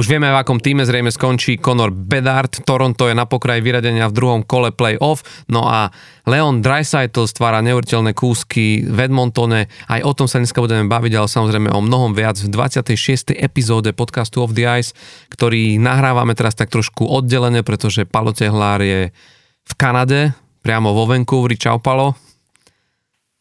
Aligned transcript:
Už 0.00 0.08
vieme, 0.08 0.32
v 0.32 0.40
akom 0.40 0.56
týme 0.56 0.80
zrejme 0.88 1.12
skončí 1.12 1.60
Conor 1.60 1.92
Bedard. 1.92 2.64
Toronto 2.64 3.04
je 3.04 3.12
na 3.12 3.28
pokraji 3.28 3.60
vyradenia 3.60 4.08
v 4.08 4.16
druhom 4.16 4.40
kole 4.40 4.72
play-off. 4.72 5.20
No 5.44 5.68
a 5.68 5.92
Leon 6.24 6.64
Dreisaitl 6.64 7.28
stvára 7.28 7.60
neuveriteľné 7.60 8.16
kúsky 8.16 8.80
v 8.80 8.96
Edmontone. 8.96 9.68
Aj 9.92 10.00
o 10.00 10.16
tom 10.16 10.24
sa 10.24 10.40
dneska 10.40 10.64
budeme 10.64 10.88
baviť, 10.88 11.12
ale 11.20 11.28
samozrejme 11.28 11.68
o 11.68 11.84
mnohom 11.84 12.16
viac 12.16 12.40
v 12.40 12.48
26. 12.48 13.36
epizóde 13.36 13.92
podcastu 13.92 14.40
Of 14.40 14.56
the 14.56 14.64
Ice, 14.80 14.96
ktorý 15.36 15.76
nahrávame 15.76 16.32
teraz 16.32 16.56
tak 16.56 16.72
trošku 16.72 17.04
oddelené, 17.04 17.60
pretože 17.60 18.08
Palo 18.08 18.32
Tehlár 18.32 18.80
je 18.80 19.12
v 19.68 19.72
Kanade, 19.76 20.32
priamo 20.64 20.96
vo 20.96 21.04
Vancouveri. 21.04 21.60
Čau, 21.60 21.76
Palo. 21.76 22.16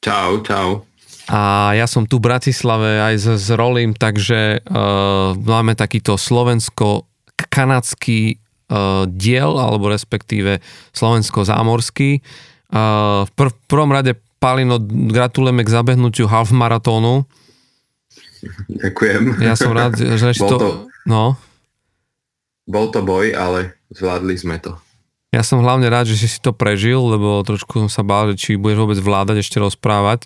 Čau, 0.04 0.44
čau. 0.44 0.89
A 1.30 1.78
ja 1.78 1.86
som 1.86 2.10
tu 2.10 2.18
v 2.18 2.26
Bratislave 2.26 3.06
aj 3.06 3.22
s, 3.22 3.30
s 3.38 3.54
Rolim, 3.54 3.94
takže 3.94 4.66
uh, 4.66 5.38
máme 5.38 5.78
takýto 5.78 6.18
slovensko-kanadský 6.18 8.34
uh, 8.34 9.06
diel, 9.06 9.62
alebo 9.62 9.94
respektíve 9.94 10.58
slovensko-zámorský. 10.98 12.26
Uh, 12.74 13.30
v 13.30 13.32
pr- 13.38 13.54
prvom 13.70 13.94
rade, 13.94 14.18
Palino, 14.42 14.82
gratulujeme 14.90 15.62
k 15.62 15.70
zabehnutiu 15.70 16.26
half 16.26 16.50
maratónu. 16.50 17.30
Ďakujem. 18.66 19.46
Ja 19.46 19.54
som 19.54 19.70
rád, 19.70 20.02
že 20.02 20.34
to... 20.34 20.90
No. 21.06 21.38
Bol 22.66 22.90
to 22.90 23.06
boj, 23.06 23.38
ale 23.38 23.78
zvládli 23.94 24.34
sme 24.34 24.58
to. 24.58 24.82
Ja 25.30 25.46
som 25.46 25.62
hlavne 25.62 25.94
rád, 25.94 26.10
že 26.10 26.26
si 26.26 26.42
to 26.42 26.58
prežil, 26.58 27.06
lebo 27.06 27.46
trošku 27.46 27.86
som 27.86 27.90
sa 27.92 28.02
bál, 28.02 28.34
že 28.34 28.42
či 28.42 28.58
budeš 28.58 28.82
vôbec 28.82 28.98
vládať 28.98 29.46
ešte 29.46 29.62
rozprávať 29.62 30.26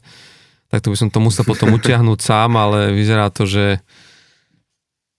tak 0.74 0.82
to 0.82 0.90
by 0.90 0.98
som 0.98 1.14
to 1.14 1.22
musel 1.22 1.46
potom 1.46 1.70
utiahnuť 1.78 2.18
sám, 2.18 2.58
ale 2.58 2.90
vyzerá 2.98 3.30
to, 3.30 3.46
že 3.46 3.78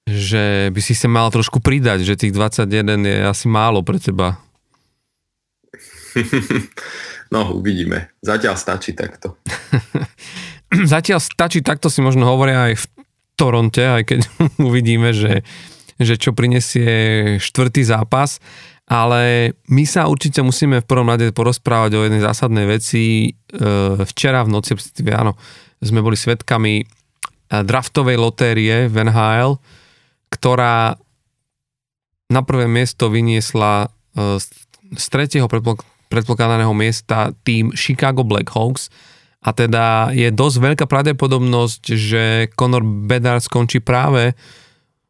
že 0.04 0.68
by 0.68 0.80
si 0.84 0.92
sa 0.92 1.08
mal 1.08 1.32
trošku 1.32 1.64
pridať, 1.64 2.04
že 2.04 2.18
tých 2.18 2.34
21 2.34 2.68
je 3.06 3.18
asi 3.24 3.46
málo 3.46 3.86
pre 3.86 4.02
teba. 4.02 4.42
No, 7.32 7.50
uvidíme. 7.50 8.14
Zatiaľ 8.22 8.54
stačí 8.54 8.94
takto. 8.94 9.34
Zatiaľ 10.70 11.18
stačí 11.18 11.66
takto 11.66 11.90
si 11.90 11.98
možno 11.98 12.30
hovoria 12.30 12.70
aj 12.70 12.78
v 12.78 12.86
Toronte, 13.34 13.82
aj 13.82 14.02
keď 14.06 14.20
uvidíme, 14.70 15.10
že, 15.10 15.42
že 15.98 16.14
čo 16.14 16.30
prinesie 16.30 16.94
štvrtý 17.42 17.82
zápas 17.82 18.38
ale 18.84 19.54
my 19.72 19.84
sa 19.88 20.04
určite 20.04 20.44
musíme 20.44 20.84
v 20.84 20.88
prvom 20.88 21.08
rade 21.08 21.32
porozprávať 21.32 21.90
o 21.96 22.04
jednej 22.04 22.20
zásadnej 22.20 22.68
veci. 22.68 23.32
E, 23.32 23.60
včera 24.04 24.44
v 24.44 24.52
noci, 24.52 24.76
áno, 25.08 25.40
sme 25.80 26.04
boli 26.04 26.20
svetkami 26.20 26.74
e, 26.80 26.84
draftovej 27.64 28.20
lotérie 28.20 28.92
v 28.92 28.96
NHL, 29.08 29.56
ktorá 30.28 31.00
na 32.28 32.40
prvé 32.44 32.68
miesto 32.68 33.08
vyniesla 33.08 33.88
e, 33.88 34.36
z 34.92 35.06
tretieho 35.08 35.48
predpokladaného 36.12 36.76
miesta 36.76 37.32
tým 37.40 37.72
Chicago 37.72 38.20
Blackhawks 38.20 38.92
a 39.44 39.52
teda 39.52 40.12
je 40.12 40.28
dosť 40.28 40.56
veľká 40.60 40.84
pravdepodobnosť, 40.88 41.82
že 41.96 42.24
Conor 42.52 42.84
Bedard 42.84 43.44
skončí 43.44 43.80
práve 43.80 44.36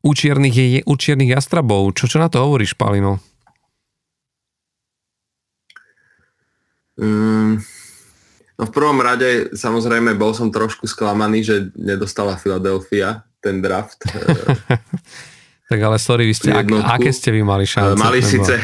u 0.02 0.11
čiernych, 0.11 0.86
u 0.86 0.95
čiernych 0.95 1.34
jastrabov. 1.39 1.95
Čo, 1.95 2.11
čo 2.11 2.19
na 2.22 2.27
to 2.27 2.42
hovoríš, 2.42 2.75
Palino? 2.75 3.33
Um, 6.94 7.58
no 8.55 8.62
v 8.66 8.72
prvom 8.72 8.98
rade 9.02 9.50
samozrejme 9.55 10.14
bol 10.14 10.30
som 10.34 10.50
trošku 10.50 10.86
sklamaný, 10.86 11.42
že 11.42 11.56
nedostala 11.74 12.38
Philadelphia 12.38 13.27
ten 13.42 13.58
draft. 13.58 14.02
tak 15.70 15.78
ale 15.80 15.96
sorry, 15.98 16.30
vy 16.30 16.34
ste, 16.34 16.50
ak, 16.54 16.70
aké 16.70 17.10
ste 17.10 17.34
vy 17.34 17.42
mali 17.42 17.66
šance? 17.66 17.98
Mali 17.98 18.22
síce 18.22 18.62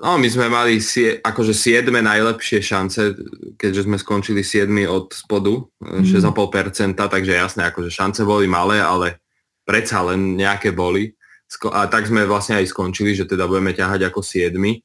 No, 0.00 0.16
my 0.16 0.28
sme 0.32 0.48
mali 0.48 0.80
sie, 0.80 1.20
akože 1.20 1.52
siedme 1.52 2.00
najlepšie 2.00 2.64
šance, 2.64 3.12
keďže 3.60 3.84
sme 3.84 4.00
skončili 4.00 4.40
siedmi 4.40 4.88
od 4.88 5.12
spodu, 5.12 5.60
mm. 5.76 6.08
6,5%, 6.08 6.96
takže 6.96 7.36
jasné, 7.36 7.68
akože 7.68 7.92
šance 7.92 8.24
boli 8.24 8.48
malé, 8.48 8.80
ale 8.80 9.20
predsa 9.68 10.00
len 10.00 10.40
nejaké 10.40 10.72
boli. 10.72 11.12
A 11.68 11.84
tak 11.84 12.08
sme 12.08 12.24
vlastne 12.24 12.56
aj 12.56 12.72
skončili, 12.72 13.12
že 13.12 13.28
teda 13.28 13.44
budeme 13.44 13.76
ťahať 13.76 14.08
ako 14.08 14.24
siedmi 14.24 14.80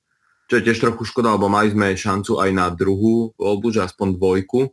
čo 0.45 0.61
je 0.61 0.65
tiež 0.65 0.77
trochu 0.77 1.03
škoda, 1.09 1.33
lebo 1.33 1.49
mali 1.49 1.73
sme 1.73 1.97
šancu 1.97 2.37
aj 2.37 2.49
na 2.53 2.69
druhú 2.69 3.33
voľbu, 3.33 3.67
že 3.73 3.81
aspoň 3.81 4.17
dvojku, 4.17 4.69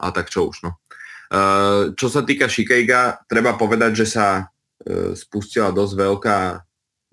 a 0.00 0.06
tak 0.12 0.32
čo 0.32 0.48
už 0.48 0.64
no. 0.64 0.80
Uh, 1.30 1.94
čo 1.94 2.10
sa 2.10 2.26
týka 2.26 2.50
Shikeiga, 2.50 3.22
treba 3.30 3.54
povedať, 3.54 4.02
že 4.02 4.06
sa 4.18 4.26
uh, 4.42 5.12
spustila 5.14 5.70
dosť 5.70 5.94
veľká 5.94 6.38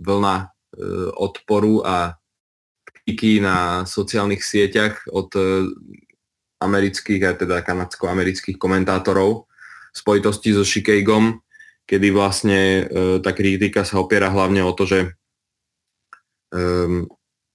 vlna 0.02 0.36
uh, 0.42 1.12
odporu 1.22 1.86
a 1.86 2.18
kritiky 2.88 3.44
na 3.44 3.86
sociálnych 3.86 4.42
sieťach 4.42 5.06
od 5.14 5.32
amerických 6.58 7.22
a 7.24 7.32
teda 7.38 7.62
kanadsko-amerických 7.62 8.58
komentátorov 8.58 9.46
v 9.94 9.96
spojitosti 9.96 10.52
so 10.58 10.66
Shikeigom, 10.66 11.40
kedy 11.88 12.08
vlastne 12.12 12.90
tá 13.22 13.32
kritika 13.32 13.88
sa 13.88 14.02
opiera 14.02 14.28
hlavne 14.28 14.60
o 14.66 14.76
to, 14.76 14.84
že 14.84 15.00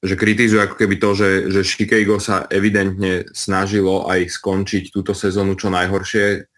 že 0.03 0.19
kritizujú 0.19 0.59
ako 0.67 0.75
keby 0.75 0.99
to, 0.99 1.11
že, 1.15 1.31
že 1.55 1.61
Chicago 1.63 2.19
sa 2.19 2.51
evidentne 2.51 3.31
snažilo 3.31 4.11
aj 4.11 4.35
skončiť 4.35 4.91
túto 4.91 5.15
sezónu 5.15 5.55
čo 5.55 5.71
najhoršie, 5.71 6.51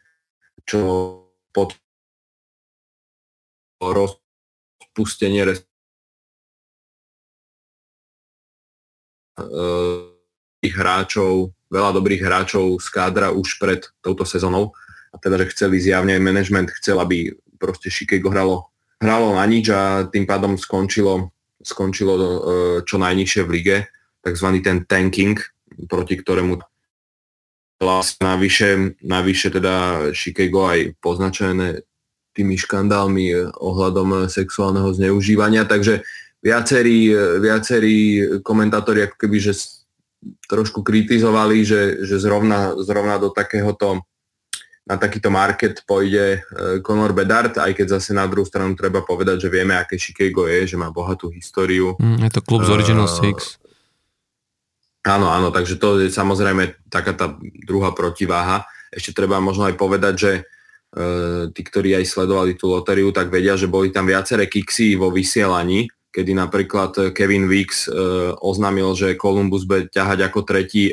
čo 0.65 0.81
pod 1.53 1.77
rozpustenie 3.85 5.45
tých 10.65 10.75
hráčov, 10.81 11.53
veľa 11.69 11.91
dobrých 11.93 12.25
hráčov 12.25 12.81
z 12.81 12.89
kádra 12.89 13.29
už 13.29 13.61
pred 13.61 13.85
touto 14.01 14.25
sezónou. 14.25 14.73
A 15.13 15.21
teda, 15.21 15.37
že 15.45 15.53
chceli 15.53 15.85
zjavne 15.85 16.17
aj 16.17 16.25
management 16.25 16.69
chcel, 16.81 16.97
aby 16.97 17.29
proste 17.61 17.93
Chicago 17.93 18.33
hralo, 18.33 18.73
hralo 19.05 19.37
na 19.37 19.45
nič 19.45 19.69
a 19.69 20.09
tým 20.09 20.25
pádom 20.25 20.57
skončilo 20.57 21.34
skončilo 21.65 22.15
e, 22.15 22.29
čo 22.85 23.01
najnižšie 23.01 23.43
v 23.43 23.51
lige, 23.51 23.77
takzvaný 24.21 24.61
ten 24.61 24.85
tanking, 24.85 25.41
proti 25.89 26.21
ktorému 26.21 26.61
navyše, 28.23 28.97
navyše 29.05 29.53
teda 29.53 30.09
Chicago 30.17 30.71
aj 30.71 30.97
poznačené 31.05 31.85
tými 32.35 32.57
škandálmi 32.59 33.55
ohľadom 33.55 34.27
sexuálneho 34.27 34.91
zneužívania, 34.95 35.69
takže 35.69 36.03
viacerí, 36.43 37.13
viacerí 37.39 37.97
komentátori 38.43 39.07
ako 39.07 39.17
keby, 39.21 39.39
že 39.39 39.53
trošku 40.49 40.83
kritizovali, 40.83 41.63
že, 41.63 42.03
že 42.03 42.17
zrovna, 42.19 42.75
zrovna 42.81 43.21
do 43.21 43.31
takéhoto 43.31 44.03
na 44.85 45.01
takýto 45.01 45.33
market 45.33 45.81
pôjde 45.89 46.39
e, 46.45 46.79
Conor 46.85 47.17
Bedard, 47.17 47.57
aj 47.57 47.73
keď 47.73 47.97
zase 47.97 48.13
na 48.13 48.29
druhú 48.29 48.45
stranu 48.45 48.77
treba 48.77 49.01
povedať, 49.01 49.49
že 49.49 49.49
vieme, 49.49 49.73
aké 49.73 49.97
Chicago 49.97 50.45
je, 50.45 50.69
že 50.69 50.77
má 50.77 50.93
bohatú 50.93 51.33
históriu. 51.33 51.97
Mm, 51.97 52.29
je 52.29 52.31
to 52.37 52.41
klub 52.45 52.69
z 52.69 52.71
Original 52.77 53.09
uh, 53.09 53.17
Six. 53.17 53.57
Áno, 55.09 55.33
áno, 55.33 55.49
takže 55.49 55.81
to 55.81 56.05
je 56.05 56.13
samozrejme 56.13 56.89
taká 56.93 57.17
tá 57.17 57.33
druhá 57.65 57.97
protiváha. 57.97 58.69
Ešte 58.93 59.17
treba 59.17 59.41
možno 59.41 59.65
aj 59.65 59.75
povedať, 59.81 60.15
že 60.21 60.33
uh, 60.45 61.49
tí, 61.49 61.65
ktorí 61.65 61.97
aj 61.97 62.05
sledovali 62.05 62.53
tú 62.53 62.69
lotériu, 62.69 63.09
tak 63.09 63.33
vedia, 63.33 63.57
že 63.57 63.73
boli 63.73 63.89
tam 63.89 64.05
viaceré 64.05 64.53
kiksy 64.53 65.01
vo 65.01 65.09
vysielaní, 65.09 65.89
kedy 66.13 66.37
napríklad 66.37 67.17
Kevin 67.17 67.49
Weeks 67.49 67.89
uh, 67.89 68.37
oznámil, 68.37 68.93
že 68.93 69.17
Columbus 69.17 69.65
bude 69.65 69.89
ťahať 69.89 70.29
ako 70.29 70.41
tretí 70.45 70.93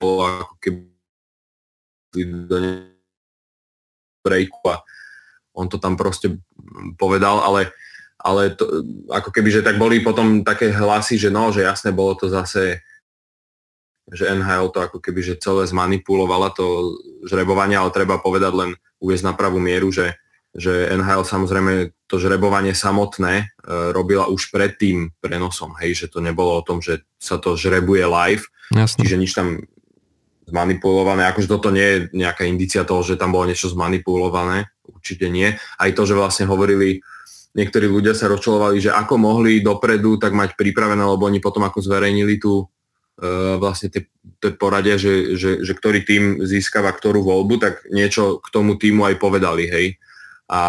ako 0.00 0.58
keby 0.58 0.89
do 2.14 2.56
breaku 4.20 4.60
a 4.68 4.82
on 5.56 5.66
to 5.66 5.78
tam 5.78 5.98
proste 5.98 6.38
povedal, 6.94 7.42
ale, 7.42 7.74
ale 8.20 8.54
to, 8.54 8.86
ako 9.10 9.30
keby, 9.34 9.48
že 9.50 9.66
tak 9.66 9.80
boli 9.80 10.02
potom 10.04 10.46
také 10.46 10.70
hlasy, 10.70 11.18
že 11.18 11.30
no, 11.32 11.50
že 11.50 11.66
jasne 11.66 11.90
bolo 11.90 12.14
to 12.14 12.30
zase 12.30 12.82
že 14.10 14.26
NHL 14.26 14.74
to 14.74 14.82
ako 14.82 14.98
keby, 14.98 15.22
že 15.22 15.38
celé 15.38 15.70
zmanipulovala 15.70 16.50
to 16.50 16.98
žrebovanie, 17.24 17.78
ale 17.78 17.94
treba 17.94 18.18
povedať 18.18 18.52
len 18.52 18.70
uviezť 18.98 19.24
na 19.24 19.34
pravú 19.38 19.62
mieru, 19.62 19.94
že, 19.94 20.18
že 20.50 20.90
NHL 20.90 21.22
samozrejme 21.22 21.94
to 22.10 22.18
žrebovanie 22.18 22.74
samotné 22.74 23.34
e, 23.38 23.44
robila 23.94 24.26
už 24.26 24.50
pred 24.50 24.74
tým 24.74 25.14
prenosom, 25.22 25.78
hej, 25.78 25.94
že 25.94 26.06
to 26.10 26.18
nebolo 26.18 26.58
o 26.58 26.66
tom, 26.66 26.82
že 26.82 27.06
sa 27.22 27.38
to 27.38 27.54
žrebuje 27.54 28.02
live, 28.02 28.44
Jasne. 28.74 28.98
čiže 29.06 29.16
nič 29.16 29.30
tam 29.30 29.62
zmanipulované. 30.50 31.30
Akože 31.30 31.48
toto 31.48 31.70
nie 31.70 31.86
je 31.86 31.98
nejaká 32.12 32.44
indicia 32.44 32.82
toho, 32.82 33.06
že 33.06 33.14
tam 33.14 33.30
bolo 33.30 33.48
niečo 33.48 33.70
zmanipulované. 33.70 34.68
Určite 34.90 35.30
nie. 35.30 35.54
Aj 35.78 35.90
to, 35.94 36.02
že 36.04 36.18
vlastne 36.18 36.50
hovorili, 36.50 37.00
niektorí 37.54 37.86
ľudia 37.86 38.12
sa 38.12 38.26
rozčulovali, 38.26 38.82
že 38.82 38.90
ako 38.90 39.14
mohli 39.16 39.62
dopredu 39.62 40.18
tak 40.18 40.34
mať 40.34 40.58
pripravené, 40.58 41.02
lebo 41.02 41.30
oni 41.30 41.38
potom 41.38 41.62
ako 41.62 41.78
zverejnili 41.82 42.42
tú 42.42 42.66
uh, 42.66 43.56
vlastne 43.58 43.90
tie 43.90 44.06
poradia, 44.56 44.96
že, 44.96 45.36
že, 45.36 45.60
že 45.60 45.72
ktorý 45.76 46.00
tým 46.00 46.24
získava 46.48 46.88
ktorú 46.96 47.20
voľbu, 47.20 47.54
tak 47.60 47.74
niečo 47.92 48.40
k 48.40 48.48
tomu 48.48 48.80
týmu 48.80 49.04
aj 49.04 49.20
povedali, 49.20 49.68
hej. 49.68 49.86
a 50.48 50.60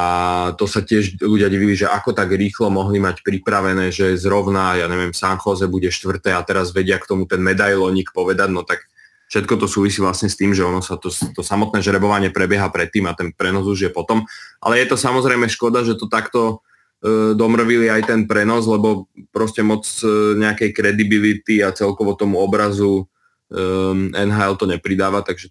to 0.59 0.67
sa 0.67 0.83
tiež 0.83 1.23
ľudia 1.23 1.47
divili, 1.47 1.73
že 1.73 1.87
ako 1.87 2.11
tak 2.11 2.35
rýchlo 2.35 2.67
mohli 2.67 2.99
mať 2.99 3.23
pripravené, 3.23 3.95
že 3.95 4.19
zrovna, 4.19 4.75
ja 4.75 4.91
neviem, 4.91 5.15
San 5.15 5.39
Jose 5.39 5.71
bude 5.71 5.87
štvrté 5.87 6.35
a 6.35 6.43
teraz 6.43 6.75
vedia 6.75 6.99
k 6.99 7.07
tomu 7.07 7.23
ten 7.25 7.39
medailonik 7.39 8.11
povedať, 8.11 8.51
no 8.51 8.67
tak 8.67 8.90
všetko 9.31 9.63
to 9.63 9.67
súvisí 9.71 10.03
vlastne 10.03 10.27
s 10.27 10.35
tým, 10.35 10.51
že 10.51 10.67
ono 10.67 10.83
sa 10.83 10.99
to, 10.99 11.07
to 11.07 11.39
samotné 11.39 11.79
žrebovanie 11.79 12.35
prebieha 12.35 12.67
predtým 12.67 13.07
a 13.07 13.15
ten 13.15 13.31
prenos 13.31 13.63
už 13.63 13.87
je 13.87 13.91
potom. 13.91 14.27
Ale 14.59 14.83
je 14.83 14.91
to 14.91 14.99
samozrejme 14.99 15.47
škoda, 15.47 15.87
že 15.87 15.95
to 15.95 16.11
takto 16.11 16.59
e, 16.99 17.31
domrvili 17.31 17.87
aj 17.87 18.11
ten 18.11 18.27
prenos, 18.27 18.67
lebo 18.67 19.07
proste 19.31 19.63
moc 19.63 19.87
e, 20.03 20.35
nejakej 20.35 20.75
credibility 20.75 21.63
a 21.63 21.71
celkovo 21.71 22.19
tomu 22.19 22.43
obrazu 22.43 23.07
e, 23.47 23.63
NHL 24.11 24.59
to 24.59 24.67
nepridáva, 24.67 25.23
takže 25.23 25.47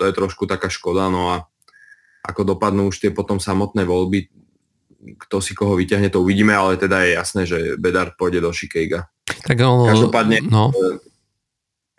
to 0.00 0.08
je 0.08 0.12
trošku 0.16 0.48
taká 0.48 0.72
škoda. 0.72 1.12
No 1.12 1.28
a 1.28 1.44
ako 2.24 2.56
dopadnú 2.56 2.88
už 2.88 3.04
tie 3.04 3.12
potom 3.12 3.36
samotné 3.36 3.84
voľby, 3.84 4.32
kto 5.28 5.44
si 5.44 5.52
koho 5.52 5.76
vyťahne, 5.76 6.08
to 6.08 6.24
uvidíme, 6.24 6.56
ale 6.56 6.80
teda 6.80 7.04
je 7.04 7.10
jasné, 7.20 7.42
že 7.44 7.76
Bedard 7.76 8.16
pôjde 8.16 8.40
do 8.40 8.48
Shikeiga. 8.48 9.12
Tak 9.44 9.60
ono, 9.60 9.92
Každopádne, 9.92 10.48
no. 10.48 10.72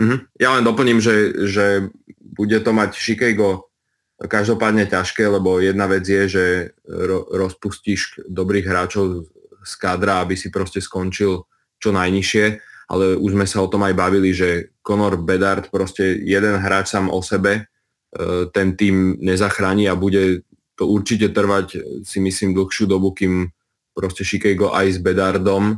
Uh, 0.02 0.18
ja 0.40 0.50
len 0.56 0.64
doplním, 0.64 1.00
že, 1.00 1.48
že 1.48 1.90
bude 2.20 2.58
to 2.60 2.72
mať 2.76 2.96
Shikeigo 2.96 3.70
každopádne 4.16 4.88
ťažké, 4.88 5.28
lebo 5.28 5.60
jedna 5.60 5.92
vec 5.92 6.08
je, 6.08 6.24
že 6.28 6.46
ro, 6.88 7.28
rozpustíš 7.28 8.24
dobrých 8.32 8.66
hráčov 8.68 9.28
z 9.66 9.74
kádra, 9.76 10.24
aby 10.24 10.40
si 10.40 10.48
proste 10.48 10.80
skončil 10.80 11.44
čo 11.80 11.90
najnižšie, 11.92 12.46
ale 12.88 13.20
už 13.20 13.36
sme 13.36 13.44
sa 13.44 13.60
o 13.60 13.68
tom 13.68 13.84
aj 13.84 13.94
bavili, 13.98 14.32
že 14.32 14.72
Conor 14.80 15.20
Bedard 15.20 15.68
proste 15.68 16.16
jeden 16.16 16.56
hráč 16.64 16.96
sám 16.96 17.12
o 17.12 17.20
sebe 17.20 17.68
E, 18.16 18.48
ten 18.52 18.80
tým 18.80 19.20
nezachráni 19.20 19.92
a 19.92 20.00
bude 20.00 20.48
to 20.80 20.88
určite 20.88 21.36
trvať, 21.36 21.84
si 22.08 22.20
myslím, 22.24 22.56
dlhšiu 22.56 22.88
dobu, 22.88 23.12
kým 23.12 23.52
proste 23.92 24.24
Shikego 24.24 24.72
aj 24.72 24.96
s 24.96 25.00
Bedardom, 25.04 25.76
e, 25.76 25.78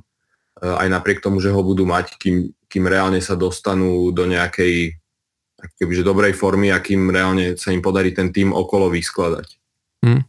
aj 0.62 0.88
napriek 0.90 1.22
tomu, 1.22 1.42
že 1.42 1.50
ho 1.50 1.62
budú 1.66 1.90
mať, 1.90 2.18
kým, 2.22 2.54
kým 2.68 2.86
reálne 2.88 3.20
sa 3.24 3.40
dostanú 3.40 4.12
do 4.12 4.24
nejakej 4.28 4.96
kebyže 5.58 6.06
dobrej 6.06 6.38
formy 6.38 6.70
a 6.70 6.84
kým 6.84 7.10
reálne 7.10 7.58
sa 7.58 7.74
im 7.74 7.82
podarí 7.82 8.14
ten 8.14 8.30
tým 8.30 8.54
okolo 8.54 8.94
vyskladať. 8.94 9.48
Hmm. 10.06 10.24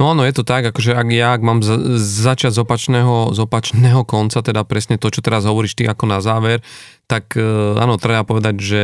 No 0.00 0.16
áno, 0.16 0.24
je 0.24 0.34
to 0.34 0.42
tak, 0.42 0.64
akože 0.66 0.96
ak 0.96 1.08
ja 1.12 1.36
ak 1.36 1.42
mám 1.44 1.60
za, 1.60 1.76
začať 2.00 2.56
z 2.56 2.64
opačného, 2.64 3.36
z 3.36 3.38
opačného 3.44 4.02
konca, 4.08 4.40
teda 4.40 4.64
presne 4.64 4.96
to, 4.96 5.12
čo 5.12 5.20
teraz 5.20 5.44
hovoríš 5.44 5.76
ty 5.76 5.84
ako 5.84 6.08
na 6.08 6.18
záver, 6.24 6.64
tak 7.06 7.36
e, 7.36 7.44
áno, 7.76 8.00
treba 8.00 8.24
povedať, 8.24 8.56
že 8.56 8.82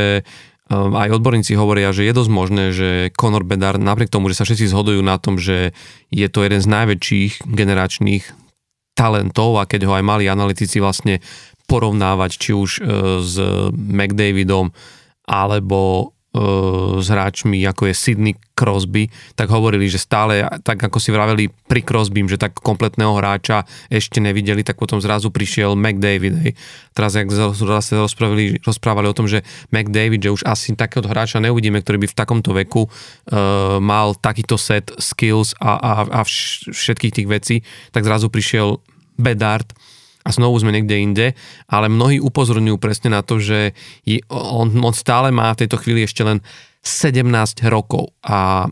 Ehm, 0.69 0.93
aj 0.93 1.17
odborníci 1.17 1.57
hovoria, 1.57 1.89
že 1.89 2.05
je 2.05 2.13
dosť 2.13 2.31
možné, 2.31 2.63
že 2.71 2.89
Conor 3.17 3.41
Bedard, 3.41 3.81
napriek 3.81 4.13
tomu, 4.13 4.29
že 4.29 4.37
sa 4.37 4.45
všetci 4.45 4.69
zhodujú 4.69 5.01
na 5.01 5.17
tom, 5.17 5.41
že 5.41 5.73
je 6.13 6.27
to 6.29 6.45
jeden 6.45 6.61
z 6.61 6.67
najväčších 6.69 7.49
generačných 7.49 8.23
talentov 8.99 9.55
a 9.55 9.63
keď 9.63 9.87
ho 9.87 9.95
aj 9.95 10.03
mali 10.03 10.27
analytici 10.27 10.83
vlastne 10.83 11.23
porovnávať 11.71 12.31
či 12.35 12.51
už 12.51 12.69
e, 12.77 12.81
s 13.23 13.39
McDavidom 13.71 14.75
alebo 15.23 16.11
s 16.99 17.07
hráčmi, 17.09 17.57
ako 17.65 17.89
je 17.89 17.95
Sidney 17.97 18.33
Crosby, 18.53 19.09
tak 19.33 19.49
hovorili, 19.49 19.89
že 19.89 19.97
stále, 19.97 20.45
tak 20.61 20.77
ako 20.77 21.01
si 21.01 21.09
vraveli 21.09 21.49
pri 21.65 21.81
Crosbym, 21.81 22.29
že 22.29 22.37
tak 22.37 22.53
kompletného 22.61 23.17
hráča 23.17 23.65
ešte 23.89 24.21
nevideli, 24.21 24.61
tak 24.61 24.77
potom 24.77 25.01
zrazu 25.01 25.33
prišiel 25.33 25.73
McDavid. 25.73 26.35
Hej. 26.45 26.53
Teraz, 26.93 27.17
jak 27.17 27.33
zase 27.33 27.97
rozprávali, 27.97 28.61
rozprávali 28.61 29.09
o 29.09 29.17
tom, 29.17 29.25
že 29.25 29.41
McDavid, 29.73 30.21
že 30.21 30.35
už 30.37 30.45
asi 30.45 30.77
takého 30.77 31.01
hráča 31.01 31.41
neuvidíme, 31.41 31.81
ktorý 31.81 32.05
by 32.05 32.07
v 32.13 32.17
takomto 32.17 32.53
veku 32.53 32.85
uh, 32.85 33.81
mal 33.81 34.13
takýto 34.13 34.53
set 34.53 34.93
skills 35.01 35.57
a, 35.57 35.81
a, 35.81 35.91
a 36.13 36.19
všetkých 36.69 37.15
tých 37.15 37.27
vecí, 37.27 37.55
tak 37.89 38.05
zrazu 38.05 38.29
prišiel 38.29 38.77
Bedard, 39.17 39.65
a 40.23 40.29
znovu 40.35 40.59
sme 40.59 40.75
niekde 40.75 40.95
inde, 40.99 41.27
ale 41.71 41.87
mnohí 41.87 42.19
upozorňujú 42.19 42.77
presne 42.77 43.15
na 43.15 43.23
to, 43.23 43.39
že 43.39 43.71
on, 44.29 44.69
on 44.83 44.93
stále 44.93 45.31
má 45.31 45.49
v 45.55 45.65
tejto 45.65 45.79
chvíli 45.79 46.03
ešte 46.03 46.27
len 46.27 46.43
17 46.83 47.23
rokov. 47.71 48.11
A 48.23 48.67
e, 48.67 48.69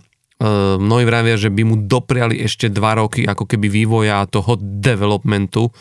mnohí 0.79 1.07
vravia, 1.07 1.39
že 1.39 1.47
by 1.47 1.61
mu 1.63 1.75
dopriali 1.88 2.44
ešte 2.44 2.67
2 2.67 3.01
roky 3.01 3.21
ako 3.23 3.47
keby 3.47 3.67
vývoja 3.71 4.27
toho 4.27 4.59
developmentu, 4.59 5.71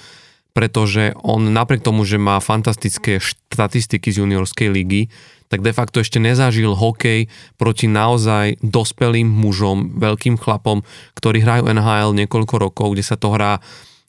pretože 0.56 1.12
on 1.20 1.52
napriek 1.52 1.84
tomu, 1.84 2.08
že 2.08 2.16
má 2.16 2.40
fantastické 2.40 3.20
štatistiky 3.20 4.08
z 4.08 4.24
juniorskej 4.24 4.68
ligy, 4.72 5.12
tak 5.46 5.62
de 5.62 5.70
facto 5.70 6.02
ešte 6.02 6.18
nezažil 6.18 6.74
hokej 6.74 7.30
proti 7.54 7.86
naozaj 7.86 8.58
dospelým 8.64 9.30
mužom, 9.30 10.00
veľkým 10.00 10.34
chlapom, 10.40 10.82
ktorí 11.14 11.42
hrajú 11.42 11.70
NHL 11.70 12.18
niekoľko 12.18 12.54
rokov, 12.58 12.96
kde 12.96 13.04
sa 13.06 13.14
to 13.14 13.30
hrá 13.30 13.62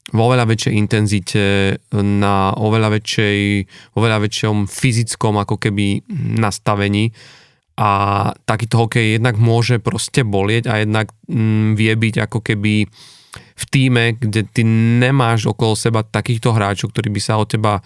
vo 0.08 0.22
oveľa 0.24 0.48
väčšej 0.48 0.74
intenzite, 0.74 1.44
na 1.92 2.56
oveľa, 2.56 2.96
väčšej, 2.96 3.38
oveľa 3.96 4.18
väčšom 4.24 4.64
fyzickom 4.64 5.36
ako 5.36 5.60
keby 5.60 6.08
nastavení. 6.40 7.12
A 7.78 7.90
takýto 8.42 8.88
hokej 8.88 9.20
jednak 9.20 9.38
môže 9.38 9.78
proste 9.78 10.26
bolieť 10.26 10.66
a 10.66 10.82
jednak 10.82 11.14
mm, 11.30 11.78
vie 11.78 11.94
byť 11.94 12.14
ako 12.26 12.38
keby 12.42 12.90
v 13.58 13.64
týme, 13.70 14.18
kde 14.18 14.42
ty 14.50 14.66
nemáš 14.98 15.46
okolo 15.46 15.78
seba 15.78 16.02
takýchto 16.02 16.50
hráčov, 16.50 16.90
ktorí 16.90 17.12
by 17.14 17.20
sa 17.22 17.38
o 17.38 17.46
teba 17.46 17.78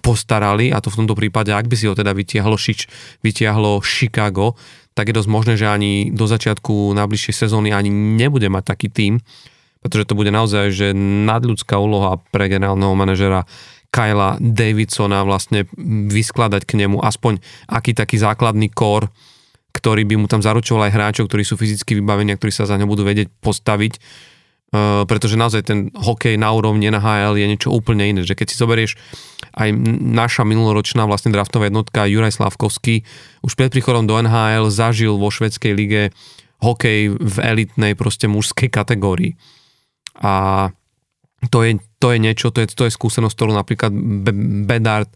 postarali 0.00 0.72
a 0.72 0.80
to 0.80 0.92
v 0.92 1.04
tomto 1.04 1.16
prípade, 1.16 1.52
ak 1.52 1.68
by 1.68 1.76
si 1.76 1.88
ho 1.88 1.96
teda 1.96 2.12
vytiahlo, 2.12 2.56
šič, 2.56 2.88
vytiahlo 3.24 3.80
Chicago, 3.80 4.56
tak 4.92 5.10
je 5.10 5.16
dosť 5.16 5.30
možné, 5.32 5.54
že 5.56 5.66
ani 5.66 6.12
do 6.12 6.28
začiatku 6.28 6.92
najbližšej 6.92 7.34
sezóny 7.34 7.72
ani 7.72 7.90
nebude 7.90 8.46
mať 8.52 8.64
taký 8.76 8.88
tým, 8.92 9.12
pretože 9.84 10.08
to 10.08 10.16
bude 10.16 10.32
naozaj 10.32 10.72
že 10.72 10.96
nadľudská 10.96 11.76
úloha 11.76 12.16
pre 12.32 12.48
generálneho 12.48 12.96
manažera 12.96 13.44
Kyla 13.92 14.40
Davidsona 14.40 15.22
vlastne 15.28 15.68
vyskladať 16.08 16.64
k 16.64 16.80
nemu 16.80 17.04
aspoň 17.04 17.38
aký 17.68 17.92
taký 17.92 18.16
základný 18.16 18.72
kór, 18.72 19.06
ktorý 19.76 20.08
by 20.08 20.14
mu 20.18 20.26
tam 20.26 20.40
zaručoval 20.40 20.88
aj 20.88 20.94
hráčov, 20.96 21.28
ktorí 21.28 21.44
sú 21.46 21.54
fyzicky 21.54 22.00
vybavení 22.00 22.34
a 22.34 22.38
ktorí 22.40 22.50
sa 22.50 22.66
za 22.66 22.80
ňo 22.80 22.88
budú 22.88 23.06
vedieť 23.06 23.30
postaviť. 23.38 24.00
Uh, 24.74 25.06
pretože 25.06 25.38
naozaj 25.38 25.70
ten 25.70 25.78
hokej 25.94 26.34
na 26.34 26.50
úrovni 26.50 26.90
NHL 26.90 27.38
je 27.38 27.46
niečo 27.46 27.70
úplne 27.70 28.10
iné. 28.10 28.26
Že 28.26 28.34
keď 28.34 28.46
si 28.50 28.58
zoberieš 28.58 28.98
aj 29.54 29.70
naša 30.02 30.42
minuloročná 30.42 31.06
vlastne 31.06 31.30
draftová 31.30 31.70
jednotka 31.70 32.10
Juraj 32.10 32.34
Slavkovský 32.34 33.06
už 33.46 33.54
pred 33.54 33.70
príchodom 33.70 34.10
do 34.10 34.18
NHL 34.18 34.66
zažil 34.74 35.14
vo 35.14 35.30
švedskej 35.30 35.70
lige 35.78 36.02
hokej 36.58 37.14
v 37.14 37.36
elitnej 37.38 37.94
proste 37.94 38.26
mužskej 38.26 38.66
kategórii 38.66 39.38
a 40.20 40.68
to 41.50 41.66
je, 41.66 41.80
to 41.98 42.14
je 42.14 42.18
niečo, 42.22 42.54
to 42.54 42.62
je, 42.62 42.68
to 42.72 42.86
je 42.86 42.92
skúsenosť, 42.94 43.34
ktorú 43.34 43.52
napríklad 43.52 43.92
Bedard 44.64 45.10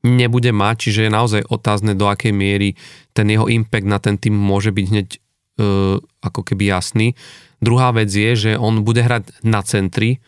nebude 0.00 0.50
mať, 0.50 0.88
čiže 0.88 1.00
je 1.06 1.12
naozaj 1.12 1.42
otázne, 1.52 1.92
do 1.92 2.08
akej 2.08 2.32
miery 2.32 2.72
ten 3.12 3.28
jeho 3.28 3.46
impact 3.46 3.84
na 3.84 4.00
ten 4.00 4.16
tým 4.16 4.32
môže 4.32 4.72
byť 4.72 4.84
hneď 4.88 5.08
uh, 5.12 6.00
ako 6.24 6.40
keby 6.40 6.72
jasný. 6.72 7.12
Druhá 7.60 7.92
vec 7.92 8.08
je, 8.08 8.32
že 8.32 8.50
on 8.56 8.80
bude 8.80 9.04
hrať 9.04 9.44
na 9.44 9.60
centri, 9.60 10.24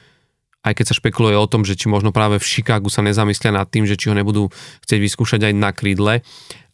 aj 0.62 0.78
keď 0.78 0.84
sa 0.92 0.98
špekuluje 1.00 1.34
o 1.34 1.50
tom, 1.50 1.66
že 1.66 1.74
či 1.74 1.90
možno 1.90 2.14
práve 2.14 2.38
v 2.38 2.46
Chicagu 2.46 2.86
sa 2.86 3.02
nezamyslia 3.02 3.50
nad 3.50 3.66
tým, 3.66 3.88
že 3.88 3.98
či 3.98 4.12
ho 4.12 4.14
nebudú 4.14 4.52
chcieť 4.86 5.00
vyskúšať 5.00 5.40
aj 5.50 5.54
na 5.56 5.70
krídle, 5.74 6.22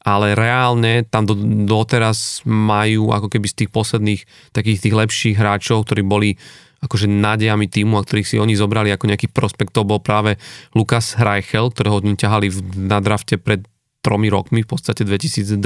ale 0.05 0.37
reálne 0.37 1.07
tam 1.09 1.25
do, 1.25 1.39
doteraz 1.65 2.45
majú 2.45 3.15
ako 3.15 3.33
keby 3.33 3.47
z 3.49 3.57
tých 3.65 3.71
posledných 3.73 4.23
takých 4.53 4.79
tých 4.85 4.95
lepších 4.95 5.37
hráčov, 5.39 5.89
ktorí 5.89 6.03
boli 6.05 6.37
akože 6.79 7.11
nádejami 7.11 7.67
týmu 7.67 7.99
a 7.99 8.05
ktorých 8.07 8.29
si 8.29 8.37
oni 8.39 8.55
zobrali 8.55 8.95
ako 8.95 9.11
nejaký 9.11 9.29
prospekt, 9.35 9.75
to 9.75 9.83
bol 9.83 9.99
práve 9.99 10.39
Lukas 10.79 11.19
Hreichel, 11.19 11.75
ktorého 11.75 11.99
oni 11.99 12.15
ťahali 12.15 12.49
na 12.79 13.03
drafte 13.03 13.35
pred 13.35 13.67
tromi 13.99 14.31
rokmi, 14.31 14.63
v 14.63 14.71
podstate 14.71 15.03
2020. 15.03 15.59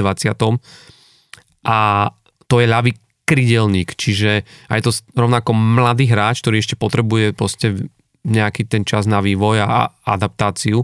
A 1.63 1.79
to 2.49 2.55
je 2.59 2.67
ľavý 2.67 2.91
krydelník, 3.23 3.95
čiže 3.95 4.43
aj 4.67 4.79
to 4.83 4.91
rovnako 5.15 5.55
mladý 5.55 6.11
hráč, 6.11 6.43
ktorý 6.43 6.59
ešte 6.59 6.75
potrebuje 6.75 7.31
proste 7.31 7.87
nejaký 8.23 8.67
ten 8.67 8.83
čas 8.83 9.07
na 9.07 9.23
vývoj 9.23 9.63
a 9.63 9.91
adaptáciu. 10.03 10.83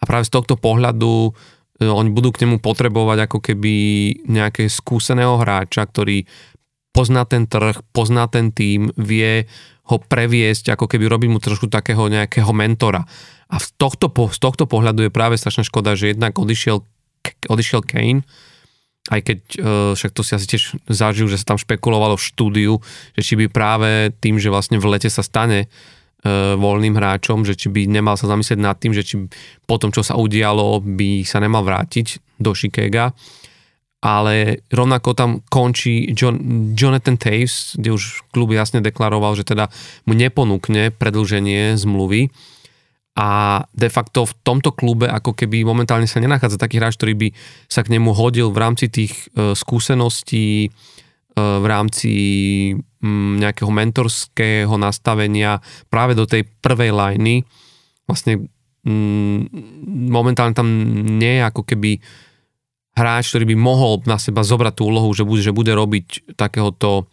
A 0.00 0.02
práve 0.08 0.26
z 0.26 0.34
tohto 0.34 0.58
pohľadu 0.58 1.30
e, 1.30 1.86
oni 1.86 2.10
budú 2.10 2.34
k 2.34 2.46
nemu 2.46 2.62
potrebovať 2.62 3.30
ako 3.30 3.38
keby 3.42 3.74
nejaké 4.26 4.70
skúseného 4.70 5.38
hráča, 5.38 5.86
ktorý 5.86 6.24
pozná 6.90 7.22
ten 7.26 7.46
trh, 7.46 7.80
pozná 7.94 8.26
ten 8.26 8.50
tým, 8.50 8.90
vie 8.98 9.46
ho 9.90 9.96
previesť, 9.98 10.74
ako 10.74 10.86
keby 10.86 11.10
robiť 11.10 11.28
mu 11.30 11.38
trošku 11.42 11.66
takého 11.66 12.06
nejakého 12.06 12.50
mentora. 12.54 13.02
A 13.50 13.58
z 13.58 13.74
tohto, 13.74 14.06
z 14.10 14.38
tohto 14.38 14.70
pohľadu 14.70 15.06
je 15.06 15.10
práve 15.10 15.34
strašná 15.34 15.66
škoda, 15.66 15.98
že 15.98 16.14
jednak 16.14 16.38
odišiel, 16.38 16.86
odišiel 17.50 17.82
Kane, 17.82 18.22
aj 19.10 19.20
keď 19.26 19.38
e, 19.42 19.58
však 19.98 20.12
to 20.14 20.22
si 20.22 20.32
asi 20.38 20.46
tiež 20.46 20.62
zažil, 20.86 21.26
že 21.26 21.42
sa 21.42 21.54
tam 21.54 21.58
špekulovalo 21.58 22.14
v 22.14 22.26
štúdiu, 22.30 22.74
že 23.18 23.22
či 23.26 23.34
by 23.34 23.50
práve 23.50 24.14
tým, 24.22 24.38
že 24.38 24.52
vlastne 24.54 24.78
v 24.78 24.86
lete 24.86 25.10
sa 25.10 25.26
stane 25.26 25.66
e, 25.66 25.68
voľným 26.54 26.94
hráčom, 26.94 27.42
že 27.42 27.58
či 27.58 27.72
by 27.72 27.90
nemal 27.90 28.14
sa 28.14 28.30
zamyslieť 28.30 28.60
nad 28.62 28.78
tým, 28.78 28.94
že 28.94 29.02
či 29.02 29.18
po 29.66 29.82
tom, 29.82 29.90
čo 29.90 30.06
sa 30.06 30.14
udialo, 30.14 30.78
by 30.84 31.26
sa 31.26 31.42
nemal 31.42 31.66
vrátiť 31.66 32.38
do 32.38 32.54
Chicaga 32.54 33.10
ale 34.00 34.64
rovnako 34.72 35.12
tam 35.12 35.30
končí 35.52 36.16
John, 36.16 36.40
Jonathan 36.72 37.20
Taves, 37.20 37.76
kde 37.76 37.92
už 37.92 38.24
klub 38.32 38.56
jasne 38.56 38.80
deklaroval, 38.80 39.36
že 39.36 39.44
teda 39.44 39.68
mu 40.08 40.16
neponúkne 40.16 40.88
predlženie 40.96 41.76
zmluvy 41.76 42.32
a 43.20 43.60
de 43.76 43.88
facto 43.92 44.24
v 44.24 44.32
tomto 44.40 44.72
klube 44.72 45.04
ako 45.04 45.36
keby 45.36 45.66
momentálne 45.66 46.08
sa 46.08 46.24
nenachádza 46.24 46.56
taký 46.56 46.80
hráč, 46.80 46.96
ktorý 46.96 47.14
by 47.18 47.28
sa 47.68 47.84
k 47.84 47.92
nemu 47.92 48.16
hodil 48.16 48.48
v 48.48 48.60
rámci 48.62 48.88
tých 48.88 49.28
uh, 49.36 49.52
skúseností, 49.52 50.70
uh, 50.70 51.60
v 51.60 51.66
rámci 51.68 52.12
um, 53.04 53.36
nejakého 53.36 53.68
mentorského 53.68 54.72
nastavenia 54.80 55.60
práve 55.92 56.16
do 56.16 56.24
tej 56.24 56.48
prvej 56.64 56.96
lajny. 56.96 57.44
Vlastne 58.08 58.46
um, 58.88 59.44
momentálne 60.08 60.56
tam 60.56 60.70
nie 61.20 61.42
je 61.42 61.42
ako 61.44 61.66
keby 61.66 62.00
hráč, 62.94 63.30
ktorý 63.30 63.54
by 63.54 63.56
mohol 63.56 64.02
na 64.04 64.18
seba 64.18 64.42
zobrať 64.42 64.74
tú 64.80 64.90
úlohu, 64.90 65.10
že 65.14 65.22
bude, 65.22 65.42
že 65.42 65.54
bude 65.54 65.72
robiť 65.72 66.34
takéhoto 66.34 67.06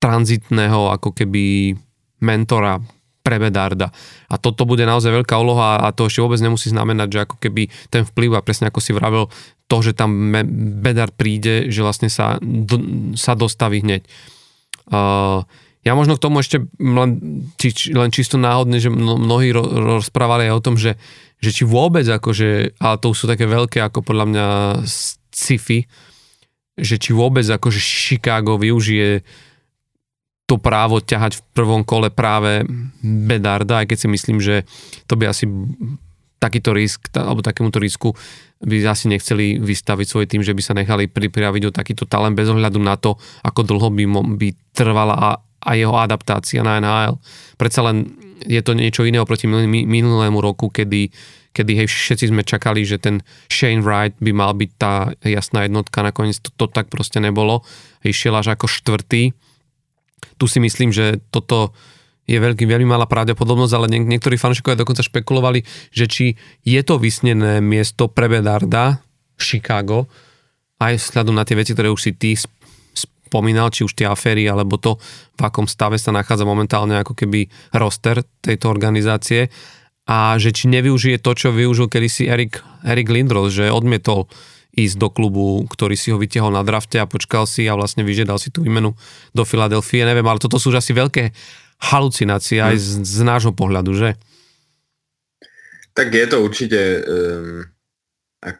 tranzitného 0.00 0.92
ako 0.92 1.16
keby 1.16 1.74
mentora 2.20 2.80
pre 3.24 3.40
Bedarda. 3.40 3.88
A 4.28 4.36
toto 4.36 4.68
bude 4.68 4.84
naozaj 4.84 5.24
veľká 5.24 5.32
úloha 5.40 5.80
a 5.80 5.88
to 5.96 6.12
ešte 6.12 6.20
vôbec 6.20 6.36
nemusí 6.44 6.68
znamenať, 6.68 7.08
že 7.08 7.20
ako 7.24 7.36
keby 7.40 7.72
ten 7.88 8.04
vplyv 8.04 8.36
a 8.36 8.44
presne 8.44 8.68
ako 8.68 8.84
si 8.84 8.92
vravel, 8.92 9.32
to, 9.64 9.76
že 9.80 9.96
tam 9.96 10.12
Bedard 10.84 11.16
príde, 11.16 11.72
že 11.72 11.80
vlastne 11.80 12.12
sa, 12.12 12.36
sa 13.16 13.32
dostaví 13.32 13.80
hneď. 13.80 14.04
Uh, 14.92 15.40
ja 15.84 15.96
možno 15.96 16.20
k 16.20 16.24
tomu 16.24 16.44
ešte 16.44 16.64
len, 16.76 17.10
či, 17.56 17.96
len 17.96 18.12
čisto 18.12 18.36
náhodne, 18.36 18.76
že 18.76 18.92
mnohí 18.92 19.56
ro, 19.56 19.64
rozprávali 20.00 20.52
aj 20.52 20.54
o 20.56 20.64
tom, 20.64 20.76
že, 20.76 21.00
že 21.44 21.52
či 21.52 21.68
vôbec 21.68 22.08
akože, 22.08 22.80
ale 22.80 22.96
to 22.96 23.12
sú 23.12 23.28
také 23.28 23.44
veľké 23.44 23.84
ako 23.84 24.00
podľa 24.00 24.26
mňa 24.32 24.46
sci-fi, 24.88 25.84
že 26.74 26.96
či 26.96 27.12
vôbec 27.12 27.44
akože 27.44 27.78
Chicago 27.78 28.56
využije 28.56 29.20
to 30.44 30.60
právo 30.60 31.00
ťahať 31.00 31.40
v 31.40 31.42
prvom 31.56 31.82
kole 31.84 32.12
práve 32.12 32.68
Bedarda, 33.00 33.84
aj 33.84 33.92
keď 33.92 33.98
si 34.00 34.08
myslím, 34.12 34.38
že 34.44 34.68
to 35.08 35.16
by 35.16 35.32
asi 35.32 35.48
takýto 36.36 36.76
risk, 36.76 37.08
alebo 37.16 37.40
takémuto 37.40 37.80
risku 37.80 38.12
by 38.60 38.84
asi 38.84 39.08
nechceli 39.08 39.56
vystaviť 39.56 40.06
svoj 40.08 40.26
tým, 40.28 40.44
že 40.44 40.52
by 40.52 40.62
sa 40.64 40.76
nechali 40.76 41.08
pripraviť 41.08 41.62
o 41.68 41.74
takýto 41.74 42.04
talent 42.04 42.36
bez 42.36 42.52
ohľadu 42.52 42.80
na 42.80 43.00
to, 43.00 43.16
ako 43.40 43.64
dlho 43.64 43.88
by, 43.88 44.04
by 44.36 44.48
trvala 44.76 45.14
a, 45.16 45.30
a 45.40 45.70
jeho 45.72 45.96
adaptácia 45.96 46.60
na 46.60 46.76
NHL. 46.76 47.16
Predsa 47.56 47.80
len 47.88 48.23
je 48.44 48.60
to 48.60 48.76
niečo 48.76 49.08
iné 49.08 49.18
oproti 49.18 49.48
minulému 49.48 50.38
roku, 50.38 50.68
kedy, 50.68 51.08
kedy 51.56 51.72
hej, 51.80 51.88
všetci 51.88 52.30
sme 52.30 52.46
čakali, 52.46 52.84
že 52.84 53.00
ten 53.00 53.24
Shane 53.48 53.80
Wright 53.80 54.14
by 54.20 54.32
mal 54.36 54.52
byť 54.52 54.70
tá 54.76 55.10
jasná 55.24 55.64
jednotka, 55.64 56.04
nakoniec 56.04 56.38
to, 56.38 56.52
to 56.54 56.68
tak 56.68 56.92
proste 56.92 57.18
nebolo. 57.18 57.64
Išiel 58.04 58.36
až 58.36 58.54
ako 58.54 58.68
štvrtý 58.68 59.32
tu 60.36 60.44
si 60.50 60.58
myslím, 60.58 60.90
že 60.90 61.20
toto 61.30 61.72
je 62.24 62.40
veľký, 62.40 62.64
veľmi 62.64 62.88
malá 62.88 63.04
pravdepodobnosť, 63.04 63.74
ale 63.76 63.86
niek- 63.92 64.08
niektorí 64.08 64.40
fanúšikovia 64.40 64.80
dokonca 64.80 65.04
špekulovali, 65.04 65.60
že 65.92 66.08
či 66.08 66.26
je 66.64 66.80
to 66.80 66.96
vysnené 66.96 67.60
miesto 67.60 68.08
pre 68.08 68.32
Bedarda 68.32 69.04
Chicago, 69.36 70.08
aj 70.80 70.96
vzhľadom 70.98 71.36
na 71.36 71.44
tie 71.44 71.56
veci, 71.58 71.76
ktoré 71.76 71.92
už 71.92 72.00
si 72.00 72.12
ty 72.16 72.32
spomínal, 73.26 73.72
či 73.72 73.82
už 73.82 73.96
tie 73.96 74.06
aféry, 74.06 74.46
alebo 74.46 74.76
to, 74.76 75.00
v 75.34 75.42
akom 75.42 75.66
stave 75.66 75.98
sa 75.98 76.14
nachádza 76.14 76.46
momentálne 76.46 77.00
ako 77.00 77.16
keby 77.16 77.48
roster 77.74 78.22
tejto 78.44 78.70
organizácie 78.70 79.48
a 80.04 80.36
že 80.36 80.52
či 80.52 80.68
nevyužije 80.68 81.16
to, 81.18 81.32
čo 81.32 81.48
využil 81.48 81.88
kedysi 81.88 82.28
Erik, 82.28 82.60
Erik 82.84 83.08
Lindros, 83.08 83.56
že 83.56 83.72
odmietol 83.72 84.28
ísť 84.74 84.96
do 84.98 85.08
klubu, 85.08 85.64
ktorý 85.70 85.94
si 85.94 86.10
ho 86.10 86.18
vytiahol 86.18 86.50
na 86.50 86.66
drafte 86.66 86.98
a 86.98 87.08
počkal 87.08 87.46
si 87.46 87.64
a 87.70 87.78
vlastne 87.78 88.02
vyžiadal 88.02 88.42
si 88.42 88.50
tú 88.50 88.60
výmenu 88.66 88.98
do 89.30 89.42
Filadelfie. 89.46 90.02
Neviem, 90.02 90.26
ale 90.26 90.42
toto 90.42 90.58
sú 90.58 90.74
už 90.74 90.82
asi 90.82 90.92
veľké 90.92 91.30
halucinácie 91.94 92.58
aj 92.58 92.76
z, 92.76 92.88
z 93.06 93.20
nášho 93.22 93.54
pohľadu, 93.54 93.94
že? 93.94 94.18
Tak 95.94 96.10
je 96.10 96.26
to 96.26 96.42
určite, 96.42 96.80
um, 97.06 97.62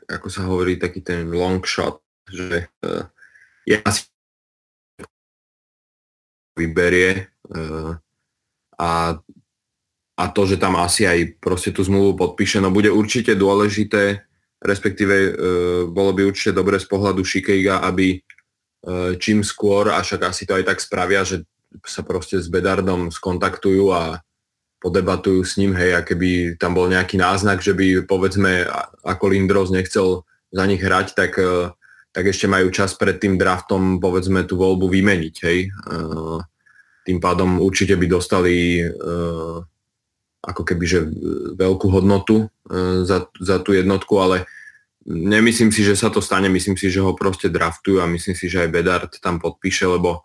ako 0.06 0.28
sa 0.30 0.46
hovorí, 0.46 0.78
taký 0.78 1.02
ten 1.02 1.34
long 1.34 1.66
shot, 1.66 1.98
že 2.30 2.70
uh, 2.86 3.10
je 3.66 3.74
asi 3.82 4.06
vyberie 6.54 7.28
uh, 7.50 7.98
a, 8.78 9.18
a 10.14 10.24
to, 10.30 10.42
že 10.46 10.56
tam 10.56 10.78
asi 10.78 11.06
aj 11.06 11.38
proste 11.42 11.74
tú 11.74 11.82
zmluvu 11.82 12.14
podpíše, 12.14 12.62
no 12.62 12.70
bude 12.70 12.90
určite 12.90 13.34
dôležité 13.34 14.24
respektíve 14.64 15.14
e, 15.14 15.30
bolo 15.92 16.16
by 16.16 16.24
určite 16.24 16.56
dobre 16.56 16.80
z 16.80 16.88
pohľadu 16.88 17.20
Šikejga, 17.20 17.84
aby 17.84 18.16
e, 18.16 18.18
čím 19.20 19.44
skôr, 19.44 19.92
a 19.92 20.00
však 20.00 20.20
asi 20.24 20.48
to 20.48 20.56
aj 20.56 20.64
tak 20.64 20.78
spravia, 20.80 21.20
že 21.22 21.44
sa 21.84 22.00
proste 22.00 22.40
s 22.40 22.48
Bedardom 22.48 23.12
skontaktujú 23.12 23.92
a 23.92 24.24
podebatujú 24.80 25.40
s 25.44 25.60
ním, 25.60 25.76
hej, 25.76 25.96
a 25.96 26.00
keby 26.00 26.56
tam 26.56 26.76
bol 26.76 26.88
nejaký 26.88 27.20
náznak, 27.20 27.60
že 27.60 27.76
by 27.76 28.08
povedzme, 28.08 28.68
ako 29.04 29.24
Lindros 29.32 29.72
nechcel 29.72 30.24
za 30.52 30.64
nich 30.64 30.80
hrať, 30.80 31.12
tak, 31.12 31.36
e, 31.36 31.68
tak 32.14 32.30
ešte 32.30 32.46
majú 32.46 32.70
čas 32.70 32.94
pred 32.94 33.18
tým 33.18 33.34
draftom 33.34 33.98
povedzme 33.98 34.46
tú 34.46 34.54
voľbu 34.54 34.86
vymeniť, 34.86 35.36
hej. 35.42 35.66
Tým 37.04 37.18
pádom 37.18 37.58
určite 37.58 37.98
by 37.98 38.06
dostali 38.06 38.86
ako 40.44 40.62
keby 40.62 40.84
že 40.86 41.00
veľkú 41.58 41.90
hodnotu 41.90 42.46
za, 43.02 43.26
za 43.42 43.56
tú 43.58 43.74
jednotku, 43.74 44.14
ale 44.22 44.46
Nemyslím 45.04 45.68
si, 45.68 45.84
že 45.84 46.00
sa 46.00 46.08
to 46.08 46.24
stane, 46.24 46.48
myslím 46.48 46.80
si, 46.80 46.88
že 46.88 47.04
ho 47.04 47.12
proste 47.12 47.52
draftujú 47.52 48.00
a 48.00 48.08
myslím 48.08 48.32
si, 48.32 48.48
že 48.48 48.64
aj 48.64 48.72
Bedard 48.72 49.12
tam 49.20 49.36
podpíše, 49.36 49.84
lebo 49.84 50.24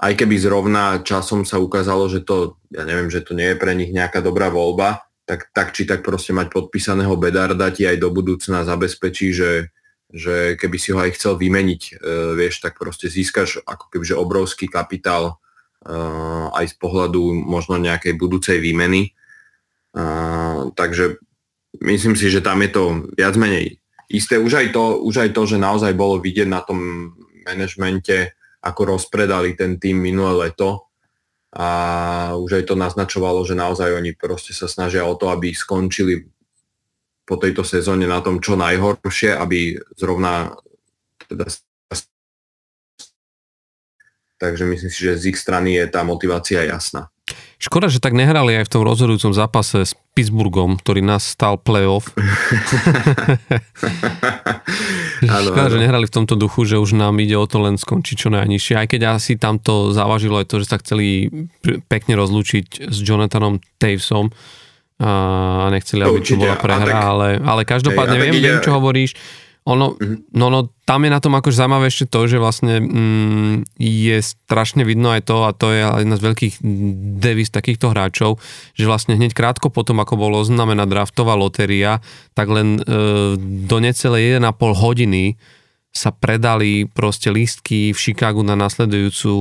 aj 0.00 0.16
keby 0.16 0.32
zrovna 0.40 1.04
časom 1.04 1.44
sa 1.44 1.60
ukázalo, 1.60 2.08
že 2.08 2.24
to, 2.24 2.56
ja 2.72 2.88
neviem, 2.88 3.12
že 3.12 3.20
to 3.20 3.36
nie 3.36 3.52
je 3.52 3.60
pre 3.60 3.76
nich 3.76 3.92
nejaká 3.92 4.24
dobrá 4.24 4.48
voľba, 4.48 5.04
tak, 5.28 5.52
tak 5.52 5.76
či 5.76 5.84
tak 5.84 6.00
proste 6.00 6.32
mať 6.32 6.48
podpísaného 6.48 7.12
Bedarda 7.20 7.68
ti 7.68 7.84
aj 7.84 8.00
do 8.00 8.08
budúcna 8.08 8.64
zabezpečí, 8.64 9.36
že, 9.36 9.68
že 10.08 10.56
keby 10.56 10.76
si 10.80 10.96
ho 10.96 10.98
aj 10.98 11.20
chcel 11.20 11.36
vymeniť, 11.36 11.82
e, 11.84 11.92
vieš, 12.32 12.64
tak 12.64 12.80
proste 12.80 13.12
získaš 13.12 13.60
ako 13.68 13.92
keby 13.92 14.04
že 14.08 14.16
obrovský 14.16 14.66
kapitál 14.68 15.36
e, 15.84 15.94
aj 16.56 16.64
z 16.72 16.74
pohľadu 16.80 17.20
možno 17.44 17.76
nejakej 17.76 18.16
budúcej 18.16 18.56
výmeny. 18.56 19.12
E, 19.92 20.00
takže 20.72 21.20
myslím 21.84 22.16
si, 22.16 22.32
že 22.32 22.40
tam 22.40 22.64
je 22.64 22.70
to 22.72 22.84
viac 23.12 23.36
menej 23.36 23.76
isté. 24.08 24.40
Už 24.40 24.64
aj, 24.64 24.68
to, 24.72 25.04
už 25.04 25.28
aj 25.28 25.30
to, 25.36 25.42
že 25.44 25.60
naozaj 25.60 25.92
bolo 25.92 26.16
vidieť 26.24 26.48
na 26.48 26.64
tom 26.64 27.12
manažmente, 27.44 28.32
ako 28.64 28.96
rozpredali 28.96 29.54
ten 29.54 29.76
tým 29.76 30.00
minulé 30.00 30.48
leto 30.48 30.88
a 31.54 31.68
už 32.36 32.60
aj 32.60 32.64
to 32.68 32.74
naznačovalo, 32.76 33.40
že 33.44 33.56
naozaj 33.56 33.96
oni 33.96 34.12
proste 34.12 34.52
sa 34.52 34.68
snažia 34.68 35.04
o 35.08 35.16
to, 35.16 35.32
aby 35.32 35.52
skončili 35.52 36.28
po 37.28 37.36
tejto 37.36 37.60
sezóne 37.60 38.08
na 38.08 38.24
tom 38.24 38.40
čo 38.40 38.56
najhoršie, 38.56 39.36
aby 39.36 39.76
zrovna 40.00 40.56
teda 41.28 41.44
Takže 44.38 44.70
myslím 44.70 44.90
si, 44.90 45.02
že 45.02 45.18
z 45.18 45.34
ich 45.34 45.38
strany 45.38 45.74
je 45.74 45.90
tá 45.90 46.06
motivácia 46.06 46.62
jasná. 46.62 47.10
Škoda, 47.58 47.90
že 47.90 47.98
tak 47.98 48.14
nehrali 48.14 48.54
aj 48.54 48.70
v 48.70 48.72
tom 48.78 48.86
rozhodujúcom 48.86 49.34
zápase 49.34 49.82
s 49.82 49.98
Pittsburghom, 50.14 50.78
ktorý 50.78 51.02
nás 51.02 51.26
stal 51.26 51.58
playoff. 51.58 52.14
Škoda, 55.26 55.74
že 55.74 55.82
nehrali 55.82 56.06
v 56.06 56.14
tomto 56.14 56.38
duchu, 56.38 56.70
že 56.70 56.78
už 56.78 56.94
nám 56.94 57.18
ide 57.18 57.34
o 57.34 57.50
to 57.50 57.58
len 57.58 57.74
skončiť 57.74 58.14
čo 58.14 58.30
najnižšie. 58.30 58.78
Aj 58.78 58.86
keď 58.86 59.18
asi 59.18 59.34
tam 59.34 59.58
to 59.58 59.90
závažilo 59.90 60.38
aj 60.38 60.46
to, 60.46 60.62
že 60.62 60.70
sa 60.70 60.78
chceli 60.78 61.34
pekne 61.90 62.14
rozlúčiť 62.14 62.94
s 62.94 62.98
Jonathanom 63.02 63.58
Tavesom 63.82 64.30
a 64.98 65.70
nechceli, 65.70 66.02
aby 66.02 66.18
to 66.20 66.34
bola 66.34 66.58
prehra, 66.58 66.90
tak, 66.90 67.06
ale, 67.06 67.28
ale 67.38 67.62
každopádne 67.62 68.18
hej, 68.18 68.22
viem, 68.26 68.34
ide... 68.34 68.46
viem, 68.50 68.58
čo 68.58 68.74
hovoríš 68.74 69.14
ono, 69.68 70.00
mm-hmm. 70.00 70.32
no, 70.32 70.46
no, 70.48 70.60
tam 70.88 71.04
je 71.04 71.12
na 71.12 71.20
tom 71.20 71.36
akože 71.36 71.60
zaujímavé 71.60 71.92
ešte 71.92 72.08
to, 72.08 72.24
že 72.24 72.40
vlastne 72.40 72.80
mm, 72.80 73.76
je 73.76 74.16
strašne 74.24 74.80
vidno 74.80 75.12
aj 75.12 75.28
to, 75.28 75.44
a 75.44 75.52
to 75.52 75.68
je 75.76 75.84
jedna 75.84 76.16
z 76.16 76.24
veľkých 76.24 76.54
devis 77.20 77.52
takýchto 77.52 77.92
hráčov, 77.92 78.40
že 78.72 78.88
vlastne 78.88 79.20
hneď 79.20 79.36
krátko 79.36 79.68
potom, 79.68 80.00
ako 80.00 80.16
bolo 80.16 80.40
oznámená 80.40 80.88
draftová 80.88 81.36
lotéria, 81.36 82.00
tak 82.32 82.48
len 82.48 82.80
e, 82.80 82.82
do 83.68 83.76
necelej 83.76 84.40
1,5 84.40 84.56
hodiny 84.56 85.36
sa 85.92 86.16
predali 86.16 86.88
proste 86.88 87.28
lístky 87.28 87.92
v 87.92 87.98
Chicagu 87.98 88.40
na 88.40 88.56
nasledujúcu 88.56 89.32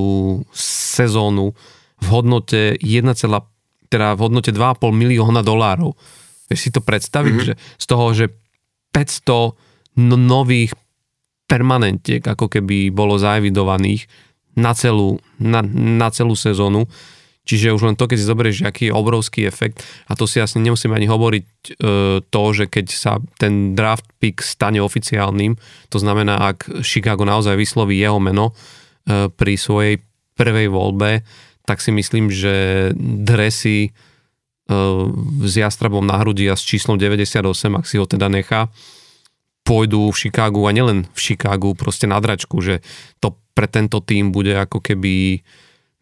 sezónu 0.51 1.55
v 2.03 2.07
hodnote 2.11 2.75
1, 2.83 3.15
teda 3.87 4.15
v 4.15 4.23
hodnote 4.27 4.51
2,5 4.51 4.91
milióna 4.91 5.41
dolárov. 5.41 5.95
Vieš 6.47 6.59
si 6.59 6.71
to 6.71 6.79
predstaviť, 6.79 7.33
mm-hmm. 7.33 7.47
že 7.47 7.53
z 7.59 7.85
toho, 7.87 8.05
že 8.15 8.25
500 8.95 9.99
no, 10.03 10.15
nových 10.15 10.71
permanentiek, 11.47 12.23
ako 12.23 12.51
keby 12.51 12.91
bolo 12.91 13.15
zaevidovaných 13.15 14.07
na 14.59 14.75
celú, 14.75 15.19
na, 15.39 15.63
na 15.71 16.11
celú 16.11 16.35
sezónu, 16.35 16.87
Čiže 17.47 17.71
už 17.71 17.83
len 17.87 17.95
to, 17.95 18.11
keď 18.11 18.17
si 18.19 18.27
zoberieš, 18.27 18.57
aký 18.67 18.91
je 18.91 18.93
obrovský 18.93 19.47
efekt, 19.47 19.79
a 20.11 20.19
to 20.19 20.27
si 20.27 20.43
asi 20.43 20.59
nemusíme 20.59 20.91
ani 20.91 21.07
hovoriť 21.07 21.45
e, 21.47 21.71
to, 22.27 22.43
že 22.51 22.67
keď 22.67 22.85
sa 22.91 23.23
ten 23.39 23.71
draft 23.71 24.03
pick 24.19 24.43
stane 24.43 24.83
oficiálnym, 24.83 25.55
to 25.87 25.97
znamená, 25.97 26.43
ak 26.43 26.83
Chicago 26.83 27.23
naozaj 27.23 27.55
vysloví 27.55 27.95
jeho 27.95 28.19
meno 28.19 28.51
e, 28.51 29.31
pri 29.31 29.55
svojej 29.55 30.03
prvej 30.35 30.67
voľbe, 30.67 31.23
tak 31.67 31.83
si 31.83 31.91
myslím, 31.91 32.31
že 32.31 32.89
dresy 32.95 33.79
e, 33.83 33.89
s 35.43 35.53
jastrabom 35.59 36.07
na 36.07 36.23
hrudi 36.23 36.47
a 36.47 36.55
s 36.55 36.63
číslom 36.63 36.95
98, 36.95 37.43
ak 37.75 37.83
si 37.83 37.99
ho 37.99 38.07
teda 38.07 38.31
nechá, 38.31 38.71
pôjdu 39.67 40.07
v 40.07 40.15
Chicagu 40.15 40.63
a 40.63 40.71
nielen 40.71 41.11
v 41.11 41.19
Chicagu, 41.19 41.75
proste 41.75 42.07
na 42.07 42.23
dračku, 42.23 42.63
že 42.63 42.79
to 43.19 43.35
pre 43.51 43.67
tento 43.67 43.99
tým 43.99 44.31
bude 44.31 44.55
ako 44.55 44.79
keby 44.79 45.43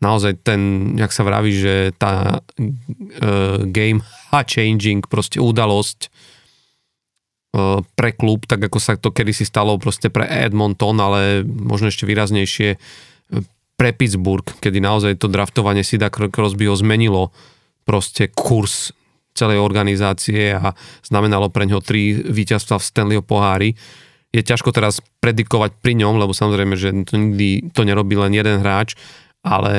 naozaj 0.05 0.45
ten, 0.45 0.93
jak 1.01 1.09
sa 1.09 1.25
vraví, 1.25 1.49
že 1.49 1.89
tá 1.97 2.45
uh, 2.45 3.57
game 3.65 4.05
a 4.29 4.45
changing 4.51 5.01
proste 5.09 5.41
udalosť 5.41 6.13
uh, 7.57 7.81
pre 7.97 8.13
klub, 8.13 8.45
tak 8.45 8.69
ako 8.69 8.77
sa 8.77 9.01
to 9.01 9.09
kedysi 9.09 9.49
stalo 9.49 9.81
proste 9.81 10.13
pre 10.13 10.29
Edmonton, 10.29 11.01
ale 11.01 11.41
možno 11.41 11.89
ešte 11.89 12.05
výraznejšie 12.05 12.77
pre 13.75 13.91
Pittsburgh, 13.91 14.47
kedy 14.63 14.79
naozaj 14.79 15.19
to 15.19 15.27
draftovanie 15.27 15.83
Sida 15.83 16.07
Crosbyho 16.09 16.75
zmenilo 16.79 17.35
proste 17.83 18.31
kurz 18.31 18.95
celej 19.35 19.59
organizácie 19.59 20.55
a 20.55 20.71
znamenalo 21.03 21.51
pre 21.51 21.67
ňo 21.67 21.83
tri 21.83 22.15
víťazstva 22.15 22.79
v 22.79 22.87
Stanleyho 22.87 23.23
pohári. 23.23 23.75
Je 24.31 24.39
ťažko 24.43 24.71
teraz 24.71 25.03
predikovať 25.19 25.75
pri 25.79 25.99
ňom, 25.99 26.19
lebo 26.19 26.31
samozrejme, 26.31 26.75
že 26.79 26.95
to 27.03 27.19
nikdy 27.19 27.71
to 27.75 27.83
nerobí 27.83 28.15
len 28.15 28.31
jeden 28.31 28.63
hráč, 28.63 28.95
ale 29.45 29.73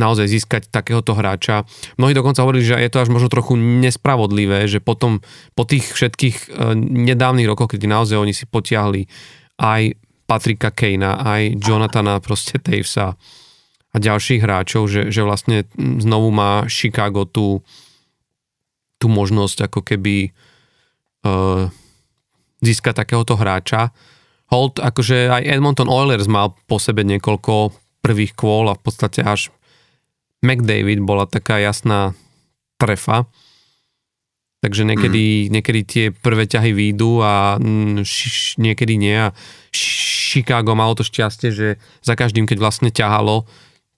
naozaj 0.00 0.30
získať 0.30 0.72
takéhoto 0.72 1.12
hráča. 1.12 1.68
Mnohí 2.00 2.16
dokonca 2.16 2.40
hovorili, 2.40 2.64
že 2.64 2.80
je 2.80 2.90
to 2.90 3.02
až 3.04 3.12
možno 3.12 3.28
trochu 3.28 3.58
nespravodlivé, 3.58 4.64
že 4.64 4.80
potom 4.80 5.20
po 5.52 5.68
tých 5.68 5.92
všetkých 5.92 6.36
e, 6.38 6.72
nedávnych 6.80 7.44
rokoch, 7.44 7.76
keď 7.76 7.84
naozaj 7.84 8.16
oni 8.16 8.32
si 8.32 8.48
potiahli 8.48 9.04
aj 9.60 10.03
Patrika 10.24 10.72
Kejna, 10.72 11.20
aj 11.20 11.60
Jonathana 11.60 12.16
proste 12.20 12.56
Tavesa 12.56 13.14
a 13.94 13.96
ďalších 13.96 14.42
hráčov, 14.42 14.90
že, 14.90 15.12
že 15.12 15.22
vlastne 15.22 15.68
znovu 15.78 16.34
má 16.34 16.66
Chicago 16.66 17.28
tú, 17.28 17.62
tú 18.98 19.06
možnosť 19.06 19.70
ako 19.70 19.80
keby 19.84 20.34
uh, 21.28 21.70
získať 22.64 23.04
takéhoto 23.04 23.38
hráča. 23.38 23.92
Holt, 24.50 24.80
akože 24.80 25.30
aj 25.30 25.46
Edmonton 25.46 25.92
Oilers 25.92 26.26
mal 26.26 26.56
po 26.66 26.80
sebe 26.80 27.04
niekoľko 27.04 27.76
prvých 28.00 28.32
kôl 28.36 28.68
a 28.72 28.76
v 28.76 28.82
podstate 28.82 29.20
až 29.24 29.52
McDavid 30.44 31.00
bola 31.00 31.24
taká 31.24 31.60
jasná 31.60 32.12
trefa. 32.76 33.24
Takže 34.64 34.88
niekedy, 34.88 35.24
mm. 35.44 35.48
niekedy 35.52 35.80
tie 35.84 36.04
prvé 36.08 36.48
ťahy 36.48 36.72
výjdu 36.72 37.20
a 37.20 37.60
š, 38.00 38.56
niekedy 38.56 38.96
nie. 38.96 39.12
A 39.12 39.36
Chicago 39.68 40.72
malo 40.72 40.96
to 40.96 41.04
šťastie, 41.04 41.52
že 41.52 41.76
za 42.00 42.16
každým, 42.16 42.48
keď 42.48 42.64
vlastne 42.64 42.88
ťahalo, 42.88 43.44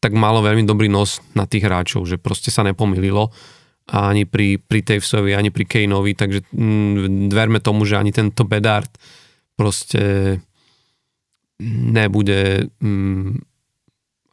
tak 0.02 0.10
malo 0.18 0.42
veľmi 0.42 0.66
dobrý 0.66 0.90
nos 0.90 1.22
na 1.38 1.46
tých 1.46 1.70
hráčov, 1.70 2.10
že 2.10 2.18
proste 2.18 2.50
sa 2.50 2.66
nepomililo 2.66 3.30
ani 3.86 4.26
pri, 4.26 4.58
pri 4.58 4.82
Tavesovi, 4.82 5.38
ani 5.38 5.54
pri 5.54 5.62
Kaneovi, 5.62 6.18
takže 6.18 6.50
mm, 6.50 7.30
dverme 7.30 7.62
tomu, 7.62 7.86
že 7.86 8.02
ani 8.02 8.10
tento 8.10 8.42
Bedard 8.42 8.90
proste 9.54 10.34
nebude 11.62 12.66
mm, 12.82 13.38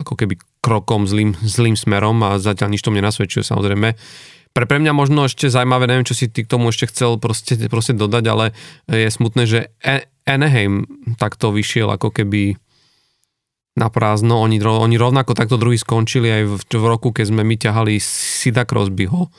ako 0.02 0.14
keby 0.18 0.42
krokom 0.66 1.06
zlým, 1.06 1.38
zlým 1.46 1.78
smerom 1.78 2.26
a 2.26 2.42
zatiaľ 2.42 2.74
nič 2.74 2.82
to 2.82 2.90
mne 2.90 3.06
nasvedčuje 3.06 3.46
samozrejme. 3.46 3.94
Pre, 4.54 4.66
pre 4.70 4.78
mňa 4.78 4.94
možno 4.94 5.26
ešte 5.26 5.50
zaujímavé, 5.50 5.90
neviem, 5.90 6.06
čo 6.06 6.14
si 6.14 6.30
ty 6.30 6.46
k 6.46 6.52
tomu 6.52 6.70
ešte 6.70 6.94
chcel 6.94 7.18
proste, 7.18 7.58
proste 7.68 7.98
dodať, 7.98 8.24
ale 8.30 8.46
je 8.86 9.10
smutné, 9.10 9.44
že 9.50 9.60
Anaheim 10.30 10.86
takto 11.18 11.50
vyšiel 11.50 11.90
ako 11.90 12.14
keby 12.14 12.62
na 13.74 13.90
prázdno. 13.90 14.38
Oni, 14.38 14.62
oni 14.62 14.96
rovnako 15.02 15.34
takto 15.34 15.58
druhý 15.58 15.82
skončili 15.82 16.30
aj 16.30 16.44
v, 16.46 16.54
v 16.62 16.86
roku, 16.86 17.10
keď 17.10 17.34
sme 17.34 17.42
my 17.42 17.56
ťahali 17.58 17.98
Sida 17.98 18.70
Crosbyho 18.70 19.34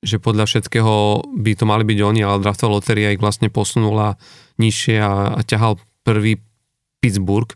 že 0.00 0.16
podľa 0.16 0.48
všetkého 0.48 1.24
by 1.36 1.52
to 1.56 1.64
mali 1.68 1.84
byť 1.84 1.98
oni, 2.00 2.20
ale 2.24 2.40
draftová 2.40 2.80
loteria 2.80 3.12
ich 3.12 3.20
vlastne 3.20 3.52
posunula 3.52 4.16
nižšie 4.56 4.96
a, 4.96 5.36
a 5.36 5.40
ťahal 5.44 5.76
prvý 6.04 6.40
Pittsburgh. 7.04 7.52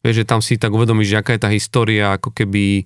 Vieš, 0.00 0.24
že 0.24 0.28
tam 0.28 0.40
si 0.40 0.56
tak 0.56 0.72
uvedomíš, 0.72 1.12
že 1.12 1.20
aká 1.20 1.36
je 1.36 1.44
tá 1.44 1.50
história, 1.52 2.16
ako 2.16 2.32
keby 2.32 2.64
e, 2.80 2.84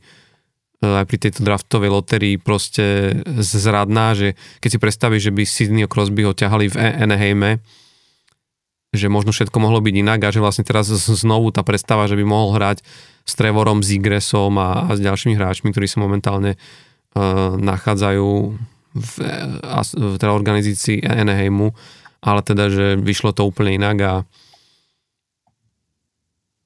aj 0.85 1.07
pri 1.09 1.19
tejto 1.29 1.41
draftovej 1.41 1.89
loterii 1.89 2.37
proste 2.37 3.17
zradná, 3.41 4.13
že 4.13 4.37
keď 4.61 4.71
si 4.77 4.79
predstavíš, 4.83 5.23
že 5.29 5.33
by 5.33 5.43
Sydney 5.49 5.85
a 5.85 5.89
Crosby 5.89 6.29
ho 6.29 6.37
ťahali 6.37 6.69
v 6.69 6.77
Anaheime, 6.77 7.65
že 8.93 9.13
možno 9.13 9.33
všetko 9.33 9.57
mohlo 9.61 9.81
byť 9.81 9.95
inak 9.97 10.21
a 10.25 10.33
že 10.33 10.41
vlastne 10.41 10.65
teraz 10.65 10.89
znovu 10.93 11.53
tá 11.53 11.65
predstava, 11.65 12.09
že 12.09 12.17
by 12.17 12.25
mohol 12.25 12.57
hrať 12.57 12.85
s 13.27 13.33
Trevorom, 13.35 13.85
Zigresom 13.85 14.57
a, 14.57 14.89
a 14.89 14.91
s 14.97 15.01
ďalšími 15.03 15.35
hráčmi, 15.37 15.73
ktorí 15.73 15.89
sa 15.89 16.01
momentálne 16.01 16.57
uh, 16.57 17.57
nachádzajú 17.59 18.29
v, 18.97 19.13
v 19.93 20.15
teda 20.17 20.33
organizácii 20.33 21.05
Anaheimu, 21.05 21.77
ale 22.25 22.41
teda, 22.41 22.73
že 22.73 22.87
vyšlo 22.97 23.37
to 23.37 23.45
úplne 23.45 23.77
inak 23.77 23.97
a 24.01 24.13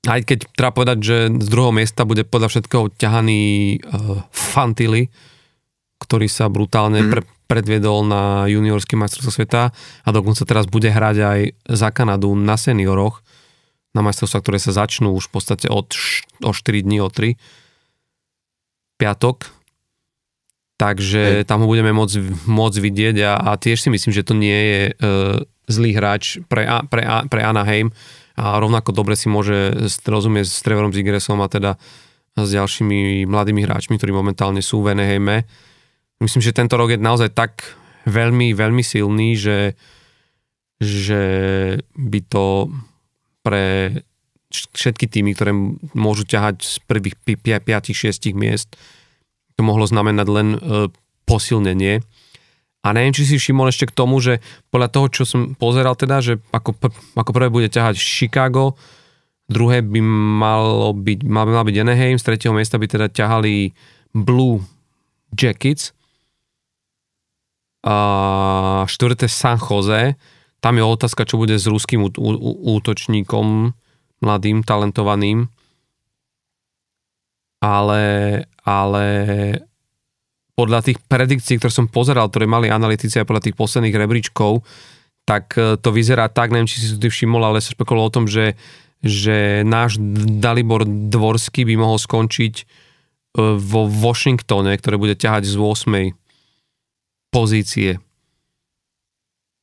aj 0.08 0.20
keď 0.24 0.38
treba 0.56 0.72
povedať, 0.72 0.98
že 1.04 1.16
z 1.28 1.48
druhého 1.52 1.76
miesta 1.76 2.08
bude 2.08 2.24
podľa 2.24 2.48
všetkého 2.48 2.88
ťahaný 2.96 3.40
uh, 3.84 4.24
Fantily, 4.32 5.12
ktorý 6.00 6.24
sa 6.24 6.48
brutálne 6.48 7.04
mm. 7.04 7.08
pre, 7.12 7.22
predviedol 7.44 8.08
na 8.08 8.48
juniorský 8.48 8.96
majstrovstvo 8.96 9.32
sveta 9.34 9.62
a 9.76 10.08
dokonca 10.08 10.48
teraz 10.48 10.64
bude 10.64 10.88
hrať 10.88 11.16
aj 11.20 11.40
za 11.68 11.88
Kanadu 11.92 12.32
na 12.32 12.56
senioroch, 12.56 13.20
na 13.92 14.00
majstrovstvá, 14.00 14.40
ktoré 14.40 14.58
sa 14.62 14.72
začnú 14.72 15.12
už 15.12 15.28
v 15.28 15.32
podstate 15.36 15.66
od, 15.68 15.92
o 16.40 16.50
4 16.54 16.86
dní, 16.86 17.04
o 17.04 17.12
3 17.12 17.36
piatok. 18.96 19.52
Takže 20.80 21.44
tam 21.44 21.60
ho 21.60 21.68
budeme 21.68 21.92
môcť, 21.92 22.48
môcť 22.48 22.76
vidieť 22.80 23.16
a, 23.20 23.52
a 23.52 23.60
tiež 23.60 23.84
si 23.84 23.92
myslím, 23.92 24.16
že 24.16 24.24
to 24.24 24.32
nie 24.32 24.56
je 24.56 24.82
uh, 24.88 25.44
zlý 25.68 25.92
hráč 25.92 26.40
pre, 26.48 26.64
pre, 26.88 27.04
pre 27.28 27.40
Anaheim, 27.44 27.92
a 28.38 28.59
rovnako 28.59 28.95
dobre 28.95 29.19
si 29.19 29.27
môže 29.31 29.75
rozumieť 30.07 30.47
s 30.47 30.62
Trevorom 30.62 30.95
Zigresom 30.95 31.43
a 31.43 31.51
teda 31.51 31.81
s 32.38 32.49
ďalšími 32.51 33.27
mladými 33.27 33.66
hráčmi, 33.66 33.99
ktorí 33.99 34.14
momentálne 34.14 34.62
sú 34.62 34.87
v 34.87 34.95
Enehejme. 34.95 35.45
Myslím, 36.23 36.43
že 36.45 36.57
tento 36.57 36.79
rok 36.79 36.95
je 36.95 37.01
naozaj 37.01 37.33
tak 37.35 37.64
veľmi, 38.07 38.53
veľmi 38.55 38.85
silný, 38.85 39.35
že, 39.35 39.75
že 40.79 41.23
by 41.97 42.21
to 42.29 42.71
pre 43.40 43.99
všetky 44.53 45.07
týmy, 45.07 45.33
ktoré 45.33 45.55
môžu 45.95 46.27
ťahať 46.27 46.57
z 46.61 46.77
prvých 46.85 47.16
5-6 47.25 48.35
miest, 48.35 48.75
to 49.55 49.62
mohlo 49.62 49.87
znamenať 49.87 50.27
len 50.29 50.49
e, 50.57 50.59
posilnenie. 51.25 52.03
A 52.81 52.97
neviem, 52.97 53.12
či 53.12 53.29
si 53.29 53.37
všimol 53.37 53.69
ešte 53.69 53.93
k 53.93 53.97
tomu, 53.97 54.25
že 54.25 54.40
podľa 54.73 54.88
toho, 54.88 55.07
čo 55.12 55.23
som 55.29 55.53
pozeral 55.53 55.93
teda, 55.97 56.25
že 56.25 56.40
ako, 56.49 56.81
ako 57.12 57.31
prvé 57.37 57.53
bude 57.53 57.69
ťahať 57.69 58.01
Chicago, 58.01 58.73
druhé 59.53 59.85
by 59.85 60.01
malo 60.40 60.97
byť, 60.97 61.19
mal 61.29 61.45
by 61.45 61.53
mal 61.61 61.66
byť 61.69 61.77
Anaheim, 61.77 62.16
z 62.16 62.25
tretieho 62.25 62.57
miesta 62.57 62.81
by 62.81 62.88
teda 62.88 63.12
ťahali 63.12 63.77
Blue 64.16 64.64
Jackets, 65.37 65.93
a 67.81 68.85
štvrté 68.85 69.25
San 69.29 69.57
Jose, 69.57 70.16
tam 70.61 70.77
je 70.77 70.85
otázka, 70.85 71.25
čo 71.25 71.40
bude 71.40 71.57
s 71.57 71.64
ruským 71.64 72.05
útočníkom, 72.05 73.73
mladým, 74.21 74.61
talentovaným. 74.61 75.49
Ale, 77.61 78.05
ale 78.64 79.05
podľa 80.61 80.85
tých 80.85 81.01
predikcií, 81.09 81.57
ktoré 81.57 81.73
som 81.73 81.88
pozeral, 81.88 82.29
ktoré 82.29 82.44
mali 82.44 82.68
analytici 82.68 83.16
aj 83.16 83.25
podľa 83.25 83.49
tých 83.49 83.57
posledných 83.57 83.96
rebríčkov, 83.96 84.61
tak 85.25 85.57
e, 85.57 85.81
to 85.81 85.88
vyzerá 85.88 86.29
tak, 86.29 86.53
neviem, 86.53 86.68
či 86.68 86.85
si 86.85 86.92
to 86.92 87.01
ty 87.01 87.09
všimol, 87.09 87.40
ale 87.40 87.64
sa 87.64 87.73
špekulovalo 87.73 88.12
o 88.12 88.16
tom, 88.20 88.27
že, 88.29 88.61
že 89.01 89.64
náš 89.64 89.96
Dalibor 90.37 90.85
Dvorský 90.85 91.64
by 91.64 91.75
mohol 91.81 91.96
skončiť 91.96 92.55
e, 92.61 92.64
vo 93.57 93.88
Washingtone, 93.88 94.77
ktoré 94.77 95.01
bude 95.01 95.16
ťahať 95.16 95.49
z 95.49 95.57
8. 95.57 97.33
pozície. 97.33 97.96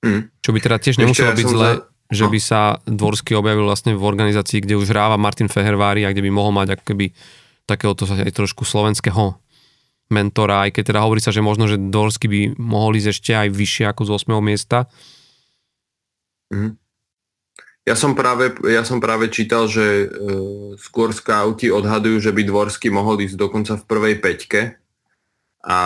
Mm. 0.01 0.33
Čo 0.41 0.49
by 0.49 0.59
teda 0.65 0.77
tiež 0.81 0.97
nemuselo 0.97 1.29
byť 1.37 1.45
zle, 1.45 1.69
za... 1.77 1.85
že 2.09 2.25
by 2.25 2.39
sa 2.41 2.81
Dvorský 2.89 3.37
objavil 3.37 3.69
vlastne 3.69 3.93
v 3.93 4.01
organizácii, 4.01 4.65
kde 4.65 4.81
už 4.81 4.89
hráva 4.89 5.21
Martin 5.21 5.45
Fehervári 5.45 6.09
a 6.09 6.13
kde 6.15 6.25
by 6.25 6.31
mohol 6.33 6.57
mať 6.57 6.81
akoby 6.81 7.13
takéhoto 7.69 8.09
aj 8.09 8.33
trošku 8.33 8.65
slovenského 8.65 9.37
mentora, 10.07 10.67
aj 10.67 10.79
keď 10.79 10.83
teda 10.93 11.03
hovorí 11.03 11.19
sa, 11.19 11.35
že 11.35 11.43
možno, 11.43 11.67
že 11.67 11.79
Dorsky 11.79 12.27
by 12.31 12.41
mohol 12.59 12.95
ísť 12.95 13.09
ešte 13.11 13.31
aj 13.35 13.49
vyššie 13.51 13.85
ako 13.91 14.01
z 14.07 14.11
8. 14.27 14.39
miesta. 14.39 14.87
Mm. 16.51 16.79
Ja 17.87 17.95
som 17.95 18.19
práve, 18.19 18.51
ja 18.67 18.83
som 18.83 18.99
práve 18.99 19.31
čítal, 19.31 19.71
že 19.71 20.11
uh, 20.11 20.75
skôr 20.75 21.15
skauti 21.15 21.71
odhadujú, 21.71 22.19
že 22.19 22.35
by 22.35 22.43
Dvorský 22.43 22.91
mohol 22.91 23.23
ísť 23.23 23.39
dokonca 23.39 23.79
v 23.79 23.87
prvej 23.87 24.15
peťke 24.19 24.61
a, 25.63 25.81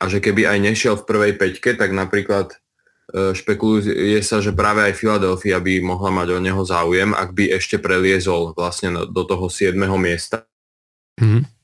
a 0.00 0.04
že 0.08 0.18
keby 0.24 0.48
aj 0.48 0.58
nešiel 0.64 0.96
v 0.96 1.04
prvej 1.04 1.32
peťke, 1.36 1.76
tak 1.76 1.92
napríklad 1.92 2.56
uh, 2.56 3.36
špekuluje 3.36 4.16
sa, 4.24 4.40
že 4.40 4.56
práve 4.56 4.80
aj 4.80 4.96
Filadelfia 4.96 5.60
by 5.60 5.84
mohla 5.84 6.08
mať 6.08 6.28
o 6.36 6.38
neho 6.40 6.62
záujem, 6.64 7.12
ak 7.12 7.36
by 7.36 7.52
ešte 7.52 7.76
preliezol 7.76 8.56
vlastne 8.56 9.04
do 9.04 9.22
toho 9.28 9.52
7. 9.52 9.76
miesta. 10.00 10.48
Mm-hmm. 11.20 11.59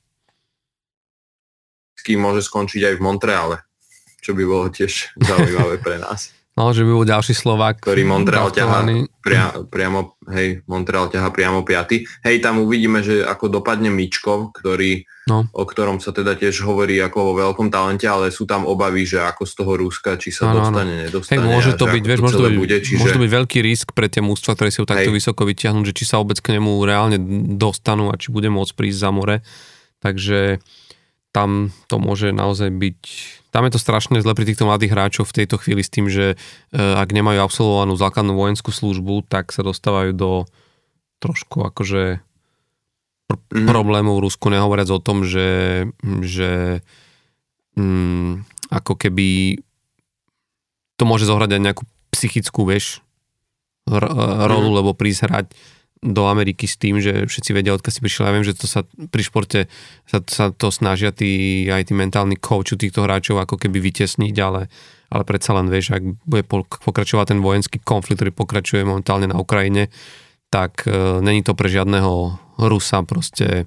Kým 2.06 2.22
môže 2.22 2.46
skončiť 2.46 2.86
aj 2.86 2.94
v 2.94 3.02
Montreale, 3.02 3.56
čo 4.22 4.30
by 4.30 4.46
bolo 4.46 4.70
tiež 4.70 5.10
zaujímavé 5.26 5.82
pre 5.82 5.98
nás. 5.98 6.30
No, 6.56 6.72
že 6.72 6.88
by 6.88 6.90
bol 6.96 7.04
ďalší 7.04 7.36
Slovák. 7.36 7.84
Ktorý 7.84 8.08
Montreal 8.08 8.48
ťaha, 8.48 8.88
pria, 9.20 9.52
priamo, 9.68 10.16
hej, 10.32 10.64
Montreal 10.64 11.12
ťaha 11.12 11.28
priamo 11.28 11.60
piaty. 11.60 12.08
Hej, 12.24 12.40
tam 12.40 12.64
uvidíme, 12.64 13.04
že 13.04 13.20
ako 13.20 13.60
dopadne 13.60 13.92
Mičko, 13.92 14.56
ktorý, 14.56 15.04
no. 15.28 15.44
o 15.52 15.64
ktorom 15.68 16.00
sa 16.00 16.16
teda 16.16 16.32
tiež 16.32 16.64
hovorí 16.64 16.96
ako 16.96 17.18
o 17.20 17.32
veľkom 17.36 17.68
talente, 17.68 18.08
ale 18.08 18.32
sú 18.32 18.48
tam 18.48 18.64
obavy, 18.64 19.04
že 19.04 19.20
ako 19.20 19.44
z 19.44 19.52
toho 19.52 19.72
Rúska, 19.76 20.16
či 20.16 20.32
sa 20.32 20.48
no, 20.48 20.64
dostane, 20.64 20.96
no. 20.96 21.00
nedostane. 21.04 21.44
Hej, 21.44 21.44
môže 21.44 21.72
to 21.76 21.84
byť, 21.92 22.04
vieš, 22.08 22.20
môže 22.24 22.36
to 22.40 22.48
byť, 22.48 22.56
bude, 22.56 22.76
čiže... 22.80 23.00
môže 23.04 23.16
to 23.20 23.24
byť 23.28 23.32
veľký 23.36 23.58
risk 23.60 23.86
pre 23.92 24.08
tie 24.08 24.24
mústva, 24.24 24.56
ktoré 24.56 24.72
si 24.72 24.80
ho 24.80 24.88
takto 24.88 25.12
hej. 25.12 25.18
vysoko 25.20 25.44
vyťahnúť, 25.44 25.92
že 25.92 25.96
či 26.00 26.04
sa 26.08 26.24
vôbec 26.24 26.40
k 26.40 26.56
nemu 26.56 26.72
reálne 26.88 27.20
dostanú 27.60 28.08
a 28.08 28.16
či 28.16 28.32
bude 28.32 28.48
môcť 28.48 28.72
prísť 28.72 29.04
za 29.04 29.10
more. 29.12 29.44
Takže 30.00 30.64
tam 31.37 31.68
to 31.92 32.01
môže 32.01 32.33
naozaj 32.33 32.72
byť 32.72 33.01
tam 33.53 33.68
je 33.68 33.77
to 33.77 33.81
strašne 33.81 34.16
zle 34.25 34.33
pri 34.33 34.49
týchto 34.49 34.64
mladých 34.64 34.92
hráčov 34.96 35.29
v 35.29 35.44
tejto 35.44 35.61
chvíli 35.61 35.85
s 35.85 35.92
tým, 35.92 36.09
že 36.09 36.33
e, 36.33 36.37
ak 36.77 37.09
nemajú 37.12 37.40
absolvovanú 37.40 37.96
základnú 37.96 38.37
vojenskú 38.37 38.72
službu, 38.72 39.29
tak 39.29 39.53
sa 39.53 39.64
dostávajú 39.64 40.12
do 40.12 40.31
trošku 41.20 41.64
akože 41.64 42.20
pr- 43.29 43.40
mm-hmm. 43.53 43.68
problémov 43.68 44.20
v 44.20 44.25
Rusku, 44.29 44.53
nehovoriac 44.53 44.92
o 44.92 45.01
tom, 45.01 45.25
že, 45.25 45.88
že 46.20 46.85
mm, 47.81 48.44
ako 48.72 48.92
keby 48.96 49.61
to 51.01 51.05
môže 51.09 51.25
zohrať 51.25 51.57
aj 51.57 51.62
nejakú 51.64 51.85
psychickú, 52.12 52.68
vieš, 52.68 53.01
r- 53.88 54.05
rolu, 54.49 54.72
mm-hmm. 54.72 54.79
lebo 54.85 54.90
prísť 54.92 55.20
hrať 55.29 55.46
do 56.04 56.28
Ameriky 56.28 56.68
s 56.68 56.76
tým, 56.76 57.00
že 57.00 57.24
všetci 57.24 57.50
vedia, 57.56 57.72
odkiaľ 57.72 57.92
si 57.92 58.04
prišiel. 58.04 58.28
Ja 58.28 58.35
viem, 58.37 58.46
že 58.46 58.56
to 58.56 58.68
sa 58.68 58.85
pri 58.85 59.22
športe 59.24 59.61
sa, 60.04 60.20
sa 60.28 60.52
to 60.52 60.68
snažia 60.68 61.11
tí, 61.11 61.64
aj 61.72 61.88
tí 61.88 61.92
mentálni 61.96 62.37
coachu 62.37 62.76
týchto 62.76 63.04
hráčov 63.09 63.40
ako 63.40 63.56
keby 63.56 63.80
vytesniť, 63.80 64.37
ale, 64.44 64.68
ale 65.09 65.22
predsa 65.24 65.56
len 65.56 65.72
vieš, 65.72 65.96
ak 65.96 66.04
bude 66.28 66.44
pokračovať 66.44 67.32
ten 67.32 67.40
vojenský 67.40 67.80
konflikt, 67.80 68.20
ktorý 68.20 68.32
pokračuje 68.37 68.85
momentálne 68.85 69.32
na 69.32 69.40
Ukrajine, 69.40 69.88
tak 70.52 70.85
e, 70.87 71.20
není 71.24 71.40
to 71.42 71.56
pre 71.56 71.66
žiadneho 71.72 72.38
Rusa 72.61 73.02
proste 73.02 73.64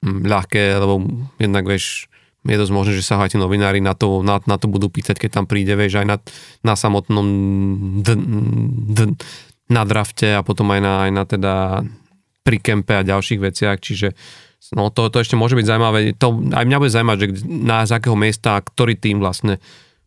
m, 0.00 0.22
ľahké, 0.24 0.78
lebo 0.78 1.02
jednak 1.36 1.66
vieš, 1.66 2.08
je 2.46 2.56
dosť 2.56 2.72
možné, 2.72 2.92
že 2.96 3.04
sa 3.04 3.20
aj 3.20 3.34
tí 3.34 3.38
novinári 3.38 3.82
na 3.82 3.92
to, 3.92 4.22
na, 4.24 4.40
na 4.46 4.56
to 4.56 4.70
budú 4.70 4.88
pýtať, 4.88 5.18
keď 5.18 5.30
tam 5.42 5.44
príde, 5.44 5.74
vieš, 5.74 6.00
aj 6.00 6.06
na, 6.06 6.16
na 6.64 6.74
samotnom 6.78 7.26
d, 8.00 8.08
d, 8.94 8.98
na 9.68 9.82
drafte 9.84 10.32
a 10.32 10.44
potom 10.44 10.68
aj 10.72 10.80
na, 10.80 10.94
aj 11.08 11.10
na 11.12 11.24
teda 11.28 11.54
pri 12.42 12.58
kempe 12.58 12.96
a 12.96 13.04
ďalších 13.04 13.40
veciach, 13.40 13.76
čiže 13.76 14.16
no 14.72 14.88
to, 14.88 15.12
to 15.12 15.20
ešte 15.20 15.36
môže 15.36 15.54
byť 15.54 15.66
zaujímavé. 15.68 15.98
To, 16.16 16.40
aj 16.52 16.64
mňa 16.64 16.80
bude 16.80 16.92
zaujímať, 16.92 17.16
že 17.20 17.26
na 17.46 17.84
z 17.84 17.92
akého 18.00 18.16
miesta, 18.16 18.56
ktorý 18.58 18.96
tým 18.96 19.20
vlastne 19.20 19.60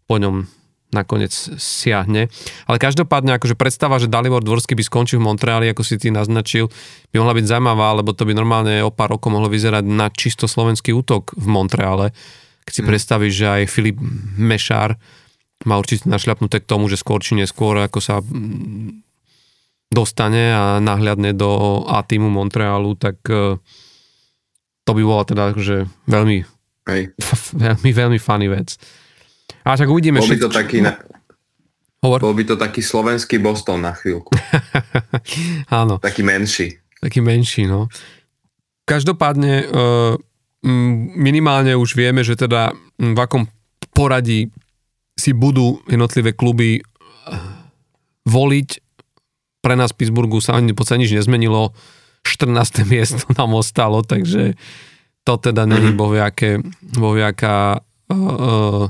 po 0.10 0.17
ňom 0.17 0.50
nakoniec 0.91 1.32
siahne. 1.56 2.28
Ale 2.67 2.78
každopádne 2.78 3.39
akože 3.39 3.56
predstava, 3.56 3.95
že 3.95 4.12
Dalibor 4.12 4.43
Dvorský 4.43 4.76
by 4.76 4.84
skončil 4.84 5.24
v 5.24 5.28
Montreali, 5.32 5.71
ako 5.71 5.88
si 5.88 5.95
ty 5.95 6.12
naznačil, 6.12 6.67
by 7.15 7.24
mohla 7.24 7.38
byť 7.39 7.45
zaujímavá, 7.47 7.95
lebo 7.95 8.12
to 8.12 8.28
by 8.28 8.36
normálne 8.36 8.84
o 8.84 8.91
pár 8.91 9.15
rokov 9.15 9.32
mohlo 9.32 9.47
vyzerať 9.47 9.88
na 9.88 10.12
čisto 10.12 10.52
slovenský 10.52 10.91
útok 10.91 11.32
v 11.39 11.47
Montreale. 11.47 12.12
Keď 12.67 12.74
si 12.76 12.82
mm. 12.84 12.88
predstavíš, 12.91 13.34
že 13.34 13.47
aj 13.47 13.71
Filip 13.71 13.97
Mešár 14.36 15.00
má 15.63 15.80
určite 15.80 16.12
našľapnuté 16.12 16.60
k 16.60 16.69
tomu, 16.69 16.91
že 16.91 17.00
skôr 17.00 17.24
či 17.24 17.39
neskôr, 17.39 17.80
ako 17.80 18.00
sa 18.04 18.19
dostane 19.91 20.56
a 20.56 20.80
nahliadne 20.80 21.36
do 21.36 21.84
A 21.84 22.01
týmu 22.01 22.32
Montrealu, 22.32 22.95
tak 22.95 23.19
e, 23.27 23.60
to 24.88 24.91
by 24.95 25.04
bola 25.04 25.23
teda 25.27 25.51
že 25.60 25.84
veľmi, 26.08 26.47
Hej. 26.88 27.12
veľmi, 27.67 27.89
veľmi 27.91 28.19
funny 28.19 28.47
vec. 28.47 28.80
A 29.67 29.75
však 29.75 29.91
uvidíme. 29.91 30.23
Bol 30.23 30.32
by 30.32 30.41
to 30.41 30.49
taký, 30.49 30.80
na... 30.80 30.95
Hovor. 32.01 32.23
Bol 32.23 32.34
by 32.34 32.43
to 32.47 32.56
taký 32.58 32.82
slovenský 32.82 33.38
Boston 33.38 33.84
na 33.84 33.93
chvíľku. 33.93 34.32
Áno. 35.69 36.01
Taký 36.01 36.23
menší. 36.25 36.82
Taký 36.97 37.19
menší, 37.21 37.67
no. 37.67 37.91
Každopádne 38.88 39.54
e, 39.62 39.65
minimálne 41.19 41.77
už 41.77 41.93
vieme, 41.93 42.25
že 42.25 42.39
teda 42.39 42.73
v 42.97 43.19
akom 43.19 43.45
poradí 43.93 44.49
si 45.19 45.36
budú 45.36 45.84
jednotlivé 45.86 46.34
kluby 46.34 46.80
e, 46.80 46.82
voliť 48.25 48.90
pre 49.62 49.78
nás 49.78 49.93
v 49.93 50.04
Pittsburghu 50.04 50.41
sa 50.41 50.58
ani 50.58 50.74
podstate 50.74 51.06
nič 51.06 51.13
nezmenilo. 51.13 51.71
14. 52.26 52.86
miesto 52.93 53.26
nám 53.38 53.54
ostalo, 53.58 54.02
takže 54.02 54.58
to 55.21 55.34
teda 55.38 55.69
není 55.69 55.93
boviaké, 55.93 56.62
boviaká 56.97 57.78
uh, 57.78 58.17
uh, 58.17 58.86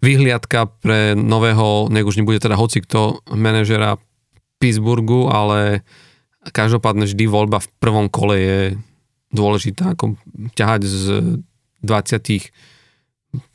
vyhliadka 0.00 0.68
pre 0.80 1.12
nového, 1.12 1.92
nech 1.92 2.08
už 2.08 2.24
nebude 2.24 2.40
teda 2.40 2.56
hoci 2.56 2.80
kto 2.80 3.20
manažera 3.36 4.00
Pittsburghu, 4.58 5.28
ale 5.28 5.84
každopádne 6.50 7.04
vždy 7.04 7.24
voľba 7.28 7.60
v 7.60 7.68
prvom 7.78 8.06
kole 8.08 8.36
je 8.40 8.60
dôležitá, 9.34 9.92
ako 9.92 10.16
ťahať 10.56 10.82
z 10.88 11.04
20 11.84 12.48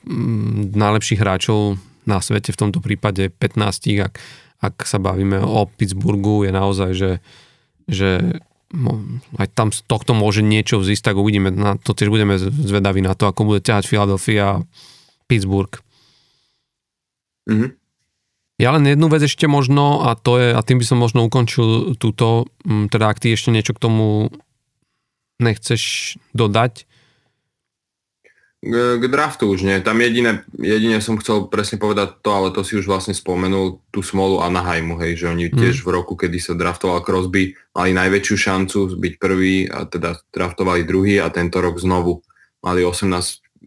mm, 0.05 0.77
najlepších 0.77 1.19
hráčov 1.19 1.81
na 2.05 2.19
svete, 2.19 2.53
v 2.53 2.59
tomto 2.59 2.79
prípade 2.83 3.31
15, 3.31 4.03
ak 4.03 4.19
ak 4.63 4.87
sa 4.87 4.95
bavíme 5.03 5.43
o 5.43 5.67
Pittsburghu, 5.67 6.47
je 6.47 6.51
naozaj, 6.55 6.91
že, 6.95 7.11
že 7.91 8.39
aj 9.37 9.47
tam 9.51 9.75
z 9.75 9.83
tohto 9.83 10.15
môže 10.15 10.39
niečo 10.39 10.79
vzísť, 10.79 11.11
tak 11.11 11.15
uvidíme. 11.19 11.51
Na 11.51 11.75
to 11.75 11.91
tiež 11.91 12.07
budeme 12.07 12.39
zvedaví 12.39 13.03
na 13.03 13.11
to, 13.13 13.27
ako 13.27 13.43
bude 13.43 13.61
ťahať 13.61 13.85
Philadelphia 13.85 14.41
a 14.41 14.61
Pittsburgh. 15.27 15.75
Mm-hmm. 17.51 17.69
Ja 18.61 18.69
len 18.71 18.87
jednu 18.87 19.11
vec 19.11 19.25
ešte 19.25 19.49
možno, 19.49 20.07
a 20.07 20.15
to 20.15 20.39
je, 20.39 20.55
a 20.55 20.61
tým 20.63 20.79
by 20.79 20.85
som 20.87 21.01
možno 21.01 21.27
ukončil 21.27 21.99
túto, 21.99 22.47
teda 22.63 23.11
ak 23.11 23.19
ty 23.19 23.35
ešte 23.35 23.51
niečo 23.51 23.75
k 23.75 23.83
tomu 23.83 24.31
nechceš 25.43 26.15
dodať, 26.31 26.87
k 28.63 29.03
draftu 29.11 29.51
už 29.51 29.67
nie. 29.67 29.75
Tam 29.83 29.99
jediné, 29.99 30.47
jediné 30.55 31.03
som 31.03 31.19
chcel 31.19 31.51
presne 31.51 31.75
povedať 31.75 32.23
to, 32.23 32.29
ale 32.31 32.55
to 32.55 32.63
si 32.63 32.79
už 32.79 32.87
vlastne 32.87 33.11
spomenul, 33.11 33.83
tú 33.91 33.99
smolu 33.99 34.39
Anaheimu, 34.39 34.95
hej, 35.03 35.19
že 35.19 35.27
oni 35.27 35.51
mm. 35.51 35.59
tiež 35.59 35.83
v 35.83 35.91
roku, 35.91 36.15
kedy 36.15 36.39
sa 36.39 36.55
draftoval 36.55 37.03
Crosby, 37.03 37.59
mali 37.75 37.91
najväčšiu 37.91 38.35
šancu 38.39 38.95
byť 38.95 39.13
prvý 39.19 39.67
a 39.67 39.83
teda 39.83 40.15
draftovali 40.31 40.87
druhý 40.87 41.19
a 41.19 41.27
tento 41.27 41.59
rok 41.59 41.75
znovu 41.75 42.23
mali 42.63 42.87
18, 42.87 43.11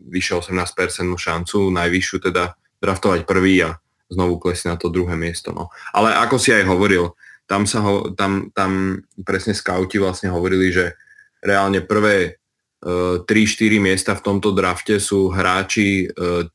vyše 0.09 0.41
18% 0.41 0.65
šancu, 1.13 1.59
najvyššiu 1.69 2.17
teda 2.33 2.57
draftovať 2.81 3.29
prvý 3.29 3.69
a 3.69 3.77
znovu 4.09 4.41
klesli 4.41 4.73
na 4.73 4.81
to 4.81 4.89
druhé 4.89 5.13
miesto. 5.13 5.53
No. 5.53 5.69
Ale 5.93 6.17
ako 6.17 6.41
si 6.41 6.57
aj 6.57 6.65
hovoril, 6.65 7.13
tam, 7.45 7.69
sa 7.69 7.85
ho, 7.85 8.17
tam, 8.17 8.49
tam 8.57 9.05
presne 9.29 9.53
skauti 9.53 10.01
vlastne 10.01 10.33
hovorili, 10.33 10.73
že 10.73 10.97
reálne 11.45 11.85
prvé 11.85 12.41
3-4 12.87 13.83
miesta 13.83 14.15
v 14.15 14.23
tomto 14.23 14.55
drafte 14.55 15.03
sú 15.03 15.35
hráči 15.35 16.07
e, 16.07 16.47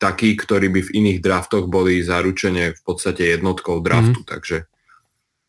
takí, 0.00 0.32
ktorí 0.32 0.72
by 0.72 0.80
v 0.80 0.94
iných 0.96 1.18
draftoch 1.20 1.68
boli 1.68 2.00
zaručene 2.00 2.72
v 2.72 2.80
podstate 2.80 3.36
jednotkou 3.36 3.84
draftu, 3.84 4.24
mm-hmm. 4.24 4.32
takže 4.32 4.56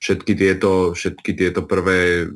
všetky 0.04 0.34
tieto, 0.36 0.92
všetky 0.92 1.32
tieto 1.38 1.64
prvé 1.64 2.28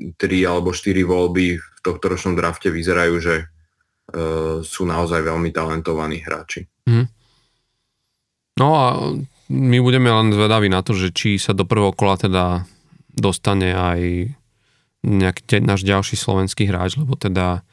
3 0.00 0.16
alebo 0.48 0.72
4 0.72 0.96
voľby 1.04 1.60
v 1.60 1.78
tohto 1.84 2.08
ročnom 2.08 2.32
drafte 2.32 2.72
vyzerajú, 2.72 3.14
že 3.20 3.36
uh, 3.44 4.64
sú 4.64 4.88
naozaj 4.88 5.20
veľmi 5.20 5.52
talentovaní 5.52 6.24
hráči. 6.24 6.64
Mm. 6.88 7.06
No 8.56 8.68
a 8.72 8.84
my 9.52 9.78
budeme 9.84 10.08
len 10.08 10.32
zvedaví 10.32 10.72
na 10.72 10.80
to, 10.80 10.96
že 10.96 11.12
či 11.12 11.36
sa 11.36 11.52
do 11.52 11.68
prvého 11.68 11.92
kola 11.92 12.16
teda 12.16 12.64
dostane 13.12 13.76
aj 13.76 14.00
nejaký 15.00 15.64
náš 15.64 15.82
ďalší 15.82 16.16
slovenský 16.16 16.68
hráč, 16.68 17.00
lebo 17.00 17.16
teda 17.16 17.64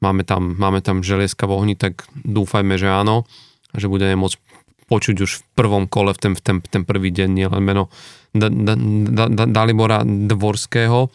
máme 0.00 0.24
tam, 0.24 0.56
máme 0.56 0.80
tam 0.80 1.04
želieska 1.04 1.44
v 1.44 1.54
ohni, 1.56 1.74
tak 1.76 2.08
dúfajme, 2.24 2.80
že 2.80 2.88
áno, 2.88 3.28
že 3.76 3.88
budeme 3.88 4.16
môcť 4.16 4.36
počuť 4.86 5.16
už 5.18 5.30
v 5.36 5.42
prvom 5.58 5.84
kole, 5.90 6.14
v 6.14 6.20
ten, 6.20 6.32
v 6.32 6.40
ten, 6.40 6.56
ten 6.62 6.82
prvý 6.86 7.10
deň, 7.10 7.28
nielen 7.28 7.62
meno 7.62 7.90
da, 8.30 8.48
da, 8.48 8.74
da, 9.10 9.24
da, 9.26 9.44
Dalibora 9.48 10.04
Dvorského. 10.04 11.10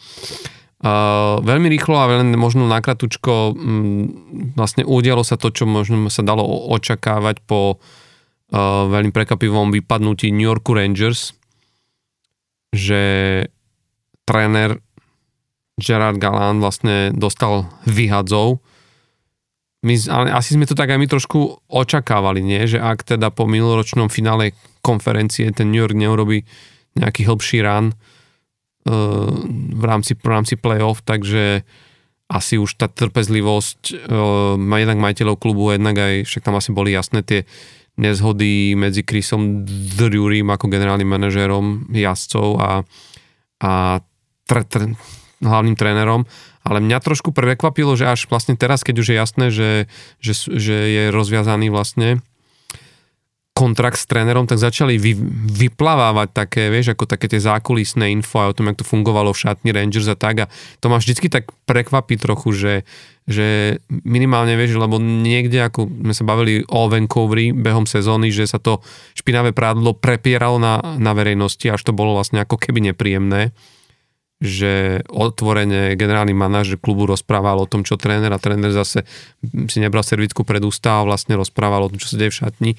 Uh, 0.82 1.38
veľmi 1.46 1.70
rýchlo 1.70 1.94
a 1.94 2.10
veľmi 2.10 2.34
možno 2.34 2.66
nakratučko 2.66 3.54
um, 3.54 4.10
vlastne 4.58 4.82
udialo 4.82 5.22
sa 5.22 5.38
to, 5.38 5.54
čo 5.54 5.62
možno 5.62 6.10
sa 6.10 6.26
dalo 6.26 6.42
očakávať 6.74 7.38
po 7.46 7.78
uh, 7.78 8.90
veľmi 8.90 9.14
prekvapivom 9.14 9.70
vypadnutí 9.70 10.34
New 10.34 10.42
Yorku 10.42 10.74
Rangers, 10.74 11.38
že 12.74 13.02
tréner 14.26 14.82
Gerard 15.82 16.22
Galán 16.22 16.62
vlastne 16.62 17.10
dostal 17.10 17.66
vyhadzov. 17.84 18.62
My, 19.82 19.98
ale 20.06 20.30
asi 20.30 20.54
sme 20.54 20.62
to 20.62 20.78
tak 20.78 20.94
aj 20.94 20.98
my 21.02 21.10
trošku 21.10 21.66
očakávali, 21.66 22.38
nie? 22.38 22.70
že 22.70 22.78
ak 22.78 23.02
teda 23.02 23.34
po 23.34 23.50
minuloročnom 23.50 24.06
finále 24.06 24.54
konferencie 24.78 25.50
ten 25.50 25.74
New 25.74 25.82
York 25.82 25.98
neurobi 25.98 26.46
nejaký 26.94 27.26
hĺbší 27.26 27.66
run 27.66 27.90
uh, 27.90 27.94
v 29.74 29.82
rámci, 29.82 30.14
v 30.14 30.28
rámci 30.30 30.54
playoff, 30.54 31.02
takže 31.02 31.66
asi 32.30 32.62
už 32.62 32.78
tá 32.78 32.86
trpezlivosť 32.86 34.06
uh, 34.06 34.54
jednak 34.54 35.02
majiteľov 35.02 35.36
klubu, 35.42 35.74
jednak 35.74 35.98
aj, 35.98 36.30
však 36.30 36.46
tam 36.46 36.62
asi 36.62 36.70
boli 36.70 36.94
jasné 36.94 37.26
tie 37.26 37.42
nezhody 37.98 38.72
medzi 38.72 39.04
Chrisom 39.04 39.68
Drurym 39.98 40.48
ako 40.48 40.70
generálnym 40.70 41.10
manažérom 41.10 41.92
jazdcov 41.92 42.48
a, 42.56 42.70
a 43.60 43.72
tr, 44.48 44.58
tr, 44.64 44.82
hlavným 45.42 45.76
trénerom, 45.76 46.24
ale 46.62 46.78
mňa 46.78 47.02
trošku 47.02 47.34
prekvapilo, 47.34 47.98
že 47.98 48.06
až 48.06 48.30
vlastne 48.30 48.54
teraz, 48.54 48.86
keď 48.86 48.94
už 49.02 49.06
je 49.10 49.16
jasné, 49.18 49.46
že, 49.50 49.70
že, 50.22 50.32
že 50.46 50.76
je 50.88 51.02
rozviazaný 51.10 51.74
vlastne 51.74 52.22
kontrakt 53.52 54.00
s 54.00 54.08
trénerom, 54.08 54.48
tak 54.48 54.56
začali 54.56 54.96
vy, 54.96 55.12
vyplavávať 55.52 56.28
také, 56.32 56.72
vieš, 56.72 56.96
ako 56.96 57.04
také 57.04 57.28
tie 57.28 57.36
zákulisné 57.36 58.08
info 58.08 58.40
a 58.40 58.48
o 58.48 58.56
tom, 58.56 58.72
jak 58.72 58.80
to 58.80 58.88
fungovalo 58.88 59.36
v 59.36 59.42
šatni 59.44 59.70
Rangers 59.76 60.08
a 60.08 60.16
tak. 60.16 60.48
A 60.48 60.50
to 60.80 60.88
ma 60.88 60.96
vždycky 60.96 61.28
tak 61.28 61.52
prekvapí 61.68 62.16
trochu, 62.16 62.56
že, 62.56 62.74
že 63.28 63.78
minimálne, 63.92 64.56
vieš, 64.56 64.80
lebo 64.80 64.96
niekde, 64.96 65.68
ako 65.68 65.84
sme 65.84 66.14
sa 66.16 66.24
bavili 66.24 66.64
o 66.64 66.88
Vancouveri 66.88 67.52
behom 67.52 67.84
sezóny, 67.84 68.32
že 68.32 68.48
sa 68.48 68.56
to 68.56 68.80
špinavé 69.12 69.52
prádlo 69.52 69.92
prepieralo 69.92 70.56
na, 70.56 70.80
na 70.96 71.12
verejnosti, 71.12 71.68
až 71.68 71.84
to 71.84 71.92
bolo 71.92 72.16
vlastne 72.16 72.40
ako 72.40 72.56
keby 72.56 72.88
nepríjemné 72.88 73.52
že 74.42 75.06
otvorene 75.06 75.94
generálny 75.94 76.34
manažer 76.34 76.74
klubu 76.74 77.06
rozprával 77.06 77.62
o 77.62 77.70
tom, 77.70 77.86
čo 77.86 77.94
tréner 77.94 78.34
a 78.34 78.42
tréner 78.42 78.74
zase 78.74 79.06
si 79.70 79.78
nebral 79.78 80.02
servítku 80.02 80.42
pred 80.42 80.58
ústa 80.66 80.98
a 80.98 81.06
vlastne 81.06 81.38
rozprával 81.38 81.86
o 81.86 81.90
tom, 81.94 82.02
čo 82.02 82.10
sa 82.10 82.18
deje 82.18 82.34
v 82.34 82.38
šatni, 82.42 82.72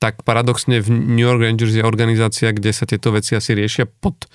tak 0.00 0.24
paradoxne 0.24 0.80
v 0.80 0.88
New 0.88 1.28
York 1.28 1.44
Rangers 1.44 1.76
je 1.76 1.84
organizácia, 1.84 2.56
kde 2.56 2.72
sa 2.72 2.88
tieto 2.88 3.12
veci 3.12 3.36
asi 3.36 3.52
riešia 3.52 3.84
pod, 3.84 4.32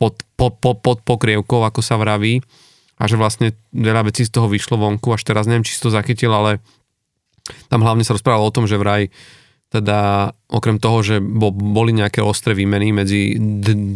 pod, 0.00 0.24
pod, 0.40 0.56
pod, 0.64 0.80
pod 0.80 0.98
pokrievkou, 1.04 1.60
ako 1.60 1.84
sa 1.84 2.00
vraví 2.00 2.40
a 2.96 3.04
že 3.04 3.20
vlastne 3.20 3.52
veľa 3.76 4.08
vecí 4.08 4.24
z 4.24 4.32
toho 4.32 4.48
vyšlo 4.48 4.80
vonku, 4.80 5.12
až 5.12 5.28
teraz 5.28 5.44
neviem, 5.44 5.68
či 5.68 5.76
si 5.76 5.84
to 5.84 5.92
zachytil, 5.92 6.32
ale 6.32 6.64
tam 7.68 7.84
hlavne 7.84 8.00
sa 8.00 8.16
rozprávalo 8.16 8.48
o 8.48 8.54
tom, 8.54 8.64
že 8.64 8.80
vraj 8.80 9.12
teda 9.74 10.30
okrem 10.46 10.78
toho, 10.78 11.02
že 11.02 11.16
boli 11.50 11.90
nejaké 11.90 12.22
ostré 12.22 12.54
výmeny 12.54 12.94
medzi 12.94 13.34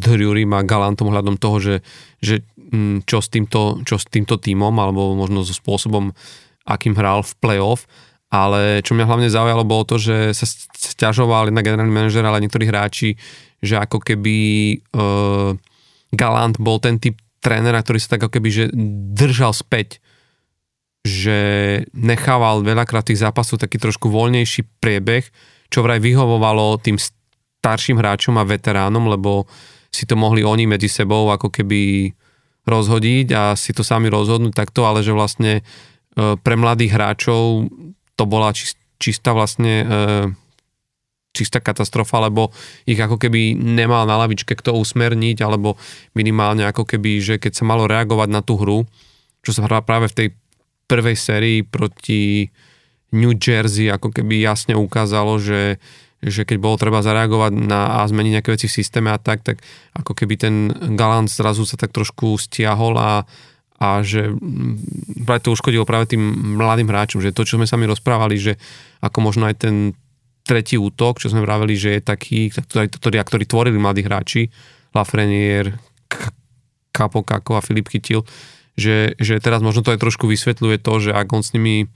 Drurym 0.02 0.50
a 0.58 0.66
Galantom 0.66 1.14
hľadom 1.14 1.38
toho, 1.38 1.56
že, 1.62 1.76
že 2.18 2.42
mm, 2.74 3.06
čo, 3.06 3.22
s 3.22 3.30
týmto, 3.30 3.78
čo 3.86 3.94
s 3.94 4.10
týmto 4.10 4.42
tímom, 4.42 4.74
alebo 4.74 5.14
možno 5.14 5.46
so 5.46 5.54
spôsobom, 5.54 6.10
akým 6.66 6.98
hral 6.98 7.22
v 7.22 7.32
playoff, 7.38 7.86
ale 8.28 8.82
čo 8.82 8.92
mňa 8.92 9.06
hlavne 9.08 9.28
zaujalo 9.30 9.62
bolo 9.64 9.86
to, 9.86 9.96
že 9.96 10.34
sa 10.34 10.44
stiažoval 10.74 11.48
na 11.54 11.64
generálny 11.64 11.94
manažer, 11.94 12.26
ale 12.26 12.44
niektorí 12.44 12.68
hráči, 12.68 13.16
že 13.62 13.78
ako 13.78 14.02
keby 14.02 14.36
uh, 14.92 15.56
Galant 16.12 16.60
bol 16.60 16.76
ten 16.82 17.00
typ 17.00 17.16
trénera, 17.38 17.80
ktorý 17.80 18.02
sa 18.02 18.18
tak 18.18 18.28
ako 18.28 18.36
keby 18.36 18.48
že 18.50 18.64
držal 19.14 19.54
späť 19.54 20.02
že 21.06 21.40
nechával 21.96 22.60
veľakrát 22.60 23.08
tých 23.08 23.24
zápasov 23.24 23.62
taký 23.62 23.80
trošku 23.80 24.12
voľnejší 24.12 24.66
priebeh, 24.82 25.24
čo 25.68 25.84
vraj 25.84 26.00
vyhovovalo 26.00 26.80
tým 26.80 26.96
starším 26.98 28.00
hráčom 28.00 28.36
a 28.40 28.48
veteránom, 28.48 29.08
lebo 29.08 29.44
si 29.88 30.04
to 30.04 30.16
mohli 30.16 30.44
oni 30.44 30.68
medzi 30.68 30.88
sebou 30.88 31.28
ako 31.32 31.48
keby 31.48 32.12
rozhodiť 32.68 33.26
a 33.32 33.56
si 33.56 33.72
to 33.72 33.80
sami 33.80 34.12
rozhodnúť 34.12 34.52
takto, 34.52 34.84
ale 34.84 35.00
že 35.00 35.16
vlastne 35.16 35.60
e, 35.60 35.62
pre 36.36 36.54
mladých 36.56 36.92
hráčov 36.92 37.72
to 38.16 38.24
bola 38.28 38.52
čistá 39.00 39.32
vlastne 39.32 39.74
e, 39.80 39.86
čistá 41.32 41.62
katastrofa, 41.64 42.28
lebo 42.28 42.52
ich 42.84 42.98
ako 42.98 43.16
keby 43.16 43.56
nemal 43.56 44.04
na 44.04 44.20
lavičke 44.20 44.58
kto 44.58 44.76
usmerniť, 44.76 45.38
alebo 45.40 45.80
minimálne 46.12 46.66
ako 46.68 46.84
keby, 46.84 47.22
že 47.22 47.34
keď 47.40 47.52
sa 47.56 47.64
malo 47.64 47.88
reagovať 47.88 48.28
na 48.28 48.44
tú 48.44 48.60
hru, 48.60 48.84
čo 49.40 49.50
sa 49.56 49.64
práve 49.80 50.10
v 50.12 50.16
tej 50.16 50.28
prvej 50.88 51.16
sérii 51.16 51.58
proti 51.62 52.48
New 53.12 53.32
Jersey 53.36 53.88
ako 53.88 54.12
keby 54.12 54.44
jasne 54.44 54.76
ukázalo, 54.76 55.40
že, 55.40 55.80
že 56.20 56.44
keď 56.44 56.56
bolo 56.60 56.76
treba 56.76 57.00
zareagovať 57.00 57.52
na, 57.56 58.02
a 58.02 58.08
zmeniť 58.08 58.32
nejaké 58.38 58.50
veci 58.52 58.66
v 58.68 58.76
systéme 58.76 59.08
a 59.08 59.18
tak, 59.18 59.40
tak 59.46 59.64
ako 59.96 60.12
keby 60.12 60.34
ten 60.36 60.54
Galant 60.98 61.30
zrazu 61.30 61.64
sa 61.64 61.80
tak 61.80 61.94
trošku 61.96 62.36
stiahol 62.36 63.00
a, 63.00 63.24
a 63.80 63.88
že 64.04 64.34
práve 65.24 65.40
to 65.40 65.54
uškodilo 65.56 65.88
práve 65.88 66.12
tým 66.12 66.20
mladým 66.60 66.90
hráčom, 66.90 67.24
že 67.24 67.32
to, 67.32 67.48
čo 67.48 67.56
sme 67.56 67.70
sami 67.70 67.88
rozprávali, 67.88 68.36
že 68.36 68.52
ako 69.00 69.18
možno 69.24 69.48
aj 69.48 69.56
ten 69.56 69.96
tretí 70.44 70.80
útok, 70.80 71.20
čo 71.20 71.28
sme 71.28 71.44
vraveli, 71.44 71.76
že 71.76 72.00
je 72.00 72.02
taký, 72.04 72.48
ktorý, 72.48 72.88
ktorý, 72.88 73.16
ktorý 73.20 73.44
tvorili 73.44 73.76
mladí 73.76 74.00
hráči, 74.00 74.48
Lafreniere, 74.96 75.76
Kapokako 76.88 77.60
a 77.60 77.64
Filip 77.64 77.92
Chytil, 77.92 78.24
že, 78.74 79.12
že 79.20 79.36
teraz 79.38 79.60
možno 79.60 79.84
to 79.84 79.92
aj 79.92 80.00
trošku 80.00 80.24
vysvetľuje 80.24 80.80
to, 80.80 80.92
že 81.04 81.10
ak 81.12 81.28
on 81.28 81.44
s 81.44 81.52
nimi 81.52 81.86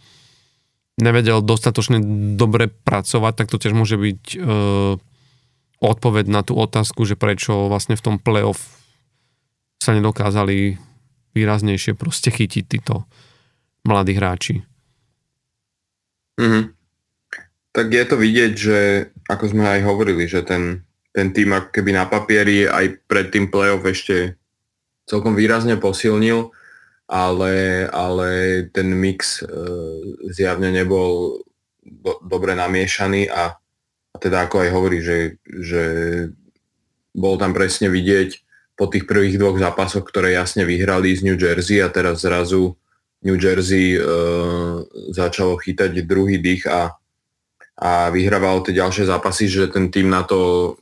nevedel 1.01 1.41
dostatočne 1.41 2.03
dobre 2.37 2.69
pracovať, 2.69 3.33
tak 3.33 3.49
to 3.49 3.57
tiež 3.57 3.73
môže 3.73 3.97
byť 3.97 4.23
e, 4.35 4.39
odpoveď 5.81 6.25
na 6.29 6.45
tú 6.45 6.59
otázku, 6.59 7.09
že 7.09 7.17
prečo 7.17 7.71
vlastne 7.73 7.97
v 7.97 8.05
tom 8.05 8.17
playoff 8.21 8.61
sa 9.81 9.97
nedokázali 9.97 10.77
výraznejšie 11.33 11.97
proste 11.97 12.29
chytiť 12.29 12.65
títo 12.69 13.09
mladí 13.89 14.15
hráči. 14.15 14.63
Mm-hmm. 16.39 16.65
Tak 17.73 17.87
je 17.89 18.05
to 18.05 18.17
vidieť, 18.21 18.53
že 18.53 18.79
ako 19.27 19.45
sme 19.49 19.65
aj 19.65 19.81
hovorili, 19.89 20.29
že 20.29 20.45
ten, 20.45 20.85
ten 21.11 21.33
tým 21.33 21.57
ako 21.57 21.73
keby 21.73 21.91
na 21.97 22.05
papieri 22.05 22.69
aj 22.69 23.01
pred 23.09 23.33
tým 23.33 23.49
playoff 23.49 23.83
ešte 23.89 24.37
celkom 25.09 25.33
výrazne 25.35 25.81
posilnil 25.81 26.53
ale, 27.09 27.87
ale 27.91 28.31
ten 28.71 28.89
mix 28.95 29.43
e, 29.43 29.47
zjavne 30.31 30.73
nebol 30.73 31.43
do, 31.83 32.13
dobre 32.23 32.55
namiešaný 32.55 33.29
a, 33.29 33.59
a 34.13 34.17
teda 34.17 34.47
ako 34.47 34.63
aj 34.63 34.71
hovorí, 34.71 34.99
že, 35.03 35.37
že 35.45 35.85
bol 37.13 37.37
tam 37.37 37.53
presne 37.53 37.93
vidieť 37.93 38.41
po 38.79 38.89
tých 38.89 39.05
prvých 39.05 39.37
dvoch 39.37 39.61
zápasoch, 39.61 40.03
ktoré 40.09 40.33
jasne 40.33 40.65
vyhrali 40.65 41.13
z 41.13 41.29
New 41.29 41.37
Jersey 41.37 41.85
a 41.85 41.93
teraz 41.93 42.25
zrazu 42.25 42.75
New 43.23 43.39
Jersey 43.39 43.95
e, 43.95 44.01
začalo 45.13 45.61
chytať 45.61 46.03
druhý 46.03 46.41
dých 46.41 46.67
a, 46.67 46.97
a 47.79 48.11
vyhrával 48.11 48.65
tie 48.65 48.75
ďalšie 48.75 49.07
zápasy, 49.07 49.47
že 49.47 49.71
ten 49.71 49.93
tým 49.93 50.11
na 50.11 50.25
to 50.27 50.75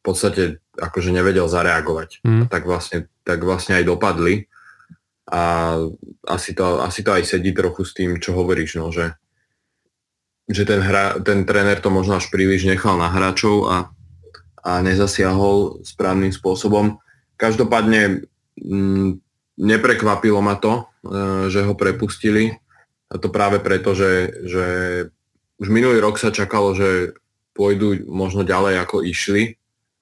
v 0.00 0.02
podstate 0.04 0.42
akože 0.80 1.12
nevedel 1.12 1.44
zareagovať. 1.44 2.24
Mm. 2.24 2.48
tak, 2.48 2.64
vlastne, 2.64 3.08
tak 3.24 3.44
vlastne 3.44 3.76
aj 3.76 3.84
dopadli 3.84 4.48
a 5.30 5.74
asi 6.26 6.50
to, 6.58 6.82
asi 6.82 7.06
to 7.06 7.14
aj 7.14 7.22
sedí 7.22 7.54
trochu 7.54 7.86
s 7.86 7.94
tým, 7.94 8.18
čo 8.18 8.34
hovoríš, 8.34 8.82
no, 8.82 8.90
že, 8.90 9.14
že 10.50 10.66
ten, 10.66 10.82
hra, 10.82 11.22
ten 11.22 11.46
tréner 11.46 11.78
to 11.78 11.88
možno 11.88 12.18
až 12.18 12.26
príliš 12.34 12.66
nechal 12.66 12.98
na 12.98 13.06
hráčov 13.06 13.70
a, 13.70 13.94
a 14.66 14.82
nezasiahol 14.82 15.86
správnym 15.86 16.34
spôsobom. 16.34 16.98
Každopádne 17.38 18.26
m, 18.58 18.74
mm, 18.74 19.10
neprekvapilo 19.62 20.42
ma 20.42 20.58
to, 20.58 20.82
e, 21.06 21.46
že 21.46 21.62
ho 21.62 21.78
prepustili 21.78 22.58
a 23.10 23.14
to 23.18 23.30
práve 23.30 23.62
preto, 23.62 23.94
že, 23.94 24.34
že 24.46 24.66
už 25.62 25.68
minulý 25.70 26.02
rok 26.02 26.18
sa 26.18 26.34
čakalo, 26.34 26.74
že 26.74 27.14
pôjdu 27.54 28.08
možno 28.08 28.42
ďalej 28.46 28.80
ako 28.82 29.04
išli. 29.04 29.60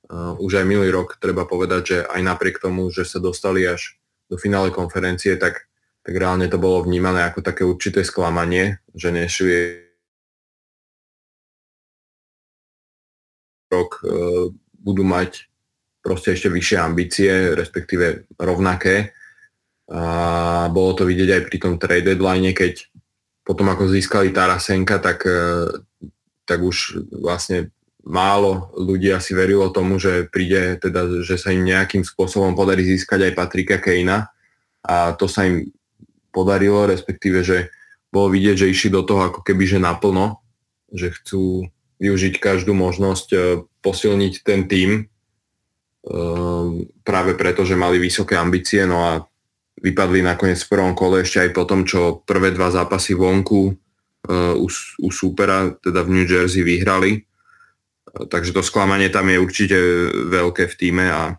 Uh, 0.09 0.33
už 0.41 0.65
aj 0.65 0.65
minulý 0.65 0.89
rok 0.89 1.21
treba 1.21 1.45
povedať, 1.45 1.83
že 1.85 1.99
aj 2.01 2.21
napriek 2.25 2.65
tomu, 2.65 2.89
že 2.89 3.05
sa 3.05 3.21
dostali 3.21 3.69
až 3.69 3.98
do 4.29 4.37
finále 4.37 4.71
konferencie, 4.71 5.37
tak, 5.41 5.67
tak 6.05 6.15
reálne 6.15 6.47
to 6.47 6.61
bolo 6.61 6.85
vnímané 6.85 7.25
ako 7.25 7.41
také 7.41 7.65
určité 7.65 8.05
sklamanie, 8.05 8.85
že 8.93 9.09
nešli 9.09 9.89
rok 13.73 14.01
e, 14.01 14.09
budú 14.81 15.05
mať 15.05 15.49
proste 16.01 16.33
ešte 16.33 16.49
vyššie 16.49 16.79
ambície, 16.81 17.31
respektíve 17.53 18.29
rovnaké. 18.41 19.13
A 19.89 20.69
bolo 20.69 20.93
to 20.93 21.09
vidieť 21.09 21.31
aj 21.33 21.43
pri 21.49 21.57
tom 21.61 21.75
trade 21.81 22.05
deadline, 22.13 22.53
keď 22.53 22.89
potom 23.45 23.73
ako 23.73 23.89
získali 23.89 24.33
Tarasenka, 24.33 25.01
tak, 25.01 25.25
e, 25.25 25.69
tak 26.45 26.61
už 26.61 27.09
vlastne 27.13 27.73
málo 28.09 28.73
ľudí 28.73 29.13
asi 29.13 29.37
verilo 29.37 29.69
tomu, 29.69 30.01
že 30.01 30.25
príde, 30.33 30.81
teda, 30.81 31.21
že 31.21 31.37
sa 31.37 31.53
im 31.53 31.69
nejakým 31.69 32.03
spôsobom 32.03 32.57
podarí 32.57 32.89
získať 32.89 33.29
aj 33.29 33.37
Patrika 33.37 33.77
Kejna 33.77 34.33
a 34.89 35.13
to 35.13 35.29
sa 35.29 35.45
im 35.45 35.69
podarilo, 36.33 36.89
respektíve, 36.89 37.45
že 37.45 37.69
bolo 38.09 38.33
vidieť, 38.33 38.65
že 38.65 38.73
išli 38.73 38.89
do 38.89 39.05
toho 39.05 39.29
ako 39.29 39.45
keby, 39.45 39.69
že 39.69 39.79
naplno, 39.79 40.41
že 40.89 41.13
chcú 41.13 41.69
využiť 42.01 42.41
každú 42.41 42.73
možnosť 42.73 43.29
e, 43.37 43.39
posilniť 43.85 44.35
ten 44.41 44.65
tím. 44.65 45.13
práve 47.05 47.37
preto, 47.37 47.69
že 47.69 47.77
mali 47.77 48.01
vysoké 48.01 48.33
ambície, 48.33 48.89
no 48.89 49.05
a 49.05 49.21
vypadli 49.77 50.25
nakoniec 50.25 50.57
v 50.57 50.73
prvom 50.73 50.95
kole 50.97 51.21
ešte 51.21 51.45
aj 51.45 51.51
po 51.53 51.69
tom, 51.69 51.85
čo 51.85 52.25
prvé 52.25 52.49
dva 52.57 52.73
zápasy 52.73 53.13
vonku 53.13 53.77
u, 54.57 54.67
u 55.05 55.09
súpera, 55.13 55.69
teda 55.77 56.01
v 56.09 56.13
New 56.17 56.27
Jersey 56.27 56.65
vyhrali. 56.65 57.28
Takže 58.15 58.57
to 58.57 58.63
sklamanie 58.65 59.13
tam 59.13 59.29
je 59.29 59.39
určite 59.43 59.79
veľké 60.33 60.71
v 60.71 60.75
týme 60.79 61.07
a 61.09 61.37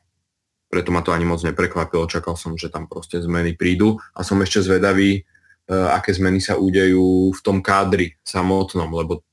preto 0.69 0.93
ma 0.93 1.01
to 1.01 1.09
ani 1.09 1.25
moc 1.25 1.41
neprekvapilo. 1.41 2.05
Čakal 2.05 2.37
som, 2.37 2.53
že 2.53 2.69
tam 2.69 2.85
proste 2.85 3.17
zmeny 3.17 3.57
prídu 3.57 3.97
a 4.13 4.21
som 4.21 4.37
ešte 4.41 4.61
zvedavý, 4.61 5.25
aké 5.69 6.13
zmeny 6.13 6.41
sa 6.41 6.57
udejú 6.57 7.33
v 7.33 7.41
tom 7.41 7.61
kádri 7.61 8.17
samotnom, 8.21 8.89
lebo 8.93 9.25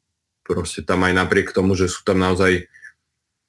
proste 0.45 0.85
tam 0.85 1.05
aj 1.05 1.13
napriek 1.13 1.53
tomu, 1.53 1.77
že 1.77 1.89
sú 1.89 2.05
tam 2.05 2.21
naozaj 2.21 2.69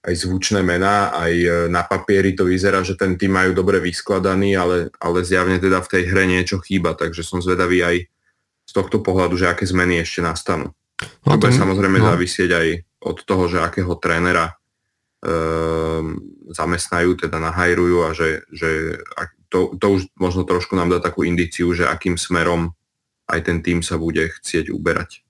aj 0.07 0.13
zvučné 0.23 0.63
mená, 0.63 1.11
aj 1.11 1.33
e, 1.35 1.47
na 1.67 1.83
papieri 1.83 2.31
to 2.31 2.47
vyzerá, 2.47 2.79
že 2.79 2.95
ten 2.95 3.19
tým 3.19 3.35
majú 3.35 3.51
dobre 3.51 3.83
vyskladaný, 3.83 4.55
ale, 4.55 4.77
ale 5.03 5.27
zjavne 5.27 5.59
teda 5.59 5.83
v 5.83 5.91
tej 5.91 6.03
hre 6.07 6.23
niečo 6.23 6.63
chýba, 6.63 6.95
takže 6.95 7.27
som 7.27 7.43
zvedavý 7.43 7.83
aj 7.83 7.95
z 8.63 8.71
tohto 8.71 9.03
pohľadu, 9.03 9.35
že 9.35 9.51
aké 9.51 9.67
zmeny 9.67 9.99
ešte 9.99 10.23
nastanú. 10.23 10.71
No, 11.27 11.35
to 11.35 11.51
bude 11.51 11.59
samozrejme 11.59 11.99
no. 11.99 12.07
závisieť 12.07 12.49
aj 12.55 12.67
od 13.01 13.17
toho, 13.23 13.45
že 13.45 13.61
akého 13.61 13.93
trénera 13.99 14.53
e, 15.21 15.33
zamestnajú, 16.51 17.17
teda 17.17 17.37
nahajrujú 17.37 17.97
a 18.05 18.09
že, 18.15 18.45
že 18.49 19.01
to, 19.47 19.75
to 19.79 19.85
už 19.99 20.01
možno 20.19 20.43
trošku 20.43 20.75
nám 20.75 20.91
dá 20.91 20.99
takú 20.99 21.23
indiciu, 21.23 21.71
že 21.71 21.87
akým 21.87 22.19
smerom 22.19 22.75
aj 23.27 23.39
ten 23.43 23.59
tým 23.59 23.83
sa 23.83 23.99
bude 23.99 24.31
chcieť 24.31 24.71
uberať. 24.71 25.27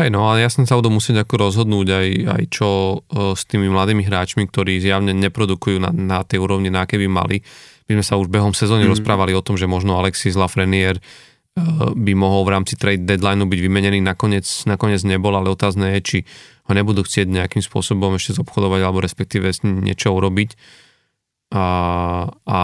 Hej, 0.00 0.08
no 0.16 0.32
ale 0.32 0.44
jasne 0.44 0.64
sa 0.64 0.78
budú 0.80 0.88
musieť 0.92 1.26
ako 1.26 1.50
rozhodnúť 1.50 1.88
aj, 1.92 2.08
aj 2.40 2.42
čo 2.48 2.68
uh, 3.00 3.36
s 3.36 3.44
tými 3.44 3.68
mladými 3.68 4.06
hráčmi, 4.06 4.48
ktorí 4.48 4.80
zjavne 4.80 5.12
neprodukujú 5.12 5.76
na, 5.76 5.90
na 5.92 6.20
tej 6.24 6.40
úrovni, 6.40 6.72
na 6.72 6.88
aké 6.88 6.96
by 6.96 7.08
mali. 7.10 7.44
My 7.90 8.00
sme 8.00 8.04
sa 8.06 8.14
už 8.16 8.30
behom 8.32 8.54
sezóny 8.54 8.86
mm. 8.86 8.92
rozprávali 8.96 9.36
o 9.36 9.44
tom, 9.44 9.60
že 9.60 9.68
možno 9.68 9.98
Alexis 9.98 10.38
Lafreniere 10.38 11.02
uh, 11.02 11.92
by 11.92 12.12
mohol 12.16 12.48
v 12.48 12.52
rámci 12.54 12.80
trade 12.80 13.04
deadlineu 13.04 13.50
byť 13.50 13.60
vymenený, 13.60 13.98
nakoniec, 14.00 14.46
nakoniec 14.64 15.04
nebol, 15.04 15.36
ale 15.36 15.52
otázne 15.52 15.98
je, 15.98 16.00
či 16.00 16.18
ho 16.70 16.72
nebudú 16.72 17.02
chcieť 17.02 17.26
nejakým 17.26 17.66
spôsobom 17.66 18.14
ešte 18.14 18.38
zobchodovať 18.38 18.80
alebo 18.86 19.02
respektíve 19.02 19.50
niečo 19.66 20.14
urobiť. 20.14 20.54
A, 21.50 21.66
a 22.46 22.60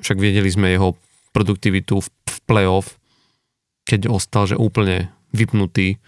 však 0.00 0.16
vedeli 0.16 0.48
sme 0.48 0.72
jeho 0.72 0.96
produktivitu 1.36 2.00
v, 2.00 2.08
v 2.08 2.38
playoff, 2.48 2.96
keď 3.84 4.08
ostal, 4.08 4.48
že 4.48 4.56
úplne 4.56 5.12
vypnutý 5.36 6.00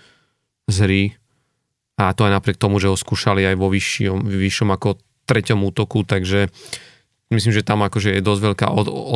z 0.65 0.77
hry 0.81 1.03
a 2.01 2.17
to 2.17 2.25
aj 2.25 2.33
napriek 2.33 2.57
tomu, 2.57 2.81
že 2.81 2.89
ho 2.89 2.97
skúšali 2.97 3.45
aj 3.45 3.57
vo 3.61 3.69
vyššom, 3.69 4.25
vyššom 4.25 4.73
ako 4.73 4.97
treťom 5.29 5.61
útoku, 5.61 6.01
takže 6.09 6.49
myslím, 7.29 7.53
že 7.53 7.67
tam 7.67 7.85
akože 7.85 8.17
je 8.17 8.25
dosť 8.25 8.41
veľká 8.41 8.67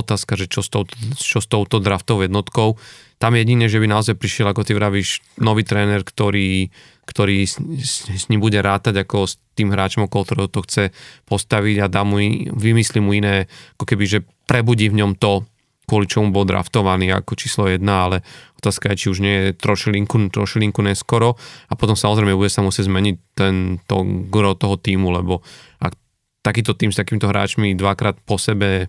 otázka, 0.04 0.36
že 0.36 0.46
čo 0.46 0.60
s, 0.60 0.68
touto, 0.68 0.92
čo 1.16 1.40
s 1.40 1.48
touto 1.48 1.80
draftovou 1.80 2.28
jednotkou. 2.28 2.76
Tam 3.16 3.32
jedine, 3.34 3.66
že 3.72 3.80
by 3.80 3.88
naozaj 3.88 4.20
prišiel, 4.20 4.52
ako 4.52 4.68
ty 4.68 4.76
vravíš, 4.76 5.24
nový 5.40 5.64
tréner, 5.64 6.04
ktorý, 6.04 6.68
ktorý 7.04 7.44
s, 7.44 7.60
s 8.00 8.26
ním 8.32 8.40
bude 8.40 8.58
rátať 8.58 9.04
ako 9.04 9.28
s 9.28 9.36
tým 9.54 9.70
hráčom, 9.70 10.08
okolo 10.08 10.22
ktorého 10.24 10.48
to 10.50 10.64
chce 10.64 10.84
postaviť 11.28 11.76
a 11.84 11.86
dá 11.86 12.02
mu, 12.02 12.18
vymyslí 12.52 12.98
mu 12.98 13.12
iné, 13.14 13.46
ako 13.78 13.84
keby, 13.84 14.04
že 14.08 14.18
prebudí 14.48 14.88
v 14.88 15.04
ňom 15.04 15.12
to, 15.16 15.44
kvôli 15.84 16.08
čomu 16.08 16.32
bol 16.32 16.48
draftovaný 16.48 17.12
ako 17.12 17.32
číslo 17.36 17.68
jedna, 17.68 18.08
ale 18.08 18.16
otázka 18.56 18.92
je, 18.92 19.00
či 19.04 19.06
už 19.12 19.18
nie 19.20 19.36
je 19.36 19.46
trošilinku, 19.52 20.32
trošilinku 20.32 20.80
neskoro. 20.80 21.36
A 21.68 21.76
potom 21.76 21.92
samozrejme 21.92 22.32
bude 22.32 22.48
sa 22.48 22.64
musieť 22.64 22.88
zmeniť 22.88 23.16
ten, 23.36 23.76
to 23.84 24.00
gro 24.32 24.56
toho 24.56 24.80
týmu, 24.80 25.12
lebo 25.12 25.44
ak 25.84 25.92
takýto 26.40 26.72
tým 26.72 26.88
s 26.88 26.96
takýmito 26.96 27.28
hráčmi 27.28 27.76
dvakrát 27.76 28.16
po 28.24 28.40
sebe 28.40 28.88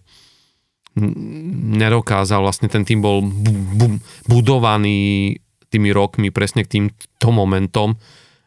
nedokázal, 1.75 2.39
vlastne 2.39 2.71
ten 2.71 2.87
tým 2.87 3.03
bol 3.03 3.19
bu- 3.19 3.67
bu- 3.75 4.01
budovaný 4.31 5.35
tými 5.69 5.89
rokmi 5.91 6.29
presne 6.29 6.65
k 6.65 6.71
týmto 6.79 7.29
momentom 7.29 7.97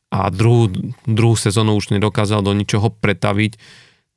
a 0.08 0.32
druhú, 0.32 0.72
druhú 1.04 1.36
sezónu 1.36 1.76
už 1.76 1.92
nedokázal 1.92 2.40
do 2.40 2.56
ničoho 2.56 2.88
pretaviť, 2.88 3.60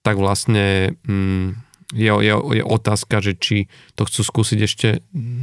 tak 0.02 0.16
vlastne 0.18 0.96
mm, 1.04 1.48
je, 1.92 2.12
je, 2.12 2.34
je 2.34 2.64
otázka, 2.64 3.20
že 3.20 3.36
či 3.36 3.68
to 4.00 4.08
chcú 4.08 4.22
skúsiť 4.24 4.60
ešte 4.64 4.88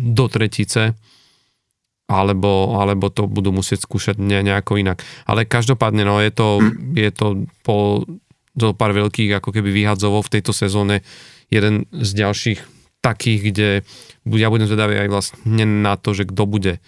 do 0.08 0.24
tretice, 0.32 0.96
alebo, 2.08 2.80
alebo 2.80 3.12
to 3.12 3.28
budú 3.28 3.52
musieť 3.52 3.84
skúšať 3.84 4.16
ne, 4.16 4.40
nejako 4.40 4.80
inak. 4.80 5.04
Ale 5.28 5.44
každopádne, 5.44 6.08
no 6.08 6.16
je 6.24 6.32
to, 6.32 6.48
je 6.96 7.10
to 7.12 7.44
po 7.60 8.08
do 8.58 8.74
pár 8.74 8.90
veľkých 8.90 9.38
ako 9.38 9.54
keby 9.54 9.70
vyhadzovov 9.70 10.26
v 10.26 10.40
tejto 10.40 10.50
sezóne 10.50 11.06
jeden 11.46 11.86
z 11.94 12.10
ďalších 12.26 12.60
takých, 12.98 13.40
kde 13.54 13.68
ja 14.26 14.50
budem 14.50 14.66
zvedavý 14.66 14.98
aj 14.98 15.08
vlastne 15.08 15.64
na 15.64 15.94
to, 15.94 16.10
že 16.10 16.26
kto 16.26 16.42
bude 16.50 16.82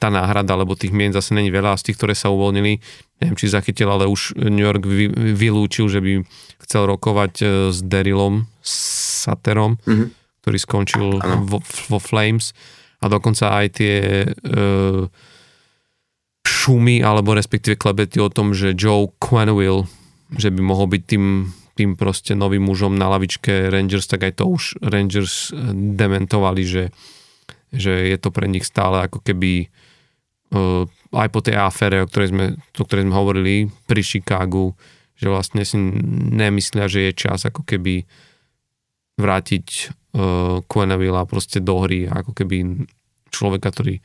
tá 0.00 0.08
náhrada, 0.08 0.56
lebo 0.56 0.72
tých 0.72 0.88
mien 0.88 1.12
zase 1.12 1.36
není 1.36 1.52
veľa 1.52 1.76
z 1.76 1.92
tých, 1.92 2.00
ktoré 2.00 2.16
sa 2.16 2.32
uvoľnili. 2.32 2.80
Neviem, 3.20 3.36
či 3.36 3.52
zachytil, 3.52 3.92
ale 3.92 4.08
už 4.08 4.40
New 4.40 4.64
York 4.64 4.88
vy, 4.88 5.12
vylúčil, 5.36 5.92
že 5.92 6.00
by 6.00 6.24
chcel 6.64 6.88
rokovať 6.88 7.32
uh, 7.44 7.48
s 7.68 7.84
Darylom 7.84 8.48
Saterom, 8.64 9.76
mm-hmm. 9.84 10.08
ktorý 10.40 10.58
skončil 10.58 11.06
vo, 11.44 11.60
vo 11.60 11.98
Flames 12.00 12.56
a 13.00 13.12
dokonca 13.12 13.52
aj 13.52 13.66
tie 13.76 14.24
uh, 14.24 15.04
šumy 16.44 17.00
alebo 17.00 17.32
respektíve 17.32 17.80
klebety 17.80 18.20
o 18.20 18.32
tom, 18.32 18.52
že 18.52 18.76
Joe 18.76 19.12
Quenville, 19.16 19.88
že 20.36 20.52
by 20.52 20.60
mohol 20.60 20.92
byť 20.92 21.02
tým, 21.04 21.24
tým 21.76 21.90
proste 21.96 22.36
novým 22.36 22.68
mužom 22.68 22.96
na 22.96 23.08
lavičke 23.08 23.72
Rangers, 23.72 24.04
tak 24.04 24.28
aj 24.28 24.40
to 24.40 24.44
už 24.48 24.76
Rangers 24.84 25.48
e, 25.50 25.72
dementovali, 25.96 26.62
že, 26.68 26.82
že 27.70 28.10
je 28.10 28.16
to 28.18 28.34
pre 28.34 28.50
nich 28.50 28.66
stále 28.66 29.06
ako 29.06 29.22
keby 29.22 29.70
uh, 30.54 30.84
aj 31.14 31.28
po 31.30 31.40
tej 31.42 31.58
afére, 31.58 32.02
o 32.02 32.10
ktorej 32.10 32.30
sme, 32.30 32.46
o 32.54 32.84
ktorej 32.86 33.04
sme 33.06 33.14
hovorili 33.14 33.54
pri 33.86 34.02
Chicagu, 34.02 34.74
že 35.18 35.26
vlastne 35.30 35.62
si 35.66 35.76
nemyslia, 36.32 36.90
že 36.90 37.10
je 37.10 37.12
čas 37.26 37.44
ako 37.44 37.62
keby 37.66 38.06
vrátiť 39.20 39.66
uh, 40.16 40.64
Quennevilla 40.64 41.28
proste 41.28 41.60
do 41.60 41.84
hry, 41.84 42.08
ako 42.08 42.32
keby 42.32 42.86
človeka, 43.30 43.70
ktorý 43.70 44.00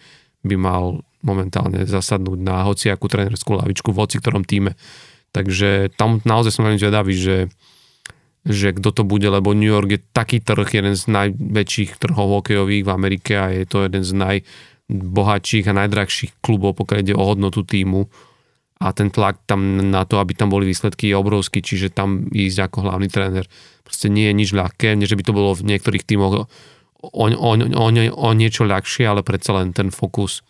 by 0.45 0.55
mal 0.59 1.01
momentálne 1.25 1.89
zasadnúť 1.89 2.37
na 2.37 2.61
hociakú 2.69 3.09
trénerskú 3.09 3.57
lavičku 3.57 3.89
v 3.89 3.97
hoci 3.97 4.21
ktorom 4.21 4.45
týme. 4.45 4.77
Takže 5.33 5.91
tam 5.97 6.21
naozaj 6.21 6.53
som 6.53 6.63
veľmi 6.69 6.79
zvedavý, 6.79 7.17
že, 7.17 7.37
že 8.45 8.77
kto 8.77 8.93
to 8.93 9.03
bude, 9.03 9.25
lebo 9.25 9.57
New 9.57 9.69
York 9.69 9.89
je 9.89 10.01
taký 10.13 10.37
trh, 10.37 10.69
jeden 10.69 10.93
z 10.93 11.09
najväčších 11.09 11.97
trhov 11.97 12.41
hokejových 12.41 12.85
v 12.85 12.93
Amerike 12.93 13.33
a 13.41 13.49
je 13.49 13.65
to 13.65 13.89
jeden 13.89 14.05
z 14.05 14.13
najbohatších 14.13 15.65
a 15.65 15.77
najdrahších 15.81 16.45
klubov, 16.45 16.77
pokiaľ 16.77 16.97
ide 17.01 17.15
o 17.17 17.25
hodnotu 17.25 17.65
týmu 17.65 18.05
a 18.77 18.91
ten 18.93 19.09
tlak 19.09 19.41
tam 19.49 19.89
na 19.89 20.05
to, 20.05 20.21
aby 20.21 20.37
tam 20.37 20.53
boli 20.53 20.69
výsledky 20.69 21.09
je 21.09 21.15
obrovský, 21.17 21.65
čiže 21.65 21.89
tam 21.89 22.29
ísť 22.29 22.69
ako 22.69 22.77
hlavný 22.85 23.07
tréner 23.09 23.49
proste 23.81 24.13
nie 24.13 24.29
je 24.29 24.37
nič 24.37 24.49
ľahké, 24.53 24.93
nie 24.93 25.09
že 25.09 25.17
by 25.17 25.23
to 25.25 25.33
bolo 25.33 25.57
v 25.57 25.65
niektorých 25.65 26.05
tímoch 26.05 26.33
o, 26.35 26.43
o, 27.01 27.25
o, 27.33 27.51
o 28.13 28.27
niečo 28.35 28.67
ľahšie, 28.67 29.09
ale 29.09 29.25
predsa 29.25 29.57
len 29.57 29.73
ten 29.73 29.89
fokus 29.89 30.45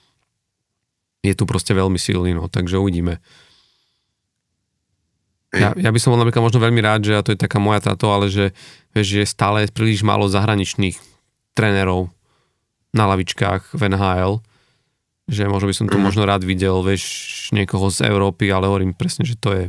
je 1.23 1.34
tu 1.34 1.47
proste 1.47 1.71
veľmi 1.71 1.97
silný, 1.97 2.38
no, 2.38 2.51
takže 2.51 2.77
uvidíme. 2.77 3.23
Ja, 5.56 5.72
ja 5.76 5.89
by 5.91 6.00
som 6.00 6.12
bol 6.13 6.20
napríklad 6.20 6.44
možno 6.44 6.60
veľmi 6.60 6.82
rád, 6.84 7.08
že 7.08 7.13
a 7.15 7.24
to 7.24 7.32
je 7.32 7.39
taká 7.39 7.58
moja 7.58 7.80
táto, 7.80 8.12
ale 8.12 8.28
že, 8.28 8.52
vieš, 8.91 9.08
že 9.20 9.22
stále 9.24 9.65
je 9.65 9.74
príliš 9.74 10.04
málo 10.04 10.28
zahraničných 10.28 11.00
trénerov 11.56 12.12
na 12.91 13.08
lavičkách 13.08 13.76
v 13.76 13.82
NHL, 13.91 14.44
že 15.32 15.48
možno 15.48 15.72
by 15.72 15.76
som 15.76 15.88
to 15.88 15.98
mm. 15.98 16.04
možno 16.04 16.24
rád 16.28 16.44
videl, 16.44 16.84
vieš, 16.84 17.04
niekoho 17.56 17.88
z 17.88 18.06
Európy, 18.12 18.52
ale 18.52 18.68
hovorím 18.68 18.91
presne, 18.94 19.24
že 19.24 19.39
to 19.39 19.56
je 19.56 19.65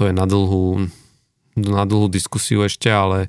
to 0.00 0.08
je 0.08 0.16
na 0.16 0.24
dlhú, 0.24 0.88
na 1.60 1.84
dlhú 1.84 2.08
diskusiu 2.08 2.64
ešte, 2.64 2.88
ale 2.88 3.28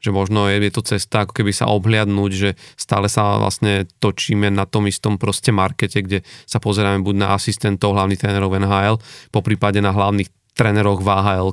že 0.00 0.12
možno 0.12 0.52
je, 0.52 0.60
je 0.60 0.72
to 0.72 0.84
cesta 0.84 1.24
ako 1.24 1.32
keby 1.32 1.52
sa 1.52 1.68
obhliadnúť, 1.72 2.30
že 2.32 2.50
stále 2.76 3.08
sa 3.08 3.40
vlastne 3.40 3.88
točíme 4.00 4.52
na 4.52 4.68
tom 4.68 4.84
istom 4.84 5.16
proste 5.16 5.48
markete, 5.48 6.04
kde 6.04 6.18
sa 6.44 6.60
pozeráme 6.60 7.00
buď 7.00 7.14
na 7.16 7.28
asistentov 7.32 7.96
hlavných 7.96 8.20
trénerov 8.20 8.52
NHL, 8.52 8.96
po 9.32 9.40
prípade 9.40 9.80
na 9.80 9.96
hlavných 9.96 10.28
tréneroch 10.60 11.00
v 11.00 11.08
ahl 11.08 11.50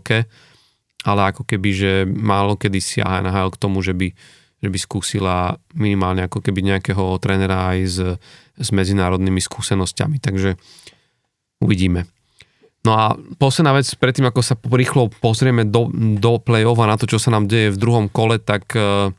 ale 1.08 1.22
ako 1.32 1.48
keby, 1.48 1.70
že 1.72 1.92
málo 2.04 2.60
kedy 2.60 2.84
siaha 2.84 3.24
NHL 3.24 3.56
k 3.56 3.62
tomu, 3.62 3.80
že 3.80 3.96
by, 3.96 4.12
že 4.60 4.68
by 4.68 4.78
skúsila 4.82 5.56
minimálne 5.72 6.28
ako 6.28 6.44
keby 6.44 6.60
nejakého 6.76 7.16
trénera 7.24 7.72
aj 7.72 7.80
s, 7.88 7.98
s 8.60 8.70
medzinárodnými 8.76 9.40
skúsenosťami, 9.40 10.20
takže 10.20 10.60
uvidíme. 11.64 12.12
No 12.84 12.92
a 12.96 13.16
posledná 13.40 13.72
vec, 13.76 13.88
predtým 13.96 14.28
ako 14.28 14.42
sa 14.44 14.60
rýchlo 14.60 15.08
pozrieme 15.24 15.64
do, 15.64 15.88
do 16.20 16.40
play-off 16.44 16.80
a 16.84 16.92
na 16.92 17.00
to, 17.00 17.08
čo 17.08 17.20
sa 17.20 17.32
nám 17.32 17.48
deje 17.48 17.72
v 17.72 17.80
druhom 17.80 18.08
kole, 18.12 18.40
tak 18.40 18.68
uh, 18.76 19.12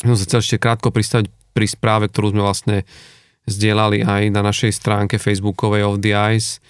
som 0.00 0.16
sa 0.16 0.24
chcel 0.28 0.40
ešte 0.40 0.60
krátko 0.60 0.92
pristaviť 0.92 1.28
pri 1.52 1.66
správe, 1.68 2.08
ktorú 2.08 2.32
sme 2.32 2.44
vlastne 2.44 2.88
zdieľali 3.44 4.04
aj 4.04 4.22
na 4.32 4.40
našej 4.44 4.72
stránke 4.72 5.16
facebookovej 5.20 5.82
of 5.84 6.00
the 6.00 6.12
Ice 6.12 6.60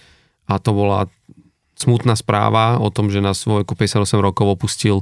a 0.51 0.59
to 0.59 0.75
bola 0.75 1.07
smutná 1.81 2.13
správa 2.13 2.77
o 2.77 2.93
tom, 2.93 3.09
že 3.09 3.25
na 3.25 3.33
svoj 3.33 3.65
58 3.65 4.21
rokov 4.21 4.47
opustil 4.47 5.01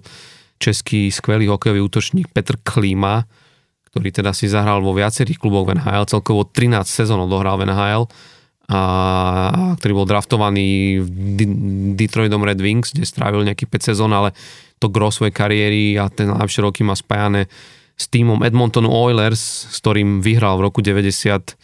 český 0.63 1.11
skvelý 1.11 1.51
hokejový 1.51 1.83
útočník 1.83 2.31
Petr 2.31 2.59
Klíma, 2.63 3.27
ktorý 3.91 4.15
teda 4.15 4.31
si 4.31 4.47
zahral 4.47 4.79
vo 4.79 4.95
viacerých 4.95 5.43
kluboch 5.43 5.67
v 5.67 5.79
NHL, 5.79 6.07
celkovo 6.07 6.47
13 6.47 6.87
sezónov 6.87 7.27
dohral 7.27 7.59
v 7.59 7.67
NHL, 7.67 8.05
a, 8.69 8.81
ktorý 9.81 9.93
bol 9.97 10.07
draftovaný 10.07 11.01
v 11.01 11.09
Detroitom 11.97 12.45
Red 12.45 12.61
Wings, 12.61 12.93
kde 12.93 13.09
strávil 13.09 13.43
nejaký 13.49 13.65
5 13.65 13.91
sezón, 13.95 14.13
ale 14.13 14.37
to 14.77 14.93
gro 14.93 15.09
svojej 15.09 15.33
kariéry 15.33 15.97
a 15.97 16.13
ten 16.13 16.29
najlepšie 16.29 16.63
roky 16.63 16.85
má 16.85 16.93
spájane 16.93 17.49
s 17.99 18.07
týmom 18.07 18.45
Edmontonu 18.47 18.93
Oilers, 18.93 19.73
s 19.73 19.77
ktorým 19.83 20.23
vyhral 20.23 20.61
v 20.61 20.71
roku 20.71 20.85
90 20.85 21.59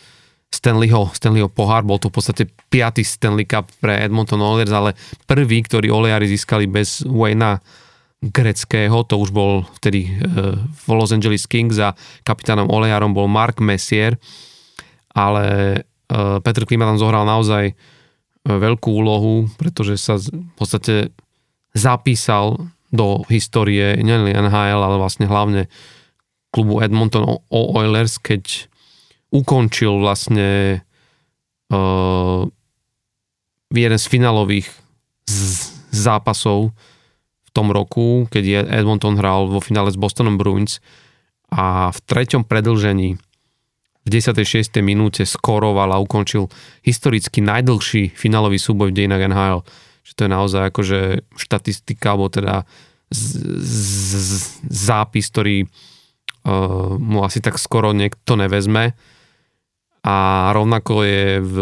Stanleyho, 0.55 1.11
Stanleyho 1.11 1.51
pohár, 1.51 1.83
bol 1.83 1.99
to 1.99 2.15
v 2.15 2.23
podstate 2.23 2.43
piatý 2.71 3.03
Stanley 3.03 3.43
Cup 3.43 3.75
pre 3.83 3.99
Edmonton 3.99 4.39
Oilers, 4.39 4.71
ale 4.71 4.95
prvý, 5.27 5.67
ktorý 5.67 5.91
Oleári 5.91 6.31
získali 6.31 6.71
bez 6.71 7.03
Wayna 7.03 7.59
Greckého, 8.23 9.05
to 9.05 9.19
už 9.21 9.35
bol 9.35 9.67
vtedy 9.83 10.09
uh, 10.09 10.57
v 10.57 10.85
Los 10.95 11.13
Angeles 11.13 11.45
Kings 11.45 11.77
a 11.77 11.93
kapitánom 12.25 12.71
Oleárom 12.71 13.13
bol 13.13 13.29
Mark 13.29 13.59
Messier, 13.61 14.17
ale 15.13 15.45
uh, 16.09 16.41
Petr 16.41 16.65
Klima 16.65 16.89
tam 16.89 16.97
zohral 16.97 17.29
naozaj 17.29 17.75
uh, 17.75 17.77
veľkú 18.47 18.89
úlohu, 18.89 19.51
pretože 19.61 20.01
sa 20.01 20.17
v 20.17 20.55
podstate 20.57 21.13
zapísal 21.75 22.71
do 22.95 23.27
histórie 23.27 23.99
nielen 23.99 24.31
NHL, 24.31 24.81
ale 24.81 24.97
vlastne 24.97 25.27
hlavne 25.27 25.67
klubu 26.55 26.79
Edmonton 26.79 27.43
Oilers, 27.51 28.23
keď 28.23 28.71
ukončil 29.35 29.99
vlastne 29.99 30.81
uh, 31.75 32.47
jeden 33.75 33.99
z 33.99 34.07
finálových 34.07 34.71
z, 35.27 35.75
zápasov 35.91 36.71
v 37.43 37.51
tom 37.51 37.75
roku, 37.75 38.31
keď 38.31 38.71
Edmonton 38.71 39.19
hral 39.19 39.51
vo 39.51 39.59
finále 39.59 39.91
s 39.91 39.99
Bostonom 39.99 40.39
Bruins 40.39 40.79
a 41.51 41.91
v 41.91 41.99
treťom 42.07 42.47
predlžení 42.47 43.19
v 44.05 44.09
16. 44.13 44.85
minúte 44.85 45.25
skoroval 45.25 45.97
a 45.97 46.03
ukončil 46.03 46.53
historicky 46.85 47.41
najdlhší 47.41 48.13
finálový 48.13 48.61
súboj 48.61 48.93
v 48.93 48.97
dejinách 49.01 49.33
NHL. 49.33 49.61
Že 50.05 50.13
to 50.13 50.21
je 50.21 50.31
naozaj 50.31 50.63
akože 50.69 51.01
štatistika, 51.41 52.13
alebo 52.13 52.29
teda 52.29 52.69
z, 53.09 53.41
z, 53.65 54.13
z, 54.13 54.33
zápis, 54.69 55.33
ktorý 55.33 55.65
uh, 55.65 57.01
mu 57.01 57.25
asi 57.25 57.41
tak 57.41 57.57
skoro 57.57 57.97
niekto 57.97 58.37
nevezme 58.37 58.93
a 60.05 60.53
rovnako 60.53 61.01
je 61.01 61.41
v 61.41 61.57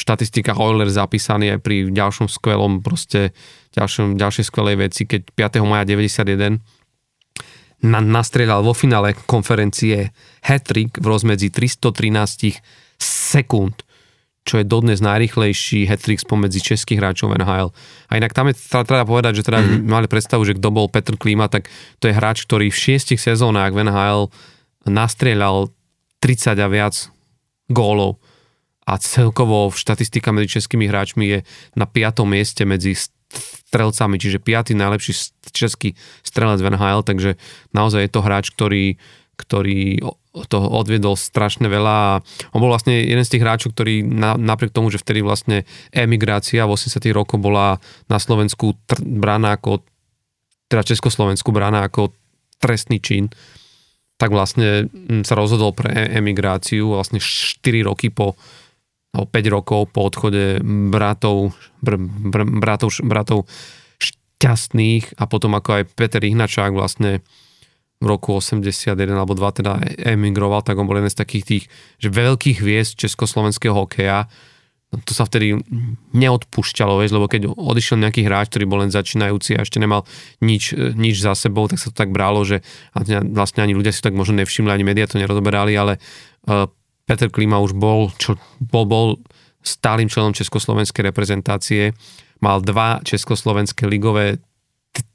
štatistikách 0.00 0.56
Oilers 0.56 0.96
zapísaný 0.96 1.52
aj 1.52 1.60
pri 1.60 1.92
ďalšom 1.92 2.32
skvelom 2.32 2.80
proste, 2.80 3.36
ďalšom, 3.76 4.16
ďalšej 4.16 4.44
skvelej 4.48 4.88
veci, 4.88 5.04
keď 5.04 5.28
5. 5.60 5.68
maja 5.68 5.84
91 5.84 6.64
na, 7.84 8.00
nastrieľal 8.00 8.64
vo 8.64 8.72
finále 8.72 9.12
konferencie 9.28 10.16
hat-trick 10.40 10.96
v 10.96 11.04
rozmedzi 11.04 11.52
313 11.52 12.64
sekúnd, 12.96 13.84
čo 14.48 14.56
je 14.56 14.64
dodnes 14.64 14.96
najrychlejší 15.04 15.84
hat-trick 15.84 16.24
spomedzi 16.24 16.64
českých 16.64 16.96
hráčov 17.04 17.36
NHL. 17.36 17.76
A 18.08 18.12
inak 18.16 18.32
tam 18.32 18.48
je 18.48 18.56
treba 18.56 19.04
povedať, 19.04 19.44
že 19.44 19.44
teda 19.44 19.60
mm-hmm. 19.60 19.84
mali 19.84 20.08
predstavu, 20.08 20.48
že 20.48 20.56
kto 20.56 20.72
bol 20.72 20.88
Petr 20.88 21.20
Klima, 21.20 21.52
tak 21.52 21.68
to 22.00 22.08
je 22.08 22.16
hráč, 22.16 22.48
ktorý 22.48 22.72
v 22.72 22.80
šiestich 22.80 23.20
sezónach 23.20 23.76
v 23.76 23.84
NHL 23.84 24.32
nastrieľal 24.88 25.68
30 26.24 26.56
a 26.56 26.68
viac 26.72 27.12
gólov 27.70 28.18
a 28.86 28.94
celkovo 29.02 29.74
štatistika 29.74 30.30
medzi 30.30 30.58
českými 30.60 30.86
hráčmi 30.86 31.24
je 31.26 31.38
na 31.74 31.90
5. 31.90 32.22
mieste 32.22 32.62
medzi 32.62 32.94
strelcami, 33.66 34.16
čiže 34.22 34.38
5. 34.38 34.78
najlepší 34.78 35.12
český 35.50 35.98
strelec 36.22 36.62
v 36.62 36.70
NHL, 36.70 37.02
takže 37.02 37.34
naozaj 37.74 38.06
je 38.06 38.10
to 38.14 38.20
hráč, 38.22 38.54
ktorý, 38.54 38.94
ktorý 39.34 39.98
toho 40.46 40.68
odviedol 40.68 41.16
strašne 41.16 41.64
veľa 41.66 41.94
a 41.96 42.20
on 42.52 42.60
bol 42.60 42.68
vlastne 42.68 42.92
jeden 42.92 43.24
z 43.24 43.32
tých 43.32 43.42
hráčov, 43.42 43.72
ktorý 43.72 44.04
na, 44.04 44.36
napriek 44.36 44.70
tomu, 44.70 44.92
že 44.92 45.00
vtedy 45.00 45.24
vlastne 45.24 45.64
emigrácia 45.96 46.68
v 46.68 46.76
80 46.76 47.00
rokoch 47.16 47.40
bola 47.40 47.80
na 48.06 48.20
Slovensku 48.20 48.76
tr- 48.84 49.00
brána 49.00 49.56
ako 49.56 49.80
teda 50.68 50.82
Československu 50.82 51.54
brána 51.54 51.86
ako 51.86 52.12
trestný 52.58 52.98
čin, 52.98 53.30
tak 54.16 54.32
vlastne 54.32 54.88
mm, 54.88 55.28
sa 55.28 55.36
rozhodol 55.36 55.76
pre 55.76 55.92
emigráciu 56.16 56.96
vlastne 56.96 57.20
4 57.20 57.60
roky 57.84 58.08
po 58.08 58.36
alebo 59.16 59.32
5 59.32 59.56
rokov 59.56 59.80
po 59.96 60.12
odchode 60.12 60.60
bratov, 60.92 61.56
br, 61.80 61.96
br, 61.96 62.44
bratov, 62.44 63.00
bratov 63.00 63.48
šťastných 63.96 65.16
a 65.16 65.24
potom 65.24 65.56
ako 65.56 65.80
aj 65.80 65.82
Peter 65.96 66.20
Ihnačák 66.20 66.76
vlastne 66.76 67.24
v 67.96 68.04
roku 68.04 68.36
81 68.36 68.92
alebo 69.08 69.32
2 69.32 69.58
teda 69.64 69.80
emigroval, 70.12 70.60
tak 70.60 70.76
on 70.76 70.84
bol 70.84 71.00
jeden 71.00 71.08
z 71.08 71.16
takých 71.16 71.44
tých 71.48 71.64
že 71.96 72.12
veľkých 72.12 72.60
hviezd 72.60 73.00
československého 73.00 73.72
hokeja, 73.72 74.28
to 74.94 75.12
sa 75.12 75.26
vtedy 75.26 75.58
neodpúšťalo, 76.14 77.02
vieš, 77.02 77.18
lebo 77.18 77.26
keď 77.26 77.50
odišiel 77.50 78.00
nejaký 78.06 78.22
hráč, 78.22 78.54
ktorý 78.54 78.64
bol 78.70 78.80
len 78.86 78.94
začínajúci 78.94 79.58
a 79.58 79.66
ešte 79.66 79.82
nemal 79.82 80.06
nič, 80.38 80.72
nič 80.94 81.20
za 81.20 81.34
sebou, 81.34 81.66
tak 81.66 81.82
sa 81.82 81.90
to 81.90 81.96
tak 81.98 82.14
bralo, 82.14 82.46
že 82.46 82.62
vlastne 83.34 83.66
ani 83.66 83.74
ľudia 83.74 83.90
si 83.90 83.98
to 84.00 84.08
tak 84.08 84.16
možno 84.16 84.38
nevšimli, 84.40 84.70
ani 84.70 84.86
médiá 84.86 85.10
to 85.10 85.18
nerozoberali, 85.18 85.74
ale 85.74 85.98
uh, 86.46 86.70
Peter 87.04 87.28
Klima 87.28 87.58
už 87.58 87.74
bol, 87.74 88.14
čo, 88.14 88.38
bol, 88.62 88.86
bol 88.86 89.08
stálym 89.60 90.06
členom 90.06 90.30
československej 90.32 91.02
reprezentácie, 91.10 91.90
mal 92.38 92.62
dva 92.62 93.02
československé 93.02 93.90
ligové 93.90 94.38
t- 94.94 95.06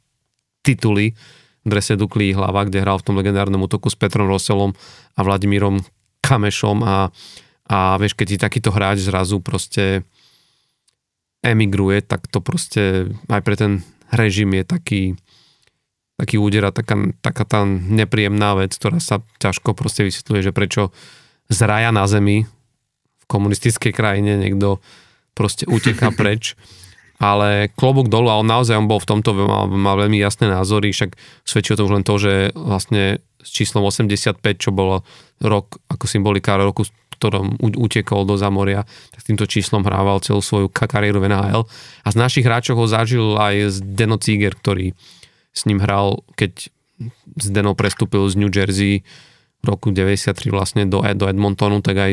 tituly 0.68 1.16
v 1.64 1.68
drese 1.68 1.96
Duklí 1.96 2.34
hlava, 2.36 2.68
kde 2.68 2.84
hral 2.84 3.00
v 3.00 3.06
tom 3.08 3.16
legendárnom 3.16 3.62
útoku 3.64 3.88
s 3.88 3.96
Petrom 3.96 4.28
Roselom 4.28 4.76
a 5.16 5.20
Vladimírom 5.22 5.80
Kamešom 6.20 6.82
a 6.84 7.14
a 7.72 7.96
vieš, 7.96 8.20
keď 8.20 8.28
ti 8.36 8.38
takýto 8.38 8.76
hráč 8.76 9.08
zrazu 9.08 9.40
proste 9.40 10.04
emigruje, 11.40 12.04
tak 12.04 12.28
to 12.28 12.44
proste 12.44 13.16
aj 13.32 13.42
pre 13.48 13.56
ten 13.56 13.80
režim 14.12 14.52
je 14.52 14.64
taký, 14.68 15.02
taký 16.20 16.36
úder 16.36 16.68
a 16.68 16.76
taká, 16.76 17.16
taká 17.24 17.48
tá 17.48 17.64
nepríjemná 17.66 18.60
vec, 18.60 18.76
ktorá 18.76 19.00
sa 19.00 19.24
ťažko 19.40 19.72
proste 19.72 20.04
vysvetľuje, 20.04 20.52
že 20.52 20.52
prečo 20.52 20.92
z 21.48 21.60
raja 21.64 21.96
na 21.96 22.04
zemi 22.12 22.44
v 23.24 23.26
komunistickej 23.32 23.96
krajine 23.96 24.36
niekto 24.36 24.84
proste 25.32 25.64
uteká 25.64 26.12
preč. 26.20 26.60
Ale 27.22 27.70
klobúk 27.78 28.10
dolu 28.10 28.34
a 28.34 28.42
on 28.42 28.50
naozaj 28.50 28.76
on 28.76 28.90
bol 28.90 28.98
v 28.98 29.06
tomto, 29.06 29.32
mal, 29.38 29.70
mal 29.70 29.96
veľmi 29.96 30.18
jasné 30.18 30.50
názory, 30.50 30.92
však 30.92 31.16
svedčí 31.46 31.72
o 31.72 31.78
tom 31.78 31.88
už 31.88 31.96
len 32.02 32.04
to, 32.04 32.18
že 32.18 32.34
vlastne 32.58 33.22
s 33.40 33.50
číslom 33.54 33.86
85, 33.86 34.42
čo 34.58 34.74
bolo 34.74 35.06
rok 35.38 35.78
ako 35.88 36.06
symbolika 36.10 36.58
roku 36.58 36.82
ktorom 37.22 37.62
utekol 37.62 38.26
do 38.26 38.34
Zamoria, 38.34 38.82
tak 39.14 39.22
týmto 39.22 39.46
číslom 39.46 39.86
hrával 39.86 40.18
celú 40.26 40.42
svoju 40.42 40.74
kariéru 40.74 41.22
v 41.22 41.30
NHL. 41.30 41.64
A 42.02 42.08
z 42.10 42.18
našich 42.18 42.42
hráčov 42.42 42.82
ho 42.82 42.90
zažil 42.90 43.38
aj 43.38 43.86
Deno 43.86 44.18
Ciger, 44.18 44.58
ktorý 44.58 44.98
s 45.54 45.70
ním 45.70 45.78
hral, 45.78 46.26
keď 46.34 46.74
Deno 47.38 47.78
prestúpil 47.78 48.26
z 48.26 48.42
New 48.42 48.50
Jersey 48.50 49.06
v 49.62 49.66
roku 49.70 49.94
93 49.94 50.34
vlastne 50.50 50.90
do, 50.90 51.06
do 51.14 51.30
Edmontonu, 51.30 51.86
tak 51.86 51.94
aj 51.94 52.12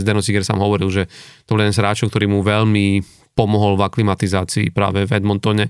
Deno 0.00 0.24
Ciger 0.24 0.40
sám 0.40 0.64
hovoril, 0.64 0.88
že 0.88 1.04
to 1.44 1.52
bol 1.52 1.60
jeden 1.60 1.76
z 1.76 1.84
hráčov, 1.84 2.08
ktorý 2.08 2.32
mu 2.32 2.40
veľmi 2.40 3.04
pomohol 3.36 3.76
v 3.76 3.84
aklimatizácii 3.84 4.72
práve 4.72 5.04
v 5.04 5.12
Edmontone 5.12 5.68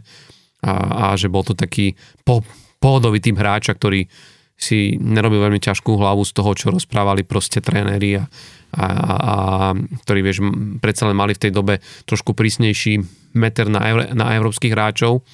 a, 0.63 0.73
a 1.11 1.19
že 1.19 1.27
bol 1.27 1.43
to 1.43 1.59
taký 1.59 1.99
po, 2.23 2.47
pohodový 2.79 3.19
typ 3.19 3.35
hráča, 3.35 3.75
ktorý 3.75 4.07
si 4.61 5.01
nerobil 5.01 5.41
veľmi 5.41 5.57
ťažkú 5.57 5.97
hlavu 5.97 6.21
z 6.29 6.33
toho, 6.37 6.53
čo 6.53 6.69
rozprávali 6.69 7.25
proste 7.25 7.65
tréneri 7.65 8.21
a, 8.21 8.29
a, 8.77 8.85
a 8.85 9.35
ktorí, 10.05 10.21
vieš, 10.21 10.45
predsa 10.85 11.09
len 11.09 11.17
mali 11.17 11.33
v 11.33 11.49
tej 11.49 11.53
dobe 11.57 11.81
trošku 12.05 12.37
prísnejší 12.37 13.01
meter 13.33 13.73
na, 13.73 13.81
eur, 13.89 14.13
na 14.13 14.37
európskych 14.37 14.77
hráčov, 14.77 15.25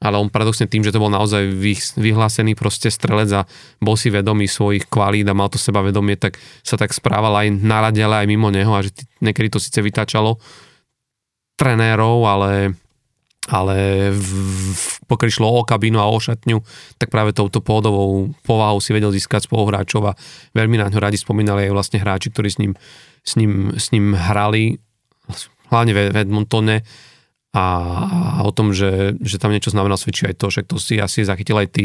ale 0.00 0.16
on 0.20 0.28
paradoxne 0.28 0.68
tým, 0.68 0.84
že 0.84 0.92
to 0.92 1.00
bol 1.00 1.08
naozaj 1.08 1.56
vyhlásený 1.96 2.52
proste 2.52 2.92
strelec 2.92 3.32
a 3.32 3.48
bol 3.80 3.96
si 3.96 4.12
vedomý 4.12 4.44
svojich 4.44 4.88
kvalít 4.92 5.28
a 5.28 5.36
mal 5.36 5.48
to 5.48 5.56
seba 5.56 5.80
vedomie, 5.80 6.20
tak 6.20 6.36
sa 6.60 6.76
tak 6.76 6.92
správal 6.92 7.32
aj 7.36 7.48
na 7.64 7.80
rade, 7.80 8.00
ale 8.00 8.24
aj 8.24 8.28
mimo 8.28 8.52
neho 8.52 8.72
a 8.76 8.84
že 8.84 8.92
niekedy 9.24 9.52
to 9.52 9.60
síce 9.60 9.80
vytáčalo 9.80 10.36
trenérov, 11.56 12.24
ale 12.24 12.76
ale 13.50 14.10
pokiaľ 15.10 15.28
išlo 15.28 15.46
o 15.50 15.66
kabínu 15.66 15.98
a 15.98 16.06
o 16.06 16.18
šatňu, 16.22 16.62
tak 17.02 17.10
práve 17.10 17.34
touto 17.34 17.58
pôdovou 17.58 18.30
povahou 18.46 18.78
si 18.78 18.94
vedel 18.94 19.10
získať 19.10 19.50
spoluhráčov 19.50 20.14
a 20.14 20.16
veľmi 20.54 20.78
na 20.78 20.86
ňo 20.86 21.02
radi 21.02 21.18
spomínali 21.18 21.66
aj 21.66 21.74
vlastne 21.74 21.98
hráči, 21.98 22.30
ktorí 22.30 22.48
s 22.48 22.58
ním, 22.62 22.72
s 23.26 23.34
ním, 23.34 23.74
s 23.74 23.90
ním 23.90 24.14
hrali, 24.14 24.78
hlavne 25.74 25.92
v 25.94 26.14
Edmontone 26.14 26.86
a, 27.50 27.66
a 28.38 28.40
o 28.46 28.54
tom, 28.54 28.70
že, 28.70 29.18
že 29.18 29.42
tam 29.42 29.50
niečo 29.50 29.74
znamená 29.74 29.98
svedčí 29.98 30.30
aj 30.30 30.38
to, 30.38 30.46
že 30.54 30.62
to 30.62 30.78
si 30.78 31.02
asi 31.02 31.26
zachytil 31.26 31.58
aj 31.58 31.68
ty, 31.74 31.84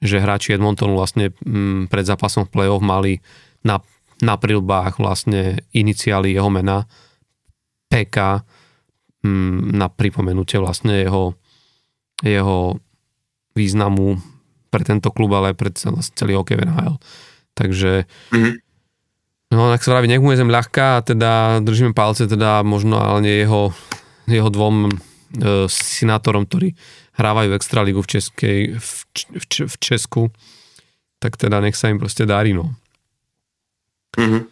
že 0.00 0.24
hráči 0.24 0.56
Edmontonu 0.56 0.96
vlastne 0.96 1.36
m, 1.44 1.84
mm, 1.84 1.92
pred 1.92 2.08
zápasom 2.08 2.48
v 2.48 2.52
play-off 2.56 2.80
mali 2.80 3.20
na, 3.60 3.84
na 4.24 4.40
prilbách 4.40 4.96
vlastne 4.96 5.60
iniciály 5.76 6.32
jeho 6.32 6.48
mena 6.48 6.88
PK 7.92 8.44
na 9.72 9.90
pripomenutie 9.90 10.60
vlastne 10.60 11.02
jeho, 11.02 11.34
jeho 12.22 12.80
významu 13.56 14.20
pre 14.68 14.82
tento 14.84 15.08
klub, 15.14 15.32
ale 15.32 15.52
aj 15.52 15.56
pre 15.56 15.70
celý 16.12 16.36
hokej 16.36 16.60
NHL. 16.60 16.96
Takže 17.56 18.04
mm-hmm. 18.04 18.54
no, 19.56 19.72
ak 19.72 19.80
sa 19.80 19.96
vraví, 19.96 20.06
nech 20.10 20.20
mu 20.20 20.36
je 20.36 20.40
zem 20.44 20.52
ľahká 20.52 21.00
a 21.00 21.04
teda 21.04 21.64
držíme 21.64 21.96
palce 21.96 22.28
teda 22.28 22.60
možno 22.60 23.00
ale 23.00 23.24
nie 23.24 23.36
jeho, 23.40 23.72
jeho 24.28 24.52
dvom 24.52 24.92
e, 24.92 25.64
sinátorom, 25.72 26.44
ktorí 26.44 26.76
hrávajú 27.16 27.56
extraligu 27.56 28.04
v, 28.04 28.08
Českej, 28.20 28.58
v, 28.76 28.90
v, 29.16 29.44
v 29.64 29.76
Česku, 29.80 30.22
tak 31.16 31.40
teda 31.40 31.64
nech 31.64 31.74
sa 31.74 31.88
im 31.88 31.96
proste 31.96 32.28
darí, 32.28 32.52
no. 32.52 32.76
Mm-hmm. 34.20 34.42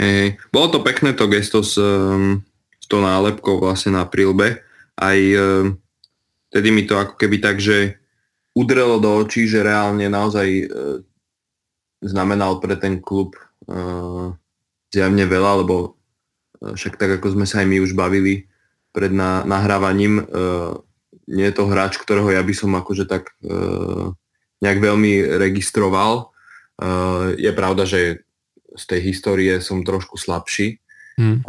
Hey, 0.00 0.40
bolo 0.48 0.72
to 0.72 0.78
pekné 0.80 1.12
to 1.12 1.28
gesto 1.28 1.60
s, 1.60 1.76
um, 1.76 2.40
s 2.90 2.92
tou 2.92 2.98
nálepkou 2.98 3.62
vlastne 3.62 3.94
na 3.94 4.02
prílbe. 4.02 4.66
Aj 4.98 5.14
um, 5.14 5.78
tedy 6.50 6.74
mi 6.74 6.82
to 6.82 6.98
ako 6.98 7.14
keby 7.14 7.38
tak, 7.38 7.62
že 7.62 8.02
udrelo 8.50 8.98
do 8.98 9.22
očí, 9.22 9.46
že 9.46 9.62
reálne 9.62 10.10
naozaj 10.10 10.48
uh, 10.66 10.98
znamenal 12.02 12.58
pre 12.58 12.74
ten 12.74 12.98
klub 12.98 13.38
uh, 13.70 14.34
zjavne 14.90 15.22
veľa, 15.22 15.62
lebo 15.62 15.94
však 16.58 16.98
tak 16.98 17.22
ako 17.22 17.38
sme 17.38 17.46
sa 17.46 17.62
aj 17.62 17.70
my 17.70 17.78
už 17.78 17.94
bavili 17.94 18.50
pred 18.92 19.14
na, 19.14 19.46
nahrávaním, 19.46 20.20
nie 21.24 21.46
je 21.48 21.54
to 21.56 21.64
hráč, 21.70 21.96
ktorého 21.96 22.28
ja 22.34 22.42
by 22.44 22.52
som 22.52 22.74
akože 22.74 23.08
tak 23.08 23.32
nejak 24.60 24.78
veľmi 24.82 25.40
registroval. 25.40 26.34
Je 27.38 27.48
pravda, 27.54 27.88
že 27.88 28.26
z 28.76 28.84
tej 28.84 29.00
histórie 29.08 29.56
som 29.64 29.86
trošku 29.86 30.20
slabší, 30.20 30.82
hmm. 31.16 31.48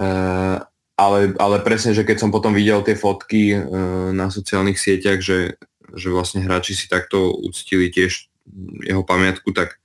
Ale, 1.02 1.34
ale 1.42 1.58
presne, 1.66 1.98
že 1.98 2.06
keď 2.06 2.18
som 2.22 2.30
potom 2.30 2.54
videl 2.54 2.86
tie 2.86 2.94
fotky 2.94 3.58
uh, 3.58 4.14
na 4.14 4.30
sociálnych 4.30 4.78
sieťach, 4.78 5.18
že, 5.18 5.58
že 5.98 6.08
vlastne 6.14 6.46
hráči 6.46 6.78
si 6.78 6.86
takto 6.86 7.34
uctili 7.42 7.90
tiež 7.90 8.30
jeho 8.86 9.02
pamiatku, 9.02 9.50
tak, 9.58 9.82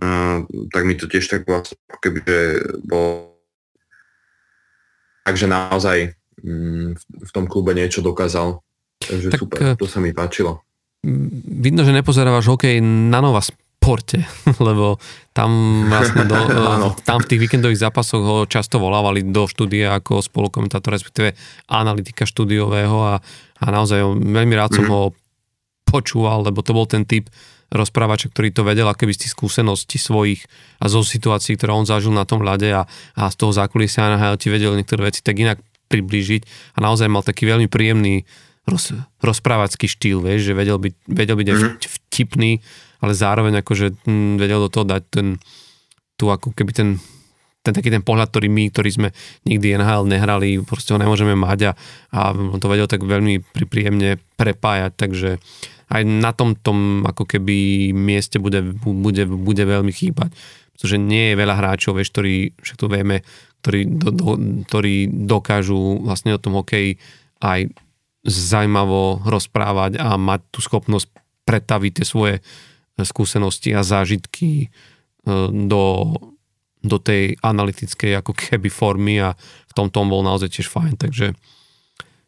uh, 0.00 0.48
tak 0.72 0.82
mi 0.88 0.96
to 0.96 1.04
tiež 1.04 1.28
tak 1.28 1.44
vlastne 1.44 1.76
keby, 2.00 2.24
že 2.24 2.40
bol 2.88 3.34
takže 5.24 5.48
naozaj 5.48 6.12
mm, 6.44 6.88
v 7.00 7.30
tom 7.32 7.48
klube 7.48 7.72
niečo 7.72 8.04
dokázal. 8.04 8.60
Takže 9.00 9.28
tak, 9.32 9.40
super, 9.40 9.60
to 9.76 9.88
sa 9.88 9.98
mi 10.00 10.12
páčilo. 10.12 10.60
Vidno, 11.04 11.84
že 11.84 11.92
nepozerávaš 11.92 12.48
hokej 12.48 12.80
na 12.80 13.20
Nova 13.20 13.44
Sporte, 13.84 14.24
lebo 14.66 14.96
tam 15.36 15.84
vlastne 15.92 16.24
do, 16.24 16.40
tam 17.08 17.20
v 17.20 17.28
tých 17.28 17.40
víkendových 17.44 17.84
zápasoch 17.84 18.24
ho 18.24 18.38
často 18.48 18.80
volávali 18.80 19.20
do 19.28 19.44
štúdia 19.44 19.92
ako 20.00 20.24
spolukomentátor, 20.24 20.96
respektíve 20.96 21.36
analytika 21.68 22.24
štúdiového 22.24 22.96
a, 23.04 23.14
a 23.60 23.66
naozaj 23.68 24.00
veľmi 24.16 24.54
rád 24.56 24.80
som 24.80 24.88
mm. 24.88 24.92
ho 24.92 25.02
počúval, 25.84 26.48
lebo 26.48 26.64
to 26.64 26.72
bol 26.72 26.88
ten 26.88 27.04
typ 27.04 27.28
rozprávača, 27.74 28.30
ktorý 28.32 28.54
to 28.54 28.62
vedel, 28.64 28.88
aké 28.88 29.04
by 29.04 29.12
z 29.12 29.26
tých 29.26 29.34
skúseností 29.34 30.00
svojich 30.00 30.46
a 30.80 30.88
zo 30.88 31.02
situácií, 31.02 31.58
ktoré 31.58 31.74
on 31.74 31.84
zažil 31.84 32.14
na 32.14 32.24
tom 32.24 32.40
ľade 32.40 32.70
a, 32.70 32.88
a 33.18 33.22
z 33.28 33.36
toho 33.36 33.52
zákulisia 33.52 34.14
na 34.14 34.38
ti 34.40 34.48
vedel 34.48 34.72
niektoré 34.78 35.10
veci 35.10 35.20
tak 35.20 35.36
inak 35.36 35.60
priblížiť 35.92 36.72
a 36.74 36.78
naozaj 36.80 37.10
mal 37.10 37.20
taký 37.20 37.44
veľmi 37.44 37.68
príjemný 37.68 38.24
roz, 38.64 38.96
rozprávacký 39.20 39.86
štýl, 39.90 40.24
vieš, 40.24 40.50
že 40.50 40.54
vedel 40.56 40.80
byť, 40.80 40.94
vedel 41.08 41.36
byť 41.36 41.46
mm-hmm. 41.50 41.78
vtipný, 41.84 42.52
ale 43.04 43.12
zároveň 43.12 43.60
akože 43.60 44.08
hm, 44.08 44.40
vedel 44.40 44.64
do 44.64 44.72
toho 44.72 44.88
dať 44.88 45.02
ten, 45.12 45.36
tu 46.16 46.32
ako 46.32 46.56
keby 46.56 46.72
ten, 46.72 46.88
ten 47.60 47.72
taký 47.76 47.92
ten 47.92 48.00
pohľad, 48.00 48.32
ktorý 48.32 48.48
my, 48.48 48.72
ktorí 48.72 48.88
sme 48.88 49.08
nikdy 49.44 49.76
NHL 49.76 50.08
nehrali, 50.08 50.64
proste 50.64 50.96
ho 50.96 50.98
nemôžeme 50.98 51.36
mať 51.36 51.68
a, 51.68 51.72
a 52.16 52.32
on 52.32 52.56
to 52.56 52.72
vedel 52.72 52.88
tak 52.88 53.04
veľmi 53.04 53.44
príjemne 53.52 54.16
prepájať, 54.40 54.92
takže 54.96 55.30
aj 55.92 56.02
na 56.08 56.32
tom 56.32 56.56
tom 56.56 57.04
ako 57.04 57.28
keby 57.28 57.92
mieste 57.92 58.40
bude, 58.40 58.64
bude, 58.72 59.28
bude 59.28 59.64
veľmi 59.68 59.92
chýbať, 59.92 60.32
pretože 60.72 60.96
nie 60.96 61.32
je 61.32 61.38
veľa 61.38 61.54
hráčov, 61.60 62.00
vieš, 62.00 62.10
ktorí, 62.16 62.56
však 62.56 62.80
to 62.80 62.88
vieme, 62.88 63.20
ktorí, 63.60 63.80
do, 64.00 64.08
do, 64.10 64.32
ktorí 64.64 65.12
dokážu 65.28 66.00
vlastne 66.00 66.36
o 66.36 66.40
tom 66.40 66.56
hokeji 66.56 66.96
aj 67.44 67.68
zaujímavo 68.24 69.20
rozprávať 69.28 70.00
a 70.00 70.16
mať 70.16 70.40
tú 70.48 70.64
schopnosť 70.64 71.12
pretaviť 71.44 71.92
tie 72.00 72.06
svoje 72.08 72.34
skúsenosti 73.02 73.74
a 73.74 73.82
zážitky 73.82 74.66
e, 74.66 74.68
do, 75.50 76.14
do 76.84 76.96
tej 77.02 77.34
analytickej 77.42 78.22
ako 78.22 78.32
keby 78.38 78.70
formy 78.70 79.18
a 79.18 79.34
v 79.70 79.72
tom 79.74 79.90
tom 79.90 80.06
bol 80.06 80.22
naozaj 80.22 80.54
tiež 80.54 80.70
fajn, 80.70 80.94
takže 80.94 81.34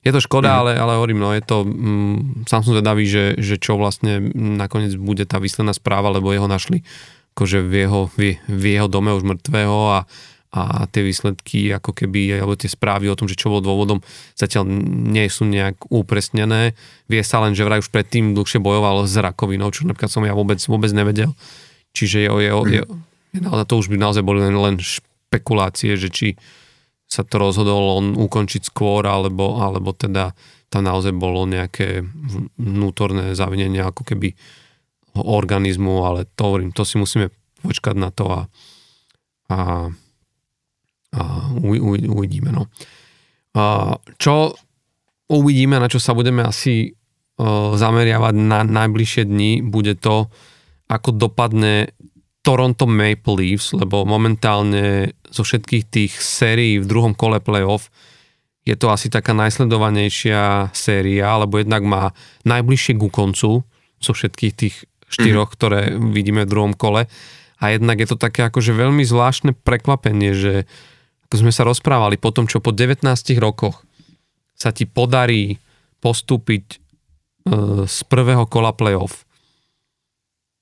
je 0.07 0.15
to 0.15 0.23
škoda, 0.23 0.55
mm. 0.55 0.59
ale, 0.63 0.73
ale 0.79 0.93
hovorím, 0.99 1.19
no 1.19 1.35
je 1.35 1.43
to, 1.43 1.67
mm, 1.67 2.47
sám 2.47 2.63
som 2.63 2.79
zvedavý, 2.79 3.11
že, 3.11 3.35
že 3.43 3.59
čo 3.59 3.75
vlastne 3.75 4.23
nakoniec 4.35 4.95
bude 4.95 5.27
tá 5.27 5.43
výsledná 5.43 5.75
správa, 5.75 6.15
lebo 6.15 6.31
jeho 6.31 6.47
našli 6.47 6.87
akože 7.35 7.59
v 7.67 7.73
jeho, 7.85 8.01
v, 8.15 8.39
v 8.39 8.65
jeho 8.65 8.89
dome 8.89 9.13
už 9.13 9.27
mŕtvého 9.27 9.79
a, 9.93 10.09
a 10.57 10.89
tie 10.89 11.05
výsledky, 11.05 11.69
ako 11.77 11.93
keby, 11.93 12.41
alebo 12.41 12.57
tie 12.57 12.73
správy 12.73 13.13
o 13.13 13.19
tom, 13.19 13.29
že 13.29 13.37
čo 13.37 13.53
bol 13.53 13.61
dôvodom, 13.61 14.01
zatiaľ 14.33 14.65
nie 15.13 15.29
sú 15.29 15.45
nejak 15.45 15.93
upresnené. 15.93 16.73
Vie 17.13 17.21
sa 17.21 17.45
len, 17.45 17.53
že 17.53 17.69
vraj 17.69 17.85
už 17.85 17.93
predtým 17.93 18.33
dlhšie 18.33 18.57
bojoval 18.57 19.05
s 19.05 19.21
rakovinou, 19.21 19.69
čo 19.69 19.85
napríklad 19.85 20.09
som 20.09 20.25
ja 20.25 20.33
vôbec, 20.33 20.57
vôbec 20.65 20.89
nevedel. 20.97 21.37
Čiže 21.93 22.25
je, 22.25 22.31
je, 22.33 22.51
je, 22.73 22.83
je, 23.37 23.43
to 23.69 23.75
už 23.77 23.93
by 23.93 24.01
naozaj 24.01 24.25
boli 24.25 24.41
len, 24.41 24.57
len 24.57 24.81
špekulácie, 24.81 26.01
že 26.01 26.09
či 26.09 26.29
sa 27.05 27.23
to 27.23 27.37
rozhodol 27.37 28.01
on 28.01 28.17
ukončiť 28.17 28.67
skôr, 28.67 29.05
alebo, 29.05 29.61
alebo 29.61 29.93
teda 29.93 30.33
tam 30.73 30.83
naozaj 30.83 31.15
bolo 31.15 31.47
nejaké 31.47 32.03
vnútorné 32.59 33.37
zavinenie 33.37 33.85
ako 33.85 34.03
keby 34.03 34.35
organizmu, 35.17 36.03
ale 36.03 36.29
to 36.37 36.41
hovorím, 36.49 36.75
to 36.75 36.83
si 36.83 36.99
musíme 36.99 37.31
počkať 37.63 37.97
na 37.97 38.11
to 38.11 38.25
a, 38.29 38.41
a 39.49 39.59
a 41.17 41.51
uvidíme. 42.13 42.53
No. 42.53 42.69
A 43.57 43.97
čo 44.21 44.53
uvidíme, 45.33 45.81
na 45.81 45.89
čo 45.89 45.97
sa 45.97 46.13
budeme 46.13 46.45
asi 46.45 46.93
zameriavať 47.77 48.35
na 48.37 48.65
najbližšie 48.65 49.29
dni, 49.29 49.65
bude 49.65 49.97
to, 49.97 50.29
ako 50.89 51.13
dopadne 51.17 51.93
Toronto 52.41 52.87
Maple 52.87 53.37
Leafs, 53.43 53.75
lebo 53.75 54.07
momentálne 54.07 55.17
zo 55.29 55.43
všetkých 55.43 55.85
tých 55.91 56.13
sérií 56.15 56.79
v 56.79 56.89
druhom 56.89 57.13
kole 57.13 57.43
playoff 57.43 57.91
je 58.67 58.75
to 58.75 58.91
asi 58.91 59.07
taká 59.07 59.31
najsledovanejšia 59.31 60.75
séria, 60.75 61.39
lebo 61.39 61.63
jednak 61.63 61.87
má 61.87 62.11
najbližšie 62.43 62.99
ku 62.99 63.09
koncu 63.15 63.63
zo 64.03 64.13
všetkých 64.13 64.53
tých 64.59 64.91
štyroch, 65.07 65.55
mm-hmm. 65.55 65.59
ktoré 65.63 65.81
vidíme 65.95 66.43
v 66.43 66.51
druhom 66.51 66.75
kole. 66.75 67.07
A 67.63 67.65
jednak 67.73 68.03
je 68.03 68.11
to 68.11 68.19
také 68.19 68.43
akože 68.51 68.75
veľmi 68.75 69.07
zvláštne 69.07 69.55
prekvapenie, 69.55 70.35
že 70.35 70.55
ako 71.27 71.43
sme 71.43 71.51
sa 71.51 71.67
rozprávali, 71.67 72.23
po 72.23 72.31
tom, 72.31 72.47
čo 72.47 72.63
po 72.63 72.71
19 72.71 73.03
rokoch 73.43 73.83
sa 74.55 74.71
ti 74.71 74.87
podarí 74.87 75.59
postúpiť 75.99 76.65
e, 76.71 76.77
z 77.85 77.99
prvého 78.07 78.47
kola 78.47 78.71
playoff, 78.71 79.27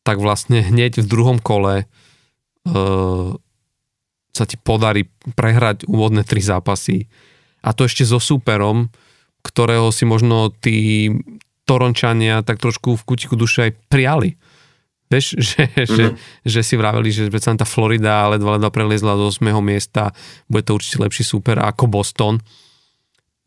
tak 0.09 0.25
vlastne 0.25 0.65
hneď 0.65 1.05
v 1.05 1.07
druhom 1.07 1.37
kole 1.37 1.85
e, 1.85 1.87
sa 4.35 4.45
ti 4.49 4.57
podarí 4.57 5.07
prehrať 5.37 5.85
úvodné 5.85 6.25
tri 6.25 6.41
zápasy. 6.41 7.13
A 7.61 7.77
to 7.77 7.85
ešte 7.85 8.09
so 8.09 8.17
súperom, 8.17 8.89
ktorého 9.45 9.93
si 9.93 10.09
možno 10.09 10.49
tí 10.49 11.13
Torončania 11.69 12.41
tak 12.41 12.61
trošku 12.61 12.97
v 12.97 13.07
kutiku 13.07 13.37
duše 13.37 13.69
aj 13.69 13.73
prijali. 13.93 14.41
Vieš, 15.15 15.27
že, 15.55 15.63
mm-hmm. 15.71 15.87
že, 15.87 16.05
že 16.43 16.61
si 16.67 16.75
vraveli, 16.75 17.15
že 17.15 17.31
predsa 17.31 17.55
tá 17.55 17.63
Florida 17.63 18.27
ledva 18.35 18.59
ledva 18.59 18.75
preliezla 18.75 19.15
do 19.15 19.31
8. 19.31 19.47
miesta, 19.63 20.11
bude 20.51 20.67
to 20.67 20.75
určite 20.75 20.99
lepší 20.99 21.23
super 21.23 21.63
ako 21.63 21.87
Boston. 21.87 22.43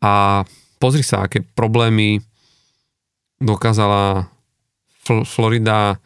A 0.00 0.42
pozri 0.80 1.04
sa, 1.04 1.28
aké 1.28 1.44
problémy 1.44 2.24
dokázala 3.36 4.30
Fl- 5.04 5.28
Florida 5.28 6.00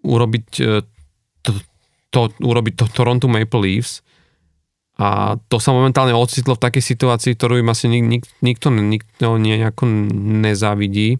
urobiť 0.00 0.46
e, 0.64 0.80
to, 1.44 1.50
to, 2.08 2.20
urobiť 2.40 2.74
to 2.80 2.84
Toronto 2.88 3.28
Maple 3.28 3.60
Leafs 3.60 4.00
a 5.00 5.40
to 5.48 5.56
sa 5.56 5.72
momentálne 5.72 6.12
ocitlo 6.12 6.60
v 6.60 6.64
takej 6.68 6.84
situácii, 6.84 7.32
ktorú 7.32 7.56
im 7.64 7.72
asi 7.72 7.88
nik, 7.88 8.04
nik, 8.04 8.24
nikto, 8.44 8.68
nikto 8.68 9.40
nejako 9.40 9.88
nezávidí. 10.44 11.16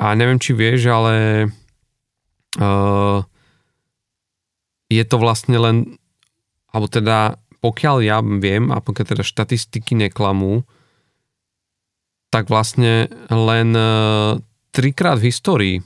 A 0.00 0.16
neviem, 0.16 0.40
či 0.40 0.56
vieš, 0.56 0.88
ale 0.88 1.12
je 4.90 5.04
to 5.04 5.16
vlastne 5.18 5.58
len, 5.58 5.76
alebo 6.70 6.86
teda 6.86 7.40
pokiaľ 7.64 7.96
ja 8.04 8.20
viem, 8.20 8.68
a 8.68 8.78
pokiaľ 8.84 9.06
teda 9.16 9.24
štatistiky 9.24 9.96
neklamú, 9.96 10.68
tak 12.28 12.50
vlastne 12.50 13.08
len 13.30 13.68
uh, 13.72 14.36
trikrát 14.74 15.22
v 15.22 15.30
histórii 15.30 15.76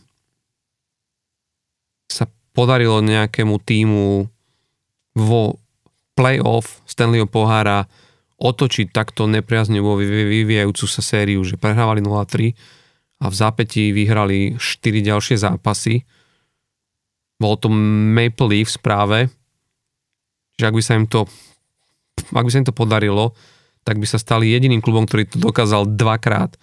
sa 2.08 2.24
podarilo 2.56 3.04
nejakému 3.04 3.60
týmu 3.60 4.26
vo 5.12 5.60
playoff 6.16 6.80
Stanleyho 6.88 7.28
pohára 7.28 7.84
otočiť 8.40 8.90
takto 8.90 9.28
nepriaznivo 9.28 9.98
vyvíjajúcu 10.00 10.86
sa 10.88 11.02
sériu, 11.04 11.44
že 11.44 11.60
prehrávali 11.60 12.00
0-3 12.00 12.56
a 13.22 13.26
v 13.28 13.34
zápätí 13.34 13.90
vyhrali 13.92 14.56
4 14.56 15.04
ďalšie 15.04 15.36
zápasy. 15.36 16.06
Bolo 17.38 17.54
to 17.56 17.70
Maple 17.70 18.50
Leaf 18.50 18.74
správe, 18.74 19.30
že 20.58 20.66
ak 20.66 20.74
by 20.74 20.82
sa 20.82 20.98
im 20.98 21.06
to 21.06 21.24
ak 22.34 22.44
by 22.44 22.50
sa 22.50 22.60
im 22.60 22.66
to 22.66 22.74
podarilo, 22.74 23.32
tak 23.86 24.02
by 24.02 24.06
sa 24.10 24.18
stali 24.18 24.50
jediným 24.50 24.82
klubom, 24.82 25.06
ktorý 25.06 25.30
to 25.30 25.38
dokázal 25.38 25.86
dvakrát. 25.86 26.58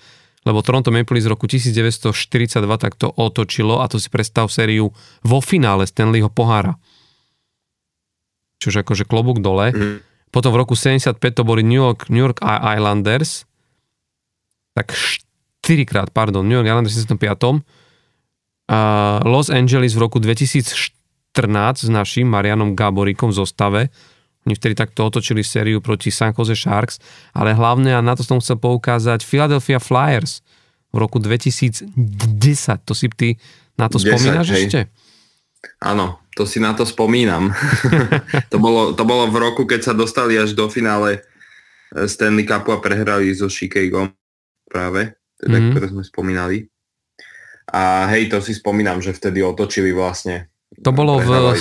Lebo 0.46 0.62
Toronto 0.62 0.94
Maple 0.94 1.18
Leafs 1.18 1.26
z 1.26 1.32
roku 1.32 1.50
1942 1.50 2.62
tak 2.78 2.94
to 3.00 3.10
otočilo 3.10 3.82
a 3.82 3.90
to 3.90 3.98
si 3.98 4.14
predstav 4.14 4.52
sériu 4.52 4.94
vo 5.26 5.40
finále 5.42 5.90
Stanleyho 5.90 6.30
pohára. 6.30 6.78
Čože 8.62 8.86
akože 8.86 9.10
klobúk 9.10 9.42
dole. 9.42 9.74
Mm. 9.74 9.98
Potom 10.30 10.54
v 10.54 10.62
roku 10.62 10.78
75 10.78 11.18
to 11.18 11.42
boli 11.48 11.64
New 11.66 11.80
York, 11.80 12.12
New 12.12 12.22
York 12.22 12.44
Islanders, 12.46 13.48
tak 14.76 14.92
4 14.92 15.88
krát, 15.88 16.12
pardon, 16.12 16.44
New 16.44 16.60
York 16.60 16.68
Islanders 16.68 16.94
v 16.94 17.18
75. 17.18 17.64
Uh, 18.66 19.22
Los 19.22 19.54
Angeles 19.54 19.94
v 19.94 20.02
roku 20.02 20.18
2014 20.18 21.86
s 21.86 21.90
našim 21.90 22.26
Marianom 22.26 22.74
Gaborikom 22.74 23.30
v 23.30 23.38
zostave. 23.38 23.82
Oni 24.46 24.54
vtedy 24.54 24.78
takto 24.78 25.06
otočili 25.06 25.42
sériu 25.42 25.82
proti 25.82 26.14
San 26.14 26.34
Jose 26.34 26.54
Sharks, 26.54 27.02
ale 27.34 27.58
hlavne, 27.58 27.94
a 27.94 28.02
na 28.02 28.14
to 28.14 28.22
som 28.22 28.38
chcel 28.38 28.62
poukázať, 28.62 29.26
Philadelphia 29.26 29.82
Flyers 29.82 30.46
v 30.94 30.98
roku 31.02 31.18
2010. 31.18 31.90
To 32.86 32.94
si 32.94 33.10
ty 33.10 33.42
na 33.74 33.90
to 33.90 33.98
10, 33.98 34.06
spomínaš 34.06 34.48
hej. 34.54 34.58
ešte? 34.66 34.82
Áno, 35.82 36.22
to 36.38 36.46
si 36.46 36.62
na 36.62 36.78
to 36.78 36.86
spomínam. 36.86 37.50
to, 38.54 38.58
bolo, 38.62 38.94
to 38.94 39.02
bolo 39.02 39.30
v 39.34 39.38
roku, 39.42 39.66
keď 39.66 39.82
sa 39.82 39.94
dostali 39.98 40.38
až 40.38 40.54
do 40.54 40.70
finále 40.70 41.22
eh, 41.22 42.06
Stanley 42.06 42.46
Cupu 42.46 42.70
a 42.74 42.82
prehrali 42.82 43.34
so 43.34 43.50
Chicago 43.50 44.14
práve, 44.70 45.18
teda, 45.42 45.58
mm-hmm. 45.58 45.72
ktoré 45.74 45.86
sme 45.90 46.04
spomínali. 46.06 46.58
A 47.76 48.08
hej, 48.16 48.32
to 48.32 48.40
si 48.40 48.56
spomínam, 48.56 49.04
že 49.04 49.12
vtedy 49.12 49.44
otočili 49.44 49.92
vlastne. 49.92 50.48
To 50.80 50.96
bolo 50.96 51.20
v 51.20 51.56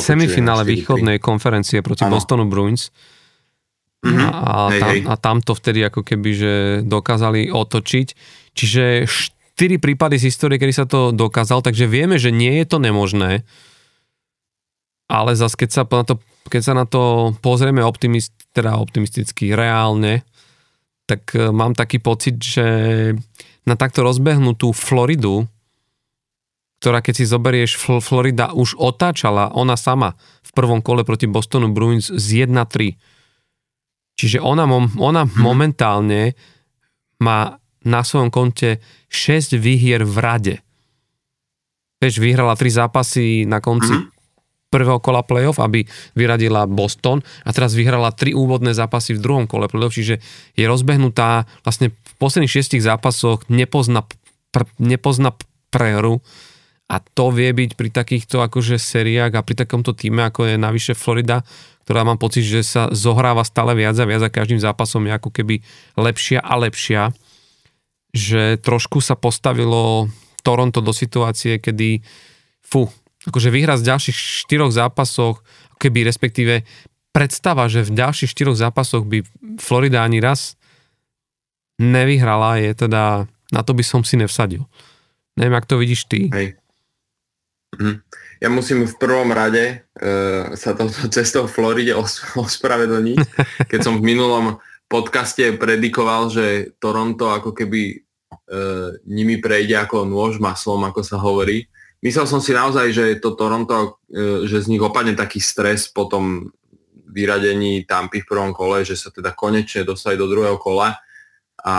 semifinále 0.00 0.64
východnej 0.64 1.20
konferencie 1.20 1.84
proti 1.84 2.08
ano. 2.08 2.16
Bostonu 2.16 2.48
Bruins. 2.48 2.88
Mm-hmm. 4.00 4.28
A, 4.32 4.52
hej, 4.72 4.80
tam, 4.80 4.90
hej. 4.96 5.00
a 5.04 5.14
tam 5.20 5.36
to 5.44 5.52
vtedy 5.52 5.84
ako 5.84 6.00
keby, 6.00 6.30
že 6.32 6.52
dokázali 6.88 7.52
otočiť. 7.52 8.08
Čiže 8.56 9.04
štyri 9.04 9.76
prípady 9.76 10.16
z 10.16 10.32
histórie, 10.32 10.56
kedy 10.56 10.72
sa 10.72 10.88
to 10.88 11.12
dokázal, 11.12 11.60
takže 11.60 11.84
vieme, 11.84 12.16
že 12.16 12.32
nie 12.32 12.64
je 12.64 12.66
to 12.66 12.80
nemožné 12.80 13.44
ale 15.10 15.34
zase 15.34 15.58
keď 15.58 15.70
sa 15.74 15.82
na 15.82 16.06
to, 16.06 16.14
keď 16.46 16.62
sa 16.62 16.74
na 16.78 16.86
to 16.86 17.34
pozrieme 17.42 17.82
optimist, 17.82 18.30
teda 18.54 18.78
optimisticky, 18.78 19.50
reálne, 19.58 20.22
tak 21.10 21.34
e, 21.34 21.50
mám 21.50 21.74
taký 21.74 21.98
pocit, 21.98 22.38
že 22.38 22.66
na 23.70 23.78
takto 23.78 24.02
rozbehnutú 24.02 24.74
Floridu, 24.74 25.46
ktorá 26.82 26.98
keď 26.98 27.14
si 27.22 27.24
zoberieš, 27.30 27.78
Florida 28.02 28.50
už 28.50 28.74
otáčala 28.74 29.54
ona 29.54 29.78
sama 29.78 30.18
v 30.42 30.50
prvom 30.50 30.82
kole 30.82 31.06
proti 31.06 31.30
Bostonu 31.30 31.70
Bruins 31.70 32.10
z 32.10 32.50
1-3. 32.50 32.98
Čiže 34.18 34.42
ona, 34.42 34.66
ona 34.98 35.22
hmm. 35.22 35.38
momentálne 35.38 36.34
má 37.22 37.62
na 37.86 38.00
svojom 38.02 38.34
konte 38.34 38.82
6 39.12 39.54
výhier 39.54 40.02
v 40.02 40.16
rade. 40.18 40.54
Vieš, 42.02 42.18
vyhrala 42.18 42.58
3 42.58 42.80
zápasy 42.80 43.46
na 43.46 43.62
konci 43.62 43.94
hmm 43.94 44.19
prvého 44.70 45.02
kola 45.02 45.26
playoff, 45.26 45.58
aby 45.58 45.84
vyradila 46.14 46.64
Boston. 46.70 47.20
A 47.42 47.50
teraz 47.50 47.74
vyhrala 47.74 48.14
tri 48.14 48.32
úvodné 48.32 48.70
zápasy 48.72 49.18
v 49.18 49.22
druhom 49.22 49.44
kole 49.50 49.66
playoff, 49.66 49.98
čiže 49.98 50.22
je 50.54 50.64
rozbehnutá. 50.64 51.50
Vlastne 51.66 51.90
v 51.90 52.12
posledných 52.22 52.54
šiestich 52.54 52.86
zápasoch 52.86 53.44
nepozna, 53.50 54.06
pr, 54.54 54.70
nepozna 54.78 55.34
prehru 55.74 56.22
a 56.90 56.98
to 56.98 57.30
vie 57.30 57.54
byť 57.54 57.78
pri 57.78 57.88
takýchto 57.94 58.42
akože 58.42 58.74
seriách 58.74 59.38
a 59.38 59.46
pri 59.46 59.62
takomto 59.62 59.94
týme, 59.94 60.26
ako 60.26 60.50
je 60.50 60.54
navyše 60.58 60.98
Florida, 60.98 61.46
ktorá 61.86 62.02
mám 62.02 62.18
pocit, 62.18 62.42
že 62.42 62.66
sa 62.66 62.90
zohráva 62.90 63.46
stále 63.46 63.78
viac 63.78 63.94
a 63.94 64.06
viac 64.06 64.26
a 64.26 64.30
každým 64.30 64.58
zápasom 64.58 65.06
je 65.06 65.14
ako 65.14 65.30
keby 65.30 65.62
lepšia 65.94 66.42
a 66.42 66.54
lepšia, 66.58 67.14
že 68.10 68.58
trošku 68.58 68.98
sa 68.98 69.14
postavilo 69.14 70.10
Toronto 70.42 70.82
do 70.82 70.90
situácie, 70.90 71.62
kedy 71.62 72.02
fú, 72.58 72.90
akože 73.28 73.52
vyhrať 73.52 73.84
z 73.84 73.88
ďalších 73.92 74.16
štyroch 74.16 74.72
zápasoch, 74.72 75.44
keby 75.76 76.08
respektíve 76.08 76.64
predstava, 77.10 77.66
že 77.66 77.84
v 77.84 77.92
ďalších 77.92 78.30
štyroch 78.30 78.56
zápasoch 78.56 79.04
by 79.04 79.26
Florida 79.60 80.06
ani 80.06 80.22
raz 80.22 80.56
nevyhrala, 81.80 82.60
je 82.60 82.76
teda, 82.76 83.24
na 83.52 83.60
to 83.64 83.72
by 83.72 83.84
som 83.84 84.04
si 84.04 84.20
nevsadil. 84.20 84.64
Neviem, 85.36 85.56
ak 85.56 85.68
to 85.68 85.80
vidíš 85.80 86.04
ty. 86.08 86.28
Hej. 86.32 86.60
Mhm. 87.76 88.04
Ja 88.40 88.48
musím 88.48 88.88
v 88.88 88.96
prvom 88.96 89.36
rade 89.36 89.84
uh, 90.00 90.56
sa 90.56 90.72
touto 90.72 91.12
cestou 91.12 91.44
v 91.44 91.52
Floride 91.52 91.92
os- 91.92 92.24
ospravedlniť. 92.32 93.18
Keď 93.70 93.80
som 93.84 94.00
v 94.00 94.06
minulom 94.16 94.56
podcaste 94.88 95.44
predikoval, 95.60 96.32
že 96.32 96.72
Toronto 96.80 97.28
ako 97.28 97.52
keby 97.52 98.00
uh, 98.00 98.96
nimi 99.04 99.36
prejde 99.44 99.76
ako 99.76 100.08
nôž 100.08 100.40
maslom, 100.40 100.80
ako 100.88 101.04
sa 101.04 101.20
hovorí, 101.20 101.68
myslel 102.00 102.26
som 102.28 102.40
si 102.40 102.52
naozaj, 102.52 102.86
že 102.92 103.04
to 103.20 103.36
Toronto, 103.36 104.00
e, 104.08 104.44
že 104.48 104.64
z 104.64 104.70
nich 104.72 104.82
opadne 104.82 105.16
taký 105.16 105.40
stres 105.40 105.88
po 105.88 106.08
tom 106.08 106.52
vyradení 107.10 107.84
Tampy 107.84 108.22
v 108.22 108.30
prvom 108.30 108.52
kole, 108.54 108.86
že 108.86 108.94
sa 108.94 109.10
teda 109.10 109.34
konečne 109.34 109.82
dostali 109.82 110.14
do 110.14 110.30
druhého 110.30 110.56
kola 110.56 110.94
a 111.60 111.76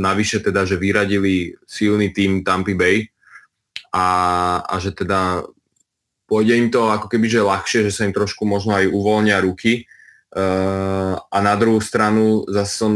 navyše 0.00 0.40
teda, 0.40 0.64
že 0.64 0.80
vyradili 0.80 1.52
silný 1.68 2.14
tým 2.14 2.40
Tampy 2.40 2.72
Bay 2.72 2.96
a, 3.92 4.06
a 4.64 4.74
že 4.80 4.96
teda 4.96 5.44
pôjde 6.24 6.56
im 6.56 6.68
to 6.72 6.88
ako 6.88 7.12
keby, 7.12 7.28
že 7.28 7.44
ľahšie, 7.44 7.84
že 7.84 7.92
sa 7.92 8.08
im 8.08 8.16
trošku 8.16 8.48
možno 8.48 8.72
aj 8.72 8.88
uvoľnia 8.88 9.36
ruky. 9.44 9.84
Uh, 10.32 11.12
a 11.28 11.38
na 11.44 11.52
druhú 11.60 11.76
stranu 11.84 12.48
zase 12.48 12.72
som 12.72 12.92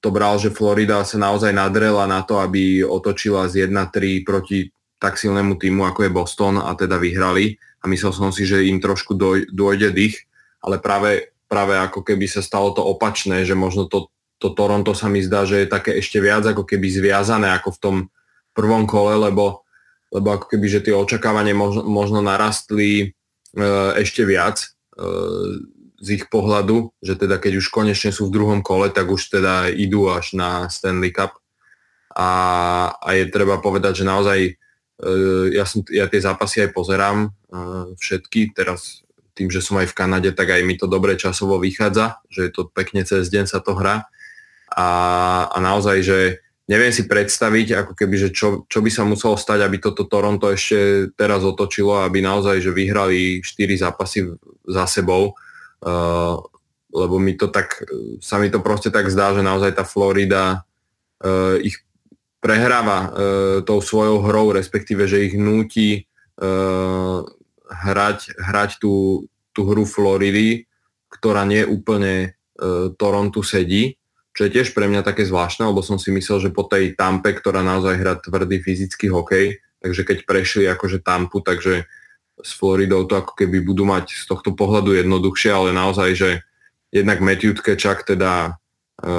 to 0.00 0.08
bral, 0.08 0.40
že 0.40 0.48
Florida 0.48 1.04
sa 1.04 1.20
naozaj 1.20 1.52
nadrela 1.52 2.08
na 2.08 2.24
to, 2.24 2.40
aby 2.40 2.80
otočila 2.80 3.44
z 3.52 3.68
1-3 3.68 4.24
proti 4.24 4.72
tak 5.02 5.18
silnému 5.18 5.58
týmu, 5.58 5.82
ako 5.82 6.06
je 6.06 6.14
Boston 6.14 6.62
a 6.62 6.70
teda 6.78 6.94
vyhrali 7.02 7.58
a 7.82 7.90
myslel 7.90 8.14
som 8.14 8.30
si, 8.30 8.46
že 8.46 8.62
im 8.62 8.78
trošku 8.78 9.18
doj, 9.18 9.50
dojde 9.50 9.90
dých, 9.90 10.30
ale 10.62 10.78
práve, 10.78 11.34
práve 11.50 11.74
ako 11.74 12.06
keby 12.06 12.30
sa 12.30 12.38
stalo 12.38 12.70
to 12.70 12.86
opačné, 12.86 13.42
že 13.42 13.58
možno 13.58 13.90
to, 13.90 14.14
to 14.38 14.54
Toronto 14.54 14.94
sa 14.94 15.10
mi 15.10 15.18
zdá, 15.18 15.42
že 15.42 15.66
je 15.66 15.74
také 15.74 15.98
ešte 15.98 16.22
viac 16.22 16.46
ako 16.46 16.62
keby 16.62 16.86
zviazané 16.86 17.50
ako 17.50 17.74
v 17.74 17.80
tom 17.82 17.96
prvom 18.54 18.86
kole, 18.86 19.18
lebo, 19.18 19.66
lebo 20.14 20.38
ako 20.38 20.46
keby, 20.54 20.66
že 20.70 20.84
tie 20.86 20.94
očakávanie 20.94 21.50
možno, 21.50 21.82
možno 21.82 22.22
narastli 22.22 22.90
e, 23.02 23.66
ešte 23.98 24.22
viac 24.22 24.62
e, 24.62 24.66
z 25.98 26.08
ich 26.14 26.30
pohľadu, 26.30 26.94
že 27.02 27.18
teda 27.18 27.42
keď 27.42 27.58
už 27.58 27.74
konečne 27.74 28.14
sú 28.14 28.30
v 28.30 28.34
druhom 28.38 28.62
kole, 28.62 28.86
tak 28.94 29.10
už 29.10 29.34
teda 29.34 29.66
idú 29.74 30.06
až 30.06 30.38
na 30.38 30.70
Stanley 30.70 31.10
Cup. 31.10 31.42
A, 32.14 32.30
a 33.02 33.08
je 33.18 33.26
treba 33.32 33.58
povedať, 33.58 34.02
že 34.02 34.10
naozaj 34.10 34.38
ja, 35.52 35.64
som, 35.64 35.82
ja 35.88 36.06
tie 36.06 36.20
zápasy 36.22 36.68
aj 36.68 36.70
pozerám 36.76 37.30
eh, 37.30 37.86
všetky, 37.96 38.54
teraz 38.54 39.02
tým, 39.32 39.48
že 39.48 39.64
som 39.64 39.80
aj 39.80 39.88
v 39.88 39.96
Kanade, 39.96 40.30
tak 40.36 40.52
aj 40.52 40.62
mi 40.62 40.76
to 40.76 40.84
dobre 40.84 41.16
časovo 41.16 41.56
vychádza, 41.56 42.20
že 42.28 42.48
je 42.48 42.52
to 42.52 42.68
pekne 42.68 43.00
cez 43.02 43.32
deň 43.32 43.48
sa 43.48 43.64
to 43.64 43.72
hrá. 43.72 44.04
A, 44.72 44.88
a 45.48 45.56
naozaj, 45.56 46.04
že 46.04 46.18
neviem 46.68 46.92
si 46.92 47.08
predstaviť, 47.08 47.84
ako 47.84 47.92
keby, 47.96 48.16
že 48.16 48.28
čo, 48.28 48.68
čo 48.68 48.78
by 48.84 48.90
sa 48.92 49.08
muselo 49.08 49.40
stať, 49.40 49.64
aby 49.64 49.80
toto 49.80 50.04
Toronto 50.04 50.52
ešte 50.52 51.12
teraz 51.16 51.44
otočilo, 51.44 52.04
aby 52.04 52.20
naozaj, 52.20 52.60
že 52.60 52.76
vyhrali 52.76 53.40
4 53.40 53.88
zápasy 53.88 54.36
za 54.68 54.84
sebou, 54.84 55.32
uh, 55.84 56.36
lebo 56.92 57.16
mi 57.16 57.36
to 57.40 57.48
tak, 57.48 57.84
sa 58.20 58.36
mi 58.36 58.52
to 58.52 58.60
proste 58.60 58.92
tak 58.92 59.08
zdá, 59.08 59.32
že 59.32 59.40
naozaj 59.40 59.72
tá 59.72 59.84
Florida 59.84 60.64
uh, 61.24 61.56
ich 61.60 61.80
prehráva 62.42 62.98
e, 62.98 63.08
tou 63.62 63.78
svojou 63.78 64.26
hrou, 64.26 64.50
respektíve, 64.50 65.06
že 65.06 65.30
ich 65.30 65.38
núti 65.38 65.88
e, 65.94 66.00
hrať, 67.70 68.34
hrať 68.34 68.70
tú, 68.82 69.24
tú 69.54 69.60
hru 69.70 69.86
Floridy, 69.86 70.66
ktorá 71.06 71.46
nie 71.46 71.62
úplne 71.62 72.34
e, 72.58 72.90
Torontu 72.98 73.46
sedí, 73.46 73.94
čo 74.34 74.48
je 74.48 74.54
tiež 74.58 74.74
pre 74.74 74.90
mňa 74.90 75.06
také 75.06 75.22
zvláštne, 75.22 75.70
lebo 75.70 75.86
som 75.86 76.02
si 76.02 76.10
myslel, 76.10 76.50
že 76.50 76.50
po 76.50 76.66
tej 76.66 76.98
Tampe, 76.98 77.30
ktorá 77.30 77.62
naozaj 77.62 77.94
hrá 77.94 78.18
tvrdý 78.18 78.58
fyzický 78.58 79.12
hokej, 79.12 79.62
takže 79.78 80.02
keď 80.02 80.18
prešli 80.26 80.64
akože 80.66 80.98
Tampu, 81.04 81.44
takže 81.44 81.86
s 82.42 82.50
Floridou 82.58 83.06
to 83.06 83.22
ako 83.22 83.38
keby 83.38 83.62
budú 83.62 83.86
mať 83.86 84.18
z 84.18 84.24
tohto 84.26 84.56
pohľadu 84.56 84.98
jednoduchšie, 84.98 85.50
ale 85.52 85.70
naozaj, 85.70 86.10
že 86.16 86.30
jednak 86.90 87.22
Matthew 87.22 87.60
Tkečak 87.60 88.02
teda 88.02 88.58
e, 88.98 89.12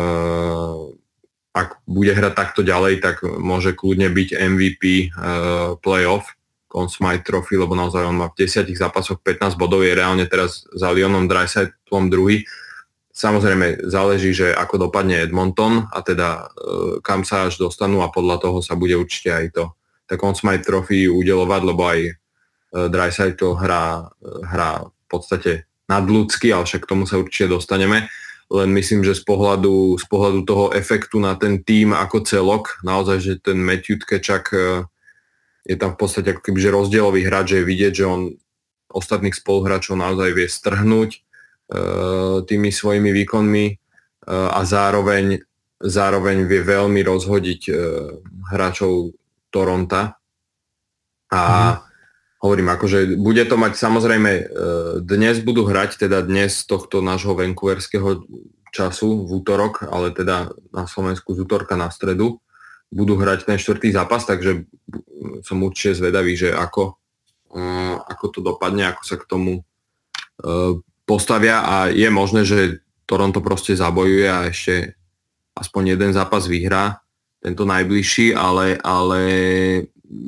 ak 1.53 1.85
bude 1.85 2.09
hrať 2.09 2.33
takto 2.33 2.65
ďalej, 2.65 2.99
tak 2.99 3.21
môže 3.21 3.77
kľudne 3.77 4.09
byť 4.09 4.29
MVP 4.33 4.83
uh, 4.83 4.97
eh, 5.05 5.69
playoff 5.79 6.33
Conn 6.65 6.89
Smythe 6.89 7.21
Trophy, 7.21 7.61
lebo 7.61 7.77
naozaj 7.77 8.01
on 8.01 8.17
má 8.17 8.33
v 8.33 8.49
10 8.49 8.73
zápasoch 8.73 9.21
15 9.21 9.61
bodov, 9.61 9.85
je 9.85 9.93
reálne 9.93 10.25
teraz 10.25 10.65
za 10.73 10.89
Lyonom 10.89 11.29
Dreisaitlom 11.29 12.09
druhý. 12.09 12.49
samozrejme 13.13 13.85
záleží, 13.85 14.33
že 14.33 14.49
ako 14.49 14.89
dopadne 14.89 15.21
Edmonton 15.21 15.85
a 15.93 16.01
teda 16.01 16.49
kam 17.05 17.21
sa 17.21 17.45
až 17.45 17.61
dostanú 17.61 18.01
a 18.01 18.09
podľa 18.09 18.41
toho 18.41 18.57
sa 18.65 18.73
bude 18.73 18.97
určite 18.97 19.29
aj 19.29 19.47
to 19.53 19.63
tak 20.13 20.19
on 20.23 20.35
Smite 20.35 20.67
Trophy 20.67 21.07
udelovať, 21.07 21.61
lebo 21.63 21.81
aj 21.87 21.99
Dreisaitl 22.73 23.53
hrá, 23.53 24.09
hrá 24.49 24.85
v 24.85 25.05
podstate 25.07 25.51
nadľudský, 25.89 26.49
ale 26.49 26.65
však 26.65 26.85
k 26.85 26.89
tomu 26.89 27.05
sa 27.05 27.21
určite 27.21 27.53
dostaneme. 27.53 28.09
Len 28.53 28.69
myslím, 28.69 29.01
že 29.01 29.17
z 29.17 29.25
pohľadu, 29.25 29.97
z 29.97 30.05
pohľadu 30.05 30.39
toho 30.45 30.65
efektu 30.77 31.17
na 31.17 31.33
ten 31.33 31.65
tým 31.65 31.91
ako 31.97 32.21
celok, 32.21 32.77
naozaj, 32.85 33.17
že 33.17 33.33
ten 33.41 33.57
Matthew 33.57 34.05
Tkečak 34.05 34.53
je 35.63 35.75
tam 35.79 35.95
v 35.95 35.99
podstate 35.99 36.35
ako 36.35 36.41
keby 36.43 36.59
rozdielový 36.69 37.23
hráč, 37.23 37.55
že 37.55 37.57
je 37.63 37.69
vidieť, 37.69 37.93
že 37.95 38.05
on 38.05 38.21
ostatných 38.93 39.33
spoluhráčov 39.33 39.97
naozaj 39.97 40.29
vie 40.35 40.47
strhnúť 40.47 41.09
e, 41.15 41.19
tými 42.45 42.69
svojimi 42.69 43.09
výkonmi 43.09 43.65
e, 43.71 43.75
a 44.29 44.61
zároveň, 44.67 45.41
zároveň 45.81 46.45
vie 46.45 46.61
veľmi 46.61 47.01
rozhodiť 47.01 47.61
e, 47.67 47.73
hráčov 48.53 49.17
Toronta. 49.49 50.19
A 51.33 51.41
mm. 51.41 51.92
Hovorím, 52.43 52.75
akože 52.75 53.15
bude 53.15 53.39
to 53.47 53.55
mať 53.55 53.79
samozrejme, 53.79 54.31
dnes 54.99 55.39
budú 55.39 55.63
hrať, 55.63 55.95
teda 55.95 56.19
dnes 56.27 56.67
tohto 56.67 56.99
nášho 56.99 57.39
vancouverského 57.39 58.27
času 58.75 59.23
v 59.23 59.29
útorok, 59.39 59.87
ale 59.87 60.11
teda 60.11 60.51
na 60.75 60.83
Slovensku 60.83 61.31
z 61.31 61.47
útorka 61.47 61.79
na 61.79 61.87
stredu 61.87 62.43
budú 62.91 63.15
hrať 63.15 63.47
ten 63.47 63.55
štvrtý 63.55 63.95
zápas, 63.95 64.27
takže 64.27 64.67
som 65.45 65.63
určite 65.63 66.03
zvedavý, 66.03 66.35
že 66.35 66.51
ako, 66.51 66.99
ako 68.05 68.25
to 68.29 68.39
dopadne, 68.43 68.91
ako 68.91 69.01
sa 69.07 69.15
k 69.17 69.25
tomu 69.25 69.53
e, 69.57 69.61
postavia. 71.07 71.65
A 71.65 71.75
je 71.89 72.09
možné, 72.13 72.45
že 72.45 72.83
Toronto 73.09 73.41
proste 73.41 73.73
zabojuje 73.73 74.27
a 74.29 74.45
ešte 74.49 74.93
aspoň 75.57 75.97
jeden 75.97 76.11
zápas 76.13 76.45
vyhrá, 76.45 77.01
tento 77.41 77.65
najbližší, 77.65 78.33
ale, 78.37 78.77
ale 78.79 79.21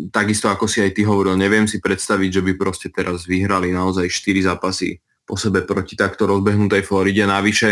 takisto 0.10 0.48
ako 0.48 0.66
si 0.66 0.80
aj 0.80 0.96
ty 0.96 1.04
hovoril, 1.04 1.36
neviem 1.36 1.68
si 1.68 1.84
predstaviť, 1.84 2.30
že 2.40 2.42
by 2.42 2.52
proste 2.56 2.88
teraz 2.90 3.28
vyhrali 3.28 3.76
naozaj 3.76 4.08
4 4.08 4.48
zápasy 4.48 5.04
po 5.28 5.36
sebe 5.36 5.66
proti 5.66 5.98
takto 5.98 6.30
rozbehnutej 6.30 6.86
Floride. 6.86 7.26
Navyše, 7.28 7.72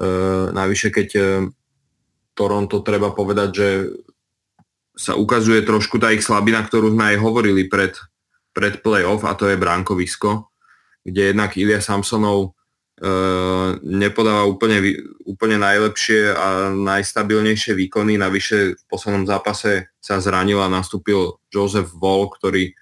e, 0.00 0.08
navyše 0.50 0.88
keď 0.90 1.08
e, 1.14 1.22
Toronto 2.32 2.80
treba 2.80 3.12
povedať, 3.12 3.50
že 3.52 3.68
sa 4.92 5.16
ukazuje 5.16 5.64
trošku 5.64 5.96
tá 5.96 6.12
ich 6.12 6.24
slabina, 6.24 6.60
ktorú 6.64 6.92
sme 6.92 7.16
aj 7.16 7.16
hovorili 7.20 7.68
pred, 7.68 7.96
pred 8.52 8.80
playoff 8.84 9.24
a 9.24 9.36
to 9.36 9.48
je 9.48 9.56
bránkovisko, 9.56 10.48
kde 11.04 11.32
jednak 11.32 11.56
Ilia 11.56 11.80
Samsonov 11.80 12.56
e, 12.98 13.10
nepodáva 13.84 14.48
úplne, 14.48 14.80
úplne 15.28 15.60
najlepšie 15.60 16.34
a 16.34 16.72
najstabilnejšie 16.72 17.72
výkony. 17.76 18.16
Navyše 18.16 18.58
v 18.80 18.82
poslednom 18.88 19.28
zápase 19.28 19.91
sa 20.02 20.18
zranil 20.18 20.58
a 20.58 20.66
nastúpil 20.66 21.38
Joseph 21.46 21.94
Wall, 21.94 22.26
ktorý 22.34 22.68
e, 22.68 22.72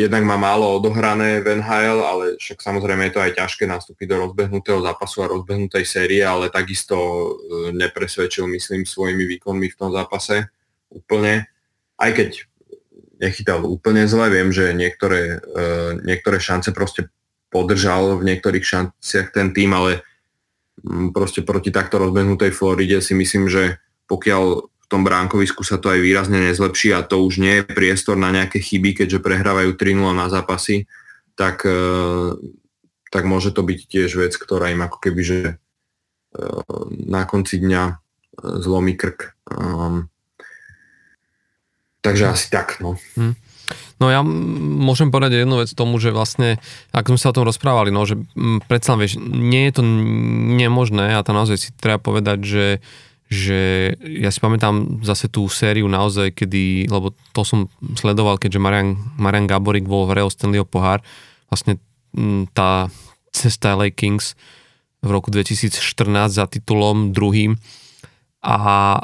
jednak 0.00 0.24
má 0.24 0.40
málo 0.40 0.80
odohrané 0.80 1.44
v 1.44 1.60
NHL, 1.60 2.00
ale 2.00 2.24
však 2.40 2.64
samozrejme 2.64 3.12
je 3.12 3.12
to 3.12 3.20
aj 3.20 3.36
ťažké 3.36 3.68
nastúpiť 3.68 4.08
do 4.08 4.16
rozbehnutého 4.24 4.80
zápasu 4.80 5.28
a 5.28 5.30
rozbehnutej 5.36 5.84
série, 5.84 6.24
ale 6.24 6.48
takisto 6.48 6.96
e, 6.96 7.30
nepresvedčil, 7.76 8.48
myslím, 8.48 8.88
svojimi 8.88 9.28
výkonmi 9.36 9.68
v 9.68 9.76
tom 9.76 9.92
zápase 9.92 10.48
úplne, 10.88 11.52
aj 12.00 12.10
keď 12.16 12.30
nechytal 13.20 13.60
úplne 13.68 14.08
zle, 14.08 14.32
viem, 14.32 14.48
že 14.48 14.72
niektoré, 14.72 15.38
uh, 15.38 15.92
niektoré 16.00 16.40
šance 16.40 16.72
proste 16.72 17.12
podržal 17.52 18.16
v 18.16 18.24
niektorých 18.24 18.64
šanciach 18.64 19.36
ten 19.36 19.52
tým, 19.52 19.76
ale 19.76 20.00
um, 20.80 21.12
proste 21.12 21.44
proti 21.44 21.68
takto 21.68 22.00
rozbehnutej 22.00 22.56
Floride 22.56 23.04
si 23.04 23.12
myslím, 23.12 23.52
že 23.52 23.76
pokiaľ 24.08 24.69
tom 24.90 25.06
bránkovisku 25.06 25.62
sa 25.62 25.78
to 25.78 25.94
aj 25.94 26.02
výrazne 26.02 26.42
nezlepší 26.42 26.90
a 26.92 27.06
to 27.06 27.22
už 27.22 27.38
nie 27.38 27.62
je 27.62 27.68
priestor 27.70 28.18
na 28.18 28.34
nejaké 28.34 28.58
chyby, 28.58 28.98
keďže 28.98 29.22
prehrávajú 29.22 29.78
3-0 29.78 30.10
na 30.10 30.26
zápasy, 30.26 30.90
tak, 31.38 31.62
uh, 31.62 32.34
tak 33.14 33.22
môže 33.30 33.54
to 33.54 33.62
byť 33.62 33.78
tiež 33.86 34.18
vec, 34.18 34.34
ktorá 34.34 34.74
im 34.74 34.82
ako 34.82 34.98
keby, 34.98 35.22
že 35.22 35.40
uh, 35.54 36.84
na 36.90 37.22
konci 37.24 37.62
dňa 37.62 38.02
zlomí 38.40 38.98
krk. 38.98 39.38
Um, 39.46 40.10
Takže 42.00 42.32
asi 42.32 42.48
tak, 42.48 42.80
no. 42.80 42.96
Hmm. 43.16 43.36
No 44.00 44.08
ja 44.08 44.24
môžem 44.24 45.12
povedať 45.12 45.44
jednu 45.44 45.60
vec 45.60 45.68
tomu, 45.76 46.00
že 46.00 46.10
vlastne, 46.10 46.56
ak 46.90 47.12
sme 47.12 47.20
sa 47.20 47.30
o 47.30 47.36
tom 47.36 47.44
rozprávali, 47.44 47.92
no, 47.92 48.08
že 48.08 48.16
predsa 48.64 48.96
vieš, 48.96 49.20
nie 49.20 49.68
je 49.68 49.76
to 49.76 49.82
nemožné 50.56 51.12
a 51.12 51.20
to 51.20 51.36
naozaj 51.36 51.60
si 51.60 51.68
treba 51.76 52.00
povedať, 52.00 52.38
že 52.40 52.64
že 53.30 53.94
ja 54.02 54.34
si 54.34 54.42
pamätám 54.42 55.06
zase 55.06 55.30
tú 55.30 55.46
sériu 55.46 55.86
naozaj, 55.86 56.34
kedy, 56.34 56.90
lebo 56.90 57.14
to 57.30 57.46
som 57.46 57.70
sledoval, 57.94 58.42
keďže 58.42 58.58
Marian, 58.58 58.98
Marian 59.14 59.46
Gaborik 59.46 59.86
bol 59.86 60.10
v 60.10 60.18
Real 60.18 60.34
Stanleyho 60.34 60.66
pohár, 60.66 60.98
vlastne 61.46 61.78
tá 62.50 62.90
cesta 63.30 63.78
LA 63.78 63.94
Kings 63.94 64.34
v 64.98 65.08
roku 65.14 65.30
2014 65.30 65.78
za 66.34 66.50
titulom 66.50 67.14
druhým, 67.14 67.54
a 68.40 68.56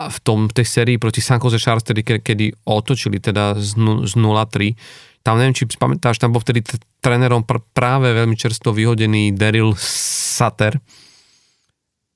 v 0.09 0.18
tom 0.24 0.49
tej 0.49 0.64
sérii 0.64 0.97
proti 0.97 1.20
San 1.20 1.37
Jose 1.37 1.61
Sharks, 1.61 1.85
tedy, 1.85 2.01
kedy 2.01 2.57
otočili 2.64 3.20
teda 3.20 3.53
z, 3.61 3.77
z 4.09 4.12
0-3, 4.16 4.72
tam 5.20 5.37
neviem, 5.37 5.53
či 5.53 5.68
pamätáš, 5.77 6.16
tam 6.16 6.33
bol 6.33 6.41
vtedy 6.41 6.64
t- 6.64 6.81
trénerom 7.05 7.45
pr- 7.45 7.61
práve 7.77 8.16
veľmi 8.16 8.33
čerstvo 8.33 8.72
vyhodený 8.72 9.37
Daryl 9.37 9.77
Sutter 9.77 10.81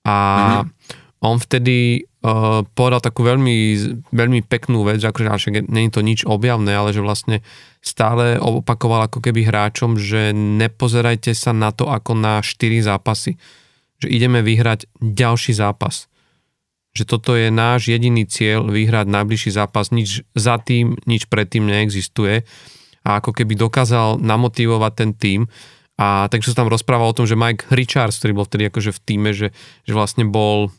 a 0.06 0.16
mm-hmm. 0.16 0.68
On 1.20 1.36
vtedy 1.36 2.08
uh, 2.24 2.64
povedal 2.72 3.04
takú 3.04 3.20
veľmi, 3.28 3.56
veľmi 4.08 4.40
peknú 4.48 4.88
vec, 4.88 5.04
že 5.04 5.12
akože 5.12 5.68
nie 5.68 5.88
je 5.88 5.92
to 5.92 6.00
nič 6.00 6.20
objavné, 6.24 6.72
ale 6.72 6.96
že 6.96 7.04
vlastne 7.04 7.44
stále 7.84 8.40
opakoval 8.40 9.04
ako 9.04 9.20
keby 9.20 9.44
hráčom, 9.44 10.00
že 10.00 10.32
nepozerajte 10.32 11.36
sa 11.36 11.52
na 11.52 11.76
to 11.76 11.92
ako 11.92 12.16
na 12.16 12.40
4 12.40 12.80
zápasy, 12.80 13.36
že 14.00 14.08
ideme 14.08 14.40
vyhrať 14.40 14.88
ďalší 14.96 15.52
zápas. 15.52 16.08
Že 16.96 17.04
toto 17.06 17.36
je 17.36 17.52
náš 17.52 17.92
jediný 17.92 18.24
cieľ 18.24 18.66
vyhrať 18.66 19.06
najbližší 19.06 19.52
zápas, 19.52 19.92
nič 19.92 20.24
za 20.32 20.56
tým, 20.58 20.96
nič 21.04 21.28
predtým 21.28 21.68
neexistuje. 21.68 22.42
A 23.04 23.20
ako 23.20 23.36
keby 23.36 23.60
dokázal 23.60 24.20
namotivovať 24.20 24.92
ten 24.96 25.10
tým 25.16 25.40
a 26.00 26.32
takže 26.32 26.56
sa 26.56 26.64
tam 26.64 26.72
rozprával 26.72 27.12
o 27.12 27.16
tom, 27.16 27.28
že 27.28 27.36
Mike 27.36 27.68
Richards, 27.68 28.16
ktorý 28.16 28.40
bol 28.40 28.48
vtedy 28.48 28.72
akože 28.72 28.96
v 28.96 29.00
týme, 29.04 29.30
že, 29.36 29.52
že 29.84 29.92
vlastne 29.92 30.24
bol, 30.24 30.72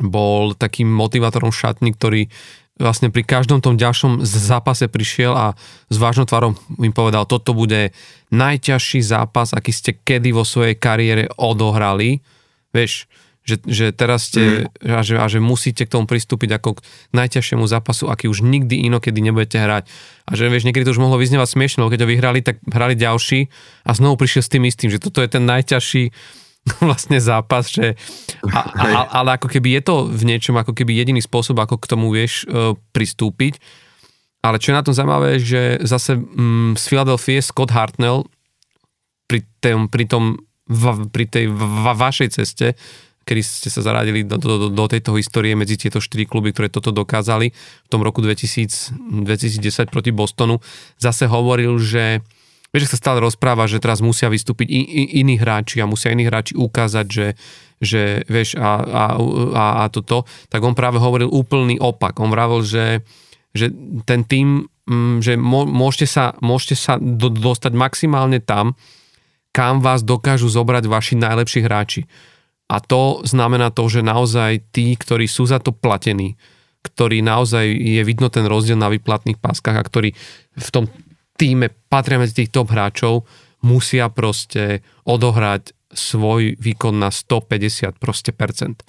bol 0.00 0.56
takým 0.56 0.88
motivátorom 0.88 1.52
šatný, 1.52 1.92
ktorý 1.92 2.32
vlastne 2.80 3.12
pri 3.12 3.22
každom 3.22 3.60
tom 3.60 3.76
ďalšom 3.76 4.24
zápase 4.24 4.88
prišiel 4.88 5.36
a 5.36 5.46
s 5.92 5.96
vážnou 6.00 6.24
tvarom 6.24 6.56
im 6.80 6.94
povedal, 6.94 7.28
toto 7.28 7.52
bude 7.52 7.92
najťažší 8.32 9.04
zápas, 9.04 9.52
aký 9.52 9.70
ste 9.70 9.92
kedy 9.92 10.32
vo 10.32 10.42
svojej 10.42 10.74
kariére 10.80 11.28
odohrali. 11.36 12.24
Vieš, 12.72 13.06
že, 13.42 13.58
že 13.66 13.86
teraz 13.90 14.30
ste, 14.30 14.70
mm. 14.70 14.94
a, 14.94 15.00
že, 15.02 15.14
a 15.18 15.26
že 15.26 15.42
musíte 15.42 15.82
k 15.82 15.92
tomu 15.98 16.06
pristúpiť 16.06 16.62
ako 16.62 16.78
k 16.78 16.84
najťažšiemu 17.10 17.66
zápasu, 17.66 18.06
aký 18.06 18.30
už 18.30 18.46
nikdy 18.46 18.86
inokedy 18.86 19.18
nebudete 19.18 19.58
hrať. 19.58 19.90
A 20.30 20.38
že 20.38 20.46
vieš, 20.46 20.62
niekedy 20.62 20.86
to 20.86 20.94
už 20.94 21.02
mohlo 21.02 21.18
vyznievať 21.18 21.58
smiešne, 21.58 21.82
keď 21.90 22.06
ho 22.06 22.08
vyhrali, 22.08 22.40
tak 22.40 22.62
hrali 22.70 22.94
ďalší 22.94 23.50
a 23.82 23.90
znovu 23.98 24.22
prišiel 24.22 24.42
s 24.46 24.52
tým 24.52 24.64
istým, 24.64 24.88
že 24.94 25.02
toto 25.02 25.18
je 25.20 25.28
ten 25.28 25.42
najťažší 25.42 26.14
vlastne 26.88 27.18
zápas, 27.18 27.66
že, 27.70 27.98
a, 28.46 28.60
a, 28.62 28.86
ale 29.18 29.34
ako 29.34 29.50
keby 29.50 29.78
je 29.78 29.82
to 29.82 29.96
v 30.06 30.22
niečom 30.26 30.54
ako 30.54 30.72
keby 30.74 30.94
jediný 30.94 31.18
spôsob, 31.18 31.58
ako 31.58 31.78
k 31.78 31.88
tomu 31.90 32.14
vieš 32.14 32.46
uh, 32.46 32.78
pristúpiť. 32.94 33.58
Ale 34.42 34.58
čo 34.58 34.74
je 34.74 34.78
na 34.78 34.82
tom 34.82 34.94
zaujímavé, 34.94 35.38
že 35.38 35.78
zase 35.86 36.18
mm, 36.18 36.74
z 36.74 36.84
Philadelphia 36.90 37.38
Scott 37.38 37.70
Hartnell 37.70 38.26
pri, 39.30 39.46
tém, 39.62 39.86
pri 39.86 40.04
tom 40.10 40.42
v, 40.66 41.06
pri 41.10 41.26
tej 41.30 41.46
v, 41.50 41.62
v, 41.62 41.86
vašej 41.94 42.28
ceste 42.34 42.78
kedy 43.22 43.38
ste 43.42 43.70
sa 43.70 43.86
zaradili 43.86 44.26
do, 44.26 44.34
do, 44.34 44.66
do, 44.66 44.68
do 44.68 44.84
tejto 44.90 45.14
histórie 45.14 45.54
medzi 45.54 45.78
tieto 45.78 46.02
štyri 46.02 46.26
kluby, 46.26 46.50
ktoré 46.50 46.66
toto 46.66 46.90
dokázali 46.90 47.54
v 47.54 47.88
tom 47.88 48.02
roku 48.02 48.18
2000, 48.18 49.22
2010 49.22 49.94
proti 49.94 50.10
Bostonu, 50.10 50.58
zase 50.98 51.30
hovoril, 51.30 51.78
že 51.78 52.18
vieš, 52.72 52.96
sa 52.96 52.98
stále 52.98 53.20
rozpráva, 53.20 53.68
že 53.68 53.78
teraz 53.78 54.00
musia 54.00 54.32
vystúpiť 54.32 54.68
i, 54.68 54.80
i, 54.80 55.02
iní 55.20 55.36
hráči 55.38 55.78
a 55.78 55.86
musia 55.86 56.10
iní 56.10 56.26
hráči 56.26 56.56
ukázať, 56.56 57.06
že, 57.06 57.26
že 57.78 58.02
vieš, 58.26 58.56
a, 58.56 58.80
a, 58.82 59.04
a, 59.54 59.64
a 59.80 59.92
toto, 59.92 60.24
tak 60.48 60.64
on 60.64 60.72
práve 60.72 60.96
hovoril 60.98 61.28
úplný 61.28 61.78
opak. 61.78 62.18
On 62.18 62.32
vravil, 62.32 62.64
že, 62.64 63.04
že 63.52 63.68
ten 64.08 64.24
tým, 64.24 64.66
mm, 64.88 65.20
že 65.20 65.36
môžete 65.38 66.08
sa, 66.08 66.32
môžete 66.40 66.74
sa 66.74 66.96
do, 66.96 67.28
dostať 67.28 67.72
maximálne 67.76 68.40
tam, 68.40 68.74
kam 69.52 69.84
vás 69.84 70.00
dokážu 70.00 70.48
zobrať 70.48 70.88
vaši 70.88 71.14
najlepší 71.20 71.60
hráči 71.60 72.08
a 72.72 72.80
to 72.80 73.20
znamená 73.28 73.68
to, 73.68 73.84
že 73.84 74.00
naozaj 74.00 74.72
tí, 74.72 74.96
ktorí 74.96 75.28
sú 75.28 75.44
za 75.44 75.60
to 75.60 75.76
platení, 75.76 76.40
ktorí 76.80 77.20
naozaj 77.20 77.68
je 77.68 78.00
vidno 78.00 78.32
ten 78.32 78.48
rozdiel 78.48 78.80
na 78.80 78.88
vyplatných 78.88 79.36
páskach 79.36 79.76
a 79.76 79.84
ktorí 79.84 80.16
v 80.56 80.70
tom 80.72 80.88
týme 81.42 81.74
patria 81.90 82.22
medzi 82.22 82.46
tých 82.46 82.54
top 82.54 82.70
hráčov, 82.70 83.26
musia 83.66 84.06
proste 84.14 84.86
odohrať 85.02 85.74
svoj 85.90 86.54
výkon 86.54 87.02
na 87.02 87.10
150 87.10 87.98
proste 87.98 88.30
percent. 88.30 88.86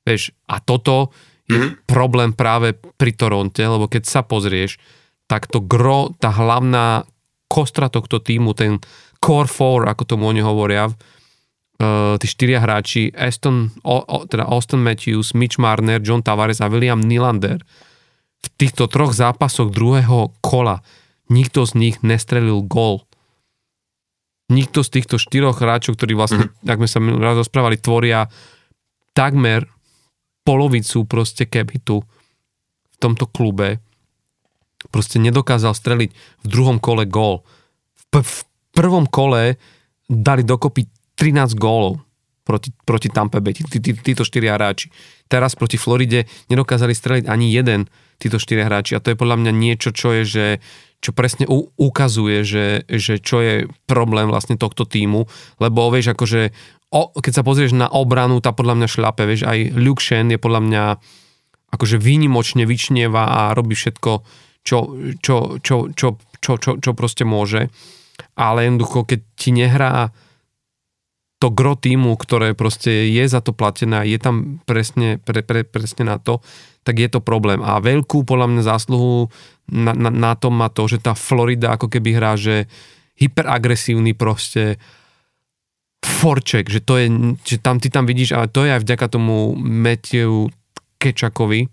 Vieš, 0.00 0.32
a 0.48 0.64
toto 0.64 1.12
je 1.44 1.60
mm-hmm. 1.60 1.84
problém 1.84 2.32
práve 2.32 2.72
pri 2.72 3.12
Toronte, 3.12 3.60
lebo 3.60 3.92
keď 3.92 4.08
sa 4.08 4.24
pozrieš, 4.24 4.80
tak 5.28 5.52
to 5.52 5.60
gro, 5.60 6.16
tá 6.16 6.32
hlavná 6.32 7.04
kostra 7.46 7.92
tohto 7.92 8.24
týmu, 8.24 8.56
ten 8.56 8.80
core 9.20 9.46
four, 9.46 9.84
ako 9.84 10.16
tomu 10.16 10.32
oni 10.32 10.40
hovoria, 10.40 10.88
uh, 10.88 12.16
tí 12.16 12.26
štyria 12.26 12.58
hráči, 12.64 13.12
Aston, 13.12 13.68
o, 13.84 14.00
o, 14.00 14.24
teda 14.24 14.48
Austin 14.48 14.80
Matthews, 14.80 15.36
Mitch 15.36 15.60
Marner, 15.60 16.00
John 16.00 16.24
Tavares 16.24 16.64
a 16.64 16.72
William 16.72 16.98
Nylander, 16.98 17.60
v 18.42 18.48
týchto 18.58 18.90
troch 18.90 19.14
zápasoch 19.14 19.70
druhého 19.70 20.34
kola 20.42 20.82
nikto 21.30 21.66
z 21.68 21.72
nich 21.78 21.96
nestrelil 22.02 22.64
gól 22.64 23.06
nikto 24.52 24.84
z 24.84 25.00
týchto 25.00 25.16
štyroch 25.16 25.56
hráčov, 25.56 25.96
ktorí 25.96 26.12
vlastne, 26.12 26.52
mm. 26.52 26.68
ak 26.68 26.78
sme 26.84 26.88
sa 26.88 26.98
raz 27.16 27.36
rozprávali, 27.40 27.80
tvoria 27.80 28.28
takmer 29.16 29.64
polovicu 30.44 31.08
proste 31.08 31.48
kebitu 31.48 32.04
v 32.92 32.96
tomto 33.00 33.24
klube, 33.32 33.80
proste 34.92 35.16
nedokázal 35.16 35.72
streliť 35.72 36.10
v 36.12 36.46
druhom 36.46 36.76
kole 36.76 37.08
gól. 37.08 37.40
V, 37.96 38.20
p- 38.20 38.26
v 38.26 38.38
prvom 38.76 39.08
kole 39.08 39.56
dali 40.06 40.42
dokopy 40.44 40.84
13 41.16 41.56
gólov 41.56 42.04
proti, 42.42 42.74
proti 42.84 43.08
Tampa 43.08 43.38
Bay, 43.38 43.54
tí, 43.54 43.64
tí, 43.66 43.90
títo 43.94 44.26
štyria 44.26 44.58
hráči. 44.58 44.90
Teraz 45.30 45.54
proti 45.54 45.78
Floride 45.78 46.26
nedokázali 46.50 46.92
streliť 46.92 47.24
ani 47.30 47.54
jeden 47.54 47.86
títo 48.18 48.38
štyria 48.38 48.66
hráči 48.66 48.98
a 48.98 49.02
to 49.02 49.14
je 49.14 49.18
podľa 49.18 49.40
mňa 49.42 49.52
niečo, 49.54 49.90
čo 49.94 50.14
je, 50.20 50.22
že 50.26 50.46
čo 51.02 51.10
presne 51.10 51.50
u, 51.50 51.66
ukazuje, 51.74 52.46
že, 52.46 52.86
že 52.86 53.18
čo 53.18 53.42
je 53.42 53.66
problém 53.90 54.30
vlastne 54.30 54.54
tohto 54.54 54.86
týmu, 54.86 55.26
lebo 55.58 55.90
vieš, 55.90 56.14
akože 56.14 56.54
o, 56.94 57.10
keď 57.18 57.32
sa 57.34 57.42
pozrieš 57.42 57.74
na 57.74 57.90
obranu, 57.90 58.38
tá 58.38 58.54
podľa 58.54 58.78
mňa 58.78 58.88
šľape, 58.88 59.26
vieš, 59.26 59.42
aj 59.42 59.74
Luke 59.74 59.98
Shen 59.98 60.30
je 60.30 60.38
podľa 60.38 60.62
mňa 60.62 60.84
akože 61.74 61.98
výnimočne 61.98 62.62
vyčnieva 62.68 63.26
a 63.26 63.40
robí 63.56 63.74
všetko, 63.74 64.10
čo, 64.62 64.78
čo, 65.18 65.58
čo, 65.58 65.76
čo, 65.90 66.08
čo, 66.38 66.52
čo, 66.54 66.70
čo 66.78 66.90
proste 66.94 67.26
môže, 67.26 67.66
ale 68.38 68.70
jednoducho, 68.70 69.02
keď 69.02 69.20
ti 69.34 69.50
nehrá 69.50 70.14
to 71.42 71.50
gro 71.50 71.74
týmu, 71.74 72.14
ktoré 72.14 72.54
proste 72.54 73.10
je 73.10 73.24
za 73.26 73.42
to 73.42 73.50
platené 73.50 73.98
a 73.98 74.06
je 74.06 74.14
tam 74.22 74.62
presne, 74.62 75.18
pre, 75.18 75.42
pre, 75.42 75.66
presne 75.66 76.06
na 76.06 76.22
to, 76.22 76.38
tak 76.86 77.02
je 77.02 77.10
to 77.10 77.18
problém. 77.18 77.58
A 77.66 77.82
veľkú 77.82 78.22
podľa 78.22 78.46
mňa 78.46 78.62
zásluhu 78.62 79.26
na, 79.66 79.90
na, 79.90 80.14
na 80.14 80.32
tom 80.38 80.54
má 80.54 80.70
to, 80.70 80.86
že 80.86 81.02
tá 81.02 81.18
Florida 81.18 81.74
ako 81.74 81.90
keby 81.90 82.14
hrá, 82.14 82.38
že 82.38 82.70
hyperagresívny 83.18 84.14
proste 84.14 84.78
forček, 86.02 86.70
že 86.70 86.78
to 86.78 86.94
je, 87.02 87.06
že 87.42 87.58
tam 87.58 87.82
ty 87.82 87.90
tam 87.90 88.06
vidíš, 88.06 88.38
ale 88.38 88.46
to 88.46 88.62
je 88.62 88.78
aj 88.78 88.82
vďaka 88.86 89.06
tomu 89.10 89.58
Matthew 89.58 90.46
Kečakovi, 91.02 91.66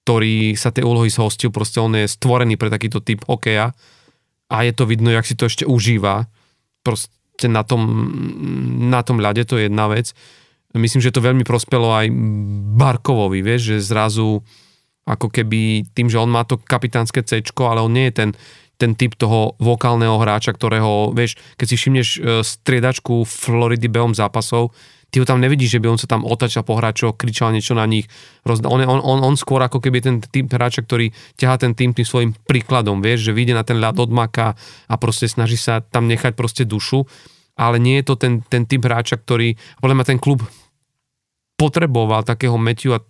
ktorý 0.00 0.56
sa 0.56 0.72
tej 0.72 0.88
úlohy 0.88 1.12
zhostil, 1.12 1.52
proste 1.52 1.76
on 1.76 1.92
je 1.92 2.08
stvorený 2.08 2.56
pre 2.56 2.72
takýto 2.72 3.04
typ 3.04 3.20
hokeja 3.28 3.76
a 4.48 4.56
je 4.64 4.72
to 4.72 4.88
vidno, 4.88 5.12
jak 5.12 5.28
si 5.28 5.36
to 5.36 5.44
ešte 5.44 5.68
užíva. 5.68 6.24
Proste 6.80 7.12
na 7.48 7.62
tom, 7.62 7.82
na 8.90 9.00
tom 9.06 9.22
ľade, 9.22 9.46
to 9.46 9.58
je 9.58 9.70
jedna 9.70 9.86
vec. 9.88 10.12
Myslím, 10.72 11.04
že 11.04 11.12
to 11.12 11.24
veľmi 11.24 11.44
prospelo 11.44 11.92
aj 11.92 12.08
Barkovovi, 12.76 13.44
vieš, 13.44 13.76
že 13.76 13.92
zrazu 13.92 14.40
ako 15.02 15.28
keby 15.28 15.90
tým, 15.92 16.06
že 16.06 16.20
on 16.20 16.30
má 16.30 16.46
to 16.46 16.56
kapitánske 16.58 17.26
C, 17.26 17.42
ale 17.42 17.82
on 17.82 17.92
nie 17.92 18.08
je 18.08 18.14
ten, 18.22 18.30
ten 18.78 18.92
typ 18.94 19.18
toho 19.18 19.58
vokálneho 19.58 20.18
hráča, 20.18 20.54
ktorého, 20.54 21.10
vieš, 21.10 21.38
keď 21.58 21.66
si 21.66 21.76
všimneš 21.78 22.08
e, 22.08 22.20
striedačku 22.42 23.26
Floridy 23.26 23.90
behom 23.90 24.14
zápasov, 24.14 24.70
ty 25.12 25.20
ho 25.20 25.28
tam 25.28 25.44
nevidíš, 25.44 25.76
že 25.76 25.80
by 25.84 25.92
on 25.92 26.00
sa 26.00 26.08
tam 26.08 26.24
otačal 26.24 26.64
po 26.64 26.80
hráčoch, 26.80 27.20
kričal 27.20 27.52
niečo 27.52 27.76
na 27.76 27.84
nich. 27.84 28.08
On, 28.48 28.56
on, 28.64 28.80
on, 28.88 29.20
on 29.20 29.36
skôr 29.36 29.60
ako 29.60 29.84
keby 29.84 30.00
ten 30.00 30.16
typ 30.24 30.48
hráča, 30.48 30.80
ktorý 30.80 31.12
ťahá 31.36 31.60
ten 31.60 31.76
tým 31.76 31.92
tým 31.92 32.08
svojim 32.08 32.32
príkladom, 32.48 33.04
vieš, 33.04 33.28
že 33.28 33.36
vyjde 33.36 33.52
na 33.52 33.62
ten 33.62 33.76
ľad 33.76 34.00
od 34.00 34.08
maka 34.08 34.56
a 34.88 34.94
proste 34.96 35.28
snaží 35.28 35.60
sa 35.60 35.84
tam 35.84 36.08
nechať 36.08 36.32
proste 36.32 36.64
dušu, 36.64 37.04
ale 37.60 37.76
nie 37.76 38.00
je 38.00 38.08
to 38.08 38.14
ten, 38.16 38.40
ten 38.48 38.64
typ 38.64 38.88
hráča, 38.88 39.20
ktorý, 39.20 39.60
podľa 39.84 39.96
mňa 40.00 40.06
ten 40.08 40.18
klub 40.18 40.40
potreboval 41.60 42.24
takého 42.24 42.56
Matthewa 42.56 43.04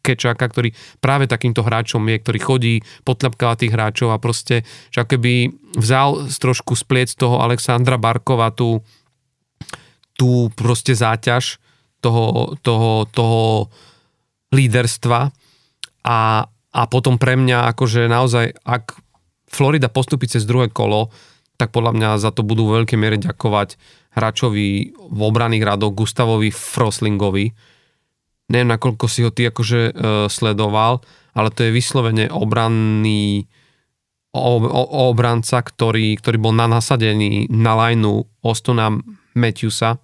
Kečáka, 0.00 0.48
ktorý 0.48 0.72
práve 0.98 1.28
takýmto 1.28 1.60
hráčom 1.60 2.00
je, 2.08 2.16
ktorý 2.18 2.38
chodí, 2.40 2.74
potľapkáva 3.04 3.60
tých 3.60 3.72
hráčov 3.76 4.10
a 4.10 4.18
proste, 4.18 4.64
že 4.88 5.04
keby 5.04 5.52
vzal 5.76 6.26
trošku 6.32 6.72
spliec 6.72 7.12
toho 7.12 7.38
Alexandra 7.44 8.00
Barkova 8.00 8.48
tú, 8.50 8.80
tú 10.20 10.52
proste 10.52 10.92
záťaž 10.92 11.56
toho, 12.04 12.52
toho, 12.60 13.08
toho 13.08 13.72
líderstva 14.52 15.32
a, 16.04 16.20
a 16.76 16.82
potom 16.92 17.16
pre 17.16 17.40
mňa 17.40 17.72
akože 17.72 18.04
naozaj, 18.04 18.52
ak 18.60 19.00
Florida 19.48 19.88
postupí 19.88 20.28
cez 20.28 20.44
druhé 20.44 20.68
kolo, 20.68 21.08
tak 21.56 21.72
podľa 21.72 21.96
mňa 21.96 22.08
za 22.20 22.36
to 22.36 22.44
budú 22.44 22.68
vo 22.68 22.76
veľkej 22.80 22.98
miere 23.00 23.16
ďakovať 23.16 23.80
hráčovi 24.16 24.92
v 24.92 25.20
obraných 25.20 25.64
radoch 25.64 25.96
Gustavovi 25.96 26.52
Froslingovi. 26.52 27.52
Neviem, 28.50 28.72
nakoľko 28.74 29.06
si 29.06 29.20
ho 29.22 29.30
ty 29.30 29.46
akože 29.46 29.80
e, 29.88 29.92
sledoval, 30.26 31.04
ale 31.36 31.48
to 31.54 31.68
je 31.68 31.70
vyslovene 31.70 32.26
obranný 32.32 33.46
o, 34.34 34.58
o, 34.58 34.82
obranca, 35.12 35.62
ktorý, 35.62 36.18
ktorý 36.18 36.36
bol 36.42 36.54
na 36.56 36.66
nasadený 36.66 37.46
na 37.52 37.76
lajnu 37.78 38.26
Ostona 38.42 38.90
Matthewsa 39.36 40.02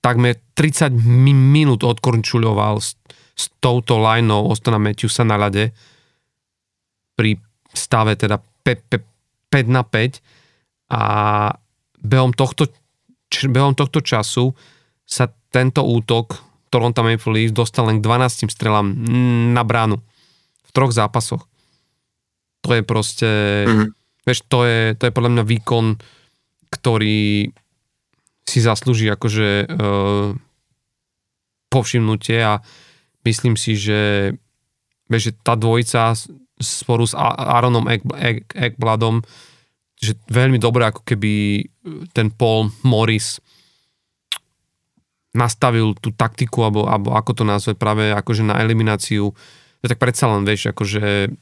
takmer 0.00 0.34
30 0.56 0.92
minút 1.32 1.84
odkorčuľoval 1.84 2.80
s, 2.80 2.96
s 3.36 3.48
touto 3.60 4.00
lineou 4.00 4.52
Ostona 4.52 4.80
Matthewsa 4.80 5.24
na 5.24 5.36
ľade 5.40 5.72
pri 7.14 7.36
stave 7.72 8.16
teda 8.16 8.40
5 8.64 9.64
na 9.68 9.82
5 9.84 10.20
a 10.92 11.02
behom 12.04 12.36
tohto, 12.36 12.68
behom 13.48 13.72
tohto 13.72 14.04
času 14.04 14.52
sa 15.04 15.28
tento 15.48 15.84
útok 15.84 16.36
Toronto 16.68 17.06
Maple 17.06 17.32
Leafs 17.32 17.54
dostal 17.54 17.86
len 17.86 18.02
k 18.02 18.06
12 18.06 18.50
strelám 18.50 18.90
na 19.54 19.62
bránu 19.62 20.02
v 20.64 20.70
troch 20.74 20.90
zápasoch. 20.90 21.46
To 22.66 22.74
je 22.74 22.82
proste, 22.82 23.30
mm-hmm. 23.68 23.88
vieš, 24.26 24.42
to 24.50 24.66
je, 24.66 24.98
to 24.98 25.06
je 25.06 25.12
podľa 25.14 25.30
mňa 25.38 25.44
výkon, 25.44 25.94
ktorý 26.72 27.52
si 28.44 28.60
zaslúži 28.60 29.08
akože 29.08 29.48
e, 29.64 29.66
povšimnutie 31.72 32.38
a 32.44 32.60
myslím 33.24 33.56
si, 33.56 33.74
že, 33.74 34.32
že 35.10 35.30
tá 35.42 35.56
dvojica 35.56 36.14
sporu 36.60 37.08
s 37.08 37.16
Aaronom 37.16 37.88
Ekbladom, 38.54 39.24
že 39.98 40.14
veľmi 40.30 40.60
dobré 40.60 40.86
ako 40.86 41.02
keby 41.02 41.64
ten 42.14 42.30
Paul 42.30 42.70
Morris 42.86 43.40
nastavil 45.34 45.98
tú 45.98 46.14
taktiku, 46.14 46.62
alebo, 46.62 46.86
alebo 46.86 47.18
ako 47.18 47.42
to 47.42 47.44
nazvať, 47.44 47.74
práve 47.74 48.14
akože 48.14 48.46
na 48.46 48.62
elimináciu. 48.62 49.34
Tak 49.82 49.98
predsa 49.98 50.30
len, 50.30 50.46
vieš, 50.46 50.70
akože 50.70 51.34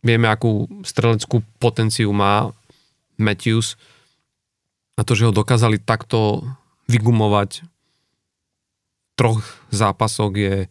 vieme, 0.00 0.26
akú 0.26 0.64
streleckú 0.80 1.44
potenciu 1.60 2.10
má 2.16 2.48
Matthews 3.20 3.76
a 4.94 5.00
to, 5.02 5.12
že 5.18 5.26
ho 5.26 5.32
dokázali 5.34 5.82
takto 5.82 6.46
vygumovať 6.86 7.66
troch 9.14 9.42
zápasoch 9.70 10.34
je 10.34 10.66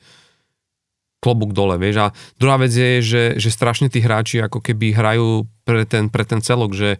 klobúk 1.24 1.56
dole, 1.56 1.80
vieš. 1.80 2.04
A 2.04 2.08
druhá 2.36 2.60
vec 2.60 2.76
je, 2.76 3.00
že, 3.00 3.24
že 3.40 3.50
strašne 3.56 3.88
tí 3.88 4.04
hráči 4.04 4.44
ako 4.44 4.60
keby 4.60 4.92
hrajú 4.92 5.48
pre 5.64 5.88
ten, 5.88 6.12
pre 6.12 6.28
ten 6.28 6.44
celok, 6.44 6.76
že 6.76 7.00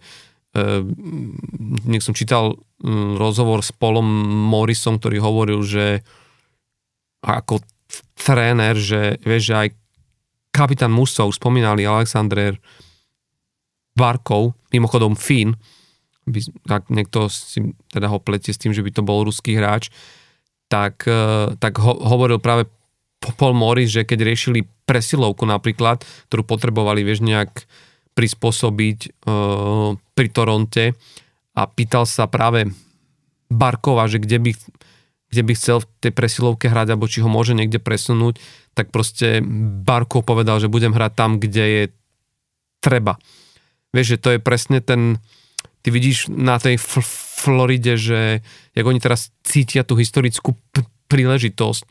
nech 1.84 2.00
som 2.00 2.16
čítal 2.16 2.56
m, 2.80 3.20
rozhovor 3.20 3.60
s 3.60 3.68
Polom 3.76 4.08
Morrisom, 4.48 4.96
ktorý 4.96 5.20
hovoril, 5.20 5.60
že 5.60 6.00
ako 7.20 7.60
tréner, 8.16 8.80
že 8.80 9.20
vieš, 9.20 9.52
že 9.52 9.54
aj 9.54 9.68
kapitán 10.48 10.92
Musov, 10.92 11.36
spomínali 11.36 11.84
Alexander 11.84 12.56
Barkov, 13.92 14.56
mimochodom 14.72 15.12
Fín, 15.20 15.52
by, 16.24 16.40
ak 16.68 16.88
niekto 16.88 17.28
si 17.32 17.76
teda 17.92 18.08
ho 18.08 18.18
pletie 18.20 18.52
s 18.52 18.60
tým, 18.60 18.72
že 18.72 18.84
by 18.84 18.90
to 18.92 19.02
bol 19.04 19.24
ruský 19.24 19.56
hráč, 19.56 19.92
tak, 20.68 21.04
e, 21.04 21.54
tak 21.60 21.78
ho, 21.78 21.94
hovoril 21.94 22.40
práve 22.40 22.68
Paul 23.36 23.56
Morris, 23.56 23.92
že 23.92 24.04
keď 24.04 24.20
riešili 24.20 24.68
presilovku 24.84 25.48
napríklad, 25.48 26.04
ktorú 26.28 26.44
potrebovali, 26.44 27.00
vieš, 27.00 27.24
nejak 27.24 27.64
prispôsobiť 28.14 28.98
e, 29.04 29.08
pri 29.96 30.28
Toronte 30.28 30.94
a 31.56 31.62
pýtal 31.64 32.04
sa 32.04 32.28
práve 32.28 32.68
Barkova, 33.48 34.08
že 34.08 34.20
kde 34.20 34.38
by, 34.40 34.52
kde 35.32 35.42
by 35.44 35.52
chcel 35.56 35.82
v 35.82 35.88
tej 36.04 36.12
presilovke 36.12 36.66
hrať, 36.68 36.94
alebo 36.94 37.08
či 37.08 37.24
ho 37.24 37.30
môže 37.30 37.56
niekde 37.56 37.80
presunúť, 37.80 38.38
tak 38.74 38.90
proste 38.90 39.40
Barkov 39.84 40.26
povedal, 40.26 40.58
že 40.58 40.72
budem 40.72 40.92
hrať 40.92 41.12
tam, 41.14 41.38
kde 41.38 41.64
je 41.64 41.84
treba. 42.82 43.16
Vieš, 43.94 44.18
že 44.18 44.20
to 44.20 44.28
je 44.34 44.40
presne 44.42 44.82
ten, 44.82 45.22
ty 45.84 45.92
vidíš 45.92 46.32
na 46.32 46.56
tej 46.56 46.80
Floride, 46.80 48.00
že 48.00 48.40
jak 48.72 48.86
oni 48.88 48.96
teraz 49.04 49.28
cítia 49.44 49.84
tú 49.84 50.00
historickú 50.00 50.56
p- 50.72 50.88
príležitosť, 51.12 51.84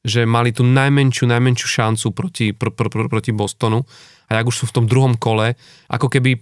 že 0.00 0.24
mali 0.24 0.56
tú 0.56 0.64
najmenšiu, 0.64 1.28
najmenšiu 1.28 1.68
šancu 1.68 2.06
proti, 2.16 2.56
pr, 2.56 2.72
pr, 2.72 2.88
pr, 2.88 3.06
proti 3.12 3.36
Bostonu. 3.36 3.84
A 4.32 4.40
jak 4.40 4.48
už 4.48 4.56
sú 4.56 4.64
v 4.64 4.74
tom 4.80 4.84
druhom 4.88 5.20
kole, 5.20 5.60
ako 5.92 6.08
keby 6.08 6.40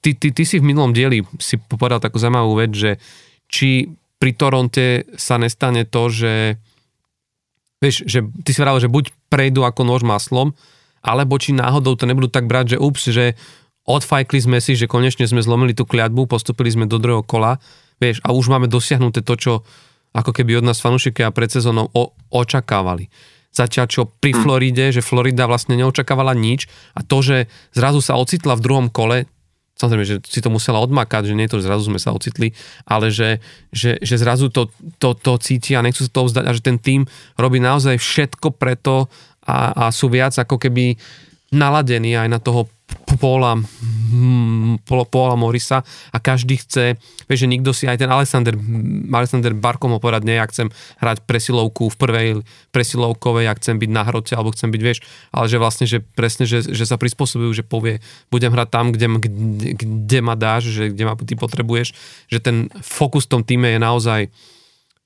ty, 0.00 0.16
ty, 0.16 0.32
ty 0.32 0.42
si 0.48 0.56
v 0.56 0.72
minulom 0.72 0.96
dieli 0.96 1.20
si 1.36 1.60
povedal 1.60 2.00
takú 2.00 2.16
zaujímavú 2.16 2.56
vec, 2.56 2.72
že 2.72 2.96
či 3.44 3.92
pri 4.16 4.32
Toronte 4.32 5.04
sa 5.20 5.36
nestane 5.36 5.84
to, 5.84 6.08
že 6.08 6.56
vieš, 7.84 8.08
že 8.08 8.24
ty 8.40 8.56
si 8.56 8.60
vral, 8.64 8.80
že 8.80 8.88
buď 8.88 9.12
prejdú 9.28 9.68
ako 9.68 9.84
nôž 9.84 10.00
maslom, 10.00 10.56
alebo 11.04 11.36
či 11.36 11.52
náhodou 11.52 12.00
to 12.00 12.08
nebudú 12.08 12.32
tak 12.32 12.48
brať, 12.48 12.76
že 12.76 12.80
ups, 12.80 13.12
že 13.12 13.36
odfajkli 13.84 14.40
sme 14.40 14.58
si, 14.64 14.76
že 14.76 14.88
konečne 14.88 15.28
sme 15.28 15.44
zlomili 15.44 15.76
tú 15.76 15.84
kliatbu, 15.84 16.24
postupili 16.28 16.72
sme 16.72 16.88
do 16.88 16.96
druhého 16.96 17.24
kola, 17.24 17.60
vieš, 18.00 18.20
a 18.24 18.32
už 18.32 18.48
máme 18.48 18.66
dosiahnuté 18.68 19.20
to, 19.20 19.34
čo 19.36 19.52
ako 20.14 20.30
keby 20.30 20.62
od 20.62 20.66
nás 20.66 20.78
fanúšiky 20.80 21.26
a 21.26 21.34
pred 21.34 21.50
sezónou 21.50 21.90
o, 21.90 22.14
očakávali. 22.30 23.10
Zatiaľ 23.54 23.86
čo 23.86 24.02
pri 24.08 24.34
hm. 24.34 24.40
Floride, 24.40 24.86
že 24.90 25.04
Florida 25.04 25.46
vlastne 25.46 25.78
neočakávala 25.78 26.34
nič 26.34 26.66
a 26.94 27.06
to, 27.06 27.22
že 27.22 27.36
zrazu 27.74 28.02
sa 28.02 28.18
ocitla 28.18 28.58
v 28.58 28.64
druhom 28.64 28.88
kole, 28.90 29.26
samozrejme, 29.74 30.06
že 30.06 30.16
si 30.22 30.38
to 30.38 30.54
musela 30.54 30.78
odmakať, 30.82 31.30
že 31.30 31.34
nie 31.34 31.50
to, 31.50 31.58
že 31.58 31.66
zrazu 31.66 31.90
sme 31.90 31.98
sa 31.98 32.14
ocitli, 32.14 32.54
ale 32.86 33.10
že, 33.10 33.42
že, 33.74 33.98
že 33.98 34.16
zrazu 34.18 34.50
to, 34.50 34.70
to, 35.02 35.18
to 35.18 35.34
cíti 35.42 35.74
a 35.74 35.82
nechcú 35.82 36.06
sa 36.06 36.14
to 36.14 36.26
vzdať 36.30 36.44
a 36.46 36.54
že 36.54 36.62
ten 36.62 36.78
tým 36.78 37.02
robí 37.34 37.58
naozaj 37.58 37.98
všetko 37.98 38.54
preto 38.54 39.10
a, 39.44 39.74
a 39.74 39.84
sú 39.90 40.08
viac 40.08 40.34
ako 40.38 40.62
keby 40.62 40.94
naladení 41.54 42.18
aj 42.18 42.28
na 42.28 42.42
toho 42.42 42.68
Paula, 43.14 43.56
Paula 44.86 45.36
Morisa 45.38 45.86
a 46.12 46.16
každý 46.18 46.60
chce, 46.60 46.98
vieš, 47.26 47.46
že 47.46 47.48
nikto 47.48 47.70
si 47.72 47.88
aj 47.88 48.02
ten 48.02 48.10
Alexander, 48.10 48.54
Alexander 49.08 49.54
Barkom 49.54 49.96
ho 49.96 50.00
povedať, 50.02 50.22
nie, 50.26 50.36
ja 50.36 50.46
chcem 50.50 50.68
hrať 51.00 51.24
presilovku 51.24 51.88
v 51.88 51.96
prvej 51.96 52.28
presilovkovej, 52.74 53.48
ja 53.48 53.54
chcem 53.56 53.78
byť 53.78 53.90
na 53.90 54.02
hrote, 54.04 54.32
alebo 54.34 54.52
chcem 54.52 54.68
byť, 54.68 54.82
vieš, 54.82 54.98
ale 55.30 55.46
že 55.46 55.56
vlastne, 55.56 55.86
že 55.88 55.98
presne, 56.02 56.44
že, 56.44 56.66
že 56.66 56.84
sa 56.84 56.98
prispôsobujú, 56.98 57.50
že 57.54 57.64
povie, 57.64 58.02
budem 58.28 58.52
hrať 58.52 58.68
tam, 58.68 58.86
kde, 58.92 59.06
kde, 59.22 59.68
kde 59.78 60.18
ma 60.20 60.34
dáš, 60.34 60.68
že 60.74 60.92
kde 60.92 61.04
ma 61.06 61.14
ty 61.16 61.34
potrebuješ, 61.38 61.94
že 62.28 62.38
ten 62.42 62.68
fokus 62.82 63.24
v 63.26 63.32
tom 63.38 63.42
týme 63.46 63.72
je 63.72 63.80
naozaj, 63.80 64.20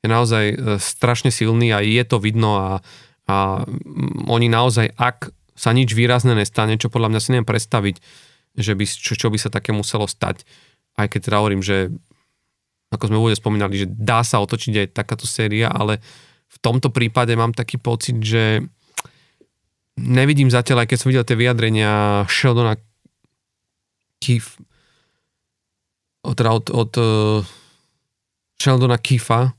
je 0.03 0.09
naozaj 0.09 0.44
e, 0.51 0.57
strašne 0.80 1.30
silný 1.30 1.70
a 1.76 1.84
je 1.84 2.03
to 2.03 2.18
vidno 2.18 2.57
a, 2.59 2.68
a 3.28 3.62
oni 4.26 4.49
naozaj, 4.49 4.96
ak 4.96 5.38
sa 5.59 5.75
nič 5.75 5.91
výrazné 5.91 6.39
nestane, 6.39 6.79
čo 6.79 6.87
podľa 6.87 7.11
mňa 7.11 7.21
si 7.21 7.29
neviem 7.35 7.49
predstaviť, 7.51 7.99
že 8.55 8.73
by, 8.79 8.85
čo, 8.87 9.19
čo 9.19 9.27
by 9.27 9.39
sa 9.43 9.51
také 9.51 9.75
muselo 9.75 10.07
stať. 10.07 10.47
Aj 10.95 11.11
keď 11.11 11.31
teda 11.31 11.37
hovorím, 11.43 11.67
že 11.67 11.91
ako 12.95 13.11
sme 13.11 13.21
úvode 13.21 13.37
spomínali, 13.37 13.85
že 13.85 13.91
dá 13.91 14.23
sa 14.23 14.39
otočiť 14.41 14.87
aj 14.87 14.95
takáto 14.95 15.27
séria, 15.27 15.69
ale 15.69 15.99
v 16.49 16.57
tomto 16.63 16.89
prípade 16.89 17.35
mám 17.37 17.53
taký 17.53 17.77
pocit, 17.77 18.17
že 18.23 18.65
nevidím 19.99 20.49
zatiaľ, 20.49 20.87
aj 20.87 20.89
keď 20.95 20.99
som 20.99 21.11
videl 21.11 21.27
tie 21.27 21.37
vyjadrenia 21.37 22.25
Sheldona 22.31 22.79
Keefe, 24.23 24.63
teda 26.23 26.51
od, 26.55 26.67
od 26.71 26.93
uh, 26.99 27.41
Sheldona 28.57 28.99
Keefa, 28.99 29.53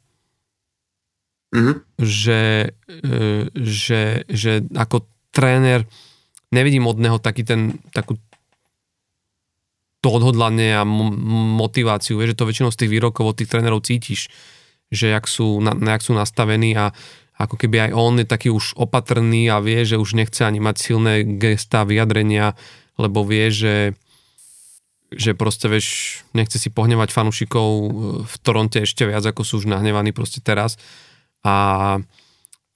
mm-hmm. 1.54 1.76
že, 2.02 2.41
uh, 2.74 3.43
že, 3.54 4.26
že 4.26 4.66
ako 4.74 5.06
tréner, 5.32 5.86
nevidím 6.49 6.89
od 6.89 6.97
neho 6.97 7.17
taký 7.21 7.45
ten, 7.45 7.77
takú 7.93 8.17
to 9.99 10.07
odhodlanie 10.15 10.80
a 10.80 10.88
motiváciu, 10.88 12.15
vieš, 12.15 12.34
že 12.34 12.39
to 12.39 12.47
väčšinou 12.47 12.71
z 12.71 12.80
tých 12.86 12.91
výrokov 12.91 13.23
od 13.27 13.36
tých 13.36 13.51
trénerov 13.51 13.84
cítiš, 13.84 14.32
že 14.88 15.11
jak 15.11 15.27
sú, 15.27 15.59
na, 15.59 15.75
jak 15.75 16.01
sú 16.01 16.15
nastavení 16.15 16.71
a 16.80 16.95
ako 17.39 17.55
keby 17.55 17.88
aj 17.88 17.91
on 17.95 18.19
je 18.19 18.27
taký 18.27 18.51
už 18.51 18.75
opatrný 18.75 19.47
a 19.47 19.63
vie, 19.63 19.84
že 19.88 19.99
už 19.99 20.15
nechce 20.15 20.43
ani 20.43 20.59
mať 20.59 20.75
silné 20.75 21.23
gesta, 21.39 21.88
vyjadrenia, 21.88 22.55
lebo 22.99 23.23
vie, 23.23 23.47
že 23.51 23.75
že 25.09 25.34
proste, 25.34 25.65
vieš, 25.65 26.21
nechce 26.38 26.61
si 26.61 26.69
pohnevať 26.69 27.09
fanúšikov 27.09 27.69
v 28.30 28.36
Toronte 28.45 28.86
ešte 28.86 29.09
viac, 29.09 29.25
ako 29.25 29.41
sú 29.41 29.57
už 29.57 29.65
nahnevaní 29.65 30.13
proste 30.13 30.38
teraz. 30.38 30.77
A 31.41 31.97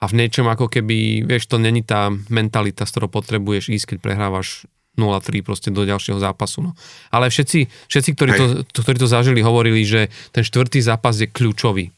a 0.04 0.08
v 0.10 0.20
niečom 0.20 0.44
ako 0.44 0.68
keby, 0.68 1.24
vieš, 1.24 1.48
to 1.48 1.56
není 1.56 1.80
tá 1.80 2.12
mentalita, 2.28 2.84
s 2.84 2.92
ktorou 2.92 3.08
potrebuješ 3.08 3.72
ísť, 3.72 3.96
keď 3.96 3.98
prehrávaš 4.04 4.68
0-3 5.00 5.40
proste 5.40 5.72
do 5.72 5.88
ďalšieho 5.88 6.20
zápasu. 6.20 6.60
No. 6.60 6.70
Ale 7.08 7.32
všetci, 7.32 7.88
všetci 7.88 8.10
ktorí, 8.12 8.30
to, 8.68 8.80
ktorí 8.84 8.96
to 9.00 9.08
zažili, 9.08 9.40
hovorili, 9.40 9.80
že 9.82 10.12
ten 10.36 10.44
štvrtý 10.44 10.84
zápas 10.84 11.16
je 11.16 11.26
kľúčový. 11.32 11.88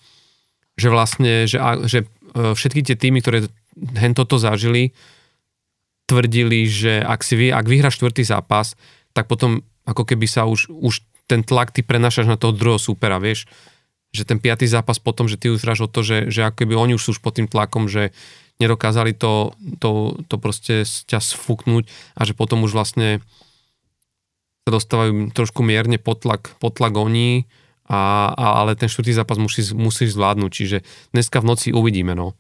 Že 0.79 0.89
vlastne, 0.95 1.51
že, 1.51 1.59
že 1.91 2.07
e, 2.07 2.55
všetky 2.55 2.87
tie 2.87 2.97
týmy, 2.97 3.27
ktoré 3.27 3.51
hen 3.99 4.15
toto 4.15 4.39
zažili, 4.39 4.95
tvrdili, 6.07 6.71
že 6.71 7.03
ak, 7.03 7.27
si, 7.27 7.51
ak 7.51 7.67
vyhráš 7.67 7.99
štvrtý 7.99 8.23
zápas, 8.23 8.79
tak 9.11 9.27
potom 9.27 9.67
ako 9.83 10.07
keby 10.07 10.31
sa 10.31 10.47
už, 10.47 10.71
už 10.71 11.03
ten 11.27 11.43
tlak 11.43 11.75
ty 11.75 11.83
prenašaš 11.83 12.31
na 12.31 12.39
toho 12.39 12.55
druhého 12.55 12.79
súpera, 12.79 13.19
vieš 13.19 13.51
že 14.17 14.25
ten 14.25 14.41
piatý 14.41 14.65
zápas 14.65 14.97
potom, 14.97 15.29
že 15.29 15.37
ty 15.37 15.53
už 15.53 15.61
hráš 15.61 15.85
o 15.85 15.93
to, 15.93 16.01
že, 16.01 16.33
že 16.33 16.49
ako 16.49 16.65
keby 16.65 16.75
oni 16.75 16.93
už 16.97 17.03
sú 17.05 17.11
už 17.13 17.21
pod 17.21 17.37
tým 17.37 17.45
tlakom, 17.45 17.87
že 17.87 18.17
nedokázali 18.57 19.13
to, 19.13 19.53
to, 19.77 20.17
to 20.33 20.37
proste 20.41 20.89
ťa 20.89 21.21
sfúknuť 21.21 21.85
a 22.17 22.21
že 22.25 22.33
potom 22.33 22.65
už 22.65 22.73
vlastne 22.73 23.21
sa 24.65 24.71
dostávajú 24.73 25.31
trošku 25.37 25.61
mierne 25.61 26.01
pod 26.01 26.25
tlak, 26.25 26.57
pod 26.59 26.81
tlak 26.81 26.97
oni, 26.97 27.45
a, 27.87 28.35
a, 28.35 28.47
ale 28.65 28.75
ten 28.75 28.91
štvrtý 28.91 29.15
zápas 29.15 29.39
musíš, 29.39 29.71
musíš 29.71 30.19
zvládnuť, 30.19 30.51
čiže 30.51 30.79
dneska 31.15 31.39
v 31.39 31.49
noci 31.55 31.69
uvidíme, 31.71 32.19
no. 32.19 32.35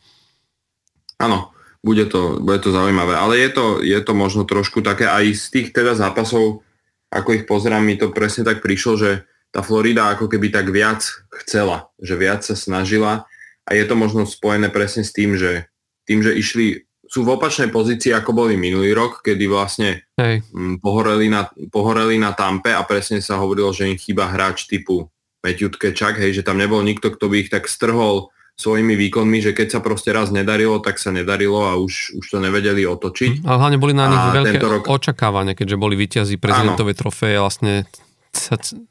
Áno, 1.23 1.55
bude 1.87 2.03
to, 2.11 2.43
bude 2.43 2.59
to 2.59 2.75
zaujímavé, 2.75 3.15
ale 3.15 3.39
je 3.39 3.51
to, 3.55 3.65
je 3.79 3.99
to 4.03 4.13
možno 4.17 4.43
trošku 4.43 4.83
také 4.83 5.07
aj 5.07 5.39
z 5.39 5.47
tých 5.55 5.69
teda 5.71 5.95
zápasov, 5.95 6.67
ako 7.15 7.29
ich 7.39 7.45
pozerám, 7.47 7.87
mi 7.87 7.95
to 7.95 8.11
presne 8.11 8.43
tak 8.43 8.59
prišlo, 8.59 8.93
že 8.99 9.11
tá 9.51 9.61
Florida 9.65 10.13
ako 10.13 10.29
keby 10.29 10.53
tak 10.53 10.69
viac 10.69 11.07
chcela, 11.45 11.91
že 12.01 12.15
viac 12.19 12.45
sa 12.45 12.53
snažila 12.53 13.25
a 13.67 13.71
je 13.75 13.85
to 13.87 13.95
možno 13.99 14.29
spojené 14.29 14.71
presne 14.71 15.03
s 15.03 15.11
tým, 15.11 15.35
že 15.35 15.67
tým, 16.07 16.23
že 16.23 16.39
išli, 16.39 16.87
sú 17.07 17.27
v 17.27 17.35
opačnej 17.35 17.75
pozícii, 17.75 18.15
ako 18.15 18.31
boli 18.31 18.55
minulý 18.55 18.95
rok, 18.95 19.27
kedy 19.27 19.51
vlastne 19.51 20.07
Hej. 20.15 20.47
Pohoreli, 20.79 21.27
na, 21.27 21.51
pohoreli 21.71 22.17
na 22.17 22.31
Tampe 22.31 22.71
a 22.71 22.87
presne 22.87 23.19
sa 23.19 23.43
hovorilo, 23.43 23.75
že 23.75 23.91
im 23.91 23.99
chýba 23.99 24.31
hráč 24.31 24.71
typu 24.71 25.11
Matthew 25.43 25.75
Tkečak, 25.75 26.19
hej, 26.19 26.43
že 26.43 26.47
tam 26.47 26.59
nebol 26.59 26.83
nikto, 26.83 27.11
kto 27.15 27.31
by 27.31 27.47
ich 27.47 27.51
tak 27.51 27.71
strhol 27.71 28.31
svojimi 28.57 28.97
výkonmi, 28.97 29.45
že 29.45 29.53
keď 29.53 29.79
sa 29.79 29.81
proste 29.85 30.11
raz 30.17 30.33
nedarilo, 30.33 30.81
tak 30.81 30.97
sa 30.97 31.13
nedarilo 31.13 31.69
a 31.69 31.77
už, 31.77 32.17
už 32.17 32.25
to 32.25 32.39
nevedeli 32.41 32.89
otočiť. 32.89 33.45
Ale 33.45 33.57
hlavne 33.61 33.79
boli 33.79 33.93
na 33.93 34.09
nich 34.09 34.17
a 34.17 34.33
veľké 34.33 34.57
rok... 34.65 34.83
očakávania, 34.89 35.53
keďže 35.53 35.77
boli 35.77 35.95
vyťazí 35.95 36.41
prezidentovej 36.41 36.97
trofeje 36.97 37.37
vlastne 37.37 37.85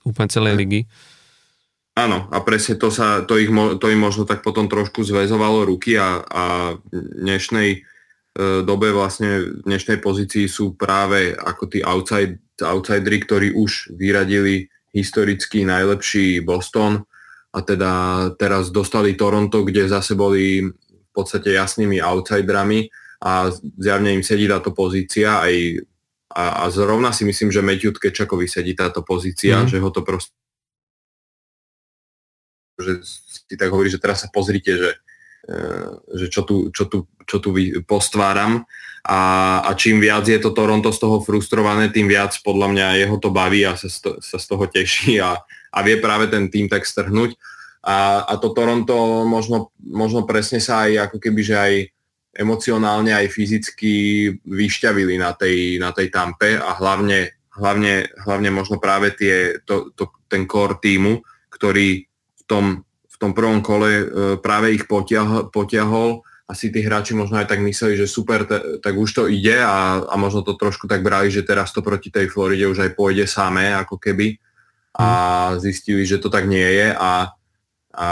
úplne 0.08 0.30
celej 0.30 0.54
ligy. 0.58 0.82
Áno, 1.96 2.28
a 2.28 2.44
presne 2.44 2.76
to, 2.76 2.92
sa, 2.92 3.24
to, 3.24 3.40
ich, 3.40 3.48
to 3.80 3.86
im 3.88 4.02
možno 4.04 4.28
tak 4.28 4.44
potom 4.44 4.68
trošku 4.68 5.00
zväzovalo 5.08 5.64
ruky 5.64 5.96
a, 5.96 6.20
a 6.28 6.44
v 6.76 7.24
dnešnej 7.24 7.70
e, 7.72 7.80
dobe 8.68 8.92
vlastne 8.92 9.64
v 9.64 9.64
dnešnej 9.64 10.04
pozícii 10.04 10.52
sú 10.52 10.76
práve 10.76 11.32
ako 11.32 11.72
tí 11.72 11.80
outside, 11.80 12.44
outsidery, 12.60 13.24
ktorí 13.24 13.48
už 13.56 13.96
vyradili 13.96 14.68
historicky 14.92 15.64
najlepší 15.64 16.44
Boston 16.44 17.00
a 17.56 17.64
teda 17.64 17.92
teraz 18.36 18.76
dostali 18.76 19.16
Toronto, 19.16 19.64
kde 19.64 19.88
zase 19.88 20.20
boli 20.20 20.68
v 20.68 21.12
podstate 21.16 21.56
jasnými 21.56 22.04
outsiderami 22.04 22.92
a 23.24 23.48
zjavne 23.80 24.20
im 24.20 24.24
sedí 24.24 24.52
táto 24.52 24.76
pozícia 24.76 25.40
aj 25.40 25.80
a, 26.36 26.68
a 26.68 26.70
zrovna 26.70 27.16
si 27.16 27.24
myslím, 27.24 27.48
že 27.48 27.64
Matthew 27.64 27.96
Kečakovi 27.96 28.52
sedí 28.52 28.76
táto 28.76 29.00
pozícia, 29.08 29.64
mm. 29.64 29.72
že 29.72 29.78
ho 29.80 29.88
to 29.88 30.04
proste 30.04 30.36
že 32.76 33.00
si 33.08 33.56
tak 33.56 33.72
hovorí, 33.72 33.88
že 33.88 34.04
teraz 34.04 34.28
sa 34.28 34.28
pozrite, 34.28 34.76
že, 34.76 34.92
e, 35.48 35.56
že 36.12 36.28
čo, 36.28 36.44
tu, 36.44 36.76
čo, 36.76 36.92
tu, 36.92 37.08
čo 37.24 37.40
tu 37.40 37.56
postváram 37.88 38.68
a, 39.08 39.20
a 39.64 39.72
čím 39.80 40.04
viac 40.04 40.28
je 40.28 40.36
to 40.42 40.52
Toronto 40.52 40.92
z 40.92 41.00
toho 41.00 41.24
frustrované, 41.24 41.88
tým 41.88 42.12
viac 42.12 42.36
podľa 42.44 42.68
mňa 42.76 42.88
jeho 43.00 43.16
to 43.16 43.30
baví 43.32 43.64
a 43.64 43.80
sa, 43.80 43.88
sto, 43.88 44.20
sa 44.20 44.36
z 44.36 44.46
toho 44.50 44.66
teší 44.68 45.24
a, 45.24 45.40
a 45.72 45.80
vie 45.88 46.02
práve 46.04 46.28
ten 46.28 46.52
tým 46.52 46.68
tak 46.68 46.84
strhnúť. 46.84 47.38
A, 47.86 48.26
a 48.26 48.34
to 48.42 48.50
Toronto 48.50 49.24
možno, 49.30 49.70
možno 49.78 50.26
presne 50.26 50.58
sa 50.58 50.90
aj 50.90 51.08
ako 51.08 51.18
keby, 51.22 51.42
že 51.46 51.56
aj 51.56 51.74
emocionálne 52.36 53.16
aj 53.16 53.32
fyzicky 53.32 53.94
vyšťavili 54.44 55.16
na 55.16 55.32
tej, 55.32 55.80
na 55.80 55.96
tej 55.96 56.12
tampe 56.12 56.60
a 56.60 56.76
hlavne, 56.76 57.32
hlavne, 57.56 58.12
hlavne 58.28 58.50
možno 58.52 58.78
práve 58.78 59.16
tie, 59.16 59.64
to, 59.64 59.96
to, 59.96 60.12
ten 60.28 60.44
core 60.44 60.76
týmu, 60.84 61.24
ktorý 61.48 62.04
v 62.06 62.44
tom, 62.44 62.84
v 62.84 63.16
tom 63.16 63.32
prvom 63.32 63.64
kole 63.64 63.92
e, 64.04 64.06
práve 64.44 64.76
ich 64.76 64.84
potiahol, 64.84 65.48
potiahol 65.48 66.20
asi 66.46 66.70
tí 66.70 66.86
hráči 66.86 67.18
možno 67.18 67.42
aj 67.42 67.50
tak 67.50 67.64
mysleli, 67.64 67.98
že 67.98 68.06
super, 68.06 68.46
t- 68.46 68.78
tak 68.78 68.94
už 68.94 69.10
to 69.10 69.24
ide 69.26 69.58
a, 69.58 70.06
a 70.06 70.14
možno 70.14 70.46
to 70.46 70.54
trošku 70.54 70.86
tak 70.86 71.02
brali, 71.02 71.34
že 71.34 71.42
teraz 71.42 71.74
to 71.74 71.82
proti 71.82 72.14
tej 72.14 72.30
Floride 72.30 72.70
už 72.70 72.86
aj 72.86 72.92
pôjde 72.94 73.26
samé, 73.26 73.74
ako 73.74 73.98
keby. 73.98 74.38
a 74.96 75.08
zistili, 75.60 76.06
že 76.06 76.22
to 76.22 76.30
tak 76.30 76.46
nie 76.48 76.64
je 76.64 76.88
a, 76.94 77.34
a 77.98 78.08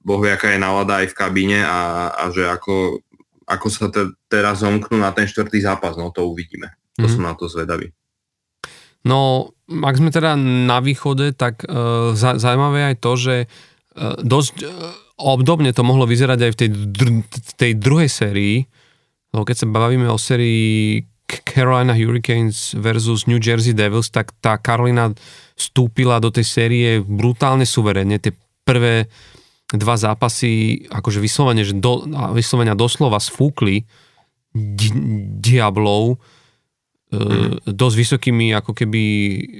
boh 0.00 0.20
vie, 0.24 0.32
aká 0.32 0.50
je 0.50 0.58
nálada 0.58 1.04
aj 1.04 1.12
v 1.12 1.18
kabíne 1.18 1.60
a, 1.62 2.10
a 2.10 2.22
že 2.32 2.48
ako, 2.48 3.04
ako 3.50 3.66
sa 3.66 3.90
te, 3.90 4.14
teraz 4.30 4.62
zomknú 4.62 5.02
na 5.02 5.10
ten 5.10 5.26
štvrtý 5.26 5.58
zápas, 5.58 5.98
no 5.98 6.14
to 6.14 6.22
uvidíme. 6.30 6.70
To 7.02 7.10
mm. 7.10 7.12
som 7.18 7.22
na 7.26 7.34
to 7.34 7.50
zvedavý. 7.50 7.90
No, 9.02 9.50
ak 9.66 9.96
sme 9.98 10.14
teda 10.14 10.38
na 10.38 10.78
východe, 10.78 11.34
tak 11.34 11.66
uh, 11.66 12.12
zaujímavé 12.14 12.94
aj 12.94 12.96
to, 13.00 13.12
že 13.16 13.36
uh, 13.48 14.14
dosť 14.20 14.54
uh, 14.62 14.68
obdobne 15.18 15.72
to 15.74 15.82
mohlo 15.82 16.04
vyzerať 16.06 16.38
aj 16.46 16.50
v 16.52 16.58
tej, 16.58 16.68
dr- 16.94 17.26
tej 17.56 17.72
druhej 17.80 18.10
sérii, 18.12 18.56
lebo 19.34 19.42
keď 19.42 19.56
sa 19.56 19.66
bavíme 19.66 20.06
o 20.06 20.20
sérii 20.20 21.02
Carolina 21.30 21.94
Hurricanes 21.94 22.74
versus 22.74 23.30
New 23.30 23.38
Jersey 23.38 23.70
Devils, 23.70 24.10
tak 24.10 24.34
tá 24.42 24.58
Carolina 24.58 25.14
vstúpila 25.54 26.18
do 26.18 26.34
tej 26.34 26.46
série 26.46 26.98
brutálne 26.98 27.62
suverene. 27.62 28.18
Tie 28.18 28.34
prvé 28.66 29.06
dva 29.70 29.94
zápasy, 29.94 30.84
akože 30.90 31.22
vyslovene, 31.22 31.62
že 31.62 31.78
do, 31.78 32.02
vyslovene 32.34 32.74
doslova 32.74 33.22
sfúkli 33.22 33.86
di- 34.50 34.96
Diablov 35.38 36.18
mm. 37.14 37.70
dosť 37.70 37.96
vysokými 37.96 38.50
ako 38.58 38.74
keby 38.74 39.02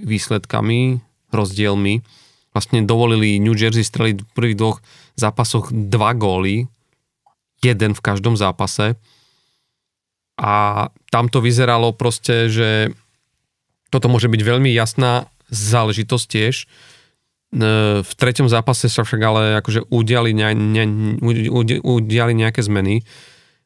výsledkami, 0.02 0.98
rozdielmi. 1.30 2.02
Vlastne 2.50 2.82
dovolili 2.82 3.38
New 3.38 3.54
Jersey 3.54 3.86
streliť 3.86 4.26
v 4.26 4.32
prvých 4.34 4.58
dvoch 4.58 4.78
zápasoch 5.14 5.70
dva 5.70 6.10
góly, 6.18 6.66
jeden 7.62 7.94
v 7.94 8.02
každom 8.02 8.34
zápase. 8.34 8.98
A 10.40 10.88
tam 11.12 11.28
to 11.28 11.44
vyzeralo 11.44 11.92
proste, 11.92 12.48
že 12.50 12.90
toto 13.92 14.08
môže 14.08 14.26
byť 14.26 14.40
veľmi 14.42 14.72
jasná 14.72 15.28
záležitosť 15.52 16.26
tiež. 16.26 16.54
E, 17.50 18.00
v 18.06 18.12
treťom 18.14 18.46
zápase 18.46 18.86
sa 18.86 19.02
však 19.02 19.20
ale 19.20 19.42
akože 19.58 19.90
udiali, 19.90 20.30
ne, 20.30 20.54
ne, 20.54 20.84
udiali 21.82 22.32
nejaké 22.34 22.62
zmeny. 22.62 23.02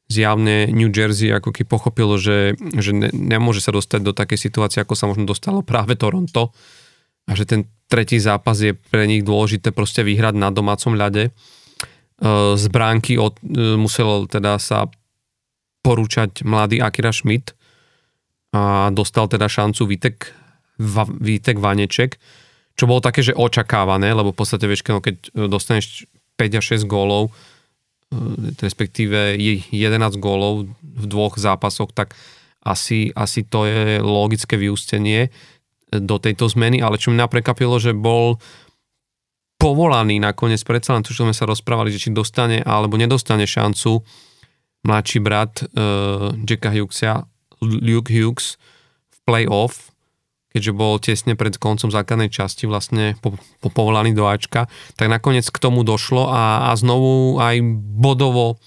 Zjavne 0.08 0.68
New 0.68 0.92
Jersey 0.92 1.32
ako 1.32 1.52
keď 1.52 1.64
pochopilo, 1.68 2.16
že, 2.16 2.56
že 2.76 2.92
ne, 2.92 3.08
nemôže 3.12 3.60
sa 3.60 3.72
dostať 3.72 4.00
do 4.00 4.12
takej 4.16 4.40
situácie, 4.40 4.80
ako 4.80 4.96
sa 4.96 5.08
možno 5.08 5.28
dostalo 5.28 5.60
práve 5.60 5.96
Toronto 5.96 6.52
a 7.28 7.32
že 7.32 7.44
ten 7.48 7.68
tretí 7.88 8.20
zápas 8.20 8.56
je 8.56 8.72
pre 8.72 9.04
nich 9.04 9.24
dôležité 9.24 9.72
proste 9.72 10.04
vyhrať 10.04 10.36
na 10.36 10.48
domácom 10.48 10.96
ľade. 10.96 11.28
E, 11.28 11.30
z 12.56 12.64
bránky 12.72 13.20
od, 13.20 13.36
e, 13.44 13.76
musel 13.76 14.24
teda 14.28 14.56
sa 14.56 14.88
porúčať 15.84 16.40
mladý 16.48 16.80
Akira 16.80 17.12
Schmidt 17.12 17.52
a 18.56 18.88
dostal 18.88 19.28
teda 19.28 19.44
šancu 19.44 19.84
Vitek, 19.84 20.32
Vitek 21.20 21.60
Vaneček, 21.60 22.16
čo 22.74 22.84
bolo 22.90 22.98
také, 22.98 23.22
že 23.22 23.36
očakávané, 23.36 24.10
lebo 24.10 24.34
v 24.34 24.38
podstate 24.38 24.66
vieš, 24.66 24.82
no, 24.90 24.98
keď 24.98 25.30
dostaneš 25.46 26.10
5 26.34 26.58
a 26.58 26.62
6 26.62 26.90
gólov, 26.90 27.30
e, 27.30 27.32
respektíve 28.58 29.38
11 29.38 30.18
gólov 30.18 30.66
v 30.82 31.04
dvoch 31.06 31.38
zápasoch, 31.38 31.94
tak 31.94 32.18
asi, 32.64 33.14
asi 33.14 33.46
to 33.46 33.68
je 33.68 34.02
logické 34.02 34.58
vyústenie 34.58 35.30
do 35.92 36.18
tejto 36.18 36.50
zmeny, 36.50 36.82
ale 36.82 36.98
čo 36.98 37.14
mi 37.14 37.20
naprekapilo, 37.20 37.78
že 37.78 37.94
bol 37.94 38.40
povolaný 39.60 40.18
nakoniec, 40.18 40.58
predsa 40.66 40.98
len 40.98 41.06
to, 41.06 41.14
čo 41.14 41.22
sme 41.22 41.36
sa 41.36 41.46
rozprávali, 41.46 41.94
že 41.94 42.08
či 42.08 42.10
dostane 42.10 42.60
alebo 42.66 42.98
nedostane 42.98 43.46
šancu 43.46 44.02
mladší 44.84 45.18
brat 45.22 45.64
uh, 45.64 46.34
Jacka 46.44 46.68
Hughesa, 46.74 47.24
Luke 47.62 48.12
Hughes 48.12 48.60
v 49.08 49.18
playoff, 49.24 49.93
keďže 50.54 50.72
bol 50.72 51.02
tesne 51.02 51.34
pred 51.34 51.58
koncom 51.58 51.90
základnej 51.90 52.30
časti 52.30 52.70
vlastne 52.70 53.18
po, 53.18 53.34
po, 53.58 53.68
povolaný 53.74 54.14
do 54.14 54.30
Ačka, 54.30 54.70
tak 54.94 55.10
nakoniec 55.10 55.42
k 55.50 55.58
tomu 55.58 55.82
došlo 55.82 56.30
a, 56.30 56.70
a 56.70 56.78
znovu 56.78 57.42
aj 57.42 57.58
bodovo 57.98 58.62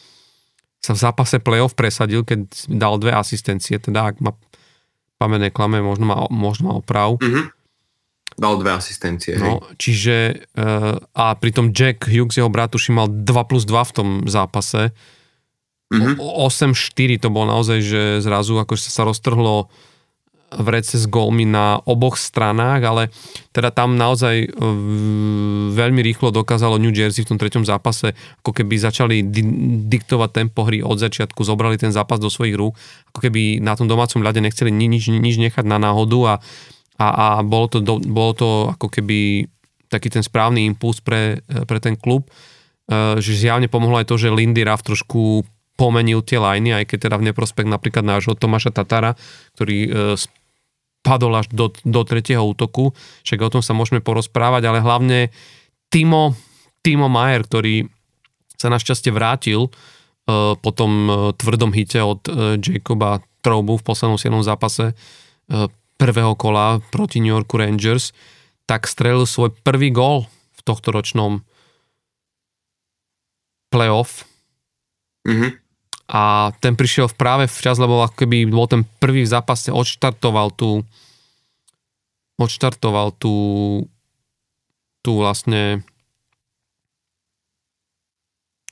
sa 0.83 0.91
v 0.91 0.99
zápase 0.99 1.39
playoff 1.39 1.79
presadil, 1.79 2.27
keď 2.27 2.43
dal 2.67 2.99
dve 2.99 3.15
asistencie, 3.15 3.79
teda 3.79 4.11
ak 4.11 4.19
ma 4.19 4.35
pamäť 5.15 5.49
neklame, 5.49 5.79
možno 5.79 6.05
má, 6.05 6.27
možno 6.27 6.69
má 6.69 6.73
oprav. 6.83 7.17
Mm-hmm. 7.23 7.45
Dal 8.37 8.53
dve 8.61 8.71
asistencie. 8.75 9.33
No, 9.39 9.65
hej. 9.65 9.81
čiže 9.81 10.15
uh, 10.59 11.01
a 11.15 11.33
pritom 11.39 11.73
Jack 11.73 12.05
Hughes, 12.05 12.37
jeho 12.37 12.51
brat, 12.51 12.75
už 12.75 12.93
mal 12.93 13.09
2 13.09 13.25
plus 13.49 13.63
2 13.65 13.89
v 13.89 13.95
tom 13.95 14.09
zápase, 14.27 14.91
Mm-hmm. 15.87 16.19
8-4 16.19 17.23
to 17.23 17.31
bolo 17.31 17.47
naozaj, 17.47 17.79
že 17.79 18.01
zrazu 18.19 18.59
akože 18.59 18.91
sa 18.91 19.07
roztrhlo 19.07 19.71
vrece 20.47 20.95
s 20.95 21.05
gólmi 21.11 21.43
na 21.43 21.83
oboch 21.83 22.15
stranách, 22.15 22.81
ale 22.87 23.03
teda 23.51 23.67
tam 23.67 23.99
naozaj 23.99 24.55
veľmi 25.75 25.99
rýchlo 25.99 26.31
dokázalo 26.31 26.79
New 26.79 26.95
Jersey 26.95 27.27
v 27.27 27.35
tom 27.35 27.39
treťom 27.39 27.67
zápase, 27.67 28.15
ako 28.39 28.55
keby 28.55 28.79
začali 28.79 29.27
di- 29.27 29.83
diktovať 29.91 30.29
tempo 30.31 30.63
hry 30.63 30.79
od 30.79 30.95
začiatku, 31.03 31.43
zobrali 31.43 31.75
ten 31.75 31.91
zápas 31.91 32.23
do 32.23 32.31
svojich 32.31 32.55
rúk, 32.55 32.79
ako 33.11 33.19
keby 33.27 33.59
na 33.59 33.75
tom 33.75 33.91
domácom 33.91 34.23
ľade 34.23 34.39
nechceli 34.39 34.71
nič, 34.71 35.11
nič 35.11 35.35
nechať 35.35 35.67
na 35.67 35.83
náhodu 35.83 36.19
a, 36.23 36.33
a, 36.95 37.07
a 37.07 37.27
bolo, 37.43 37.67
to 37.67 37.83
do, 37.83 37.99
bolo 37.99 38.31
to 38.31 38.49
ako 38.71 38.87
keby 38.87 39.51
taký 39.91 40.07
ten 40.07 40.23
správny 40.23 40.63
impuls 40.63 41.03
pre, 41.03 41.43
pre 41.67 41.79
ten 41.83 41.99
klub, 41.99 42.27
e, 42.87 43.19
že 43.19 43.35
zjavne 43.35 43.67
pomohlo 43.67 43.99
aj 43.99 44.07
to, 44.07 44.15
že 44.15 44.31
Lindy 44.31 44.63
Ruff 44.63 44.83
trošku 44.83 45.43
pomenil 45.77 46.25
tie 46.25 46.41
lajny, 46.41 46.73
aj 46.73 46.85
keď 46.89 46.97
teda 47.07 47.15
v 47.21 47.31
neprospekt 47.31 47.69
napríklad 47.69 48.01
nášho 48.01 48.33
Tomáša 48.33 48.73
Tatara, 48.73 49.13
ktorý 49.55 49.77
e, 49.85 49.89
spadol 51.07 51.39
až 51.39 51.47
do, 51.55 51.71
do 51.87 52.01
tretieho 52.03 52.43
útoku, 52.43 52.91
však 53.23 53.39
o 53.39 53.53
tom 53.55 53.63
sa 53.63 53.71
môžeme 53.71 54.03
porozprávať, 54.03 54.67
ale 54.67 54.83
hlavne 54.83 55.31
Timo, 55.87 56.35
Timo 56.83 57.07
Majer, 57.07 57.47
ktorý 57.47 57.87
sa 58.59 58.67
našťastie 58.67 59.15
vrátil 59.15 59.67
e, 59.67 59.69
po 60.59 60.69
tom 60.75 60.91
e, 61.07 61.11
tvrdom 61.39 61.71
hite 61.71 62.03
od 62.03 62.27
Jacoba 62.59 63.23
Troubu 63.39 63.79
v 63.79 63.87
poslednom 63.87 64.19
7. 64.19 64.43
zápase 64.43 64.91
prvého 65.95 66.35
kola 66.35 66.83
proti 66.91 67.23
New 67.23 67.31
Yorku 67.31 67.55
Rangers, 67.55 68.11
tak 68.67 68.83
strelil 68.83 69.23
svoj 69.23 69.55
prvý 69.63 69.95
gól 69.95 70.27
v 70.27 70.61
tohto 70.67 70.91
ročnom 70.91 71.47
playoff. 73.71 74.27
Mm-hmm 75.23 75.66
a 76.07 76.55
ten 76.63 76.79
prišiel 76.79 77.11
v 77.11 77.19
práve 77.19 77.45
včas, 77.51 77.75
lebo 77.75 77.99
ako 77.99 78.23
keby 78.23 78.47
bol 78.47 78.67
ten 78.71 78.87
prvý 79.03 79.27
v 79.27 79.31
zápase, 79.31 79.75
odštartoval 79.75 80.55
tú 80.55 80.87
odštartoval 82.39 83.11
tú 83.17 83.35
tú 85.03 85.11
vlastne 85.19 85.83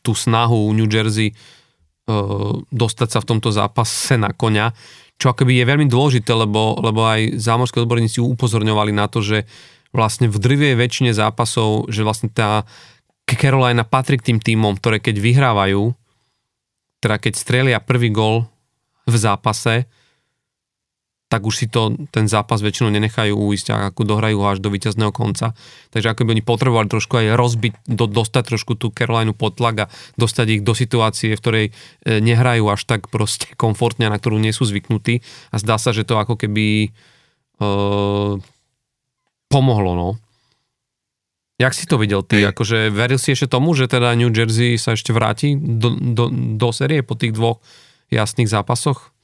tú 0.05 0.13
snahu 0.13 0.69
New 0.77 0.85
Jersey 0.85 1.33
uh, 1.33 2.61
dostať 2.69 3.09
sa 3.09 3.19
v 3.25 3.29
tomto 3.33 3.49
zápase 3.49 4.15
na 4.21 4.29
koňa, 4.29 4.69
čo 5.17 5.33
akoby 5.33 5.63
je 5.63 5.65
veľmi 5.65 5.87
dôležité, 5.89 6.29
lebo, 6.35 6.77
lebo 6.77 7.07
aj 7.09 7.41
zámorské 7.41 7.81
odborníci 7.81 8.21
upozorňovali 8.21 8.93
na 8.93 9.09
to, 9.09 9.25
že 9.25 9.49
vlastne 9.95 10.29
v 10.29 10.37
drvej 10.37 10.75
väčšine 10.77 11.11
zápasov, 11.15 11.89
že 11.89 12.05
vlastne 12.05 12.29
tá 12.29 12.67
Carolina 13.25 13.81
patrí 13.81 14.21
k 14.21 14.31
tým 14.31 14.39
týmom, 14.43 14.77
ktoré 14.77 15.01
keď 15.01 15.17
vyhrávajú, 15.17 15.95
teda 16.99 17.15
keď 17.21 17.33
strelia 17.35 17.79
prvý 17.83 18.11
gol 18.11 18.47
v 19.05 19.15
zápase, 19.15 19.85
tak 21.25 21.41
už 21.41 21.55
si 21.57 21.67
to, 21.67 21.97
ten 22.13 22.29
zápas 22.29 22.61
väčšinou 22.61 22.93
nenechajú 22.93 23.33
uísť 23.33 23.73
ako 23.73 24.05
dohrajú 24.05 24.45
ho 24.45 24.47
až 24.47 24.61
do 24.61 24.69
víťazného 24.69 25.09
konca. 25.09 25.57
Takže 25.89 26.13
ako 26.13 26.21
by 26.21 26.29
oni 26.37 26.43
potrebovali 26.45 26.87
trošku 26.87 27.17
aj 27.17 27.33
rozbiť, 27.33 27.73
do, 27.89 28.05
dostať 28.05 28.43
trošku 28.53 28.77
tú 28.77 28.93
Carolinu 28.93 29.33
pod 29.33 29.57
tlak 29.57 29.89
a 29.89 29.91
dostať 30.21 30.47
ich 30.55 30.61
do 30.61 30.77
situácie, 30.77 31.33
v 31.33 31.41
ktorej 31.41 31.65
e, 31.67 31.71
nehrajú 32.21 32.69
až 32.69 32.85
tak 32.85 33.09
proste 33.09 33.49
komfortne, 33.61 34.05
na 34.05 34.21
ktorú 34.21 34.37
nie 34.37 34.53
sú 34.53 34.69
zvyknutí. 34.69 35.25
A 35.49 35.55
zdá 35.57 35.81
sa, 35.81 35.97
že 35.97 36.05
to 36.05 36.21
ako 36.21 36.37
keby 36.37 36.87
e, 36.87 36.89
pomohlo, 39.49 39.91
no. 39.97 40.09
Jak 41.55 41.71
si 41.71 41.87
to 41.87 41.95
videl 41.95 42.19
ty? 42.19 42.43
Akože 42.43 42.91
veril 42.91 43.15
si 43.15 43.31
ešte 43.31 43.47
tomu, 43.47 43.71
že 43.71 43.87
teda 43.87 44.11
New 44.19 44.27
Jersey 44.27 44.75
sa 44.75 44.91
ešte 44.91 45.15
vráti 45.15 45.55
do, 45.55 45.95
do, 45.95 46.27
do 46.59 46.69
série 46.75 46.99
po 46.99 47.15
tých 47.15 47.31
dvoch 47.31 47.63
jasných 48.11 48.51
zápasoch? 48.51 49.15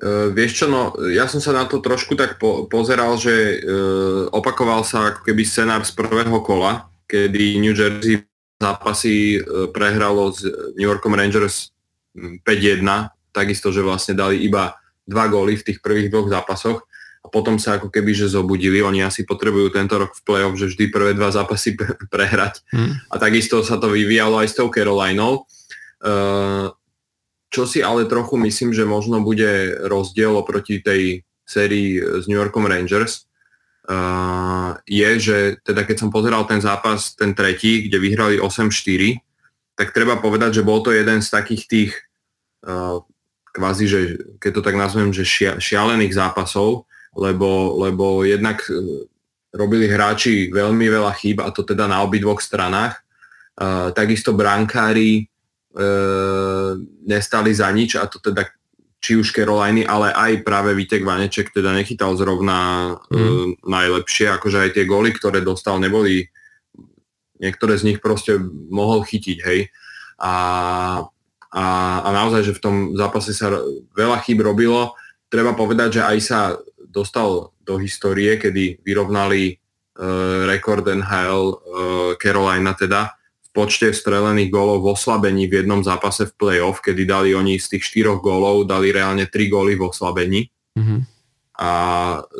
Uh, 0.00 0.32
vieš 0.32 0.64
čo, 0.64 0.66
no 0.68 0.96
ja 1.12 1.28
som 1.28 1.40
sa 1.40 1.52
na 1.52 1.64
to 1.68 1.80
trošku 1.80 2.16
tak 2.16 2.40
po, 2.40 2.68
pozeral, 2.68 3.16
že 3.20 3.60
uh, 3.60 4.32
opakoval 4.32 4.84
sa 4.84 5.12
ako 5.12 5.28
keby 5.28 5.44
scenár 5.44 5.84
z 5.84 5.92
prvého 5.96 6.40
kola, 6.44 6.88
kedy 7.08 7.60
New 7.60 7.76
Jersey 7.76 8.24
zápasy 8.60 9.40
uh, 9.40 9.68
prehralo 9.72 10.32
s 10.32 10.44
New 10.76 10.88
Yorkom 10.88 11.16
Rangers 11.16 11.72
5-1, 12.16 12.84
takisto, 13.32 13.72
že 13.72 13.84
vlastne 13.84 14.16
dali 14.16 14.44
iba 14.44 14.76
dva 15.08 15.24
góly 15.28 15.56
v 15.56 15.72
tých 15.72 15.80
prvých 15.80 16.12
dvoch 16.12 16.28
zápasoch 16.28 16.84
potom 17.30 17.56
sa 17.56 17.78
ako 17.78 17.88
keby 17.88 18.12
že 18.12 18.28
zobudili. 18.28 18.82
Oni 18.82 19.00
asi 19.00 19.22
potrebujú 19.22 19.70
tento 19.72 19.96
rok 19.96 20.12
v 20.12 20.24
play-off, 20.26 20.58
že 20.58 20.70
vždy 20.70 20.84
prvé 20.90 21.10
dva 21.14 21.30
zápasy 21.30 21.78
prehrať. 22.14 22.60
Hmm. 22.74 22.98
A 23.08 23.16
takisto 23.16 23.62
sa 23.62 23.78
to 23.78 23.88
vyvíjalo 23.88 24.42
aj 24.42 24.48
s 24.50 24.56
tou 24.58 24.68
Carolinou. 24.68 25.46
Uh, 26.00 26.74
čo 27.50 27.66
si 27.66 27.82
ale 27.82 28.06
trochu 28.06 28.38
myslím, 28.38 28.70
že 28.70 28.86
možno 28.86 29.22
bude 29.22 29.74
rozdiel 29.86 30.34
oproti 30.38 30.78
tej 30.78 31.26
sérii 31.42 31.98
s 31.98 32.30
New 32.30 32.38
Yorkom 32.38 32.62
Rangers, 32.62 33.26
uh, 33.90 34.78
je, 34.86 35.10
že 35.18 35.38
teda 35.66 35.82
keď 35.82 35.96
som 36.06 36.14
pozeral 36.14 36.46
ten 36.46 36.62
zápas, 36.62 37.18
ten 37.18 37.34
tretí, 37.34 37.90
kde 37.90 37.98
vyhrali 37.98 38.36
8-4, 38.38 39.18
tak 39.74 39.90
treba 39.90 40.22
povedať, 40.22 40.62
že 40.62 40.66
bol 40.66 40.78
to 40.86 40.94
jeden 40.94 41.18
z 41.18 41.28
takých 41.28 41.62
tých 41.66 41.92
uh, 42.62 43.02
kvázi, 43.50 43.84
že 43.90 44.00
keď 44.38 44.50
to 44.54 44.62
tak 44.62 44.76
nazvem, 44.78 45.10
že 45.10 45.26
šia, 45.26 45.58
šialených 45.58 46.14
zápasov, 46.14 46.86
lebo, 47.16 47.80
lebo 47.82 48.22
jednak 48.22 48.62
uh, 48.70 49.06
robili 49.50 49.90
hráči 49.90 50.50
veľmi 50.50 50.86
veľa 50.86 51.12
chýb 51.18 51.42
a 51.42 51.50
to 51.50 51.66
teda 51.66 51.90
na 51.90 52.02
obidvoch 52.06 52.38
stranách. 52.38 53.02
Uh, 53.60 53.90
takisto 53.92 54.32
brankári 54.32 55.26
uh, 55.74 56.78
nestali 57.04 57.50
za 57.50 57.68
nič 57.74 57.98
a 57.98 58.06
to 58.06 58.22
teda 58.22 58.46
či 59.00 59.16
už 59.16 59.32
Caroliny, 59.32 59.88
ale 59.88 60.12
aj 60.12 60.44
práve 60.44 60.76
Vitek 60.76 61.00
Vaneček 61.00 61.56
teda 61.56 61.72
nechytal 61.72 62.12
zrovna 62.20 62.92
mm. 63.08 63.16
uh, 63.16 63.46
najlepšie, 63.64 64.28
akože 64.28 64.68
aj 64.68 64.70
tie 64.76 64.84
góly, 64.84 65.16
ktoré 65.16 65.40
dostal, 65.40 65.80
neboli 65.80 66.28
niektoré 67.40 67.80
z 67.80 67.88
nich 67.88 67.98
proste 68.04 68.36
mohol 68.68 69.00
chytiť, 69.00 69.38
hej. 69.48 69.72
A, 70.20 70.34
a, 71.48 71.64
a 72.04 72.08
naozaj, 72.12 72.44
že 72.44 72.52
v 72.52 72.62
tom 72.62 72.76
zápase 72.92 73.32
sa 73.32 73.48
veľa 73.96 74.20
chýb 74.20 74.44
robilo. 74.44 74.92
Treba 75.32 75.56
povedať, 75.56 75.96
že 75.96 76.02
aj 76.04 76.18
sa 76.20 76.40
dostal 76.90 77.54
do 77.62 77.78
histórie, 77.78 78.34
kedy 78.36 78.82
vyrovnali 78.82 79.54
uh, 79.54 80.50
rekord 80.50 80.82
NHL 80.82 81.44
uh, 81.46 81.56
Carolina 82.18 82.74
teda 82.74 83.14
počte 83.50 83.90
strelených 83.90 84.50
gólov 84.50 84.82
v 84.82 84.90
oslabení 84.94 85.50
v 85.50 85.62
jednom 85.62 85.82
zápase 85.82 86.26
v 86.30 86.36
play-off, 86.38 86.82
kedy 86.82 87.02
dali 87.02 87.34
oni 87.34 87.58
z 87.58 87.76
tých 87.78 87.86
štyroch 87.86 88.22
gólov, 88.22 88.66
dali 88.66 88.94
reálne 88.94 89.26
tri 89.26 89.50
góly 89.50 89.74
v 89.74 89.90
oslabení. 89.90 90.40
Mm-hmm. 90.78 91.00
A 91.60 91.70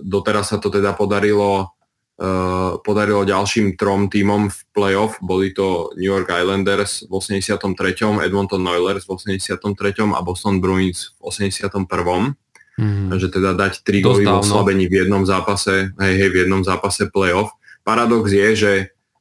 doteraz 0.01 0.55
sa 0.55 0.59
to 0.62 0.70
teda 0.70 0.94
podarilo 0.94 1.74
uh, 2.20 2.78
podarilo 2.81 3.27
ďalším 3.27 3.74
trom 3.74 4.06
týmom 4.06 4.48
v 4.48 4.59
play-off. 4.70 5.18
Boli 5.18 5.51
to 5.51 5.90
New 5.98 6.09
York 6.09 6.31
Islanders 6.31 7.09
v 7.09 7.12
83., 7.18 8.22
Edmonton 8.22 8.62
Oilers 8.62 9.05
v 9.09 9.18
83. 9.18 10.14
a 10.14 10.20
Boston 10.22 10.62
Bruins 10.62 11.16
v 11.18 11.27
81. 11.27 12.39
Mm-hmm. 12.78 13.09
Takže 13.10 13.28
teda 13.32 13.51
dať 13.56 13.72
tri 13.82 13.98
góly 14.05 14.24
v 14.24 14.36
oslabení 14.40 14.86
v 14.86 15.05
jednom 15.05 15.26
zápase, 15.26 15.90
hej, 15.94 16.14
hej, 16.16 16.28
v 16.30 16.36
jednom 16.47 16.62
zápase 16.62 17.10
play-off. 17.10 17.51
Paradox 17.82 18.30
je, 18.30 18.48
že 18.55 18.72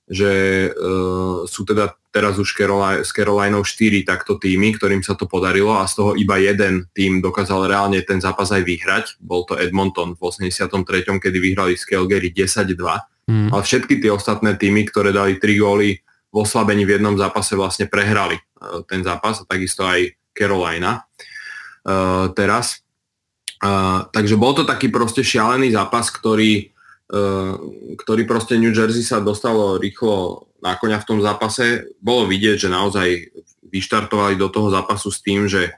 že 0.10 0.32
uh, 0.74 1.46
sú 1.46 1.62
teda 1.70 1.94
teraz 2.10 2.42
už 2.42 2.58
Carolina, 2.58 3.06
s 3.06 3.14
Carolinou 3.14 3.62
4 3.62 4.02
takto 4.02 4.42
týmy, 4.42 4.74
ktorým 4.74 5.06
sa 5.06 5.14
to 5.14 5.30
podarilo 5.30 5.78
a 5.78 5.86
z 5.86 6.02
toho 6.02 6.12
iba 6.18 6.42
jeden 6.42 6.90
tým 6.98 7.22
dokázal 7.22 7.70
reálne 7.70 8.02
ten 8.02 8.18
zápas 8.18 8.50
aj 8.50 8.66
vyhrať. 8.66 9.06
Bol 9.22 9.46
to 9.46 9.54
Edmonton 9.54 10.18
v 10.18 10.22
83., 10.26 11.22
kedy 11.22 11.38
vyhrali 11.38 11.78
z 11.78 11.86
Calgary 11.86 12.34
10-2. 12.34 12.74
Mm. 13.30 13.54
Ale 13.54 13.62
všetky 13.62 14.02
tie 14.02 14.10
ostatné 14.10 14.58
týmy, 14.58 14.90
ktoré 14.90 15.14
dali 15.14 15.38
3 15.38 15.62
góly 15.62 16.02
v 16.34 16.36
oslabení 16.42 16.90
v 16.90 16.98
jednom 16.98 17.14
zápase 17.14 17.54
vlastne 17.54 17.86
prehrali 17.86 18.42
uh, 18.42 18.82
ten 18.90 19.06
zápas 19.06 19.46
a 19.46 19.46
takisto 19.46 19.86
aj 19.86 20.10
Carolina 20.34 21.06
uh, 21.86 22.34
teraz. 22.34 22.82
Uh, 23.60 24.08
takže 24.16 24.40
bol 24.40 24.56
to 24.56 24.64
taký 24.64 24.88
proste 24.88 25.20
šialený 25.20 25.76
zápas, 25.76 26.08
ktorý 26.08 26.72
Eh, 27.10 27.54
ktorý 27.98 28.30
proste 28.30 28.54
New 28.62 28.70
Jersey 28.70 29.02
sa 29.02 29.18
dostalo 29.18 29.82
rýchlo 29.82 30.46
na 30.62 30.78
koňa 30.78 31.02
v 31.02 31.08
tom 31.10 31.20
zápase. 31.26 31.90
Bolo 31.98 32.30
vidieť, 32.30 32.70
že 32.70 32.70
naozaj 32.70 33.34
vyštartovali 33.66 34.38
do 34.38 34.46
toho 34.54 34.70
zápasu 34.70 35.10
s 35.10 35.26
tým, 35.26 35.50
že 35.50 35.74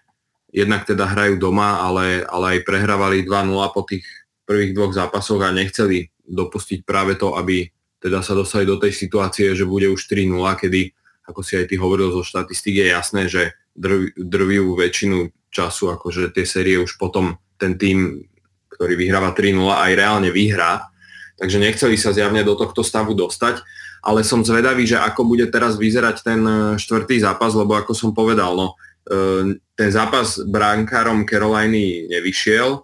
jednak 0.51 0.83
teda 0.83 1.07
hrajú 1.07 1.39
doma, 1.39 1.79
ale, 1.79 2.27
ale 2.27 2.59
aj 2.59 2.67
prehrávali 2.67 3.23
2-0 3.23 3.47
po 3.71 3.87
tých 3.87 4.03
prvých 4.43 4.75
dvoch 4.75 4.91
zápasoch 4.91 5.39
a 5.39 5.55
nechceli 5.55 6.11
dopustiť 6.27 6.83
práve 6.83 7.15
to, 7.15 7.31
aby 7.39 7.63
teda 8.03 8.19
sa 8.19 8.35
dostali 8.35 8.67
do 8.67 8.75
tej 8.75 8.91
situácie, 8.91 9.55
že 9.55 9.63
bude 9.63 9.87
už 9.87 10.11
3-0, 10.11 10.35
kedy, 10.35 10.91
ako 11.31 11.47
si 11.47 11.55
aj 11.55 11.71
ty 11.71 11.79
hovoril 11.79 12.11
zo 12.11 12.27
štatistík, 12.27 12.83
je 12.83 12.87
jasné, 12.91 13.31
že 13.31 13.55
drv, 13.71 14.19
drvivú 14.19 14.75
väčšinu 14.75 15.31
času, 15.47 15.95
akože 15.95 16.35
tie 16.35 16.43
série 16.43 16.75
už 16.75 16.99
potom 16.99 17.39
ten 17.61 17.77
tým, 17.77 18.25
ktorý 18.73 18.97
vyhráva 18.97 19.37
3-0, 19.37 19.61
aj 19.61 19.91
reálne 19.93 20.33
vyhrá. 20.33 20.89
Takže 21.37 21.61
nechceli 21.61 21.93
sa 22.01 22.09
zjavne 22.09 22.41
do 22.41 22.57
tohto 22.57 22.81
stavu 22.81 23.13
dostať, 23.13 23.61
ale 24.01 24.25
som 24.25 24.41
zvedavý, 24.41 24.89
že 24.89 24.97
ako 24.97 25.29
bude 25.29 25.45
teraz 25.53 25.77
vyzerať 25.77 26.25
ten 26.25 26.41
e, 26.41 26.53
štvrtý 26.81 27.21
zápas, 27.21 27.53
lebo 27.53 27.77
ako 27.77 27.93
som 27.93 28.09
povedal, 28.17 28.57
no, 28.57 28.73
e, 29.05 29.57
ten 29.77 29.89
zápas 29.93 30.41
bránkárom 30.41 31.29
Caroliny 31.29 32.09
nevyšiel 32.09 32.77
e, 32.77 32.79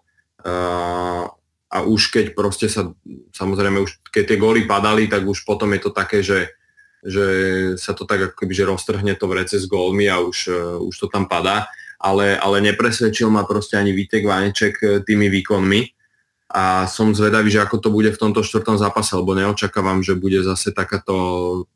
a 1.67 1.77
už 1.81 2.13
keď 2.13 2.25
proste 2.37 2.69
sa, 2.69 2.93
samozrejme 3.33 3.81
už 3.81 3.97
keď 4.13 4.23
tie 4.29 4.37
góly 4.37 4.69
padali, 4.69 5.09
tak 5.09 5.25
už 5.25 5.41
potom 5.41 5.73
je 5.73 5.81
to 5.81 5.91
také, 5.91 6.21
že, 6.21 6.53
že 7.01 7.25
sa 7.81 7.97
to 7.97 8.05
tak 8.05 8.31
ako 8.31 8.35
keby, 8.45 8.53
že 8.53 8.69
roztrhne 8.69 9.13
to 9.17 9.25
vrece 9.25 9.57
s 9.57 9.65
gólmi 9.65 10.05
a 10.05 10.21
už, 10.21 10.53
už 10.85 10.95
to 10.95 11.07
tam 11.09 11.25
padá, 11.25 11.65
ale, 11.97 12.37
ale 12.37 12.57
nepresvedčil 12.61 13.29
ma 13.29 13.43
proste 13.43 13.77
ani 13.77 13.93
Vitek 13.93 14.23
Vaneček 14.25 15.05
tými 15.05 15.27
výkonmi 15.33 15.97
a 16.47 16.87
som 16.87 17.11
zvedavý, 17.11 17.51
že 17.51 17.59
ako 17.59 17.77
to 17.83 17.89
bude 17.91 18.07
v 18.15 18.21
tomto 18.21 18.39
štvrtom 18.39 18.79
zápase, 18.79 19.11
lebo 19.19 19.35
neočakávam, 19.35 19.99
že 19.99 20.15
bude 20.15 20.39
zase 20.39 20.71
takáto 20.71 21.67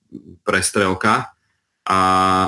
prestrelka. 0.48 1.35
A, 1.84 1.99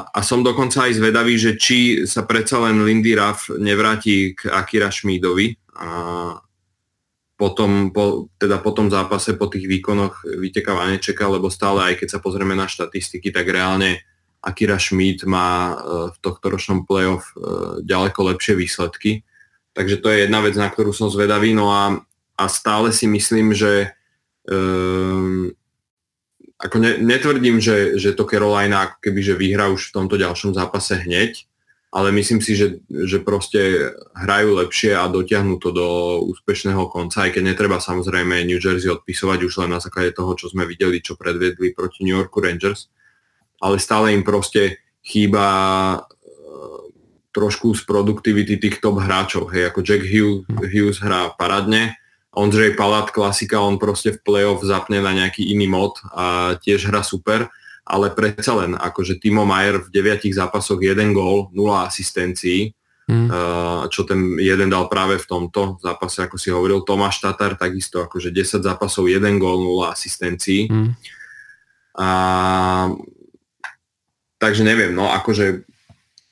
a 0.07 0.19
som 0.23 0.39
dokonca 0.39 0.87
aj 0.87 1.03
zvedavý, 1.03 1.35
že 1.35 1.59
či 1.59 2.07
sa 2.07 2.23
predsa 2.23 2.63
len 2.63 2.79
Lindy 2.85 3.11
Ruff 3.17 3.51
nevráti 3.51 4.37
k 4.39 4.47
Akira 4.55 4.87
Šmídovi 4.87 5.57
a 5.75 5.89
potom, 7.35 7.91
po, 7.91 8.31
teda 8.39 8.61
po 8.63 8.71
tom 8.71 8.87
zápase, 8.87 9.35
po 9.35 9.51
tých 9.51 9.67
výkonoch 9.67 10.23
Viteka 10.23 10.71
Vanečeka, 10.71 11.27
lebo 11.27 11.51
stále 11.51 11.91
aj 11.91 12.05
keď 12.05 12.07
sa 12.07 12.19
pozrieme 12.23 12.55
na 12.55 12.71
štatistiky, 12.71 13.35
tak 13.35 13.51
reálne 13.51 13.99
Akira 14.43 14.75
Schmid 14.75 15.23
má 15.23 15.71
e, 15.71 15.75
v 16.11 16.17
tohto 16.19 16.51
ročnom 16.51 16.83
playoff 16.83 17.31
e, 17.31 17.79
ďaleko 17.87 18.35
lepšie 18.35 18.59
výsledky. 18.59 19.23
Takže 19.71 20.03
to 20.03 20.11
je 20.11 20.27
jedna 20.27 20.43
vec, 20.43 20.53
na 20.59 20.67
ktorú 20.67 20.91
som 20.91 21.07
zvedavý. 21.07 21.55
No 21.55 21.71
a 21.71 22.03
a 22.37 22.49
stále 22.49 22.89
si 22.93 23.05
myslím, 23.05 23.53
že 23.53 23.93
um, 24.49 25.53
ako 26.57 26.77
ne, 26.81 26.97
netvrdím, 26.97 27.61
že, 27.61 27.99
že 28.01 28.17
to 28.17 28.25
Carolina 28.25 28.89
ako 28.89 28.97
keby, 28.99 29.19
že 29.21 29.37
vyhrá 29.37 29.69
už 29.69 29.91
v 29.91 29.95
tomto 29.95 30.15
ďalšom 30.17 30.57
zápase 30.57 30.97
hneď, 30.97 31.45
ale 31.93 32.09
myslím 32.09 32.41
si, 32.41 32.57
že, 32.57 32.81
že 32.89 33.21
proste 33.21 33.93
hrajú 34.17 34.57
lepšie 34.57 34.97
a 34.97 35.05
dotiahnu 35.05 35.61
to 35.61 35.69
do 35.69 35.87
úspešného 36.25 36.89
konca, 36.89 37.29
aj 37.29 37.37
keď 37.37 37.53
netreba 37.53 37.77
samozrejme 37.77 38.41
New 38.49 38.57
Jersey 38.57 38.89
odpisovať 38.89 39.39
už 39.45 39.53
len 39.61 39.77
na 39.77 39.79
základe 39.79 40.17
toho, 40.17 40.33
čo 40.33 40.49
sme 40.49 40.65
videli, 40.65 41.05
čo 41.05 41.13
predvedli 41.13 41.77
proti 41.77 42.01
New 42.01 42.17
Yorku 42.17 42.41
Rangers, 42.41 42.89
ale 43.63 43.79
stále 43.79 44.11
im 44.11 44.27
proste 44.27 44.83
chýba 44.99 45.47
trošku 47.33 47.73
z 47.73 47.81
produktivity 47.87 48.59
tých 48.61 48.77
top 48.77 49.01
hráčov. 49.01 49.49
Hej, 49.49 49.73
ako 49.73 49.79
Jack 49.81 50.03
Hughes, 50.05 50.45
Hughes 50.69 50.99
hrá 51.01 51.33
paradne, 51.33 51.97
Ondřej 52.33 52.73
Palat, 52.77 53.09
klasika, 53.13 53.61
on 53.61 53.77
proste 53.77 54.13
v 54.13 54.21
play-off 54.21 54.61
zapne 54.65 55.01
na 55.01 55.13
nejaký 55.13 55.53
iný 55.53 55.69
mod 55.69 56.01
a 56.13 56.57
tiež 56.61 56.89
hra 56.89 57.05
super, 57.05 57.49
ale 57.85 58.09
predsa 58.09 58.57
len, 58.57 58.73
akože 58.73 59.21
Timo 59.21 59.45
Majer 59.45 59.81
v 59.85 59.91
deviatich 59.93 60.33
zápasoch 60.33 60.81
jeden 60.81 61.13
gól, 61.13 61.53
nula 61.53 61.85
asistencií, 61.89 62.73
mm. 63.05 63.27
čo 63.89 64.01
ten 64.05 64.37
jeden 64.41 64.69
dal 64.69 64.89
práve 64.89 65.21
v 65.21 65.29
tomto 65.29 65.77
zápase, 65.77 66.25
ako 66.25 66.37
si 66.41 66.49
hovoril, 66.49 66.81
Tomáš 66.81 67.21
Tatar 67.21 67.53
takisto, 67.53 68.01
akože 68.01 68.33
10 68.33 68.65
zápasov, 68.65 69.09
jeden 69.09 69.37
gól, 69.37 69.61
nula 69.61 69.93
asistencií. 69.93 70.69
Mm. 70.69 70.89
A, 72.01 72.07
takže 74.43 74.67
neviem, 74.67 74.91
no 74.91 75.07
akože 75.07 75.63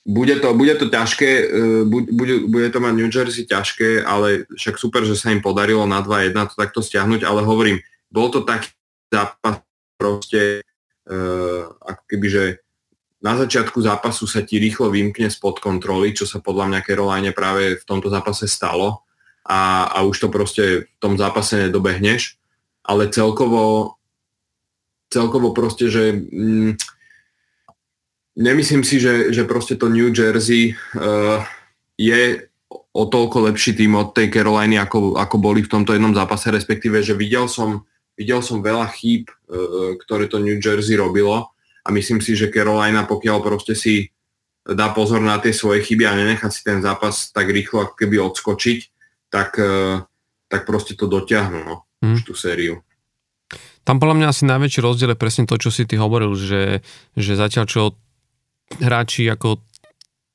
bude 0.03 0.35
to, 0.43 0.51
bude 0.51 0.75
to 0.75 0.91
ťažké, 0.91 1.29
e, 1.31 1.45
bude, 1.87 2.51
bude 2.51 2.67
to 2.67 2.83
mať 2.83 2.93
New 2.99 3.07
Jersey 3.07 3.47
ťažké, 3.47 4.03
ale 4.03 4.43
však 4.51 4.75
super, 4.75 5.07
že 5.07 5.15
sa 5.15 5.31
im 5.31 5.39
podarilo 5.39 5.87
na 5.87 6.03
2-1 6.03 6.35
to 6.51 6.55
takto 6.59 6.83
stiahnuť, 6.83 7.23
ale 7.23 7.47
hovorím, 7.47 7.79
bol 8.11 8.27
to 8.27 8.43
taký 8.43 8.67
zápas 9.07 9.63
proste, 9.95 10.65
uh, 11.05 11.69
ako 11.85 12.03
keby, 12.09 12.27
že 12.27 12.43
na 13.21 13.37
začiatku 13.37 13.77
zápasu 13.77 14.25
sa 14.25 14.41
ti 14.41 14.57
rýchlo 14.57 14.89
vymkne 14.89 15.29
spod 15.29 15.61
kontroly, 15.61 16.09
čo 16.11 16.25
sa 16.25 16.41
podľa 16.41 16.73
mňa 16.73 16.79
Caroline 16.81 17.31
práve 17.37 17.77
v 17.77 17.83
tomto 17.85 18.09
zápase 18.09 18.49
stalo. 18.49 19.05
A, 19.45 19.85
a 19.93 20.01
už 20.01 20.25
to 20.25 20.27
proste 20.33 20.89
v 20.89 20.97
tom 20.97 21.21
zápase 21.21 21.53
nedobehneš, 21.53 22.41
ale 22.81 23.13
celkovo 23.13 23.95
celkovo 25.11 25.51
proste, 25.51 25.91
že 25.91 26.15
mm, 26.15 26.79
nemyslím 28.35 28.83
si, 28.83 28.99
že, 28.99 29.33
že 29.35 29.43
proste 29.43 29.75
to 29.75 29.91
New 29.91 30.11
Jersey 30.11 30.75
uh, 30.95 31.43
je 31.99 32.47
o 32.91 33.03
toľko 33.07 33.51
lepší 33.51 33.75
tým 33.75 33.95
od 33.95 34.11
tej 34.15 34.31
Caroliny, 34.31 34.79
ako, 34.79 35.15
ako 35.15 35.35
boli 35.39 35.63
v 35.63 35.71
tomto 35.71 35.95
jednom 35.95 36.15
zápase, 36.15 36.51
respektíve, 36.51 37.03
že 37.03 37.15
videl 37.15 37.47
som, 37.47 37.83
videl 38.15 38.39
som 38.43 38.63
veľa 38.63 38.87
chýb, 38.95 39.27
uh, 39.27 39.95
ktoré 39.99 40.31
to 40.31 40.39
New 40.39 40.59
Jersey 40.59 40.95
robilo 40.95 41.51
a 41.81 41.87
myslím 41.91 42.21
si, 42.23 42.37
že 42.37 42.53
Carolina, 42.53 43.03
pokiaľ 43.03 43.37
proste 43.41 43.75
si 43.75 44.11
dá 44.61 44.93
pozor 44.93 45.19
na 45.25 45.41
tie 45.41 45.51
svoje 45.51 45.81
chyby 45.81 46.05
a 46.05 46.13
nenechá 46.13 46.53
si 46.53 46.61
ten 46.61 46.85
zápas 46.85 47.33
tak 47.33 47.49
rýchlo 47.49 47.89
ako 47.89 47.95
keby 47.97 48.21
odskočiť, 48.21 48.79
tak, 49.33 49.57
uh, 49.59 50.05
tak 50.47 50.63
proste 50.63 50.95
to 50.95 51.09
dotiahnu, 51.09 51.59
no, 51.65 51.75
hmm. 52.03 52.15
už 52.15 52.21
tú 52.23 52.33
sériu. 52.37 52.79
Tam 53.81 53.97
podľa 53.97 54.15
mňa 54.21 54.27
asi 54.29 54.43
najväčší 54.45 54.79
rozdiel 54.85 55.17
je 55.17 55.19
presne 55.19 55.49
to, 55.49 55.57
čo 55.57 55.73
si 55.73 55.89
ty 55.89 55.97
hovoril, 55.97 56.37
že, 56.37 56.85
že 57.17 57.33
zatiaľ 57.33 57.65
čo 57.65 57.81
hráči 58.79 59.27
ako 59.27 59.59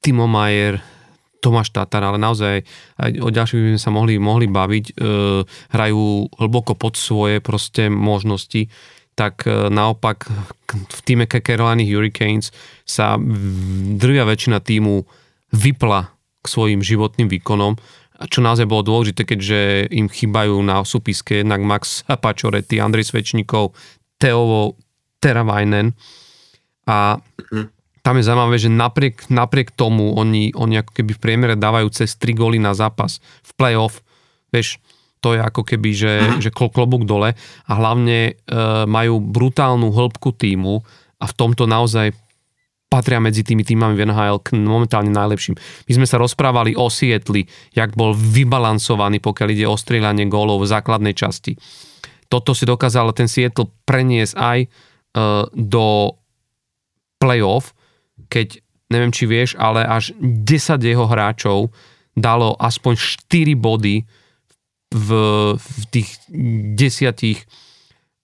Timo 0.04 0.28
Mayer, 0.28 0.78
Tomáš 1.40 1.70
Tatar, 1.70 2.02
ale 2.02 2.18
naozaj 2.18 2.66
aj 2.98 3.10
o 3.22 3.28
ďalších 3.30 3.60
by 3.60 3.70
sme 3.76 3.82
sa 3.82 3.92
mohli, 3.94 4.18
mohli 4.18 4.50
baviť, 4.50 4.86
e, 4.90 4.92
hrajú 5.46 6.26
hlboko 6.42 6.74
pod 6.74 6.98
svoje 6.98 7.38
proste 7.38 7.86
možnosti, 7.86 8.66
tak 9.14 9.46
e, 9.46 9.70
naopak 9.70 10.26
v 10.70 11.00
týme 11.06 11.30
Carolina 11.30 11.86
Hurricanes 11.86 12.50
sa 12.82 13.14
drvia 13.94 14.26
väčšina 14.26 14.58
týmu 14.58 15.06
vypla 15.54 16.10
k 16.42 16.46
svojim 16.46 16.80
životným 16.82 17.30
výkonom, 17.30 17.78
čo 18.26 18.40
naozaj 18.40 18.66
bolo 18.66 18.82
dôležité, 18.82 19.28
keďže 19.28 19.92
im 19.92 20.08
chýbajú 20.08 20.56
na 20.64 20.82
súpiske 20.82 21.44
jednak 21.44 21.60
Max 21.62 22.02
Pačoretti, 22.08 22.80
Andrej 22.80 23.12
Svečníkov, 23.12 23.76
Teovo, 24.16 24.74
Teravajnen 25.20 25.92
a 26.88 27.20
mm 27.52 27.75
tam 28.06 28.22
je 28.22 28.28
zaujímavé, 28.30 28.54
že 28.62 28.70
napriek, 28.70 29.26
napriek 29.26 29.74
tomu 29.74 30.14
oni, 30.14 30.54
oni 30.54 30.78
ako 30.78 30.94
keby 30.94 31.18
v 31.18 31.22
priemere 31.26 31.54
dávajú 31.58 31.90
cez 31.90 32.14
3 32.14 32.38
góly 32.38 32.62
na 32.62 32.70
zápas 32.70 33.18
v 33.42 33.50
play-off. 33.58 33.98
Vieš, 34.54 34.78
to 35.18 35.34
je 35.34 35.42
ako 35.42 35.66
keby, 35.66 35.90
že, 35.90 36.14
uh-huh. 36.22 36.38
že 36.38 36.54
klobúk 36.54 37.02
dole 37.02 37.34
a 37.66 37.72
hlavne 37.74 38.30
e, 38.30 38.32
majú 38.86 39.18
brutálnu 39.18 39.90
hĺbku 39.90 40.38
týmu 40.38 40.86
a 41.18 41.24
v 41.26 41.34
tomto 41.34 41.66
naozaj 41.66 42.14
patria 42.86 43.18
medzi 43.18 43.42
tými 43.42 43.66
týmami 43.66 43.98
v 43.98 44.06
NHL 44.06 44.38
k 44.38 44.54
momentálne 44.54 45.10
najlepším. 45.10 45.58
My 45.90 45.92
sme 45.98 46.06
sa 46.06 46.22
rozprávali 46.22 46.78
o 46.78 46.86
Sietli, 46.86 47.42
jak 47.74 47.98
bol 47.98 48.14
vybalansovaný, 48.14 49.18
pokiaľ 49.18 49.48
ide 49.50 49.66
o 49.66 49.74
strieľanie 49.74 50.30
gólov 50.30 50.62
v 50.62 50.70
základnej 50.70 51.10
časti. 51.18 51.58
Toto 52.30 52.54
si 52.54 52.70
dokázal 52.70 53.10
ten 53.18 53.26
Seattle 53.26 53.74
preniesť 53.82 54.34
aj 54.38 54.58
e, 54.62 54.68
do 55.58 56.14
playoff 57.18 57.74
keď, 58.26 58.60
neviem 58.92 59.12
či 59.14 59.24
vieš, 59.26 59.54
ale 59.58 59.82
až 59.82 60.14
10 60.20 60.78
jeho 60.82 61.06
hráčov 61.06 61.70
dalo 62.16 62.56
aspoň 62.56 62.94
4 63.28 63.54
body 63.54 64.06
v, 64.90 65.08
v 65.58 65.82
tých 65.92 66.08
desiatich 66.74 67.44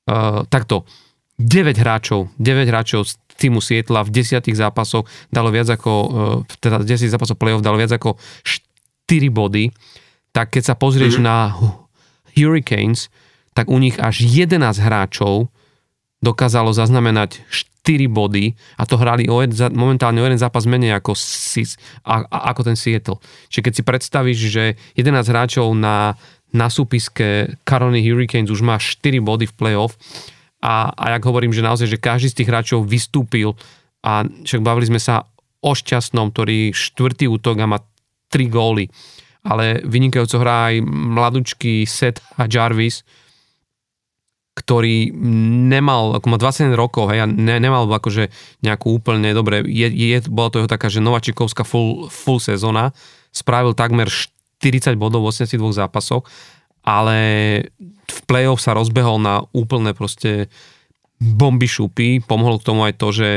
uh, 0.08 0.46
takto 0.48 0.88
9 1.36 1.76
hráčov, 1.76 2.30
9 2.38 2.70
hráčov 2.70 3.04
z 3.04 3.18
týmu 3.36 3.58
Sietla 3.58 4.06
v 4.06 4.14
desiatich 4.14 4.54
zápasoch 4.54 5.04
dalo 5.28 5.50
viac 5.50 5.68
ako, 5.68 5.92
uh, 5.92 6.08
teda 6.62 6.80
10 6.86 7.12
zápasov 7.12 7.36
playoff 7.36 7.64
dalo 7.64 7.76
viac 7.76 7.92
ako 7.92 8.16
4 8.46 9.28
body, 9.28 9.68
tak 10.32 10.54
keď 10.56 10.72
sa 10.72 10.74
pozrieš 10.78 11.20
mm-hmm. 11.20 11.28
na 11.28 11.52
Hurricanes, 12.32 13.12
tak 13.52 13.68
u 13.68 13.76
nich 13.76 14.00
až 14.00 14.24
11 14.24 14.56
hráčov 14.80 15.52
dokázalo 16.24 16.72
zaznamenať 16.72 17.44
4 17.50 17.71
body 17.82 18.54
a 18.78 18.86
to 18.86 18.94
hrali 18.94 19.26
o 19.26 19.42
jeden, 19.42 19.59
momentálne 19.74 20.22
o 20.22 20.26
jeden 20.26 20.38
zápas 20.38 20.64
menej 20.70 20.94
ako, 20.94 21.18
SIS, 21.18 21.74
a, 22.06 22.22
a, 22.22 22.38
ako 22.54 22.70
ten 22.70 22.78
Seattle. 22.78 23.18
Čiže 23.50 23.62
keď 23.66 23.72
si 23.74 23.82
predstavíš, 23.82 24.38
že 24.38 24.64
11 24.94 25.26
hráčov 25.26 25.74
na, 25.74 26.14
na 26.54 26.70
súpiske 26.70 27.59
Carolina 27.66 27.98
Hurricanes 27.98 28.54
už 28.54 28.62
má 28.62 28.78
4 28.78 29.18
body 29.18 29.50
v 29.50 29.54
playoff 29.59 29.98
a, 30.62 30.94
a 30.94 31.04
jak 31.18 31.22
hovorím, 31.26 31.50
že 31.50 31.66
naozaj, 31.66 31.90
že 31.90 31.98
každý 31.98 32.30
z 32.30 32.36
tých 32.38 32.50
hráčov 32.54 32.86
vystúpil 32.86 33.59
a 34.06 34.22
však 34.26 34.62
bavili 34.62 34.86
sme 34.86 35.02
sa 35.02 35.26
o 35.62 35.72
šťastnom, 35.74 36.30
ktorý 36.30 36.70
štvrtý 36.70 37.26
útok 37.26 37.59
a 37.62 37.66
má 37.66 37.78
3 38.30 38.46
góly. 38.46 38.86
Ale 39.42 39.82
vynikajúco 39.82 40.38
hrá 40.38 40.70
aj 40.70 40.86
mladučký 40.86 41.82
Seth 41.82 42.22
a 42.38 42.46
Jarvis, 42.46 43.02
ktorý 44.52 45.08
nemal, 45.72 46.20
ako 46.20 46.26
má 46.28 46.36
21 46.36 46.76
rokov, 46.76 47.08
hej, 47.08 47.24
a 47.24 47.26
ne, 47.26 47.56
nemal 47.56 47.88
akože 47.88 48.28
nejakú 48.60 48.92
úplne, 48.92 49.32
dobre, 49.32 49.64
je, 49.64 49.88
je, 49.88 50.18
bola 50.28 50.52
to 50.52 50.60
jeho 50.60 50.68
taká, 50.68 50.92
že 50.92 51.00
nováčikovská 51.00 51.64
full, 51.64 52.12
full 52.12 52.36
sezóna, 52.36 52.92
spravil 53.32 53.72
takmer 53.72 54.12
40 54.12 55.00
bodov 55.00 55.24
v 55.24 55.32
82 55.32 55.56
zápasoch, 55.72 56.28
ale 56.84 57.18
v 58.06 58.20
play-off 58.28 58.60
sa 58.60 58.76
rozbehol 58.76 59.16
na 59.22 59.40
úplne 59.56 59.96
proste 59.96 60.52
bomby 61.22 61.70
šupy. 61.70 62.18
Pomohlo 62.18 62.58
k 62.58 62.66
tomu 62.66 62.82
aj 62.82 62.98
to, 62.98 63.14
že, 63.14 63.32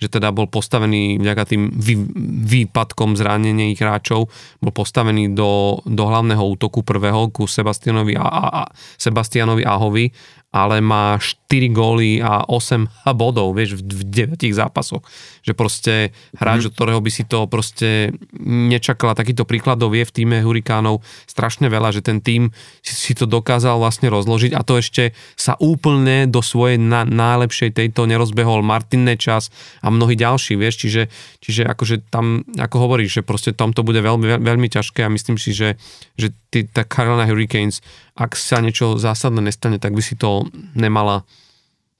že 0.00 0.08
teda 0.08 0.32
bol 0.32 0.48
postavený 0.48 1.20
vďaka 1.20 1.42
tým 1.44 1.68
vý, 1.68 2.00
výpadkom 2.48 3.12
zranených 3.12 3.76
hráčov, 3.76 4.32
bol 4.64 4.72
postavený 4.72 5.36
do, 5.36 5.84
do 5.84 6.04
hlavného 6.08 6.40
útoku 6.40 6.80
prvého 6.80 7.28
ku 7.28 7.44
Sebastianovi, 7.44 8.16
a, 8.16 8.24
a, 8.24 8.44
a, 8.48 8.62
Sebastianovi 8.96 9.68
Ahovi 9.68 10.08
ale 10.54 10.80
má 10.80 11.18
4 11.18 11.68
góly 11.74 12.22
a 12.22 12.46
8 12.48 13.12
bodov, 13.12 13.52
vieš, 13.52 13.76
v, 13.76 14.02
v 14.06 14.34
9 14.34 14.56
zápasoch. 14.56 15.04
Že 15.44 15.52
proste 15.52 15.94
hráč, 16.38 16.66
mm. 16.66 16.68
od 16.70 16.74
ktorého 16.74 17.00
by 17.02 17.10
si 17.12 17.22
to 17.28 17.44
proste 17.50 18.16
nečakala, 18.46 19.18
takýto 19.18 19.44
príkladov 19.44 19.92
je 19.92 20.06
v 20.06 20.14
týme 20.14 20.36
Hurikánov 20.40 21.04
strašne 21.28 21.68
veľa, 21.68 21.92
že 21.92 22.00
ten 22.00 22.24
tým 22.24 22.50
si, 22.80 22.94
si 22.94 23.12
to 23.12 23.28
dokázal 23.28 23.78
vlastne 23.78 24.08
rozložiť 24.08 24.56
a 24.56 24.64
to 24.64 24.80
ešte 24.80 25.12
sa 25.36 25.54
úplne 25.60 26.24
do 26.30 26.40
svojej 26.40 26.80
na, 26.80 27.04
najlepšej 27.04 27.76
tejto 27.76 28.08
nerozbehol 28.08 28.64
Martin 28.64 29.04
Nečas 29.04 29.52
a 29.84 29.92
mnohí 29.92 30.16
ďalší, 30.16 30.56
vieš, 30.56 30.88
čiže, 30.88 31.02
čiže 31.44 31.62
akože 31.68 32.08
tam, 32.08 32.42
ako 32.56 32.76
hovoríš, 32.80 33.20
že 33.20 33.22
proste 33.22 33.52
tam 33.52 33.76
to 33.76 33.84
bude 33.84 34.00
veľmi, 34.00 34.40
veľmi 34.40 34.68
ťažké 34.72 35.04
a 35.04 35.12
myslím 35.12 35.36
si, 35.36 35.52
že, 35.52 35.76
že 36.16 36.32
tí, 36.50 36.64
tá 36.64 36.82
Carolina 36.82 37.28
Hurricanes 37.28 37.84
ak 38.16 38.32
sa 38.32 38.64
niečo 38.64 38.96
zásadné 38.96 39.44
nestane, 39.44 39.76
tak 39.76 39.92
by 39.92 40.00
si 40.00 40.16
to 40.16 40.35
nemala 40.76 41.24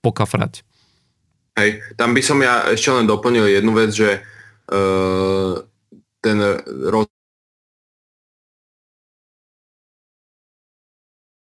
pokafrať. 0.04 0.66
Hej, 1.56 1.80
tam 1.96 2.12
by 2.12 2.20
som 2.20 2.38
ja 2.44 2.68
ešte 2.68 2.92
len 2.92 3.08
doplnil 3.08 3.48
jednu 3.48 3.72
vec, 3.72 3.90
že 3.96 4.20
uh, 4.20 5.56
ten 6.20 6.36
roz 6.92 7.08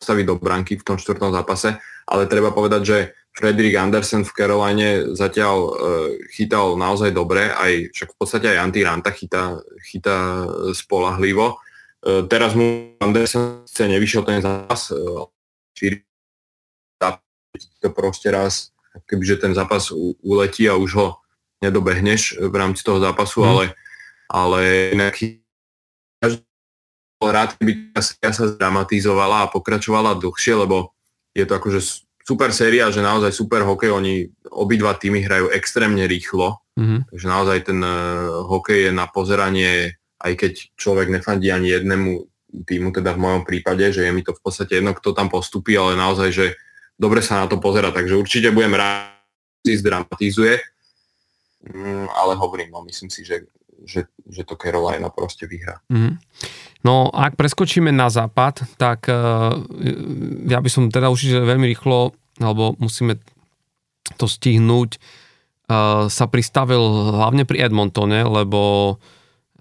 staviť 0.02 0.26
do 0.26 0.36
branky 0.36 0.76
v 0.76 0.84
tom 0.84 0.98
štvrtom 0.98 1.32
zápase, 1.32 1.78
ale 2.04 2.28
treba 2.28 2.52
povedať, 2.52 2.82
že 2.82 2.98
Fredrik 3.32 3.78
Andersen 3.78 4.28
v 4.28 4.34
Caroline 4.36 5.16
zatiaľ 5.16 5.56
uh, 5.64 5.72
chytal 6.34 6.76
naozaj 6.76 7.16
dobre, 7.16 7.48
aj 7.48 7.94
však 7.96 8.08
v 8.12 8.18
podstate 8.18 8.46
aj 8.52 8.60
Antti 8.60 8.84
Ranta 8.84 9.14
chytá, 9.14 9.56
chytá 9.80 10.44
spolahlivo 10.76 11.56
E, 12.02 12.26
teraz 12.26 12.58
mu 12.58 12.98
Andersen 12.98 13.62
nevyšiel 13.78 14.26
ten 14.26 14.42
zápas, 14.42 14.90
e, 14.90 14.98
to 17.80 17.88
proste 17.90 18.28
raz, 18.30 18.72
kebyže 19.06 19.42
ten 19.42 19.52
zápas 19.52 19.90
uletí 20.22 20.68
a 20.68 20.78
už 20.78 20.90
ho 20.96 21.08
nedobehneš 21.62 22.42
v 22.42 22.54
rámci 22.54 22.82
toho 22.82 22.98
zápasu, 22.98 23.42
mm. 23.42 23.48
ale, 23.48 23.64
ale 24.28 24.60
nejaký 24.98 25.40
rád, 27.22 27.54
keby 27.54 27.94
tá 27.94 28.34
sa 28.34 28.50
zdramatizovala 28.50 29.46
a 29.46 29.50
pokračovala 29.52 30.18
dlhšie, 30.18 30.58
lebo 30.58 30.90
je 31.38 31.46
to 31.46 31.54
akože 31.54 31.80
super 32.26 32.50
séria, 32.50 32.90
že 32.90 32.98
naozaj 32.98 33.30
super 33.30 33.62
hokej, 33.62 33.94
oni 33.94 34.26
obidva 34.50 34.98
týmy 34.98 35.22
hrajú 35.22 35.54
extrémne 35.54 36.02
rýchlo, 36.10 36.58
mm-hmm. 36.74 37.14
takže 37.14 37.26
naozaj 37.30 37.58
ten 37.62 37.78
uh, 37.78 38.42
hokej 38.42 38.90
je 38.90 38.92
na 38.92 39.06
pozeranie 39.06 40.02
aj 40.22 40.32
keď 40.38 40.52
človek 40.78 41.10
nefandí 41.10 41.50
ani 41.50 41.74
jednému 41.74 42.10
týmu, 42.62 42.94
teda 42.94 43.18
v 43.18 43.22
mojom 43.22 43.42
prípade, 43.42 43.90
že 43.90 44.06
je 44.06 44.12
mi 44.14 44.22
to 44.22 44.32
v 44.32 44.42
podstate 44.42 44.78
jedno, 44.78 44.94
kto 44.94 45.10
tam 45.12 45.26
postupí, 45.26 45.74
ale 45.74 45.98
naozaj, 45.98 46.30
že 46.30 46.46
dobre 47.02 47.18
sa 47.18 47.42
na 47.42 47.50
to 47.50 47.58
pozera, 47.58 47.90
takže 47.90 48.14
určite 48.14 48.54
budem 48.54 48.78
rád, 48.78 49.10
si 49.66 49.78
zdramatizuje, 49.78 50.58
mm, 51.66 52.06
ale 52.14 52.32
hovorím, 52.34 52.70
no 52.74 52.82
myslím 52.86 53.10
si, 53.10 53.22
že, 53.22 53.46
že, 53.86 54.06
že 54.26 54.42
to 54.42 54.58
Carolina 54.58 55.10
proste 55.10 55.46
vyhrá. 55.46 55.78
Mm. 55.90 56.18
No 56.82 57.10
ak 57.14 57.38
preskočíme 57.38 57.94
na 57.94 58.10
západ, 58.10 58.66
tak 58.74 59.06
uh, 59.06 59.54
ja 60.50 60.58
by 60.58 60.70
som 60.70 60.90
teda 60.90 61.10
určite 61.10 61.42
veľmi 61.46 61.70
rýchlo, 61.70 62.10
alebo 62.42 62.74
musíme 62.82 63.22
to 64.18 64.26
stihnúť, 64.26 64.98
uh, 64.98 66.10
sa 66.10 66.26
pristavil 66.26 66.82
hlavne 67.14 67.46
pri 67.46 67.70
Edmontone, 67.70 68.26
lebo 68.26 68.98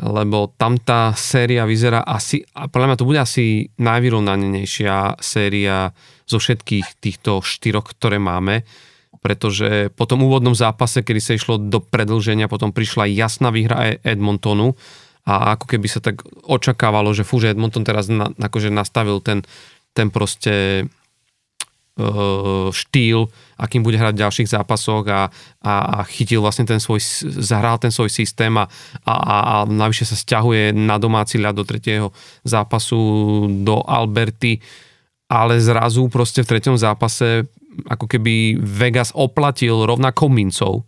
lebo 0.02 0.50
tam 0.58 0.82
tá 0.82 1.14
séria 1.14 1.70
vyzerá 1.70 2.02
asi, 2.02 2.42
a 2.58 2.66
podľa 2.66 2.88
mňa 2.90 3.00
to 3.00 3.08
bude 3.08 3.22
asi 3.22 3.70
najvyrovnanejšia 3.78 5.22
séria 5.22 5.94
zo 6.26 6.42
všetkých 6.42 6.98
týchto 6.98 7.46
štyroch, 7.46 7.94
ktoré 7.94 8.18
máme, 8.18 8.66
pretože 9.22 9.94
po 9.94 10.10
tom 10.10 10.26
úvodnom 10.26 10.58
zápase, 10.58 11.06
kedy 11.06 11.22
sa 11.22 11.38
išlo 11.38 11.62
do 11.62 11.78
predlženia, 11.78 12.50
potom 12.50 12.74
prišla 12.74 13.06
jasná 13.14 13.54
výhra 13.54 13.94
e- 13.94 14.02
Edmontonu 14.02 14.74
a 15.22 15.54
ako 15.54 15.70
keby 15.70 15.86
sa 15.86 16.02
tak 16.02 16.26
očakávalo, 16.50 17.14
že 17.14 17.22
fú, 17.22 17.38
že 17.38 17.54
Edmonton 17.54 17.86
teraz 17.86 18.10
na, 18.10 18.34
akože 18.34 18.74
nastavil 18.74 19.22
ten, 19.22 19.46
ten 19.94 20.10
proste 20.10 20.88
štýl, 22.72 23.28
akým 23.60 23.84
bude 23.84 24.00
hrať 24.00 24.16
v 24.16 24.24
ďalších 24.24 24.50
zápasoch 24.56 25.04
a, 25.12 25.28
a, 25.60 25.74
a 26.00 26.08
chytil 26.08 26.40
vlastne 26.40 26.64
ten 26.64 26.80
svoj, 26.80 27.04
zahral 27.44 27.78
ten 27.84 27.92
svoj 27.92 28.08
systém 28.08 28.52
a, 28.56 28.66
a, 29.04 29.14
a, 29.14 29.56
navyše 29.68 30.08
sa 30.08 30.16
stiahuje 30.16 30.72
na 30.72 30.96
domáci 30.96 31.36
ľad 31.36 31.60
do 31.60 31.68
tretieho 31.68 32.16
zápasu 32.48 32.96
do 33.62 33.84
Alberty, 33.84 34.64
ale 35.28 35.60
zrazu 35.60 36.08
proste 36.08 36.48
v 36.48 36.56
treťom 36.56 36.80
zápase 36.80 37.44
ako 37.88 38.08
keby 38.08 38.60
Vegas 38.60 39.12
oplatil 39.16 39.84
rovnakou 39.84 40.28
mincov 40.32 40.88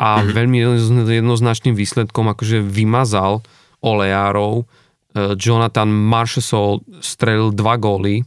a 0.00 0.20
mm-hmm. 0.20 0.32
veľmi 0.32 0.58
jednoznačným 1.08 1.76
výsledkom 1.76 2.32
akože 2.32 2.64
vymazal 2.64 3.44
Oleárov. 3.84 4.64
E, 4.64 5.36
Jonathan 5.36 5.88
Marshall 5.88 6.84
strelil 7.00 7.52
dva 7.52 7.76
góly 7.76 8.24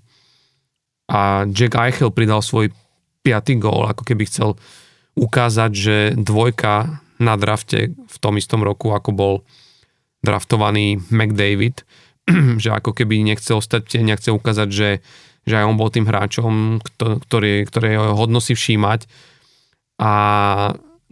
a 1.10 1.44
Jack 1.52 1.76
Eichel 1.76 2.14
pridal 2.16 2.40
svoj 2.40 2.72
piatý 3.24 3.60
gól, 3.60 3.88
ako 3.88 4.04
keby 4.04 4.28
chcel 4.28 4.60
ukázať, 5.16 5.72
že 5.72 5.96
dvojka 6.16 7.04
na 7.22 7.36
drafte 7.40 7.94
v 7.94 8.18
tom 8.20 8.36
istom 8.36 8.66
roku, 8.66 8.92
ako 8.92 9.10
bol 9.14 9.34
draftovaný 10.24 11.04
McDavid, 11.12 11.84
že 12.64 12.70
ako 12.72 12.96
keby 12.96 13.24
nechcel 13.24 13.60
ostať, 13.60 14.00
nechce 14.04 14.32
ukázať, 14.32 14.70
že, 14.72 14.90
že 15.44 15.54
aj 15.60 15.68
on 15.68 15.80
bol 15.80 15.92
tým 15.92 16.08
hráčom, 16.08 16.80
ktorý, 16.98 17.68
ktorý 17.68 18.16
hodno 18.16 18.40
si 18.40 18.56
všímať. 18.56 19.06
A 20.02 20.14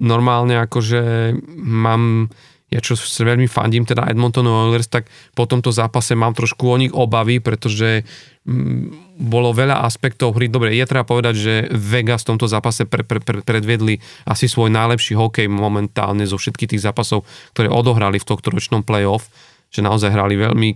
normálne 0.02 0.58
akože 0.66 1.36
mám, 1.62 2.34
ja 2.72 2.80
čo 2.80 2.96
veľmi 2.96 3.52
fandím, 3.52 3.84
teda 3.84 4.08
Edmonton 4.08 4.48
Oilers, 4.48 4.88
tak 4.88 5.12
po 5.36 5.44
tomto 5.44 5.76
zápase 5.76 6.16
mám 6.16 6.32
trošku 6.32 6.72
o 6.72 6.80
nich 6.80 6.96
obavy, 6.96 7.44
pretože 7.44 8.08
mm, 8.48 9.20
bolo 9.20 9.52
veľa 9.52 9.84
aspektov 9.84 10.40
hry. 10.40 10.48
Dobre, 10.48 10.72
je 10.80 10.88
treba 10.88 11.04
povedať, 11.04 11.36
že 11.36 11.54
Vegas 11.76 12.24
v 12.24 12.32
tomto 12.32 12.48
zápase 12.48 12.88
pre, 12.88 13.04
pre, 13.04 13.20
pre, 13.20 13.44
predvedli 13.44 14.00
asi 14.24 14.48
svoj 14.48 14.72
najlepší 14.72 15.20
hokej 15.20 15.52
momentálne 15.52 16.24
zo 16.24 16.40
všetkých 16.40 16.72
tých 16.72 16.84
zápasov, 16.88 17.28
ktoré 17.52 17.68
odohrali 17.68 18.24
v 18.24 18.28
tohto 18.32 18.48
ročnom 18.56 18.88
playoff, 18.88 19.28
že 19.68 19.84
naozaj 19.84 20.16
hrali 20.16 20.40
veľmi, 20.40 20.70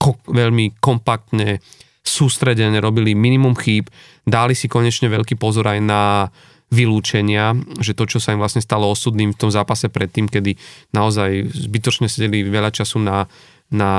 ko, 0.00 0.16
veľmi 0.24 0.80
kompaktne, 0.80 1.60
sústredene, 2.00 2.80
robili 2.80 3.12
minimum 3.12 3.52
chýb, 3.52 3.92
dali 4.24 4.56
si 4.56 4.64
konečne 4.64 5.12
veľký 5.12 5.36
pozor 5.36 5.68
aj 5.68 5.80
na 5.84 6.32
vylúčenia, 6.74 7.54
že 7.78 7.94
to, 7.94 8.10
čo 8.10 8.18
sa 8.18 8.34
im 8.34 8.42
vlastne 8.42 8.58
stalo 8.58 8.90
osudným 8.90 9.30
v 9.30 9.40
tom 9.46 9.50
zápase 9.54 9.86
predtým, 9.86 10.26
kedy 10.26 10.58
naozaj 10.90 11.54
zbytočne 11.54 12.10
sedeli 12.10 12.42
veľa 12.42 12.74
času 12.74 12.98
na, 12.98 13.30
na, 13.70 13.92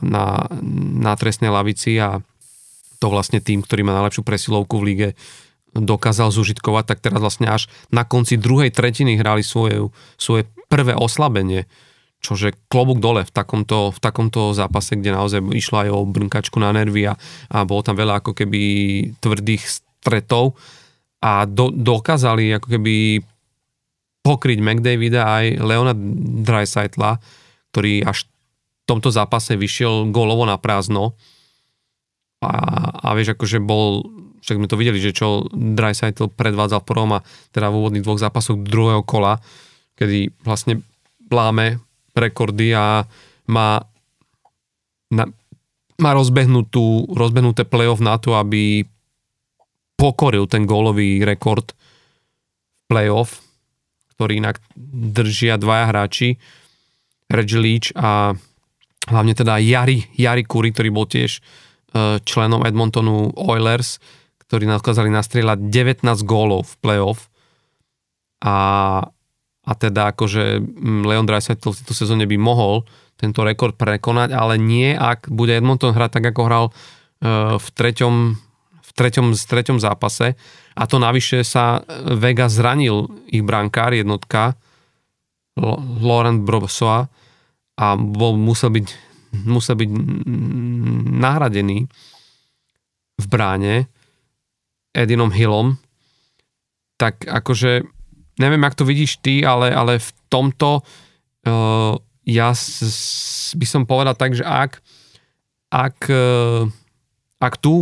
na, 0.00 0.48
na 0.96 1.12
trestnej 1.12 1.52
lavici 1.52 2.00
a 2.00 2.24
to 2.96 3.06
vlastne 3.12 3.44
tým, 3.44 3.60
ktorý 3.60 3.84
má 3.84 3.92
najlepšiu 4.00 4.22
presilovku 4.24 4.80
v 4.80 4.86
lige, 4.88 5.08
dokázal 5.72 6.28
zužitkovať, 6.32 6.84
tak 6.84 6.98
teraz 7.00 7.20
vlastne 7.20 7.48
až 7.48 7.66
na 7.88 8.04
konci 8.04 8.36
druhej 8.36 8.68
tretiny 8.68 9.16
hrali 9.16 9.40
svoje, 9.40 9.88
svoje 10.20 10.44
prvé 10.68 10.92
oslabenie, 10.92 11.64
čože 12.22 12.54
klobúk 12.68 13.00
dole 13.00 13.24
v 13.24 13.32
takomto, 13.32 13.90
v 13.90 13.98
takomto 13.98 14.52
zápase, 14.52 14.94
kde 14.94 15.16
naozaj 15.16 15.40
išlo 15.56 15.76
aj 15.82 15.90
o 15.90 16.00
brnkačku 16.06 16.60
na 16.60 16.70
nervy 16.70 17.08
a, 17.08 17.16
a 17.50 17.64
bolo 17.64 17.82
tam 17.82 17.98
veľa 17.98 18.22
ako 18.22 18.36
keby 18.36 18.60
tvrdých 19.18 19.64
stretov 19.64 20.54
a 21.22 21.46
do, 21.46 21.70
dokázali 21.70 22.58
ako 22.58 22.66
keby 22.66 23.22
pokryť 24.26 24.58
McDavida 24.58 25.22
aj 25.22 25.44
Leona 25.62 25.94
Dreisaitla, 26.42 27.22
ktorý 27.70 28.02
až 28.06 28.26
v 28.26 28.84
tomto 28.90 29.14
zápase 29.14 29.54
vyšiel 29.54 30.10
golovo 30.10 30.42
na 30.42 30.58
prázdno. 30.58 31.14
A, 32.42 32.50
a 32.90 33.08
vieš, 33.14 33.38
akože 33.38 33.62
bol, 33.62 34.02
však 34.42 34.58
sme 34.58 34.66
to 34.66 34.78
videli, 34.78 34.98
že 34.98 35.14
čo 35.14 35.46
Dreisaitl 35.54 36.26
predvádzal 36.34 36.82
v 36.82 36.88
prvom 36.90 37.10
a 37.14 37.24
teda 37.54 37.70
v 37.70 37.78
úvodných 37.78 38.02
dvoch 38.02 38.18
zápasoch 38.18 38.58
druhého 38.58 39.06
kola, 39.06 39.38
kedy 39.94 40.34
vlastne 40.42 40.82
pláme 41.30 41.78
rekordy 42.18 42.74
a 42.74 43.06
má, 43.46 43.86
na, 45.14 45.30
má 46.02 46.10
rozbehnutú, 46.14 47.14
rozbehnuté 47.14 47.62
playoff 47.62 48.02
na 48.02 48.18
to, 48.18 48.34
aby 48.34 48.90
pokoril 50.02 50.50
ten 50.50 50.66
gólový 50.66 51.22
rekord 51.22 51.70
playoff, 52.90 53.38
ktorý 54.18 54.42
inak 54.42 54.58
držia 55.14 55.62
dvaja 55.62 55.94
hráči, 55.94 56.42
Reggie 57.30 57.62
Leach 57.62 57.94
a 57.94 58.34
hlavne 59.06 59.34
teda 59.38 59.62
Jari, 59.62 60.10
Jari 60.18 60.42
Kuri, 60.42 60.74
ktorý 60.74 60.90
bol 60.90 61.06
tiež 61.06 61.38
e, 61.38 61.40
členom 62.26 62.66
Edmontonu 62.66 63.30
Oilers, 63.38 64.02
ktorí 64.50 64.66
dokázali 64.68 65.08
nastrieľať 65.08 65.70
19 65.70 66.04
gólov 66.26 66.66
v 66.66 66.74
playoff. 66.82 67.32
A, 68.42 68.56
a 69.62 69.72
teda 69.78 70.12
akože 70.12 70.60
Leon 71.06 71.24
Draisaitl 71.24 71.72
v 71.72 71.78
tejto 71.78 71.94
sezóne 71.94 72.26
by 72.26 72.36
mohol 72.36 72.84
tento 73.16 73.46
rekord 73.46 73.78
prekonať, 73.78 74.34
ale 74.34 74.58
nie, 74.58 74.92
ak 74.92 75.30
bude 75.30 75.54
Edmonton 75.54 75.94
hrať 75.94 76.18
tak, 76.18 76.34
ako 76.34 76.40
hral 76.50 76.64
e, 76.68 76.72
v 77.56 77.66
treťom 77.70 78.14
treťom, 78.94 79.34
v 79.34 79.44
treťom 79.44 79.78
zápase. 79.80 80.34
A 80.72 80.82
to 80.88 80.96
navyše 80.96 81.44
sa 81.44 81.84
Vega 82.16 82.48
zranil 82.48 83.08
ich 83.28 83.44
brankár, 83.44 83.92
jednotka 83.92 84.56
Laurent 86.00 86.40
Brossoa 86.40 87.12
a 87.76 87.86
bol, 87.96 88.40
musel 88.40 88.72
byť, 88.72 88.86
musel 89.44 89.76
byť 89.76 89.90
nahradený 91.20 91.84
v 93.20 93.26
bráne 93.28 93.88
Edinom 94.96 95.28
Hillom. 95.28 95.76
Tak 96.96 97.28
akože 97.28 97.84
neviem, 98.40 98.62
ak 98.64 98.76
to 98.76 98.88
vidíš 98.88 99.20
ty, 99.20 99.44
ale, 99.44 99.68
ale 99.72 100.00
v 100.00 100.10
tomto 100.32 100.80
uh, 100.80 101.92
ja 102.24 102.48
s, 102.56 103.52
by 103.52 103.66
som 103.68 103.84
povedal 103.84 104.16
tak, 104.16 104.32
že 104.32 104.44
ak 104.44 104.80
ak, 105.72 105.98
uh, 106.12 106.68
ak 107.40 107.54
tu 107.56 107.80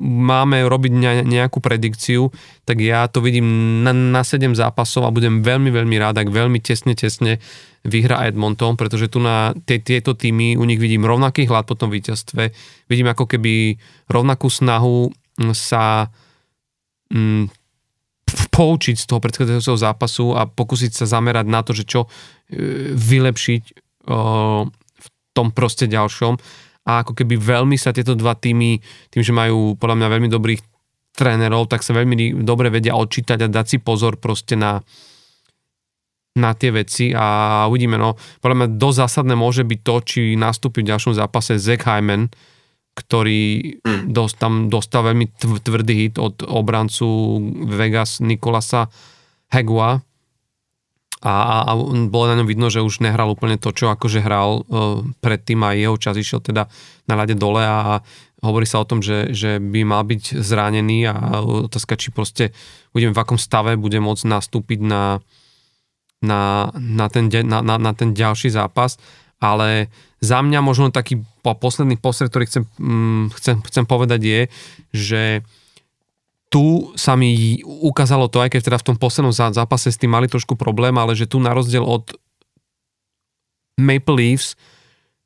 máme 0.00 0.64
robiť 0.64 0.92
nejakú 1.28 1.60
predikciu, 1.60 2.32
tak 2.64 2.80
ja 2.80 3.04
to 3.06 3.20
vidím 3.20 3.80
na, 3.84 3.92
na 3.92 4.24
7 4.24 4.56
zápasov 4.56 5.04
a 5.04 5.14
budem 5.14 5.44
veľmi, 5.44 5.68
veľmi 5.68 5.96
rád, 6.00 6.24
ak 6.24 6.32
veľmi 6.32 6.56
tesne, 6.64 6.96
tesne 6.96 7.36
vyhra 7.84 8.24
Edmonton, 8.24 8.80
pretože 8.80 9.12
tu 9.12 9.20
na 9.20 9.52
tie, 9.68 9.80
tieto 9.80 10.16
týmy, 10.16 10.56
u 10.56 10.64
nich 10.64 10.80
vidím 10.80 11.04
rovnaký 11.04 11.44
hlad 11.44 11.68
po 11.68 11.76
tom 11.76 11.92
víťazstve, 11.92 12.52
vidím 12.88 13.12
ako 13.12 13.28
keby 13.28 13.76
rovnakú 14.08 14.48
snahu 14.48 15.12
sa 15.52 16.08
mm, 17.12 17.48
poučiť 18.52 18.96
z 19.00 19.04
toho 19.04 19.20
predchádzajúceho 19.20 19.78
zápasu 19.78 20.36
a 20.36 20.48
pokúsiť 20.48 20.92
sa 20.92 21.06
zamerať 21.08 21.46
na 21.48 21.60
to, 21.64 21.72
že 21.76 21.84
čo 21.88 22.06
e, 22.06 22.08
vylepšiť 22.94 23.62
o, 24.08 24.68
v 24.70 25.06
tom 25.32 25.52
proste 25.52 25.88
ďalšom 25.88 26.36
a 26.88 27.04
ako 27.04 27.12
keby 27.12 27.36
veľmi 27.36 27.76
sa 27.76 27.92
tieto 27.92 28.16
dva 28.16 28.32
týmy, 28.32 28.80
tým, 29.12 29.22
že 29.22 29.36
majú 29.36 29.76
podľa 29.76 29.96
mňa 30.00 30.08
veľmi 30.08 30.28
dobrých 30.32 30.60
trénerov, 31.12 31.68
tak 31.68 31.84
sa 31.84 31.92
veľmi 31.92 32.40
dobre 32.40 32.72
vedia 32.72 32.96
odčítať 32.96 33.44
a 33.44 33.52
dať 33.52 33.66
si 33.66 33.78
pozor 33.82 34.16
proste 34.16 34.56
na, 34.56 34.80
na 36.38 36.50
tie 36.56 36.72
veci 36.72 37.12
a 37.12 37.66
uvidíme, 37.66 38.00
no 38.00 38.16
podľa 38.40 38.56
mňa 38.56 38.68
dosť 38.80 38.98
zásadné 39.04 39.34
môže 39.36 39.66
byť 39.66 39.80
to, 39.84 39.94
či 40.06 40.20
nastúpi 40.38 40.80
v 40.80 40.90
ďalšom 40.94 41.12
zápase 41.18 41.60
Zach 41.60 41.84
Hyman, 41.84 42.32
ktorý 42.96 43.76
mm. 43.80 44.10
dos, 44.10 44.34
tam 44.34 44.72
dostal 44.72 45.06
veľmi 45.06 45.30
tvrdý 45.40 45.94
hit 45.94 46.14
od 46.16 46.42
obrancu 46.46 47.38
Vegas 47.68 48.18
Nikolasa 48.24 48.90
Hegua, 49.50 50.00
a, 51.20 51.68
a 51.68 51.72
bolo 52.08 52.32
na 52.32 52.38
ňom 52.40 52.48
vidno, 52.48 52.72
že 52.72 52.80
už 52.80 53.04
nehral 53.04 53.28
úplne 53.28 53.60
to, 53.60 53.76
čo 53.76 53.92
akože 53.92 54.24
hral 54.24 54.64
uh, 54.64 55.04
predtým 55.20 55.60
a 55.60 55.76
jeho 55.76 56.00
čas 56.00 56.16
išiel 56.16 56.40
teda 56.40 56.72
na 57.04 57.14
ľade 57.14 57.36
dole 57.36 57.60
a 57.60 58.00
hovorí 58.40 58.64
sa 58.64 58.80
o 58.80 58.88
tom, 58.88 59.04
že, 59.04 59.36
že 59.36 59.60
by 59.60 59.84
mal 59.84 60.00
byť 60.08 60.40
zranený 60.40 61.12
a 61.12 61.44
otázka, 61.44 62.00
či 62.00 62.08
proste 62.08 62.56
budeme 62.96 63.12
v 63.12 63.20
akom 63.20 63.36
stave 63.36 63.76
bude 63.76 64.00
môcť 64.00 64.24
nastúpiť 64.24 64.80
na, 64.80 65.20
na, 66.24 66.72
na, 66.72 67.06
ten, 67.12 67.28
na, 67.28 67.60
na, 67.60 67.76
na 67.76 67.92
ten 67.92 68.16
ďalší 68.16 68.48
zápas, 68.48 68.96
ale 69.44 69.92
za 70.24 70.40
mňa 70.40 70.60
možno 70.64 70.88
taký 70.88 71.20
posledný 71.44 71.96
posred, 72.00 72.32
ktorý 72.32 72.44
chcem, 72.48 72.64
um, 72.80 73.28
chcem, 73.36 73.60
chcem 73.60 73.84
povedať 73.84 74.20
je, 74.24 74.40
že 74.92 75.22
tu 76.50 76.90
sa 76.98 77.14
mi 77.14 77.62
ukázalo 77.62 78.26
to, 78.26 78.42
aj 78.42 78.50
keď 78.58 78.60
teda 78.66 78.78
v 78.82 78.86
tom 78.90 78.96
poslednom 78.98 79.30
zápase 79.30 79.94
s 79.94 80.00
tým 80.02 80.10
mali 80.10 80.26
trošku 80.26 80.58
problém, 80.58 80.92
ale 80.98 81.14
že 81.14 81.30
tu 81.30 81.38
na 81.38 81.54
rozdiel 81.54 81.86
od 81.86 82.10
Maple 83.78 84.18
Leafs 84.18 84.58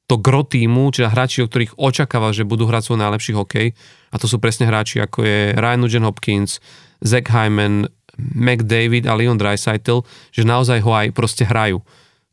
to 0.05 0.21
gro 0.21 0.45
týmu, 0.45 0.93
čiže 0.93 1.09
hráči, 1.09 1.41
o 1.41 1.49
ktorých 1.49 1.81
očakáva, 1.81 2.37
že 2.37 2.45
budú 2.45 2.69
hrať 2.69 2.93
svoj 2.93 3.01
najlepší 3.01 3.33
hokej, 3.41 3.73
a 4.13 4.17
to 4.21 4.29
sú 4.29 4.37
presne 4.37 4.69
hráči 4.69 5.01
ako 5.01 5.25
je 5.25 5.57
Ryan 5.57 5.81
Nugent 5.81 6.05
Hopkins, 6.05 6.61
Zach 7.01 7.33
Hyman, 7.33 7.89
McDavid 8.21 9.09
a 9.09 9.17
Leon 9.17 9.41
Dreisaitl, 9.41 10.05
že 10.31 10.45
naozaj 10.45 10.85
ho 10.85 10.93
aj 10.93 11.09
proste 11.17 11.49
hrajú. 11.49 11.81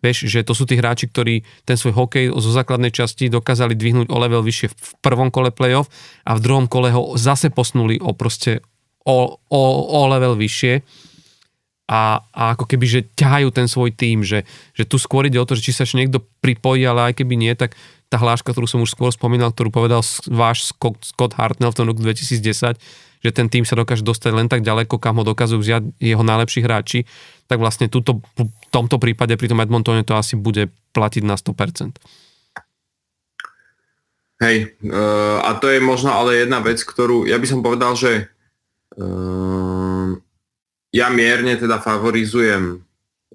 Vieš, 0.02 0.26
že 0.28 0.42
to 0.42 0.58
sú 0.58 0.66
tí 0.66 0.76
hráči, 0.76 1.08
ktorí 1.08 1.46
ten 1.62 1.78
svoj 1.78 1.94
hokej 1.94 2.34
zo 2.34 2.50
základnej 2.50 2.90
časti 2.90 3.30
dokázali 3.30 3.78
dvihnúť 3.78 4.10
o 4.10 4.18
level 4.18 4.42
vyššie 4.42 4.68
v 4.74 4.92
prvom 5.00 5.30
kole 5.30 5.54
playoff 5.54 5.94
a 6.26 6.34
v 6.34 6.44
druhom 6.44 6.66
kole 6.66 6.90
ho 6.90 7.14
zase 7.22 7.54
posnuli 7.54 8.02
o 8.02 8.18
proste 8.18 8.66
o, 9.06 9.38
o, 9.38 9.62
o 9.90 10.02
level 10.10 10.38
vyššie 10.38 10.82
a, 11.92 12.24
a 12.32 12.56
ako 12.56 12.72
keby, 12.72 12.86
že 12.88 13.00
ťahajú 13.20 13.52
ten 13.52 13.68
svoj 13.68 13.92
tým, 13.92 14.24
že, 14.24 14.48
že 14.72 14.88
tu 14.88 14.96
skôr 14.96 15.28
ide 15.28 15.36
o 15.36 15.44
to, 15.44 15.60
že 15.60 15.68
či 15.68 15.76
sa 15.76 15.84
ešte 15.84 16.00
niekto 16.00 16.24
pripojí, 16.40 16.88
ale 16.88 17.12
aj 17.12 17.20
keby 17.20 17.36
nie, 17.36 17.52
tak 17.52 17.76
tá 18.08 18.16
hláška, 18.16 18.56
ktorú 18.56 18.64
som 18.64 18.80
už 18.80 18.96
skôr 18.96 19.12
spomínal, 19.12 19.52
ktorú 19.52 19.76
povedal 19.76 20.00
váš 20.32 20.72
Scott, 20.72 21.36
Hartnell 21.36 21.76
v 21.76 21.78
tom 21.84 21.88
roku 21.92 22.00
2010, 22.00 22.80
že 23.22 23.30
ten 23.36 23.48
tým 23.52 23.68
sa 23.68 23.76
dokáže 23.76 24.08
dostať 24.08 24.32
len 24.32 24.48
tak 24.48 24.64
ďaleko, 24.64 25.04
kam 25.04 25.20
ho 25.20 25.28
dokazujú 25.28 25.60
vziať 25.60 25.84
jeho 26.00 26.24
najlepší 26.24 26.64
hráči, 26.64 27.00
tak 27.52 27.60
vlastne 27.60 27.92
tuto, 27.92 28.24
v 28.40 28.48
tomto 28.72 28.96
prípade 28.96 29.36
pri 29.36 29.52
tom 29.52 29.60
Edmontone 29.60 30.08
to 30.08 30.16
asi 30.16 30.40
bude 30.40 30.72
platiť 30.96 31.24
na 31.28 31.36
100%. 31.36 32.00
Hej, 34.42 34.74
uh, 34.90 35.44
a 35.44 35.60
to 35.60 35.70
je 35.70 35.84
možno 35.84 36.10
ale 36.16 36.40
jedna 36.40 36.64
vec, 36.64 36.82
ktorú 36.82 37.30
ja 37.30 37.38
by 37.38 37.46
som 37.46 37.62
povedal, 37.62 37.94
že 37.94 38.32
ja 40.92 41.08
mierne 41.08 41.54
teda 41.56 41.80
favorizujem 41.80 42.84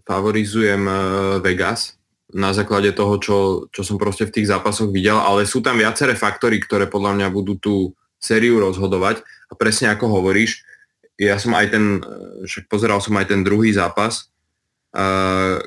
favorizujem 0.07 0.83
uh, 0.87 0.97
Vegas 1.43 1.99
na 2.31 2.55
základe 2.55 2.95
toho, 2.95 3.19
čo, 3.19 3.37
čo 3.75 3.83
som 3.83 3.99
proste 3.99 4.27
v 4.31 4.35
tých 4.41 4.51
zápasoch 4.51 4.91
videl, 4.91 5.19
ale 5.19 5.47
sú 5.47 5.63
tam 5.63 5.79
viaceré 5.79 6.15
faktory, 6.15 6.63
ktoré 6.63 6.87
podľa 6.87 7.19
mňa 7.19 7.29
budú 7.35 7.55
tú 7.59 7.75
sériu 8.19 8.63
rozhodovať. 8.63 9.23
A 9.51 9.53
presne 9.55 9.95
ako 9.95 10.11
hovoríš, 10.21 10.67
ja 11.17 11.39
som 11.39 11.55
aj 11.55 11.67
ten, 11.71 11.85
však 12.45 12.67
pozeral 12.67 12.99
som 12.99 13.15
aj 13.15 13.31
ten 13.31 13.41
druhý 13.47 13.71
zápas, 13.71 14.29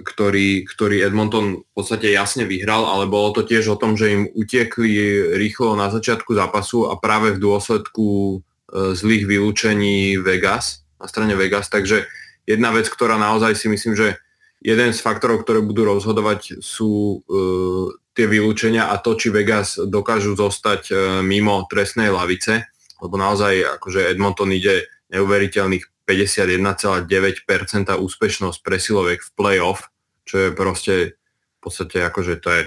ktorý, 0.03 0.65
ktorý 0.67 1.05
Edmonton 1.05 1.63
v 1.63 1.71
podstate 1.73 2.11
jasne 2.11 2.43
vyhral, 2.43 2.85
ale 2.85 3.07
bolo 3.07 3.31
to 3.31 3.47
tiež 3.47 3.71
o 3.71 3.79
tom, 3.79 3.95
že 3.95 4.11
im 4.11 4.23
utiekli 4.33 4.89
rýchlo 5.37 5.77
na 5.79 5.87
začiatku 5.93 6.33
zápasu 6.33 6.89
a 6.91 6.97
práve 6.97 7.37
v 7.37 7.41
dôsledku 7.41 8.05
e, 8.09 8.37
zlých 8.73 9.25
vylúčení 9.25 10.21
Vegas, 10.21 10.85
na 10.99 11.07
strane 11.07 11.33
Vegas, 11.33 11.71
takže 11.71 12.05
jedna 12.45 12.73
vec, 12.73 12.89
ktorá 12.89 13.17
naozaj 13.17 13.55
si 13.55 13.67
myslím, 13.69 13.95
že 13.95 14.17
jeden 14.59 14.91
z 14.91 14.99
faktorov, 14.99 15.47
ktoré 15.47 15.63
budú 15.63 15.87
rozhodovať 15.87 16.59
sú 16.59 17.23
uh, 17.23 17.87
tie 18.11 18.27
vylúčenia 18.27 18.91
a 18.91 18.99
to, 18.99 19.15
či 19.15 19.31
Vegas 19.31 19.79
dokážu 19.79 20.35
zostať 20.35 20.81
uh, 20.91 20.97
mimo 21.23 21.63
trestnej 21.71 22.11
lavice, 22.11 22.67
lebo 22.99 23.15
naozaj 23.15 23.79
akože 23.79 24.11
Edmonton 24.11 24.51
ide 24.51 24.91
neuveriteľných 25.15 26.03
51,9% 26.03 27.07
úspešnosť 27.95 28.59
presilovek 28.59 29.23
v 29.23 29.29
playoff, 29.37 29.87
čo 30.27 30.35
je 30.37 30.49
proste 30.51 30.95
v 31.15 31.59
podstate 31.63 32.03
akože 32.03 32.33
to 32.43 32.49
je 32.49 32.61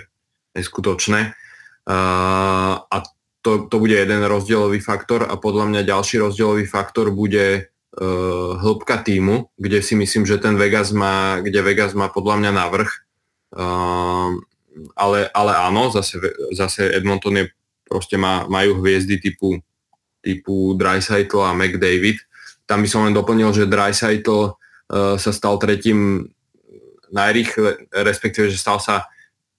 neskutočné. 0.57 1.37
Uh, 1.83 2.79
a 2.81 2.97
to, 3.43 3.67
to 3.67 3.77
bude 3.83 3.93
jeden 3.93 4.23
rozdielový 4.23 4.79
faktor 4.79 5.27
a 5.27 5.35
podľa 5.35 5.67
mňa 5.69 5.83
ďalší 5.83 6.23
rozdielový 6.23 6.65
faktor 6.71 7.11
bude 7.11 7.67
uh, 7.67 8.51
hĺbka 8.57 9.03
týmu, 9.03 9.51
kde 9.59 9.83
si 9.83 9.99
myslím, 9.99 10.23
že 10.23 10.39
ten 10.39 10.55
Vegas 10.55 10.95
má, 10.95 11.43
kde 11.43 11.59
Vegas 11.61 11.93
má 11.93 12.07
podľa 12.07 12.39
mňa 12.39 12.53
navrh. 12.55 12.91
Uh, 13.53 14.39
ale, 14.97 15.29
ale 15.35 15.53
áno, 15.59 15.91
zase, 15.91 16.17
zase 16.55 16.89
Edmonton 16.95 17.37
je, 17.37 17.45
proste 17.85 18.17
má, 18.17 18.49
majú 18.49 18.81
hviezdy 18.81 19.21
typu, 19.21 19.61
typu 20.25 20.73
Dreisaitl 20.79 21.43
a 21.43 21.53
McDavid, 21.53 22.23
tam 22.65 22.81
by 22.81 22.89
som 22.89 23.05
len 23.05 23.13
doplnil, 23.13 23.53
že 23.53 23.69
Dreisaitl 23.69 24.55
uh, 24.55 25.17
sa 25.19 25.31
stal 25.35 25.59
tretím 25.59 26.31
najrýchle, 27.13 27.93
respektíve, 28.07 28.49
že 28.49 28.57
stal 28.57 28.81
sa 28.81 29.05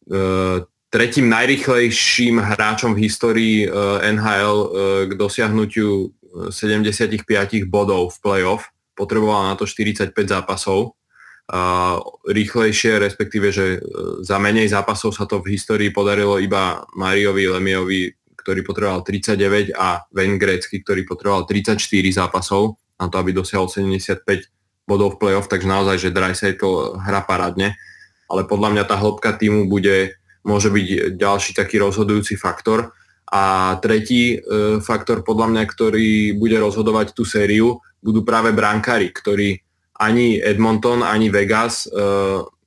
uh, 0.10 0.66
tretím 0.94 1.26
najrychlejším 1.34 2.38
hráčom 2.38 2.94
v 2.94 3.10
histórii 3.10 3.58
uh, 3.66 3.98
NHL 4.06 4.58
uh, 4.62 4.70
k 5.10 5.12
dosiahnutiu 5.18 6.14
75 6.50 7.26
bodov 7.66 8.14
v 8.14 8.18
playoff. 8.22 8.70
Potreboval 8.94 9.50
na 9.50 9.56
to 9.58 9.66
45 9.70 10.14
zápasov. 10.14 10.98
Rýchlejšie, 12.26 12.98
respektíve, 12.98 13.52
že 13.52 13.78
za 14.24 14.40
menej 14.40 14.72
zápasov 14.72 15.14
sa 15.14 15.30
to 15.30 15.44
v 15.44 15.54
histórii 15.54 15.94
podarilo 15.94 16.40
iba 16.40 16.82
Mariovi 16.98 17.46
Lemiovi, 17.52 18.10
ktorý 18.40 18.64
potreboval 18.64 19.06
39 19.06 19.76
a 19.76 20.08
Wayne 20.10 20.40
Gretzky, 20.40 20.82
ktorý 20.82 21.06
potreboval 21.06 21.46
34 21.46 21.78
zápasov 22.18 22.80
na 22.98 23.12
to, 23.12 23.20
aby 23.20 23.36
dosiahol 23.36 23.68
75 23.68 24.24
bodov 24.88 25.16
v 25.16 25.20
playoff, 25.20 25.52
takže 25.52 25.68
naozaj, 25.68 25.96
že 26.00 26.16
Dreisaitl 26.16 27.00
hra 27.00 27.24
parádne, 27.24 27.76
ale 28.28 28.42
podľa 28.48 28.70
mňa 28.76 28.84
tá 28.88 28.96
hĺbka 29.00 29.36
týmu 29.36 29.68
bude, 29.68 30.16
môže 30.44 30.70
byť 30.70 31.18
ďalší 31.18 31.52
taký 31.56 31.80
rozhodujúci 31.80 32.36
faktor. 32.36 32.92
A 33.34 33.76
tretí 33.82 34.38
e, 34.38 34.78
faktor 34.84 35.26
podľa 35.26 35.50
mňa, 35.50 35.64
ktorý 35.66 36.38
bude 36.38 36.60
rozhodovať 36.60 37.18
tú 37.18 37.26
sériu, 37.26 37.82
budú 38.04 38.22
práve 38.22 38.54
brankári, 38.54 39.10
ktorí 39.10 39.58
ani 39.98 40.38
Edmonton, 40.38 41.02
ani 41.02 41.34
Vegas 41.34 41.88
e, 41.88 41.98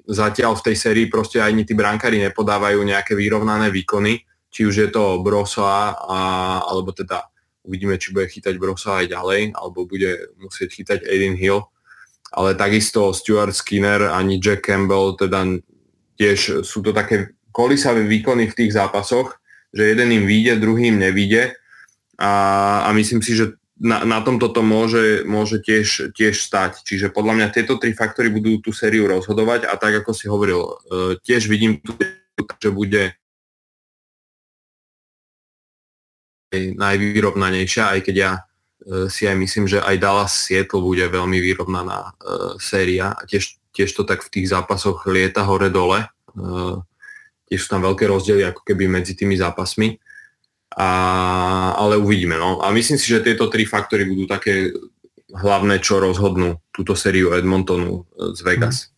zatiaľ 0.09 0.59
v 0.59 0.65
tej 0.73 0.77
sérii 0.77 1.07
proste 1.07 1.39
ani 1.39 1.63
tí 1.63 1.77
brankári 1.79 2.19
nepodávajú 2.19 2.83
nejaké 2.83 3.15
vyrovnané 3.15 3.71
výkony, 3.71 4.27
či 4.51 4.67
už 4.67 4.75
je 4.75 4.89
to 4.91 5.23
Brosa 5.23 5.95
a, 5.95 6.19
alebo 6.67 6.91
teda 6.91 7.31
Uvidíme, 7.67 7.99
či 7.99 8.15
bude 8.15 8.31
chytať 8.31 8.55
Brosa 8.63 9.03
aj 9.03 9.11
ďalej, 9.11 9.41
alebo 9.59 9.91
bude 9.91 10.31
musieť 10.39 10.71
chytať 10.71 10.99
Aiden 11.11 11.35
Hill. 11.35 11.67
Ale 12.31 12.55
takisto 12.55 13.11
Stuart 13.11 13.59
Skinner 13.59 14.15
ani 14.15 14.39
Jack 14.39 14.63
Campbell, 14.63 15.19
teda 15.19 15.59
tiež 16.15 16.63
sú 16.63 16.79
to 16.87 16.95
také 16.95 17.35
kolisavé 17.57 18.05
výkony 18.05 18.53
v 18.53 18.59
tých 18.61 18.77
zápasoch, 18.77 19.41
že 19.73 19.97
jeden 19.97 20.13
im 20.13 20.25
vyjde, 20.29 20.61
druhý 20.61 20.93
im 20.93 21.01
nevyjde. 21.01 21.57
A, 22.21 22.33
a 22.85 22.89
myslím 22.93 23.25
si, 23.25 23.33
že 23.33 23.57
na, 23.81 24.05
na 24.05 24.21
tomto 24.21 24.53
to 24.53 24.61
môže, 24.61 25.25
môže 25.25 25.65
tiež, 25.65 26.13
tiež 26.13 26.37
stať. 26.37 26.85
Čiže 26.85 27.13
podľa 27.13 27.33
mňa 27.41 27.55
tieto 27.57 27.81
tri 27.81 27.97
faktory 27.97 28.29
budú 28.29 28.61
tú 28.61 28.77
sériu 28.77 29.09
rozhodovať 29.09 29.69
a 29.69 29.77
tak 29.81 30.05
ako 30.05 30.13
si 30.13 30.29
hovoril, 30.29 30.61
e, 30.65 30.73
tiež 31.21 31.49
vidím 31.49 31.81
tu, 31.81 31.97
že 32.61 32.69
bude 32.73 33.17
najvýrovnanejšia, 36.57 37.97
aj 37.97 38.01
keď 38.01 38.17
ja 38.17 38.33
e, 38.33 39.13
si 39.13 39.29
aj 39.29 39.37
myslím, 39.37 39.69
že 39.69 39.85
aj 39.85 39.97
Dallas 40.01 40.33
Seattle 40.33 40.81
bude 40.81 41.05
veľmi 41.05 41.37
vyrovnaná 41.37 42.01
e, 42.01 42.11
séria 42.57 43.13
a 43.13 43.21
tiež, 43.29 43.61
tiež 43.77 43.93
to 43.93 44.09
tak 44.09 44.25
v 44.25 44.41
tých 44.41 44.57
zápasoch 44.57 45.05
lieta 45.05 45.45
hore-dole. 45.45 46.09
Tiež 47.47 47.63
sú 47.63 47.69
tam 47.79 47.87
veľké 47.87 48.11
rozdiely 48.11 48.43
ako 48.43 48.67
keby 48.67 48.91
medzi 48.91 49.15
tými 49.15 49.39
zápasmi. 49.39 49.97
A, 50.77 50.89
ale 51.79 51.97
uvidíme. 51.97 52.37
No. 52.37 52.61
A 52.61 52.69
myslím 52.75 53.01
si, 53.01 53.09
že 53.09 53.25
tieto 53.25 53.49
tri 53.49 53.65
faktory 53.65 54.05
budú 54.05 54.29
také 54.29 54.75
hlavné, 55.33 55.81
čo 55.81 56.03
rozhodnú 56.03 56.61
túto 56.75 56.93
sériu 56.93 57.33
Edmontonu 57.33 58.05
z 58.37 58.41
Vegas. 58.45 58.93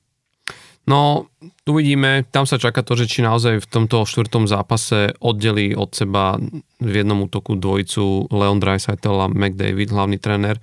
No, 0.89 1.29
uvidíme, 1.69 2.25
tam 2.33 2.49
sa 2.49 2.57
čaká 2.57 2.81
to, 2.81 2.97
že 2.97 3.05
či 3.05 3.21
naozaj 3.21 3.61
v 3.61 3.69
tomto 3.69 4.09
štvrtom 4.09 4.49
zápase 4.49 5.13
oddelí 5.21 5.77
od 5.77 5.93
seba 5.93 6.41
v 6.81 6.93
jednom 7.05 7.29
útoku 7.29 7.61
dvojicu 7.61 8.33
Leon 8.33 8.57
Dreisaitl 8.57 9.21
a 9.21 9.29
McDavid, 9.29 9.93
hlavný 9.93 10.17
tréner, 10.17 10.57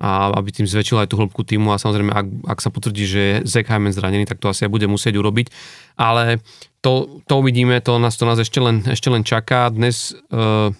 a 0.00 0.32
aby 0.32 0.52
tým 0.52 0.68
zväčšil 0.68 1.04
aj 1.04 1.08
tú 1.12 1.20
hĺbku 1.20 1.44
týmu 1.44 1.72
a 1.72 1.80
samozrejme, 1.80 2.12
ak, 2.12 2.26
ak 2.48 2.58
sa 2.64 2.72
potvrdí, 2.72 3.04
že 3.04 3.20
je 3.20 3.34
Zach 3.48 3.68
Hyman 3.68 3.92
zranený, 3.92 4.24
tak 4.24 4.40
to 4.40 4.48
asi 4.48 4.64
aj 4.64 4.72
bude 4.72 4.88
musieť 4.88 5.16
urobiť. 5.16 5.52
Ale 5.96 6.40
to, 6.86 7.18
to 7.26 7.34
uvidíme, 7.42 7.74
to 7.82 7.98
nás, 7.98 8.14
to 8.14 8.22
nás 8.22 8.38
ešte, 8.38 8.62
len, 8.62 8.86
ešte 8.86 9.10
len 9.10 9.26
čaká. 9.26 9.66
Dnes 9.74 10.14
uh, 10.30 10.70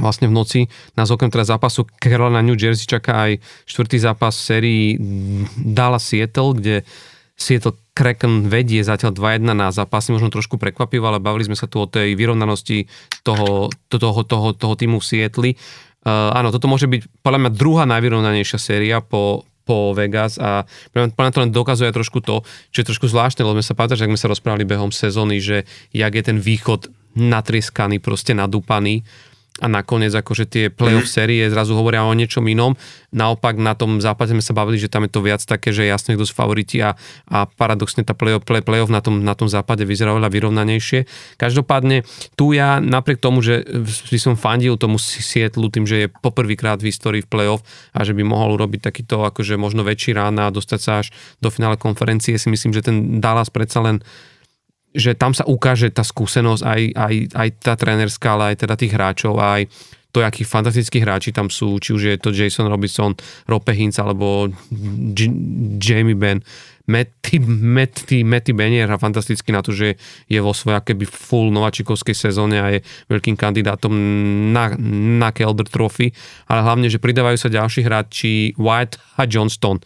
vlastne 0.00 0.32
v 0.32 0.32
noci 0.32 0.60
nás 0.96 1.12
okrem 1.12 1.28
teda 1.28 1.44
zápasu 1.44 1.84
Carolina 2.00 2.40
New 2.40 2.56
Jersey 2.56 2.88
čaká 2.88 3.28
aj 3.28 3.44
štvrtý 3.68 4.00
zápas 4.00 4.32
sérii 4.32 4.96
Dallas 5.60 6.08
Seattle, 6.08 6.56
kde 6.56 6.74
Seattle 7.36 7.76
Kraken 7.92 8.48
vedie 8.48 8.80
zatiaľ 8.80 9.12
2-1 9.12 9.52
na 9.52 9.68
zápasy, 9.68 10.16
možno 10.16 10.32
trošku 10.32 10.56
prekvapivo, 10.56 11.04
ale 11.04 11.20
bavili 11.20 11.52
sme 11.52 11.56
sa 11.56 11.68
tu 11.68 11.84
o 11.84 11.90
tej 11.90 12.16
vyrovnanosti 12.16 12.88
toho, 13.20 13.68
toho, 13.92 14.24
toho, 14.24 14.56
toho 14.56 14.74
týmu 14.76 15.04
v 15.04 15.08
Sietli. 15.08 15.50
Uh, 16.00 16.32
áno, 16.32 16.48
toto 16.48 16.64
môže 16.64 16.88
byť 16.88 17.20
podľa 17.20 17.40
mňa 17.44 17.50
druhá 17.52 17.84
najvyrovnanejšia 17.84 18.56
séria 18.56 19.04
po, 19.04 19.44
po 19.70 19.94
Vegas 19.94 20.34
a 20.42 20.66
mňa 20.98 21.30
to 21.30 21.46
len 21.46 21.54
dokazuje 21.54 21.94
trošku 21.94 22.18
to, 22.18 22.42
čo 22.74 22.82
je 22.82 22.88
trošku 22.90 23.06
zvláštne, 23.06 23.46
lebo 23.46 23.62
sme 23.62 23.70
sa 23.70 23.78
pamätáš, 23.78 24.02
ak 24.02 24.10
sme 24.10 24.18
sa 24.18 24.32
rozprávali 24.34 24.66
behom 24.66 24.90
sezóny, 24.90 25.38
že 25.38 25.62
jak 25.94 26.10
je 26.10 26.22
ten 26.26 26.42
východ 26.42 26.90
natrieskaný, 27.14 28.02
proste 28.02 28.34
nadúpaný 28.34 29.06
a 29.60 29.66
nakoniec 29.68 30.10
akože 30.16 30.44
tie 30.48 30.64
playoff 30.72 31.04
mm. 31.06 31.12
série 31.12 31.44
zrazu 31.52 31.76
hovoria 31.76 32.02
o 32.08 32.16
niečom 32.16 32.42
inom. 32.48 32.74
Naopak 33.12 33.60
na 33.60 33.76
tom 33.76 34.00
zápase 34.00 34.32
sme 34.32 34.40
sa 34.40 34.56
bavili, 34.56 34.80
že 34.80 34.88
tam 34.88 35.04
je 35.04 35.12
to 35.12 35.20
viac 35.20 35.44
také, 35.44 35.70
že 35.70 35.84
jasne 35.84 36.16
kto 36.16 36.24
sú 36.24 36.32
favoriti 36.32 36.80
a, 36.80 36.96
a 37.28 37.44
paradoxne 37.44 38.00
tá 38.00 38.16
playoff, 38.16 38.48
play, 38.48 38.64
playoff 38.64 38.88
na, 38.88 39.04
tom, 39.04 39.20
na 39.20 39.36
tom 39.36 39.52
západe 39.52 39.84
vyzerá 39.84 40.16
veľa 40.16 40.32
vyrovnanejšie. 40.32 41.04
Každopádne 41.36 42.08
tu 42.34 42.56
ja 42.56 42.80
napriek 42.80 43.20
tomu, 43.20 43.44
že 43.44 43.62
by 43.84 44.18
som 44.18 44.34
fandil 44.40 44.80
tomu 44.80 44.96
Sietlu 44.96 45.68
tým, 45.68 45.84
že 45.84 46.06
je 46.06 46.08
poprvýkrát 46.08 46.80
v 46.80 46.88
histórii 46.88 47.20
v 47.20 47.28
playoff 47.28 47.60
a 47.92 48.00
že 48.06 48.16
by 48.16 48.24
mohol 48.24 48.56
urobiť 48.56 48.80
takýto 48.80 49.28
akože 49.28 49.60
možno 49.60 49.84
väčší 49.84 50.16
rána 50.16 50.48
a 50.48 50.54
dostať 50.54 50.80
sa 50.80 50.92
až 51.04 51.12
do 51.44 51.52
finále 51.52 51.76
konferencie, 51.76 52.40
si 52.40 52.48
myslím, 52.48 52.72
že 52.72 52.86
ten 52.86 53.20
Dallas 53.20 53.52
predsa 53.52 53.84
len 53.84 54.00
že 54.90 55.14
tam 55.14 55.30
sa 55.30 55.46
ukáže 55.46 55.90
tá 55.94 56.02
skúsenosť 56.02 56.62
aj, 56.66 56.82
aj, 56.94 57.14
aj 57.34 57.48
tá 57.62 57.74
trénerská, 57.78 58.34
ale 58.34 58.54
aj 58.54 58.66
teda 58.66 58.74
tých 58.74 58.92
hráčov, 58.94 59.38
aj 59.38 59.70
to, 60.10 60.26
akí 60.26 60.42
fantastickí 60.42 60.98
hráči 60.98 61.30
tam 61.30 61.46
sú, 61.46 61.78
či 61.78 61.94
už 61.94 62.02
je 62.02 62.14
to 62.18 62.34
Jason 62.34 62.66
Robinson, 62.66 63.14
Rope 63.46 63.70
Hintz 63.70 64.02
alebo 64.02 64.50
J- 65.14 65.30
Jamie 65.78 66.18
Ben, 66.18 66.42
Matty, 66.90 67.38
Matty, 67.46 68.26
Matty 68.26 68.50
Benier 68.50 68.90
a 68.90 68.98
fantasticky 68.98 69.54
na 69.54 69.62
to, 69.62 69.70
že 69.70 69.94
je 70.26 70.38
vo 70.42 70.50
svojej 70.50 70.82
keby 70.82 71.06
full 71.06 71.54
nováčikovskej 71.54 72.16
sezóne 72.18 72.58
a 72.58 72.74
je 72.74 72.82
veľkým 73.06 73.38
kandidátom 73.38 73.94
na, 74.50 74.74
na 75.22 75.30
Calder 75.30 75.70
Trophy, 75.70 76.10
ale 76.50 76.66
hlavne, 76.66 76.90
že 76.90 76.98
pridávajú 76.98 77.38
sa 77.38 77.46
ďalší 77.46 77.86
hráči 77.86 78.32
White 78.58 78.98
a 79.14 79.30
Johnston. 79.30 79.78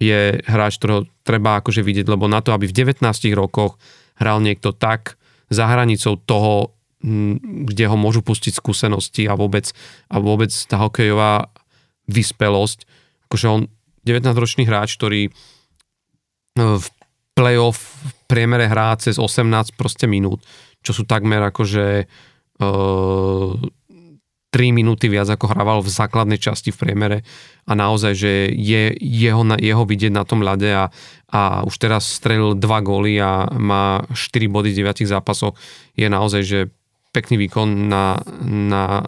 Je 0.00 0.40
hráč, 0.48 0.80
ktorého 0.80 1.04
treba 1.20 1.60
akože 1.60 1.84
vidieť, 1.84 2.08
lebo 2.08 2.24
na 2.24 2.40
to, 2.40 2.56
aby 2.56 2.64
v 2.64 2.88
19 2.88 3.04
rokoch 3.36 3.76
hral 4.20 4.44
niekto 4.44 4.76
tak 4.76 5.16
za 5.48 5.66
hranicou 5.66 6.20
toho, 6.20 6.76
kde 7.64 7.84
ho 7.88 7.96
môžu 7.96 8.20
pustiť 8.20 8.60
skúsenosti 8.60 9.24
a 9.24 9.34
vôbec, 9.34 9.72
a 10.12 10.20
vôbec 10.20 10.52
tá 10.52 10.76
hokejová 10.84 11.48
vyspelosť, 12.06 12.84
akože 13.26 13.46
on 13.48 13.60
19-ročný 14.04 14.68
hráč, 14.68 15.00
ktorý 15.00 15.28
e, 15.28 15.30
v 16.60 16.86
playoff 17.32 17.80
v 17.80 18.12
priemere 18.28 18.68
hrá 18.68 18.92
cez 19.00 19.16
18 19.16 19.80
proste 19.80 20.04
minút, 20.04 20.44
čo 20.84 20.92
sú 20.92 21.08
takmer 21.08 21.40
akože 21.40 22.04
e, 22.04 22.06
3 24.50 24.74
minúty 24.74 25.06
viac 25.06 25.30
ako 25.30 25.54
hrával 25.54 25.78
v 25.78 25.94
základnej 25.94 26.38
časti 26.42 26.74
v 26.74 26.80
priemere. 26.82 27.18
A 27.70 27.78
naozaj, 27.78 28.12
že 28.18 28.32
je 28.50 28.90
jeho, 28.98 29.46
jeho 29.56 29.84
vidieť 29.86 30.10
na 30.10 30.26
tom 30.26 30.42
ľade 30.42 30.70
a, 30.74 30.84
a 31.30 31.62
už 31.62 31.74
teraz 31.78 32.10
strelil 32.10 32.58
2 32.58 32.66
góly 32.82 33.14
a 33.22 33.46
má 33.54 34.02
4 34.10 34.50
body 34.50 34.74
z 34.74 34.82
9 34.82 35.06
zápasov, 35.06 35.54
je 35.94 36.10
naozaj, 36.10 36.42
že 36.42 36.60
pekný 37.14 37.46
výkon 37.46 37.90
na, 37.90 38.18
na, 38.42 39.06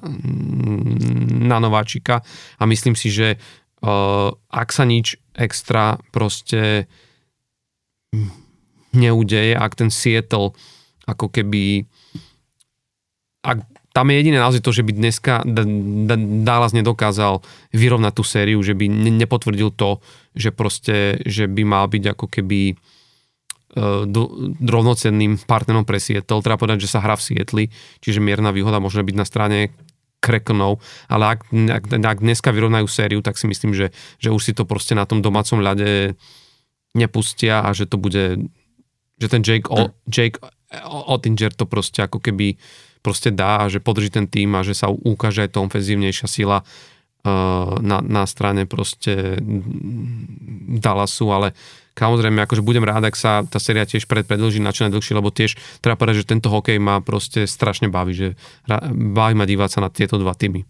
na 1.43 1.57
nováčika. 1.59 2.23
A 2.59 2.67
myslím 2.67 2.95
si, 2.99 3.11
že 3.11 3.39
uh, 3.83 4.31
ak 4.51 4.71
sa 4.71 4.87
nič 4.87 5.19
extra 5.35 5.99
proste 6.11 6.87
neudeje, 8.93 9.55
ak 9.57 9.73
ten 9.75 9.91
Seattle 9.91 10.55
ako 11.09 11.27
keby 11.33 11.87
ak 13.43 13.59
tam 13.93 14.09
je 14.09 14.17
jediné 14.17 14.41
naozaj 14.41 14.65
to, 14.65 14.73
že 14.73 14.85
by 14.85 14.93
dneska 14.97 15.45
Dallas 16.45 16.73
nedokázal 16.73 17.45
vyrovnať 17.77 18.13
tú 18.17 18.25
sériu, 18.25 18.59
že 18.65 18.73
by 18.73 18.89
nepotvrdil 18.89 19.73
to, 19.77 20.01
že 20.33 20.49
proste, 20.49 21.21
že 21.29 21.45
by 21.45 21.63
mal 21.69 21.85
byť 21.93 22.17
ako 22.17 22.27
keby 22.33 22.73
uh, 22.73 24.09
rovnocenným 24.65 25.45
partnerom 25.45 25.85
pre 25.85 26.01
Seattle. 26.01 26.41
Treba 26.41 26.57
povedať, 26.57 26.89
že 26.89 26.93
sa 26.93 27.05
hrá 27.05 27.21
v 27.21 27.25
Sietli, 27.25 27.65
čiže 28.01 28.25
mierna 28.25 28.49
výhoda 28.49 28.81
môže 28.81 29.05
byť 29.05 29.17
na 29.17 29.29
strane 29.29 29.77
Krekonov, 30.23 30.79
ale 31.11 31.35
ak, 31.35 31.51
ak, 31.51 31.85
ak 31.99 32.19
dneska 32.23 32.55
vyrovnajú 32.55 32.87
sériu, 32.87 33.21
tak 33.27 33.35
si 33.35 33.51
myslím, 33.51 33.75
že, 33.75 33.91
že 34.23 34.31
už 34.31 34.39
si 34.39 34.53
to 34.55 34.63
proste 34.63 34.95
na 34.95 35.03
tom 35.03 35.19
domácom 35.19 35.59
ľade 35.59 36.15
nepustia 36.95 37.67
a 37.67 37.75
že 37.75 37.91
to 37.91 37.99
bude, 37.99 38.47
že 39.19 39.27
ten 39.27 39.43
Jake, 39.43 39.67
o, 39.67 39.91
Jake 40.07 40.39
Ottinger 40.87 41.51
to 41.53 41.67
proste 41.67 42.07
ako 42.07 42.23
keby 42.23 42.55
proste 43.03 43.35
dá 43.35 43.67
a 43.67 43.69
že 43.69 43.83
podrží 43.83 44.15
ten 44.15 44.31
tým 44.31 44.55
a 44.55 44.65
že 44.65 44.79
sa 44.79 44.89
ukáže 44.89 45.45
aj 45.45 45.59
to 45.59 45.67
ofenzívnejšia 45.67 46.27
sila 46.31 46.63
uh, 46.63 47.77
na, 47.83 47.99
na 47.99 48.25
strane 48.25 48.65
proste 48.65 49.37
Dallasu, 50.79 51.27
ale 51.35 51.49
samozrejme, 51.93 52.41
akože 52.47 52.65
budem 52.65 52.87
rád, 52.87 53.11
ak 53.11 53.17
sa 53.19 53.45
tá 53.45 53.61
séria 53.61 53.85
tiež 53.85 54.09
pred, 54.09 54.25
predlží 54.25 54.63
na 54.63 54.73
čo 54.73 54.89
najdlhšie, 54.89 55.19
lebo 55.19 55.29
tiež 55.29 55.59
treba 55.85 55.99
povedať, 55.99 56.25
že 56.25 56.31
tento 56.31 56.49
hokej 56.49 56.81
ma 56.81 57.05
proste 57.05 57.45
strašne 57.45 57.93
baví, 57.93 58.15
že 58.17 58.29
baví 58.95 59.35
ma 59.37 59.45
dívať 59.45 59.69
sa 59.69 59.81
na 59.85 59.93
tieto 59.93 60.17
dva 60.17 60.33
týmy. 60.33 60.65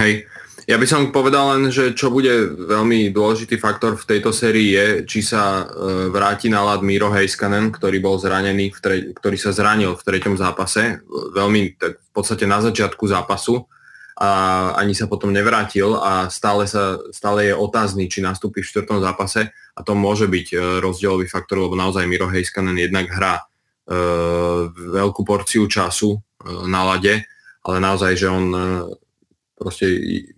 Hej, 0.00 0.24
ja 0.70 0.78
by 0.78 0.86
som 0.86 1.10
povedal 1.10 1.58
len, 1.58 1.74
že 1.74 1.98
čo 1.98 2.14
bude 2.14 2.54
veľmi 2.54 3.10
dôležitý 3.10 3.58
faktor 3.58 3.98
v 3.98 4.06
tejto 4.06 4.30
sérii 4.30 4.70
je, 4.70 4.86
či 5.02 5.18
sa 5.18 5.66
e, 5.66 6.06
vráti 6.14 6.46
na 6.46 6.62
lad 6.62 6.86
Miro 6.86 7.10
Heiskanen, 7.10 7.74
ktorý 7.74 7.98
bol 7.98 8.22
zranený, 8.22 8.70
v 8.70 8.78
tre- 8.78 9.06
ktorý 9.10 9.34
sa 9.34 9.50
zranil 9.50 9.98
v 9.98 10.06
treťom 10.06 10.38
zápase, 10.38 11.02
veľmi 11.10 11.74
tak 11.74 11.98
v 11.98 12.10
podstate 12.14 12.46
na 12.46 12.62
začiatku 12.62 13.02
zápasu 13.10 13.66
a 14.14 14.30
ani 14.78 14.94
sa 14.94 15.10
potom 15.10 15.34
nevrátil 15.34 15.98
a 15.98 16.30
stále, 16.30 16.70
sa, 16.70 17.02
stále 17.10 17.50
je 17.50 17.54
otázny, 17.58 18.06
či 18.06 18.22
nastúpi 18.22 18.62
v 18.62 18.70
štvrtom 18.70 19.02
zápase 19.02 19.50
a 19.50 19.80
to 19.82 19.98
môže 19.98 20.30
byť 20.30 20.46
e, 20.54 20.56
rozdielový 20.78 21.26
faktor, 21.26 21.66
lebo 21.66 21.74
naozaj 21.74 22.06
Miro 22.06 22.30
Heiskanen 22.30 22.78
jednak 22.78 23.10
hrá 23.10 23.42
e, 23.42 23.44
veľkú 24.70 25.26
porciu 25.26 25.66
času 25.66 26.14
e, 26.14 26.18
na 26.70 26.94
lade, 26.94 27.26
ale 27.66 27.76
naozaj, 27.82 28.14
že 28.14 28.30
on 28.30 28.46
e, 28.54 28.62
proste 29.60 29.84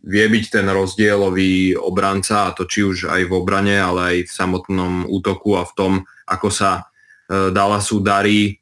vie 0.02 0.26
byť 0.26 0.44
ten 0.50 0.66
rozdielový 0.66 1.78
obranca 1.78 2.50
a 2.50 2.54
to 2.58 2.66
či 2.66 2.82
už 2.82 3.06
aj 3.06 3.30
v 3.30 3.32
obrane, 3.38 3.78
ale 3.78 4.00
aj 4.02 4.16
v 4.26 4.32
samotnom 4.34 5.06
útoku 5.06 5.54
a 5.54 5.62
v 5.62 5.72
tom, 5.78 5.92
ako 6.26 6.50
sa 6.50 6.82
e, 7.30 7.54
Dallasu 7.54 8.02
darí 8.02 8.50
e, 8.50 8.52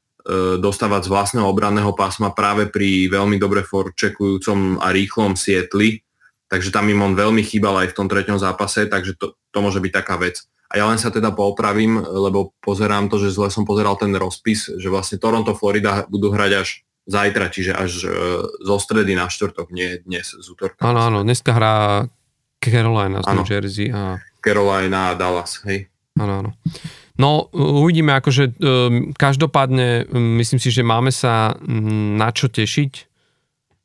dostávať 0.61 1.09
z 1.09 1.13
vlastného 1.17 1.49
obranného 1.49 1.97
pásma 1.97 2.37
práve 2.37 2.69
pri 2.69 3.09
veľmi 3.09 3.41
dobre 3.41 3.65
forčekujúcom 3.65 4.85
a 4.85 4.93
rýchlom 4.93 5.33
sietli. 5.33 6.05
Takže 6.53 6.69
tam 6.69 6.93
im 6.93 7.01
on 7.01 7.17
veľmi 7.17 7.41
chýbal 7.41 7.81
aj 7.81 7.97
v 7.97 7.97
tom 7.97 8.07
treťom 8.13 8.37
zápase, 8.37 8.85
takže 8.85 9.17
to, 9.17 9.41
to 9.49 9.59
môže 9.65 9.81
byť 9.81 9.93
taká 9.97 10.21
vec. 10.21 10.45
A 10.71 10.77
ja 10.77 10.85
len 10.87 11.01
sa 11.01 11.09
teda 11.09 11.33
poopravím, 11.33 11.99
lebo 12.05 12.53
pozerám 12.61 13.09
to, 13.09 13.17
že 13.17 13.33
zle 13.33 13.49
som 13.49 13.65
pozeral 13.65 13.97
ten 13.97 14.13
rozpis, 14.13 14.71
že 14.77 14.93
vlastne 14.93 15.17
Toronto, 15.17 15.57
Florida 15.57 16.05
budú 16.07 16.31
hrať 16.31 16.53
až 16.53 16.69
zajtra, 17.11 17.51
čiže 17.51 17.75
až 17.75 18.07
e, 18.07 18.09
zo 18.63 18.77
stredy 18.79 19.19
na 19.19 19.27
štvrtok, 19.27 19.75
nie 19.75 19.99
dnes 20.07 20.31
z 20.31 20.47
útorka. 20.47 20.79
Áno, 20.87 21.03
áno, 21.03 21.19
dneska 21.27 21.51
hrá 21.51 22.07
Carolina 22.63 23.19
z 23.19 23.27
New 23.35 23.51
Jersey. 23.51 23.91
A... 23.91 24.23
Carolina 24.39 25.13
a 25.13 25.19
Dallas, 25.19 25.59
hej. 25.67 25.91
Áno, 26.15 26.33
áno. 26.47 26.51
No, 27.21 27.53
uvidíme, 27.53 28.17
akože 28.17 28.57
um, 28.57 29.13
každopádne 29.13 30.09
um, 30.09 30.41
myslím 30.41 30.57
si, 30.57 30.73
že 30.73 30.81
máme 30.81 31.13
sa 31.13 31.53
um, 31.59 32.17
na 32.17 32.33
čo 32.33 32.49
tešiť. 32.49 32.93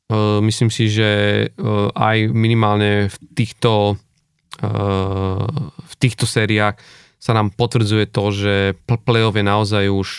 Uh, 0.06 0.40
myslím 0.46 0.70
si, 0.70 0.88
že 0.88 1.10
uh, 1.50 1.90
aj 1.98 2.30
minimálne 2.32 3.10
v 3.10 3.16
týchto 3.34 3.98
uh, 4.62 5.48
v 5.82 5.94
týchto 5.98 6.30
sériách 6.30 6.78
sa 7.18 7.34
nám 7.34 7.52
potvrdzuje 7.58 8.06
to, 8.14 8.24
že 8.30 8.54
play-off 8.86 9.34
je 9.34 9.44
naozaj 9.44 9.86
už 9.90 10.10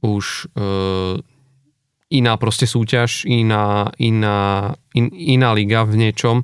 už 0.00 0.48
iná 2.10 2.34
proste 2.36 2.66
súťaž, 2.66 3.24
iná, 3.24 3.94
iná, 3.96 4.74
in, 4.92 5.14
iná 5.14 5.54
liga 5.54 5.86
v 5.86 5.94
niečom 5.94 6.42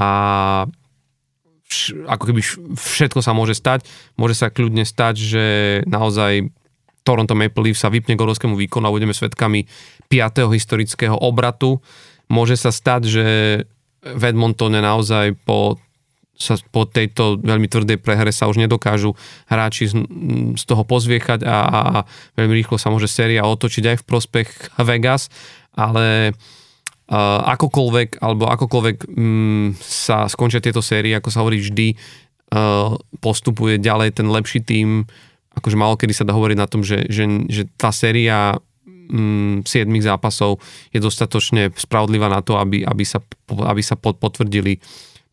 a 0.00 0.08
vš, 1.68 2.08
ako 2.08 2.24
keby 2.32 2.40
všetko 2.74 3.20
sa 3.20 3.36
môže 3.36 3.52
stať. 3.52 3.84
Môže 4.16 4.40
sa 4.40 4.48
kľudne 4.48 4.88
stať, 4.88 5.14
že 5.20 5.44
naozaj 5.84 6.48
Toronto 7.04 7.36
Maple 7.36 7.68
Leafs 7.68 7.84
sa 7.84 7.92
vypne 7.92 8.16
k 8.16 8.22
obrovskému 8.24 8.56
výkonu 8.56 8.88
a 8.88 8.94
budeme 8.94 9.12
svetkami 9.12 9.68
5. 10.08 10.48
historického 10.56 11.16
obratu. 11.16 11.80
Môže 12.28 12.56
sa 12.56 12.72
stať, 12.72 13.02
že 13.08 13.24
v 14.04 14.22
Edmontone 14.24 14.80
naozaj 14.80 15.36
po 15.44 15.76
sa 16.38 16.54
po 16.70 16.86
tejto 16.86 17.42
veľmi 17.42 17.66
tvrdej 17.66 17.98
prehre 17.98 18.30
sa 18.30 18.46
už 18.46 18.62
nedokážu 18.62 19.18
hráči 19.50 19.90
z, 19.90 19.98
z 20.54 20.62
toho 20.62 20.86
pozviechať 20.86 21.42
a, 21.42 21.58
a, 21.66 21.80
veľmi 22.38 22.54
rýchlo 22.62 22.78
sa 22.78 22.94
môže 22.94 23.10
séria 23.10 23.42
otočiť 23.42 23.84
aj 23.90 23.96
v 23.98 24.06
prospech 24.06 24.48
Vegas, 24.86 25.26
ale 25.74 26.30
uh, 26.30 27.40
akokoľvek, 27.42 28.22
alebo 28.22 28.46
akokoľvek 28.54 28.96
um, 29.10 29.74
sa 29.82 30.30
skončia 30.30 30.62
tieto 30.62 30.78
série, 30.78 31.10
ako 31.18 31.28
sa 31.34 31.42
hovorí 31.42 31.58
vždy, 31.58 31.98
uh, 32.54 32.94
postupuje 33.18 33.82
ďalej 33.82 34.22
ten 34.22 34.30
lepší 34.30 34.62
tým, 34.62 35.10
akože 35.58 35.74
malo 35.74 35.98
kedy 35.98 36.14
sa 36.14 36.22
dá 36.22 36.38
hovoriť 36.38 36.58
na 36.58 36.70
tom, 36.70 36.86
že, 36.86 37.10
že, 37.10 37.26
že 37.50 37.66
tá 37.74 37.90
séria 37.90 38.54
um, 39.10 39.66
7 39.66 39.90
zápasov 39.98 40.62
je 40.94 41.02
dostatočne 41.02 41.74
spravodlivá 41.74 42.30
na 42.30 42.46
to, 42.46 42.54
aby, 42.54 42.86
aby 42.86 43.02
sa, 43.02 43.18
aby 43.50 43.82
sa 43.82 43.98
potvrdili 43.98 44.78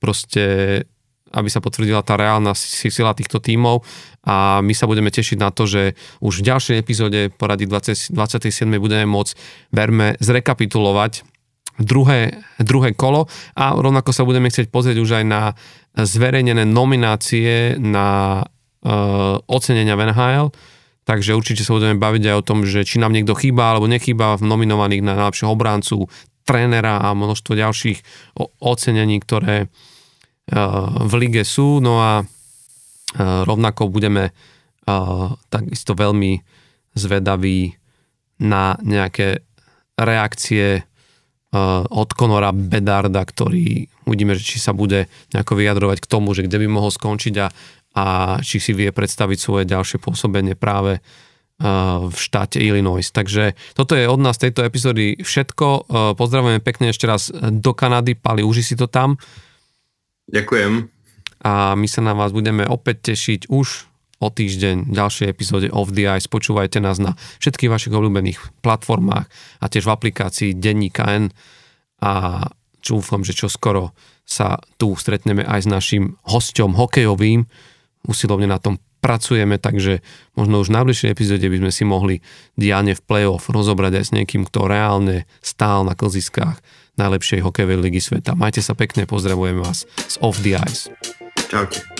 proste 0.01 0.43
aby 1.35 1.49
sa 1.51 1.59
potvrdila 1.59 2.01
tá 2.01 2.15
reálna 2.15 2.55
sila 2.55 3.11
týchto 3.11 3.43
tímov 3.43 3.83
a 4.23 4.63
my 4.63 4.73
sa 4.73 4.87
budeme 4.87 5.11
tešiť 5.11 5.37
na 5.37 5.51
to, 5.51 5.67
že 5.67 5.93
už 6.23 6.41
v 6.41 6.47
ďalšej 6.47 6.75
epizóde 6.79 7.29
porady 7.35 7.67
20, 7.67 8.15
27. 8.15 8.65
budeme 8.79 9.05
môcť, 9.05 9.33
verme, 9.75 10.15
zrekapitulovať 10.23 11.27
druhé, 11.77 12.39
druhé 12.57 12.95
kolo 12.95 13.27
a 13.53 13.75
rovnako 13.75 14.15
sa 14.15 14.23
budeme 14.23 14.47
chcieť 14.47 14.71
pozrieť 14.71 14.97
už 15.03 15.11
aj 15.21 15.25
na 15.27 15.41
zverejnené 15.95 16.63
nominácie 16.63 17.75
na 17.79 18.41
uh, 18.43 19.37
ocenenia 19.47 19.95
v 19.99 20.03
takže 21.05 21.37
určite 21.37 21.61
sa 21.61 21.77
budeme 21.77 22.01
baviť 22.01 22.33
aj 22.33 22.35
o 22.35 22.45
tom, 22.45 22.65
že 22.65 22.83
či 22.83 22.97
nám 22.97 23.13
niekto 23.13 23.37
chýba 23.37 23.75
alebo 23.75 23.85
nechýba 23.85 24.35
v 24.35 24.43
nominovaných 24.43 25.05
na 25.05 25.13
najlepšieho 25.15 25.53
obráncu, 25.53 26.09
trénera 26.45 27.01
a 27.01 27.13
množstvo 27.17 27.53
ďalších 27.57 27.99
ocenení, 28.61 29.17
ktoré, 29.21 29.69
v 30.45 31.13
lige 31.17 31.41
sú, 31.41 31.81
no 31.81 32.01
a 32.01 32.21
rovnako 33.19 33.89
budeme 33.89 34.29
takisto 35.49 35.97
veľmi 35.97 36.37
zvedaví 36.93 37.73
na 38.45 38.77
nejaké 38.83 39.41
reakcie 39.97 40.85
od 41.87 42.09
Konora 42.13 42.51
Bedarda, 42.51 43.23
ktorý 43.23 43.87
uvidíme, 44.05 44.35
či 44.35 44.59
sa 44.59 44.75
bude 44.75 45.07
nejako 45.31 45.55
vyjadrovať 45.55 45.97
k 46.03 46.09
tomu, 46.11 46.35
že 46.35 46.43
kde 46.43 46.61
by 46.61 46.67
mohol 46.67 46.91
skončiť 46.91 47.35
a, 47.39 47.47
a 47.95 48.05
či 48.43 48.59
si 48.59 48.75
vie 48.75 48.91
predstaviť 48.91 49.37
svoje 49.39 49.63
ďalšie 49.63 50.03
pôsobenie 50.03 50.53
práve 50.59 50.99
v 52.05 52.17
štáte 52.19 52.59
Illinois. 52.59 53.07
Takže 53.07 53.55
toto 53.79 53.95
je 53.95 54.11
od 54.11 54.19
nás 54.19 54.35
tejto 54.35 54.67
epizódy 54.67 55.15
všetko. 55.23 55.87
Pozdravujeme 56.19 56.59
pekne 56.59 56.91
ešte 56.91 57.07
raz 57.07 57.31
do 57.31 57.71
Kanady. 57.71 58.19
Pali, 58.19 58.43
uži 58.43 58.59
si 58.59 58.75
to 58.75 58.91
tam. 58.91 59.15
Ďakujem. 60.29 60.89
A 61.45 61.77
my 61.77 61.87
sa 61.89 62.01
na 62.01 62.17
vás 62.17 62.33
budeme 62.33 62.65
opäť 62.65 63.13
tešiť 63.13 63.53
už 63.53 63.67
o 64.23 64.27
týždeň 64.31 64.89
v 64.89 64.93
ďalšej 64.95 65.27
epizóde 65.29 65.67
Off 65.69 65.93
the 65.93 66.09
Ice. 66.17 66.25
Počúvajte 66.25 66.81
nás 66.81 66.97
na 66.97 67.13
všetkých 67.43 67.69
vašich 67.69 67.93
obľúbených 67.93 68.63
platformách 68.65 69.27
a 69.61 69.65
tiež 69.69 69.85
v 69.85 69.93
aplikácii 69.93 70.49
Denníka 70.57 71.05
N 71.05 71.29
a 72.01 72.45
čúfam, 72.81 73.21
že 73.21 73.37
čo 73.37 73.51
skoro 73.51 73.93
sa 74.25 74.57
tu 74.81 74.97
stretneme 74.97 75.45
aj 75.45 75.65
s 75.65 75.67
našim 75.69 76.03
hosťom 76.25 76.73
hokejovým. 76.73 77.45
Usilovne 78.09 78.49
na 78.49 78.57
tom 78.57 78.81
pracujeme, 79.05 79.61
takže 79.61 80.01
možno 80.33 80.65
už 80.65 80.73
v 80.73 80.81
najbližšej 80.81 81.13
epizóde 81.13 81.45
by 81.45 81.61
sme 81.61 81.71
si 81.73 81.83
mohli 81.85 82.15
diane 82.57 82.97
v 82.97 83.05
play-off 83.05 83.53
rozobrať 83.53 84.01
aj 84.01 84.05
s 84.09 84.11
niekým, 84.17 84.49
kto 84.49 84.65
reálne 84.65 85.29
stál 85.45 85.85
na 85.85 85.93
klziskách 85.93 86.57
najlepšej 86.99 87.43
hokejovej 87.43 87.79
ligy 87.79 88.01
sveta. 88.03 88.35
Majte 88.35 88.59
sa 88.59 88.75
pekne, 88.75 89.07
pozdravujem 89.07 89.63
vás 89.63 89.87
z 89.87 90.15
Off 90.19 90.39
the 90.43 90.59
Ice. 90.59 90.91
Čaute. 91.47 91.94